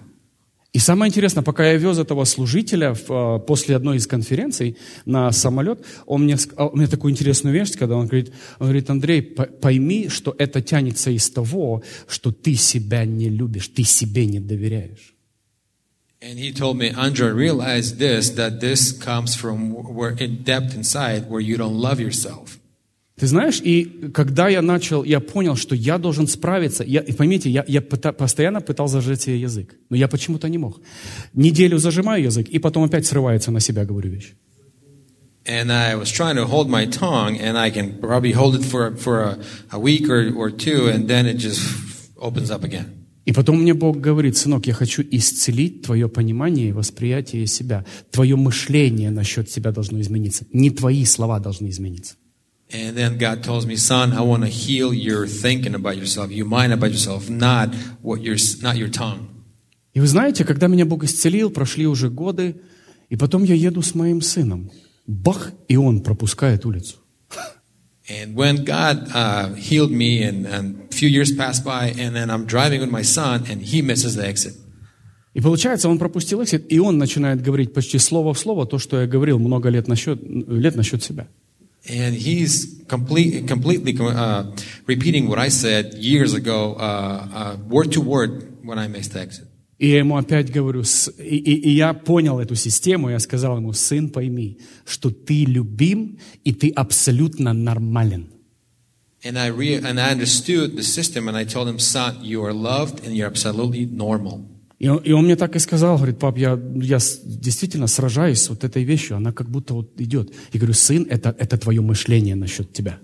И 0.74 0.78
самое 0.80 1.08
интересное, 1.08 1.42
пока 1.42 1.64
я 1.70 1.76
вез 1.78 1.98
этого 1.98 2.24
служителя 2.24 2.94
в, 2.94 3.04
а, 3.08 3.38
после 3.38 3.76
одной 3.76 3.96
из 3.96 4.06
конференций 4.08 4.76
на 5.06 5.30
самолет, 5.30 5.78
он 6.04 6.24
мне, 6.24 6.34
ск- 6.34 6.52
а, 6.56 6.68
меня 6.76 6.88
такую 6.88 7.12
интересную 7.12 7.54
вещь, 7.54 7.72
когда 7.78 7.94
он 7.96 8.08
говорит, 8.08 8.32
он 8.58 8.66
говорит, 8.66 8.90
Андрей, 8.90 9.22
по- 9.22 9.44
пойми, 9.46 10.08
что 10.08 10.34
это 10.36 10.60
тянется 10.60 11.10
из 11.12 11.30
того, 11.30 11.84
что 12.08 12.32
ты 12.32 12.56
себя 12.56 13.04
не 13.04 13.28
любишь, 13.28 13.68
ты 13.68 13.84
себе 13.84 14.26
не 14.26 14.40
доверяешь. 14.40 15.13
And 16.23 16.37
he 16.37 16.51
told 16.51 16.77
me, 16.77 16.91
Andre, 16.91 17.29
realize 17.29 17.95
this 17.95 18.31
that 18.31 18.59
this 18.59 18.91
comes 18.91 19.35
from 19.35 19.71
where 19.71 20.11
in 20.11 20.43
depth 20.43 20.75
inside 20.75 21.29
where 21.29 21.39
you 21.39 21.57
don't 21.57 21.79
love 21.79 21.99
yourself. 21.99 22.59
Ты 23.19 23.27
знаешь, 23.27 23.59
и 23.61 24.09
когда 24.13 24.47
я 24.47 24.61
начал, 24.61 25.03
я 25.03 25.19
понял, 25.19 25.57
что 25.57 25.75
я 25.75 25.97
должен 25.97 26.25
справиться. 26.27 26.85
Я, 26.85 27.01
и 27.01 27.11
поймите, 27.11 27.49
я, 27.49 27.65
я 27.67 27.81
пыта- 27.81 28.13
постоянно 28.13 28.61
пытался 28.61 29.01
зажать 29.01 29.21
себе 29.21 29.37
язык, 29.39 29.75
но 29.89 29.97
я 29.97 30.07
почему-то 30.07 30.47
не 30.47 30.57
мог. 30.57 30.79
Неделю 31.33 31.79
зажимаю 31.79 32.23
язык, 32.23 32.47
и 32.47 32.59
потом 32.59 32.83
опять 32.83 33.05
срывается 33.05 33.51
на 33.51 33.59
себя, 33.59 33.83
говорю 33.85 34.09
вещи. 34.09 34.35
And 35.45 35.71
I 35.71 35.95
was 35.95 36.11
trying 36.11 36.35
to 36.35 36.45
hold 36.45 36.69
my 36.69 36.85
tongue, 36.85 37.37
and 37.39 37.57
I 37.57 37.71
can 37.71 37.99
probably 37.99 38.33
hold 38.33 38.55
it 38.55 38.63
for 38.63 38.95
for 38.95 39.23
a, 39.23 39.39
a 39.71 39.79
week 39.79 40.09
or, 40.09 40.31
or 40.35 40.49
two, 40.51 40.87
and 40.87 41.07
then 41.07 41.25
it 41.25 41.37
just 41.37 41.61
opens 42.17 42.51
up 42.51 42.63
again. 42.63 43.02
И 43.24 43.32
потом 43.32 43.62
мне 43.62 43.72
Бог 43.72 43.96
говорит, 43.96 44.36
сынок, 44.36 44.66
я 44.66 44.74
хочу 44.74 45.02
исцелить 45.10 45.82
твое 45.82 46.08
понимание 46.08 46.68
и 46.68 46.72
восприятие 46.72 47.46
себя. 47.46 47.84
Твое 48.10 48.36
мышление 48.36 49.10
насчет 49.10 49.50
себя 49.50 49.72
должно 49.72 50.00
измениться. 50.00 50.44
Не 50.52 50.70
твои 50.70 51.04
слова 51.04 51.40
должны 51.40 51.70
измениться. 51.70 52.16
And 52.70 52.96
then 52.96 53.18
God 53.18 53.42
tells 53.42 53.66
me, 53.66 53.76
son, 53.76 54.12
I 54.12 54.22
want 54.22 54.42
to 54.42 54.48
heal 54.48 54.92
your 54.92 55.26
thinking 55.26 55.74
about 55.74 55.96
yourself, 55.96 56.30
your 56.30 56.46
mind 56.46 56.72
about 56.72 56.90
yourself, 56.90 57.28
not 57.28 57.70
what 58.02 58.20
your 58.22 58.36
not 58.62 58.76
your 58.76 58.90
tongue. 58.90 59.28
И 59.92 60.00
вы 60.00 60.06
знаете, 60.08 60.44
когда 60.44 60.66
меня 60.66 60.84
Бог 60.84 61.04
исцелил, 61.04 61.50
прошли 61.50 61.86
уже 61.86 62.10
годы, 62.10 62.56
и 63.10 63.16
потом 63.16 63.44
я 63.44 63.54
еду 63.54 63.80
с 63.80 63.94
моим 63.94 64.22
сыном. 64.22 64.70
Бах, 65.06 65.52
и 65.68 65.76
он 65.76 66.00
пропускает 66.00 66.66
улицу. 66.66 66.96
And 68.09 68.35
when 68.35 68.65
God 68.65 69.07
uh, 69.13 69.53
healed 69.53 69.91
me, 69.91 70.23
and, 70.23 70.47
and 70.47 70.87
a 70.91 70.95
few 70.95 71.07
years 71.07 71.31
passed 71.31 71.63
by, 71.63 71.93
and 71.97 72.15
then 72.15 72.31
I'm 72.31 72.45
driving 72.45 72.81
with 72.81 72.89
my 72.89 73.03
son, 73.03 73.45
and 73.49 73.61
he 73.61 73.81
misses 73.81 74.15
the 74.15 74.25
exit. 74.25 74.55
И 75.35 75.41
получается, 75.41 75.87
он 75.89 75.99
пропустил 75.99 76.43
эксит, 76.43 76.65
и 76.71 76.79
он 76.79 76.97
начинает 76.97 77.41
говорить 77.41 77.71
почти 77.71 77.99
слово 77.99 78.33
в 78.33 78.39
слово 78.39 78.65
то, 78.65 78.79
что 78.79 78.99
я 79.01 79.07
говорил 79.07 79.37
много 79.37 79.69
лет 79.69 79.87
насчет, 79.87 80.19
лет 80.23 80.75
насчет 80.75 81.03
себя. 81.03 81.27
And 81.87 82.13
he's 82.15 82.83
complete, 82.87 83.47
completely 83.47 83.95
uh, 83.99 84.43
repeating 84.85 85.27
what 85.29 85.39
I 85.39 85.49
said 85.49 85.93
years 85.93 86.33
ago, 86.33 86.75
uh, 86.77 87.27
uh, 87.33 87.57
word 87.69 87.93
to 87.93 88.01
word, 88.01 88.57
when 88.63 88.79
I 88.79 88.87
missed 88.87 89.13
the 89.13 89.21
exit. 89.21 89.47
И 89.78 89.88
я 89.88 89.98
ему 89.98 90.16
опять 90.16 90.52
говорю, 90.52 90.84
«С- 90.84 91.12
и, 91.18 91.36
и- 91.36 91.60
и 91.68 91.70
я 91.70 91.94
понял 91.94 92.38
эту 92.38 92.54
систему, 92.54 93.10
я 93.10 93.18
сказал 93.18 93.56
ему, 93.56 93.72
сын, 93.72 94.08
пойми, 94.08 94.58
что 94.86 95.10
ты 95.10 95.44
любим, 95.44 96.18
и 96.44 96.52
ты 96.52 96.70
абсолютно 96.70 97.52
нормален. 97.52 98.28
And 99.24 99.36
I, 99.38 99.50
re- 99.50 99.80
and 99.82 99.98
I 99.98 100.12
understood 100.14 100.76
the 100.76 100.82
system, 100.82 101.28
and 101.28 101.36
I 101.36 101.44
told 101.44 101.66
him, 101.66 101.78
son, 101.78 102.22
you 102.22 102.42
are 102.44 102.52
loved, 102.52 103.04
and 103.04 103.14
you're 103.16 103.26
absolutely 103.26 103.86
normal. 103.90 104.46
И 104.78 104.88
он, 104.88 104.98
и 104.98 105.12
он 105.12 105.24
мне 105.24 105.34
так 105.36 105.56
и 105.56 105.58
сказал, 105.58 105.96
говорит, 105.96 106.18
пап, 106.18 106.36
я, 106.36 106.60
я 106.76 106.98
действительно 107.24 107.86
сражаюсь 107.86 108.42
с 108.42 108.50
вот 108.50 108.64
этой 108.64 108.84
вещью, 108.84 109.16
она 109.16 109.32
как 109.32 109.48
будто 109.48 109.72
вот 109.74 109.98
идет. 110.00 110.32
И 110.52 110.58
говорю, 110.58 110.74
сын, 110.74 111.06
это, 111.08 111.34
это 111.38 111.56
твое 111.56 111.80
мышление 111.80 112.34
насчет 112.36 112.72
тебя. 112.72 112.98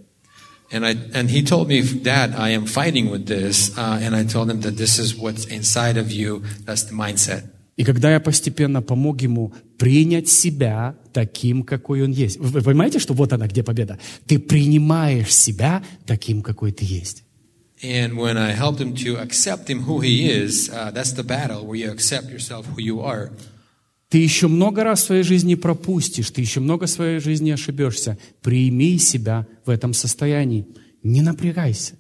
And 0.71 0.85
I 0.85 0.95
and 1.13 1.29
he 1.29 1.43
told 1.43 1.67
me, 1.67 1.81
Dad, 1.81 2.33
I 2.35 2.49
am 2.49 2.65
fighting 2.65 3.09
with 3.09 3.27
this. 3.27 3.77
Uh, 3.77 3.99
and 4.01 4.15
I 4.15 4.23
told 4.25 4.49
him 4.49 4.61
that 4.61 4.77
this 4.77 4.97
is 4.99 5.15
what's 5.15 5.45
inside 5.45 5.97
of 5.97 6.11
you. 6.11 6.41
That's 6.65 6.83
the 6.83 6.93
mindset. 6.93 7.43
И 7.77 7.83
когда 7.83 8.11
я 8.11 8.19
постепенно 8.21 8.81
помог 8.81 9.21
ему 9.21 9.53
принять 9.77 10.29
себя 10.29 10.95
таким, 11.11 11.63
какой 11.63 12.03
он 12.03 12.11
есть. 12.11 12.37
Вы, 12.37 12.47
вы 12.47 12.61
понимаете, 12.61 12.99
что 12.99 13.13
вот 13.13 13.33
она, 13.33 13.47
где 13.47 13.63
победа? 13.63 13.99
Ты 14.27 14.39
принимаешь 14.39 15.33
себя 15.33 15.83
таким, 16.05 16.41
какой 16.41 16.71
ты 16.71 16.85
есть. 16.85 17.23
And 17.83 18.17
when 18.17 18.37
I 18.37 18.53
helped 18.53 18.79
him 18.79 18.95
to 19.03 19.17
accept 19.17 19.69
him 19.69 19.83
who 19.83 19.99
he 19.99 20.29
is, 20.29 20.69
uh, 20.69 20.91
that's 20.91 21.11
the 21.11 21.23
battle 21.23 21.65
where 21.65 21.75
you 21.75 21.91
accept 21.91 22.29
yourself 22.29 22.65
who 22.65 22.81
you 22.81 23.01
are. 23.01 23.31
Ты 24.10 24.18
еще 24.18 24.48
много 24.48 24.82
раз 24.82 25.02
в 25.02 25.06
своей 25.06 25.22
жизни 25.22 25.54
пропустишь, 25.54 26.30
ты 26.32 26.40
еще 26.40 26.58
много 26.58 26.86
в 26.86 26.90
своей 26.90 27.20
жизни 27.20 27.52
ошибешься. 27.52 28.18
Прими 28.42 28.98
себя 28.98 29.46
в 29.64 29.70
этом 29.70 29.94
состоянии. 29.94 30.66
Не 31.04 31.22
напрягайся. 31.22 31.94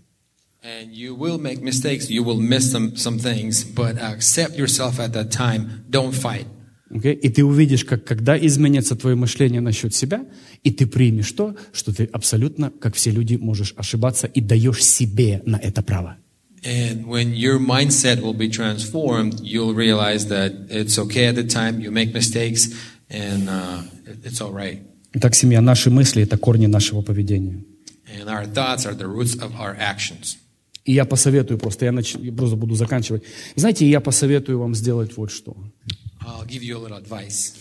And 0.62 0.92
you 0.92 1.16
will 1.16 1.40
make 1.40 1.62
mistakes. 1.62 2.10
You 2.10 2.22
will 2.22 2.40
miss 2.40 2.70
some, 2.70 2.94
some 2.96 3.18
things, 3.18 3.64
but 3.64 3.96
accept 4.02 4.58
yourself 4.58 4.98
at 4.98 5.12
that 5.12 5.30
time. 5.30 5.84
Don't 5.88 6.12
fight. 6.12 6.46
Окей? 6.90 7.14
И 7.14 7.28
ты 7.28 7.44
увидишь, 7.44 7.84
как 7.84 8.04
когда 8.04 8.36
изменится 8.36 8.96
твое 8.96 9.14
мышление 9.14 9.60
насчет 9.60 9.94
себя, 9.94 10.26
и 10.64 10.72
ты 10.72 10.86
примешь 10.86 11.30
то, 11.32 11.54
что 11.72 11.94
ты 11.94 12.04
абсолютно, 12.12 12.70
как 12.70 12.96
все 12.96 13.10
люди, 13.10 13.36
можешь 13.36 13.72
ошибаться 13.76 14.26
и 14.26 14.40
даешь 14.40 14.84
себе 14.84 15.40
на 15.46 15.56
это 15.56 15.82
право. 15.82 16.16
And 16.62 17.06
when 17.06 17.34
your 17.34 17.58
mindset 17.58 18.20
will 18.20 18.34
be 18.36 18.48
transformed, 18.50 19.40
you'll 19.40 19.72
realize 19.74 20.26
that 20.28 20.52
it's 20.70 20.98
okay 20.98 21.26
at 21.26 21.34
the 21.36 21.44
time. 21.44 21.80
You 21.80 21.90
make 21.90 22.12
mistakes, 22.12 22.68
and 23.08 23.48
uh, 23.48 23.82
it- 24.06 24.24
it's 24.26 24.40
all 24.42 24.52
right. 24.52 24.78
Итак, 25.14 25.34
семья, 25.34 25.60
наши 25.62 25.90
мысли– 25.90 26.22
это 26.24 26.36
корни 26.36 26.66
нашего 26.66 27.00
поведения. 27.02 27.64
And 28.14 28.28
our 28.28 28.44
thoughts 28.46 28.84
are 28.84 28.94
the 28.94 29.06
roots 29.06 29.34
of 29.40 29.52
our 29.58 29.74
actions. 29.78 30.36
И 30.84 30.92
я 30.92 31.04
посоветую 31.04 31.58
просто, 31.58 31.86
я, 31.86 31.92
нач- 31.92 32.22
я 32.22 32.32
просто 32.32 32.56
буду 32.56 32.74
заканчивать. 32.74 33.22
Знаете, 33.56 33.88
я 33.88 34.00
посоветую 34.00 34.58
вам 34.58 34.74
сделать 34.74 35.16
вот 35.16 35.30
что. 35.30 35.56
I'll 36.26 36.46
give 36.46 36.62
you 36.62 36.76
a 36.76 36.88
little 36.88 37.02
advice. 37.02 37.54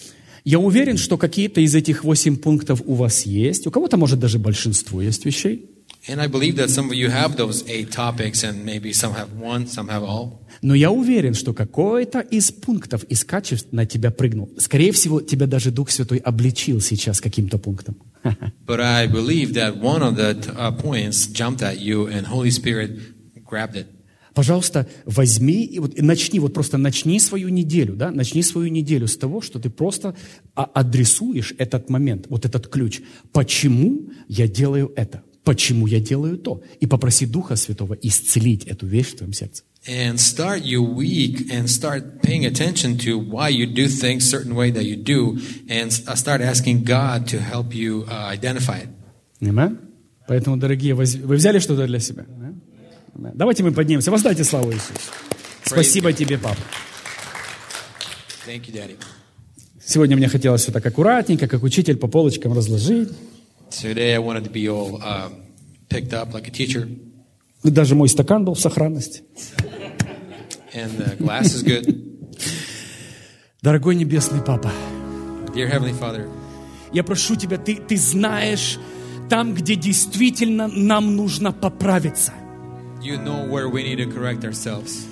Я 0.43 0.59
уверен, 0.59 0.97
что 0.97 1.17
какие-то 1.17 1.61
из 1.61 1.73
этих 1.75 2.03
восемь 2.03 2.35
пунктов 2.37 2.81
у 2.85 2.95
вас 2.95 3.25
есть. 3.25 3.65
У 3.67 3.71
кого-то, 3.71 3.97
может, 3.97 4.19
даже 4.19 4.39
большинство 4.39 5.01
есть 5.01 5.25
вещей. 5.25 5.69
And 6.09 6.19
I 6.19 6.27
believe 6.27 6.55
that 6.55 6.69
some 6.69 6.87
of 6.87 6.95
you 6.95 7.09
have 7.09 7.37
those 7.37 7.63
eight 7.69 7.91
topics, 7.91 8.43
and 8.43 8.65
maybe 8.65 8.93
some 8.93 9.13
have 9.13 9.33
one, 9.39 9.67
some 9.67 9.89
have 9.89 10.03
all. 10.03 10.41
Но 10.63 10.73
я 10.73 10.89
уверен, 10.89 11.35
что 11.35 11.53
какой-то 11.53 12.19
из 12.19 12.51
пунктов, 12.51 13.03
из 13.03 13.23
качеств 13.23 13.67
на 13.71 13.85
тебя 13.85 14.09
прыгнул. 14.09 14.49
Скорее 14.57 14.91
всего, 14.91 15.21
тебя 15.21 15.45
даже 15.45 15.69
Дух 15.71 15.91
Святой 15.91 16.17
обличил 16.17 16.81
сейчас 16.81 17.21
каким-то 17.21 17.59
пунктом. 17.59 17.97
But 18.65 18.79
I 18.79 19.07
believe 19.07 19.53
that 19.53 19.77
one 19.77 20.01
of 20.01 20.15
the 20.15 20.35
uh, 20.57 20.71
points 20.71 21.27
jumped 21.27 21.61
at 21.61 21.77
you, 21.77 22.07
and 22.07 22.25
Holy 22.25 22.49
Spirit 22.49 22.99
grabbed 23.45 23.75
it. 23.75 23.85
Пожалуйста, 24.33 24.87
возьми 25.05 25.65
и 25.65 25.79
вот 25.79 25.95
и 25.95 26.01
начни, 26.01 26.39
вот 26.39 26.53
просто 26.53 26.77
начни 26.77 27.19
свою 27.19 27.49
неделю, 27.49 27.95
да, 27.95 28.09
начни 28.09 28.41
свою 28.41 28.69
неделю 28.69 29.07
с 29.07 29.17
того, 29.17 29.41
что 29.41 29.59
ты 29.59 29.69
просто 29.69 30.15
а- 30.55 30.63
адресуешь 30.63 31.53
этот 31.57 31.89
момент, 31.89 32.27
вот 32.29 32.45
этот 32.45 32.67
ключ. 32.67 33.01
Почему 33.31 34.09
я 34.27 34.47
делаю 34.47 34.91
это? 34.95 35.23
Почему 35.49 35.87
я 35.87 35.99
делаю 35.99 36.37
то? 36.37 36.61
И 36.79 36.85
попроси 36.85 37.25
Духа 37.25 37.55
Святого 37.55 37.95
исцелить 37.95 38.65
эту 38.65 38.85
вещь 38.85 39.07
в 39.07 39.15
твоем 39.15 39.33
сердце. 39.33 39.63
And 39.87 40.19
start 40.19 40.63
your 40.63 40.87
week 40.87 41.49
and 41.49 41.67
start 41.67 42.21
paying 42.21 42.45
attention 42.45 42.99
to 42.99 43.17
why 43.17 43.49
you 43.49 43.65
do 43.65 43.87
things 43.87 44.29
certain 44.29 44.53
way 44.53 44.69
that 44.69 44.83
you 44.83 44.95
do, 44.95 45.39
and 45.67 45.89
uh, 46.05 46.13
start 46.13 46.41
asking 46.41 46.83
God 46.83 47.25
to 47.29 47.39
help 47.39 47.73
you 47.73 48.05
uh, 48.07 48.31
identify 48.31 48.77
it. 48.77 48.89
Amen? 49.41 49.79
Поэтому, 50.27 50.55
дорогие, 50.57 50.93
вы 50.93 51.05
взяли 51.05 51.57
что-то 51.57 51.87
для 51.87 51.97
себя? 51.97 52.27
Amen. 53.15 53.31
Давайте 53.33 53.63
мы 53.63 53.71
поднимемся. 53.71 54.11
Воздайте 54.11 54.43
славу 54.43 54.71
Иисусу. 54.71 55.09
Спасибо 55.63 56.13
тебе, 56.13 56.37
папа. 56.37 56.61
Thank 58.45 58.67
you, 58.67 58.71
Daddy. 58.71 58.97
Сегодня 59.83 60.15
мне 60.15 60.27
хотелось 60.27 60.61
все 60.61 60.71
так 60.71 60.85
аккуратненько, 60.85 61.47
как 61.47 61.63
учитель, 61.63 61.97
по 61.97 62.07
полочкам 62.07 62.53
разложить. 62.53 63.09
Today 63.71 64.15
I 64.15 64.19
wanted 64.19 64.43
to 64.45 64.49
be 64.49 64.67
all 64.69 65.01
um, 65.03 65.43
picked 65.89 66.13
up 66.13 66.33
like 66.33 66.47
a 66.47 66.51
teacher, 66.51 66.87
даже 67.63 67.95
мой 67.95 68.09
стакан 68.09 68.45
был 68.45 68.53
в 68.55 68.59
сохранности. 68.59 69.23
and 70.73 70.91
the 70.97 71.15
glass 71.17 71.53
is 71.53 71.63
good. 71.63 72.05
Дорогой 73.61 73.95
небесный 73.95 74.41
папа, 74.41 74.71
Dear 75.53 75.69
Heavenly 75.71 75.97
Father, 75.99 76.29
я 76.93 77.03
прошу 77.03 77.35
тебя, 77.35 77.57
ты, 77.57 77.75
ты 77.75 77.97
знаешь 77.97 78.79
там, 79.29 79.53
где 79.53 79.75
действительно 79.75 80.67
нам 80.67 81.15
нужно 81.15 81.51
поправиться. 81.51 82.33
you 83.01 83.17
know 83.17 83.45
where 83.47 83.69
we 83.69 83.83
need 83.83 83.97
to 83.97 84.05
correct 84.11 84.43
ourselves. 84.43 85.05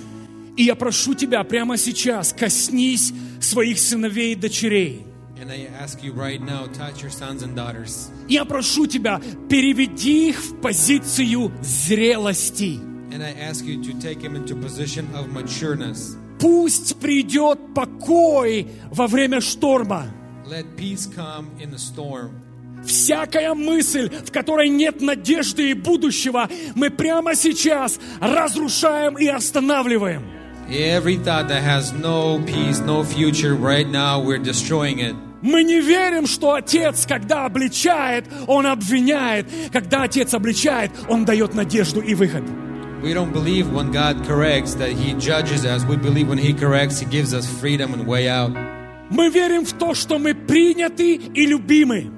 И 0.56 0.64
я 0.64 0.74
прошу 0.74 1.14
тебя 1.14 1.44
прямо 1.44 1.76
сейчас, 1.76 2.32
коснись 2.32 3.12
своих 3.40 3.78
сыновей 3.78 4.32
и 4.32 4.34
дочерей. 4.34 5.04
And 5.40 5.52
I 5.52 5.68
ask 5.80 6.02
you 6.02 6.12
right 6.12 6.42
now, 6.42 6.66
touch 6.66 7.00
your 7.00 7.12
sons 7.12 7.44
and 7.44 7.54
daughters. 7.54 8.10
Я 8.26 8.44
прошу 8.44 8.88
тебя, 8.88 9.20
переведи 9.48 10.30
их 10.30 10.40
в 10.40 10.60
позицию 10.60 11.52
зрелости. 11.62 12.80
And 13.12 13.22
I 13.22 13.34
ask 13.48 13.64
you 13.64 13.80
to 13.84 13.92
take 14.00 14.20
him 14.20 14.34
into 14.34 14.56
position 14.56 15.06
of 15.14 15.28
matureness. 15.28 16.16
Пусть 16.40 16.96
придет 16.98 17.72
покой 17.72 18.66
во 18.90 19.06
время 19.06 19.40
шторма. 19.40 20.06
Let 20.44 20.76
peace 20.76 21.06
come 21.06 21.50
in 21.60 21.70
the 21.70 21.78
storm. 21.78 22.32
Всякая 22.84 23.54
мысль, 23.54 24.10
в 24.10 24.32
которой 24.32 24.68
нет 24.68 25.00
надежды 25.00 25.70
и 25.70 25.74
будущего, 25.74 26.48
мы 26.74 26.90
прямо 26.90 27.36
сейчас 27.36 28.00
разрушаем 28.20 29.16
и 29.16 29.26
останавливаем. 29.28 30.24
Every 30.68 31.16
thought 31.16 31.48
that 31.48 31.62
has 31.62 31.92
no 31.92 32.40
peace, 32.44 32.80
no 32.80 33.04
future, 33.04 33.54
right 33.54 33.88
now 33.88 34.20
we're 34.20 34.38
destroying 34.38 34.98
it. 34.98 35.14
Мы 35.40 35.62
не 35.62 35.80
верим, 35.80 36.26
что 36.26 36.54
Отец, 36.54 37.06
когда 37.06 37.44
обличает, 37.46 38.26
Он 38.46 38.66
обвиняет. 38.66 39.46
Когда 39.72 40.02
Отец 40.02 40.34
обличает, 40.34 40.90
Он 41.08 41.24
дает 41.24 41.54
надежду 41.54 42.00
и 42.00 42.14
выход. 42.14 42.42
We 43.02 43.14
don't 43.14 43.32
believe 43.32 43.72
when 43.72 43.92
God 43.92 44.26
corrects 44.26 44.74
that 44.74 44.90
He 44.90 45.14
judges 45.14 45.64
us. 45.64 45.84
We 45.84 45.96
believe 45.96 46.28
when 46.28 46.38
He 46.38 46.52
corrects, 46.52 46.98
He 46.98 47.06
gives 47.06 47.32
us 47.32 47.46
freedom 47.46 47.94
and 47.94 48.06
way 48.06 48.26
out. 48.28 48.50
Мы 49.10 49.30
верим 49.30 49.64
в 49.64 49.72
то, 49.72 49.94
что 49.94 50.18
мы 50.18 50.34
приняты 50.34 51.14
и 51.14 51.46
любимы. 51.46 52.10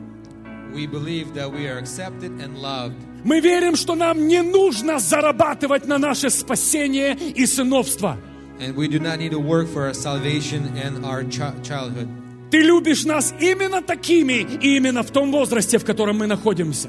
We 0.75 0.87
believe 0.87 1.35
that 1.35 1.53
we 1.53 1.67
are 1.67 1.79
accepted 1.79 2.41
and 2.41 2.57
loved. 2.57 2.95
Мы 3.25 3.41
верим, 3.41 3.77
что 3.77 3.95
нам 3.95 4.27
не 4.27 4.41
нужно 4.41 4.99
зарабатывать 4.99 5.87
на 5.87 5.99
наше 5.99 6.31
спасение 6.31 7.15
и 7.15 7.45
сыновство. 7.45 8.17
And 8.59 8.75
we 8.75 8.89
do 8.89 8.99
not 8.99 9.19
need 9.19 9.33
to 9.33 9.39
work 9.39 9.69
for 9.69 9.87
our 9.87 9.95
salvation 9.95 10.73
and 10.83 11.05
our 11.05 11.23
chi- 11.25 11.53
childhood. 11.63 12.09
Ты 12.51 12.63
любишь 12.63 13.05
нас 13.05 13.33
именно 13.39 13.81
такими 13.81 14.47
и 14.61 14.77
именно 14.77 15.03
в 15.03 15.11
том 15.11 15.31
возрасте, 15.31 15.79
в 15.79 15.85
котором 15.85 16.19
мы 16.19 16.27
находимся. 16.27 16.89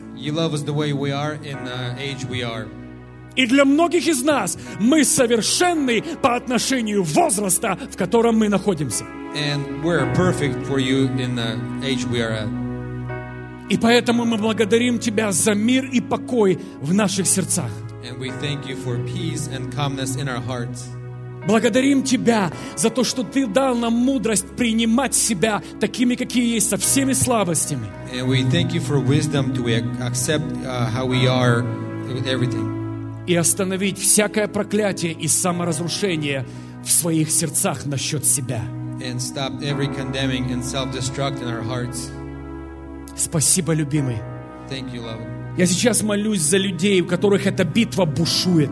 И 3.35 3.45
для 3.45 3.65
многих 3.65 4.07
из 4.07 4.23
нас 4.23 4.57
мы 4.79 5.03
совершенны 5.05 6.03
по 6.21 6.35
отношению 6.35 7.03
возраста, 7.03 7.77
в 7.91 7.95
котором 7.95 8.37
мы 8.39 8.49
находимся. 8.49 9.05
И 13.69 13.77
поэтому 13.77 14.25
мы 14.25 14.37
благодарим 14.37 14.99
Тебя 14.99 15.31
за 15.31 15.53
мир 15.53 15.85
и 15.85 16.01
покой 16.01 16.59
в 16.81 16.93
наших 16.93 17.27
сердцах. 17.27 17.71
And 18.03 18.19
we 18.19 18.31
thank 18.41 18.67
you 18.67 18.75
for 18.75 18.97
peace 19.05 19.47
and 19.47 19.71
calmness 19.71 20.15
in 20.15 20.27
our 20.27 20.41
hearts. 20.41 21.00
Благодарим 21.47 22.03
Тебя 22.03 22.51
за 22.75 22.89
то, 22.89 23.03
что 23.03 23.23
Ты 23.23 23.47
дал 23.47 23.75
нам 23.75 23.93
мудрость 23.93 24.45
принимать 24.55 25.15
себя 25.15 25.61
такими, 25.79 26.15
какие 26.15 26.53
есть, 26.53 26.69
со 26.69 26.77
всеми 26.77 27.13
слабостями. 27.13 27.87
Uh. 32.53 33.25
И 33.27 33.35
остановить 33.35 33.97
всякое 33.99 34.47
проклятие 34.47 35.13
и 35.13 35.27
саморазрушение 35.27 36.45
в 36.83 36.91
своих 36.91 37.31
сердцах 37.31 37.85
насчет 37.85 38.25
себя. 38.25 38.61
Спасибо, 43.15 43.73
любимый. 43.73 44.17
You. 44.69 45.03
Я 45.57 45.65
сейчас 45.65 46.01
молюсь 46.01 46.39
за 46.41 46.57
людей, 46.57 47.01
у 47.01 47.05
которых 47.05 47.45
эта 47.45 47.63
битва 47.65 48.05
бушует. 48.05 48.71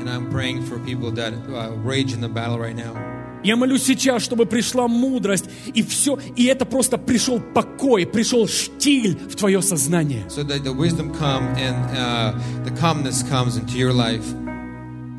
And 0.00 0.08
I'm 0.08 0.30
praying 0.30 0.62
for 0.64 0.78
people 0.78 1.10
that 1.12 1.32
uh, 1.32 1.72
rage 1.82 2.12
in 2.12 2.20
the 2.20 2.28
battle 2.28 2.58
right 2.58 2.76
now. 2.76 2.94
Я 3.42 3.54
молюсь 3.54 3.84
сейчас, 3.84 4.22
чтобы 4.22 4.46
пришла 4.46 4.88
мудрость, 4.88 5.44
и 5.72 5.82
все, 5.82 6.18
и 6.34 6.46
это 6.46 6.64
просто 6.64 6.98
пришел 6.98 7.38
покой, 7.38 8.04
пришел 8.04 8.48
штиль 8.48 9.16
в 9.16 9.36
твое 9.36 9.62
сознание. 9.62 10.24
So 10.28 10.42
that 10.42 10.64
the 10.64 10.72
wisdom 10.72 11.14
come 11.14 11.44
and 11.56 11.76
uh, 11.96 12.34
the 12.64 12.72
calmness 12.80 13.22
comes 13.22 13.56
into 13.56 13.78
your 13.78 13.92
life. 13.92 14.24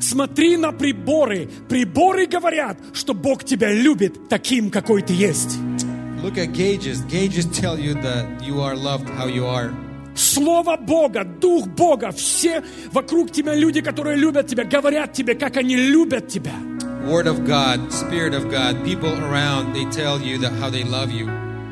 Смотри 0.00 0.56
на 0.56 0.72
приборы. 0.72 1.48
Приборы 1.68 2.26
говорят, 2.26 2.78
что 2.92 3.14
Бог 3.14 3.44
тебя 3.44 3.72
любит 3.72 4.28
таким, 4.28 4.70
какой 4.70 5.02
ты 5.02 5.14
есть. 5.14 5.56
Look 6.22 6.36
at 6.36 6.52
gauges. 6.52 7.00
Gauges 7.08 7.46
tell 7.46 7.78
you 7.78 7.94
that 8.02 8.42
you 8.42 8.60
are 8.60 8.76
loved 8.76 9.08
how 9.08 9.26
you 9.26 9.46
are. 9.46 9.72
Слово 10.15 10.77
Бога, 10.77 11.23
Дух 11.23 11.67
Бога, 11.67 12.11
все 12.11 12.63
вокруг 12.91 13.31
тебя 13.31 13.55
люди, 13.55 13.81
которые 13.81 14.17
любят 14.17 14.47
тебя, 14.47 14.63
говорят 14.63 15.13
тебе, 15.13 15.35
как 15.35 15.57
они 15.57 15.75
любят 15.75 16.27
тебя. 16.27 16.53
Word 17.05 17.27
of 17.27 17.45
God, 17.45 17.91
Spirit 17.91 18.33
of 18.33 18.49
God, 18.49 18.83
people 18.85 19.11
around, 19.25 19.73
they 19.73 19.85
tell 19.91 20.21
you 20.21 20.37
that 20.39 20.53
how 20.53 20.69
they 20.69 20.83
love 20.83 21.11
you. 21.11 21.29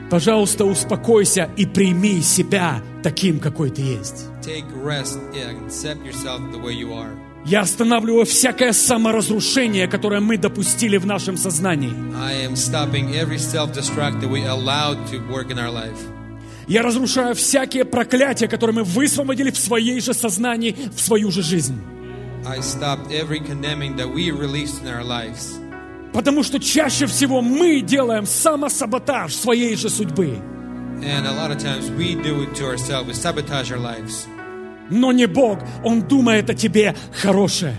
Пожалуйста, 0.09 0.65
успокойся 0.65 1.49
и 1.55 1.65
прими 1.65 2.21
себя 2.21 2.83
таким, 3.01 3.39
какой 3.39 3.69
ты 3.69 3.81
есть. 3.81 4.27
Take 4.41 4.65
rest 4.83 5.17
and 5.33 5.65
accept 5.67 6.03
yourself 6.05 6.41
the 6.51 6.59
way 6.59 6.73
you 6.73 6.91
are. 6.93 7.15
Я 7.45 7.61
останавливаю 7.61 8.25
всякое 8.25 8.73
саморазрушение, 8.73 9.87
которое 9.87 10.19
мы 10.19 10.37
допустили 10.37 10.97
в 10.97 11.05
нашем 11.05 11.37
сознании. 11.37 11.93
I 12.15 12.45
am 12.45 12.55
stopping 12.55 13.15
every 13.15 13.39
self-destruct 13.39 14.19
that 14.19 14.29
we 14.29 14.43
allowed 14.45 15.07
to 15.07 15.19
work 15.31 15.49
in 15.49 15.57
our 15.57 15.71
life. 15.71 15.97
Я 16.71 16.83
разрушаю 16.83 17.35
всякие 17.35 17.83
проклятия, 17.83 18.47
которые 18.47 18.77
мы 18.77 18.83
высвободили 18.85 19.51
в 19.51 19.57
своей 19.57 19.99
же 19.99 20.13
сознании, 20.13 20.73
в 20.95 21.01
свою 21.01 21.29
же 21.29 21.43
жизнь. 21.43 21.77
Потому 26.13 26.43
что 26.43 26.59
чаще 26.61 27.07
всего 27.07 27.41
мы 27.41 27.81
делаем 27.81 28.25
самосаботаж 28.25 29.33
своей 29.35 29.75
же 29.75 29.89
судьбы. 29.89 30.37
Но 34.89 35.11
не 35.11 35.25
Бог, 35.27 35.59
Он 35.83 36.01
думает 36.03 36.49
о 36.49 36.53
тебе 36.53 36.95
хорошее. 37.11 37.75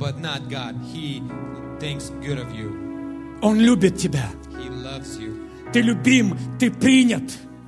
But 0.00 0.18
not 0.22 0.48
God. 0.48 0.74
He 0.94 1.22
thinks 1.78 2.10
good 2.22 2.38
of 2.38 2.50
you. 2.56 2.72
Он 3.42 3.60
любит 3.60 3.98
тебя. 3.98 4.30
He 4.58 4.70
loves 4.70 5.20
you. 5.20 5.34
Ты 5.74 5.82
любим, 5.82 6.38
ты 6.58 6.70
принят. 6.70 7.24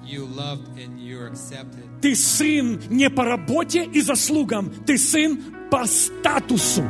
You 0.07 0.25
loved 0.27 0.79
and 0.79 1.01
you're 1.01 1.27
accepted. 1.27 1.83
Ты 2.01 2.15
сын 2.15 2.81
не 2.91 3.11
по 3.11 3.25
работе 3.25 3.85
и 3.85 4.01
заслугам, 4.01 4.73
ты 4.87 4.99
сын 4.99 5.39
по 5.71 5.85
статусу. 5.87 6.85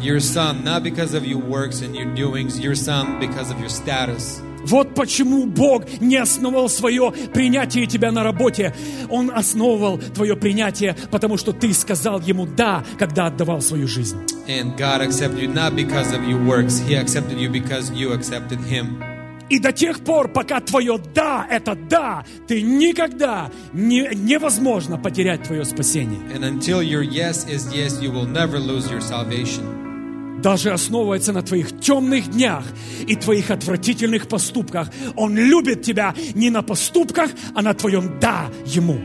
You're 0.00 0.20
son 0.20 0.62
not 0.62 0.84
because 0.84 1.14
of 1.14 1.26
your 1.26 1.40
works 1.40 1.82
and 1.82 1.96
your 1.96 2.14
doings. 2.14 2.60
You're 2.60 2.76
son 2.76 3.18
because 3.18 3.50
of 3.50 3.58
your 3.58 3.68
status. 3.68 4.40
Вот 4.64 4.94
почему 4.94 5.46
Бог 5.46 5.84
не 6.00 6.16
основал 6.16 6.68
свое 6.68 7.12
принятие 7.32 7.86
тебя 7.86 8.12
на 8.12 8.22
работе. 8.22 8.74
Он 9.08 9.30
основывал 9.34 9.98
твое 9.98 10.36
принятие, 10.36 10.94
потому 11.10 11.36
что 11.36 11.52
ты 11.52 11.72
сказал 11.72 12.20
ему 12.20 12.46
«да», 12.46 12.84
когда 12.98 13.26
отдавал 13.26 13.60
свою 13.60 13.88
жизнь. 13.88 14.16
And 14.46 14.76
God 14.76 15.00
accepted 15.00 15.40
you 15.40 15.52
not 15.52 15.74
because 15.74 16.12
of 16.12 16.22
your 16.22 16.44
works. 16.44 16.78
He 16.78 16.94
accepted 16.94 17.38
you 17.38 17.50
because 17.50 17.90
you 17.92 18.12
accepted 18.12 18.60
Him. 18.60 19.02
И 19.50 19.58
до 19.58 19.72
тех 19.72 20.00
пор, 20.00 20.28
пока 20.28 20.60
твое 20.60 20.98
«да»— 21.14 21.46
это 21.50 21.74
«да», 21.74 22.24
ты 22.46 22.60
никогда 22.60 23.50
не, 23.72 24.08
невозможно 24.14 24.98
потерять 24.98 25.44
твое 25.44 25.64
спасение. 25.64 26.20
And 26.34 26.44
until 26.44 26.82
your 26.82 27.02
yes 27.02 27.46
is 27.48 27.72
yes, 27.72 28.00
you 28.00 28.12
will 28.12 28.26
never 28.26 28.58
lose 28.58 28.90
your 28.90 29.00
salvation. 29.00 30.42
Даже 30.42 30.70
основывается 30.70 31.32
на 31.32 31.42
твоих 31.42 31.80
темных 31.80 32.30
днях 32.30 32.64
и 33.06 33.16
твоих 33.16 33.50
отвратительных 33.50 34.28
поступках. 34.28 34.88
Он 35.16 35.36
любит 35.36 35.82
тебя 35.82 36.14
не 36.34 36.50
на 36.50 36.62
поступках, 36.62 37.30
а 37.54 37.62
на 37.62 37.74
твоем 37.74 38.20
«да» 38.20 38.48
Ему. 38.66 39.00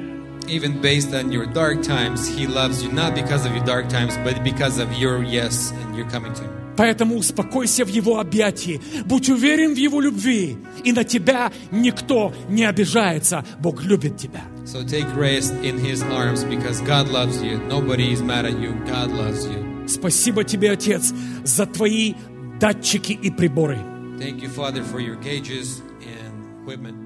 Even 0.50 0.82
based 0.82 1.14
on 1.14 1.32
your 1.32 1.46
dark 1.46 1.82
times, 1.82 2.28
He 2.28 2.48
loves 2.48 2.84
you 2.84 2.92
not 2.92 3.16
because 3.16 3.46
of 3.46 3.56
your 3.56 3.66
dark 3.66 3.88
times, 3.88 4.14
but 4.26 4.44
because 4.44 4.78
of 4.78 4.92
your 5.00 5.24
yes 5.24 5.72
and 5.72 5.96
your 5.96 6.08
coming 6.10 6.34
to 6.34 6.44
Him. 6.44 6.63
Поэтому 6.78 7.16
успокойся 7.16 7.86
в 7.86 7.90
Его 7.90 8.20
объятии, 8.20 8.82
будь 9.06 9.30
уверен 9.30 9.74
в 9.74 9.78
Его 9.78 10.02
любви, 10.02 10.58
и 10.84 10.92
на 10.92 11.04
тебя 11.04 11.52
никто 11.72 12.34
не 12.50 12.66
обижается. 12.66 13.46
Бог 13.60 13.84
любит 13.84 14.18
тебя. 14.18 14.42
So 14.66 14.84
take 14.84 15.08
rest 15.16 15.54
in 15.62 15.78
His 15.78 16.02
arms 16.04 16.44
because 16.46 16.82
God 16.82 17.10
loves 17.10 17.42
you. 17.44 17.60
Nobody 17.68 18.14
is 18.14 18.22
mad 18.22 18.46
at 18.46 18.58
you. 18.60 18.74
God 18.86 19.12
loves 19.12 19.46
you. 19.46 19.88
Спасибо 19.88 20.44
тебе, 20.44 20.72
Отец, 20.72 21.14
за 21.44 21.66
твои 21.66 22.14
датчики 22.60 23.12
и 23.12 23.30
приборы. 23.30 23.78
Thank 24.20 24.42
you, 24.42 24.50
Father, 24.50 24.84
for 24.84 25.00
your 25.00 25.16
gauges 25.16 25.82
and 26.02 26.64
equipment. 26.64 27.03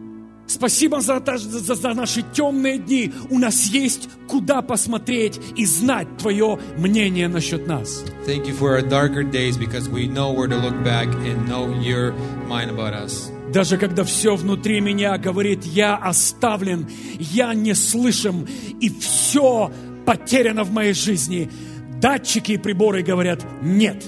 Спасибо 0.48 1.02
за, 1.02 1.22
за- 1.38 1.76
за 1.76 1.94
наши 1.94 2.24
темные 2.34 2.78
дни. 2.78 3.11
У 3.30 3.38
нас 3.38 3.65
есть 3.68 4.10
куда 4.28 4.61
посмотреть 4.61 5.40
и 5.56 5.65
знать 5.65 6.07
Твое 6.18 6.57
мнение 6.78 7.28
насчет 7.28 7.68
нас. 7.68 8.03
Thank 8.26 8.48
you 8.48 8.53
for 8.57 8.76
our 8.78 8.82
darker 8.82 9.24
days 9.24 9.57
because 9.57 9.90
we 9.90 10.07
know 10.07 10.32
where 10.32 10.48
to 10.48 10.57
look 10.57 10.76
back 10.84 11.07
and 11.26 11.48
know 11.48 11.68
your 11.82 12.14
mind 12.48 12.69
about 12.72 12.94
us. 12.94 13.30
Даже 13.53 13.78
когда 13.78 14.03
все 14.03 14.36
внутри 14.36 14.82
меня 14.82 15.18
говорит, 15.18 15.64
я 15.64 15.95
оставлен, 15.95 16.88
я 17.19 17.53
не 17.53 17.74
слышим, 17.76 18.45
и 18.82 18.90
все 18.90 19.72
потеряно 20.06 20.64
в 20.64 20.72
моей 20.72 20.94
жизни, 20.94 21.49
датчики 22.02 22.53
и 22.53 22.57
приборы 22.57 23.03
говорят, 23.03 23.45
нет. 23.61 24.03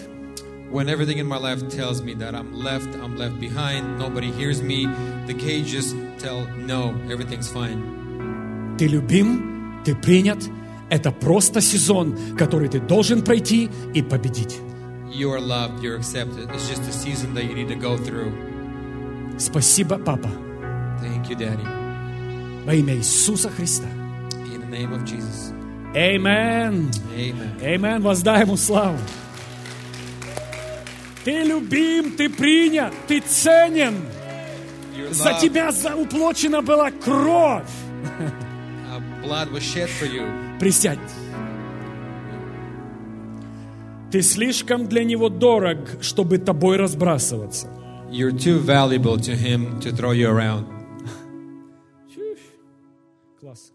When 0.70 0.88
everything 0.88 1.18
in 1.18 1.26
my 1.26 1.36
life 1.38 1.68
tells 1.68 2.02
me 2.02 2.14
that 2.14 2.34
I'm 2.34 2.52
left, 2.52 2.88
I'm 2.96 3.16
left 3.16 3.38
behind, 3.38 3.98
nobody 3.98 4.32
hears 4.32 4.60
me, 4.62 4.86
the 5.26 5.34
cages 5.34 5.94
tell 6.18 6.46
no, 6.58 6.94
everything's 7.10 7.48
fine. 7.48 8.74
Ты 8.78 8.88
любим, 8.88 9.82
ты 9.84 9.94
принят. 9.94 10.38
Это 10.90 11.10
просто 11.12 11.60
сезон, 11.60 12.16
который 12.36 12.68
ты 12.68 12.80
должен 12.80 13.22
пройти 13.22 13.70
и 13.94 14.02
победить. 14.02 14.58
You 15.12 15.30
are 15.32 15.40
loved, 15.40 15.80
you're 15.82 15.96
accepted. 15.96 16.50
It's 16.50 16.68
just 16.68 16.82
a 16.88 16.92
season 16.92 17.34
that 17.34 17.44
you 17.44 17.54
need 17.54 17.68
to 17.68 17.76
go 17.76 17.96
through. 17.96 18.32
Спасибо, 19.38 19.98
Папа, 19.98 20.28
Thank 21.00 21.28
you, 21.30 21.36
Daddy. 21.36 21.64
во 22.64 22.74
имя 22.74 22.94
Иисуса 22.96 23.48
Христа. 23.50 23.86
In 24.52 24.60
the 24.60 24.66
name 24.66 24.92
of 24.92 25.04
Jesus. 25.04 25.52
Amen. 25.94 26.90
Amen. 27.14 27.52
Amen. 27.62 28.02
Воздай 28.02 28.40
ему 28.42 28.56
славу. 28.56 28.98
Ты 31.29 31.43
любим, 31.43 32.13
ты 32.17 32.27
принят, 32.27 32.91
ты 33.07 33.19
ценен. 33.19 34.01
За 35.11 35.37
тебя 35.39 35.69
уплочена 35.95 36.63
была 36.63 36.89
кровь. 36.89 37.69
you. 40.07 40.57
Присядь. 40.59 40.97
Ты 44.11 44.23
слишком 44.23 44.87
для 44.87 45.03
него 45.03 45.29
дорог, 45.29 46.01
чтобы 46.01 46.39
тобой 46.39 46.77
разбрасываться. 46.77 47.67
You're 48.09 48.31
too 48.31 48.57
valuable 48.57 49.19
to 49.19 49.35
him 49.35 49.79
to 49.81 49.91
throw 49.91 50.11
you 50.11 50.31
around. 50.31 50.65
Класс. 53.39 53.68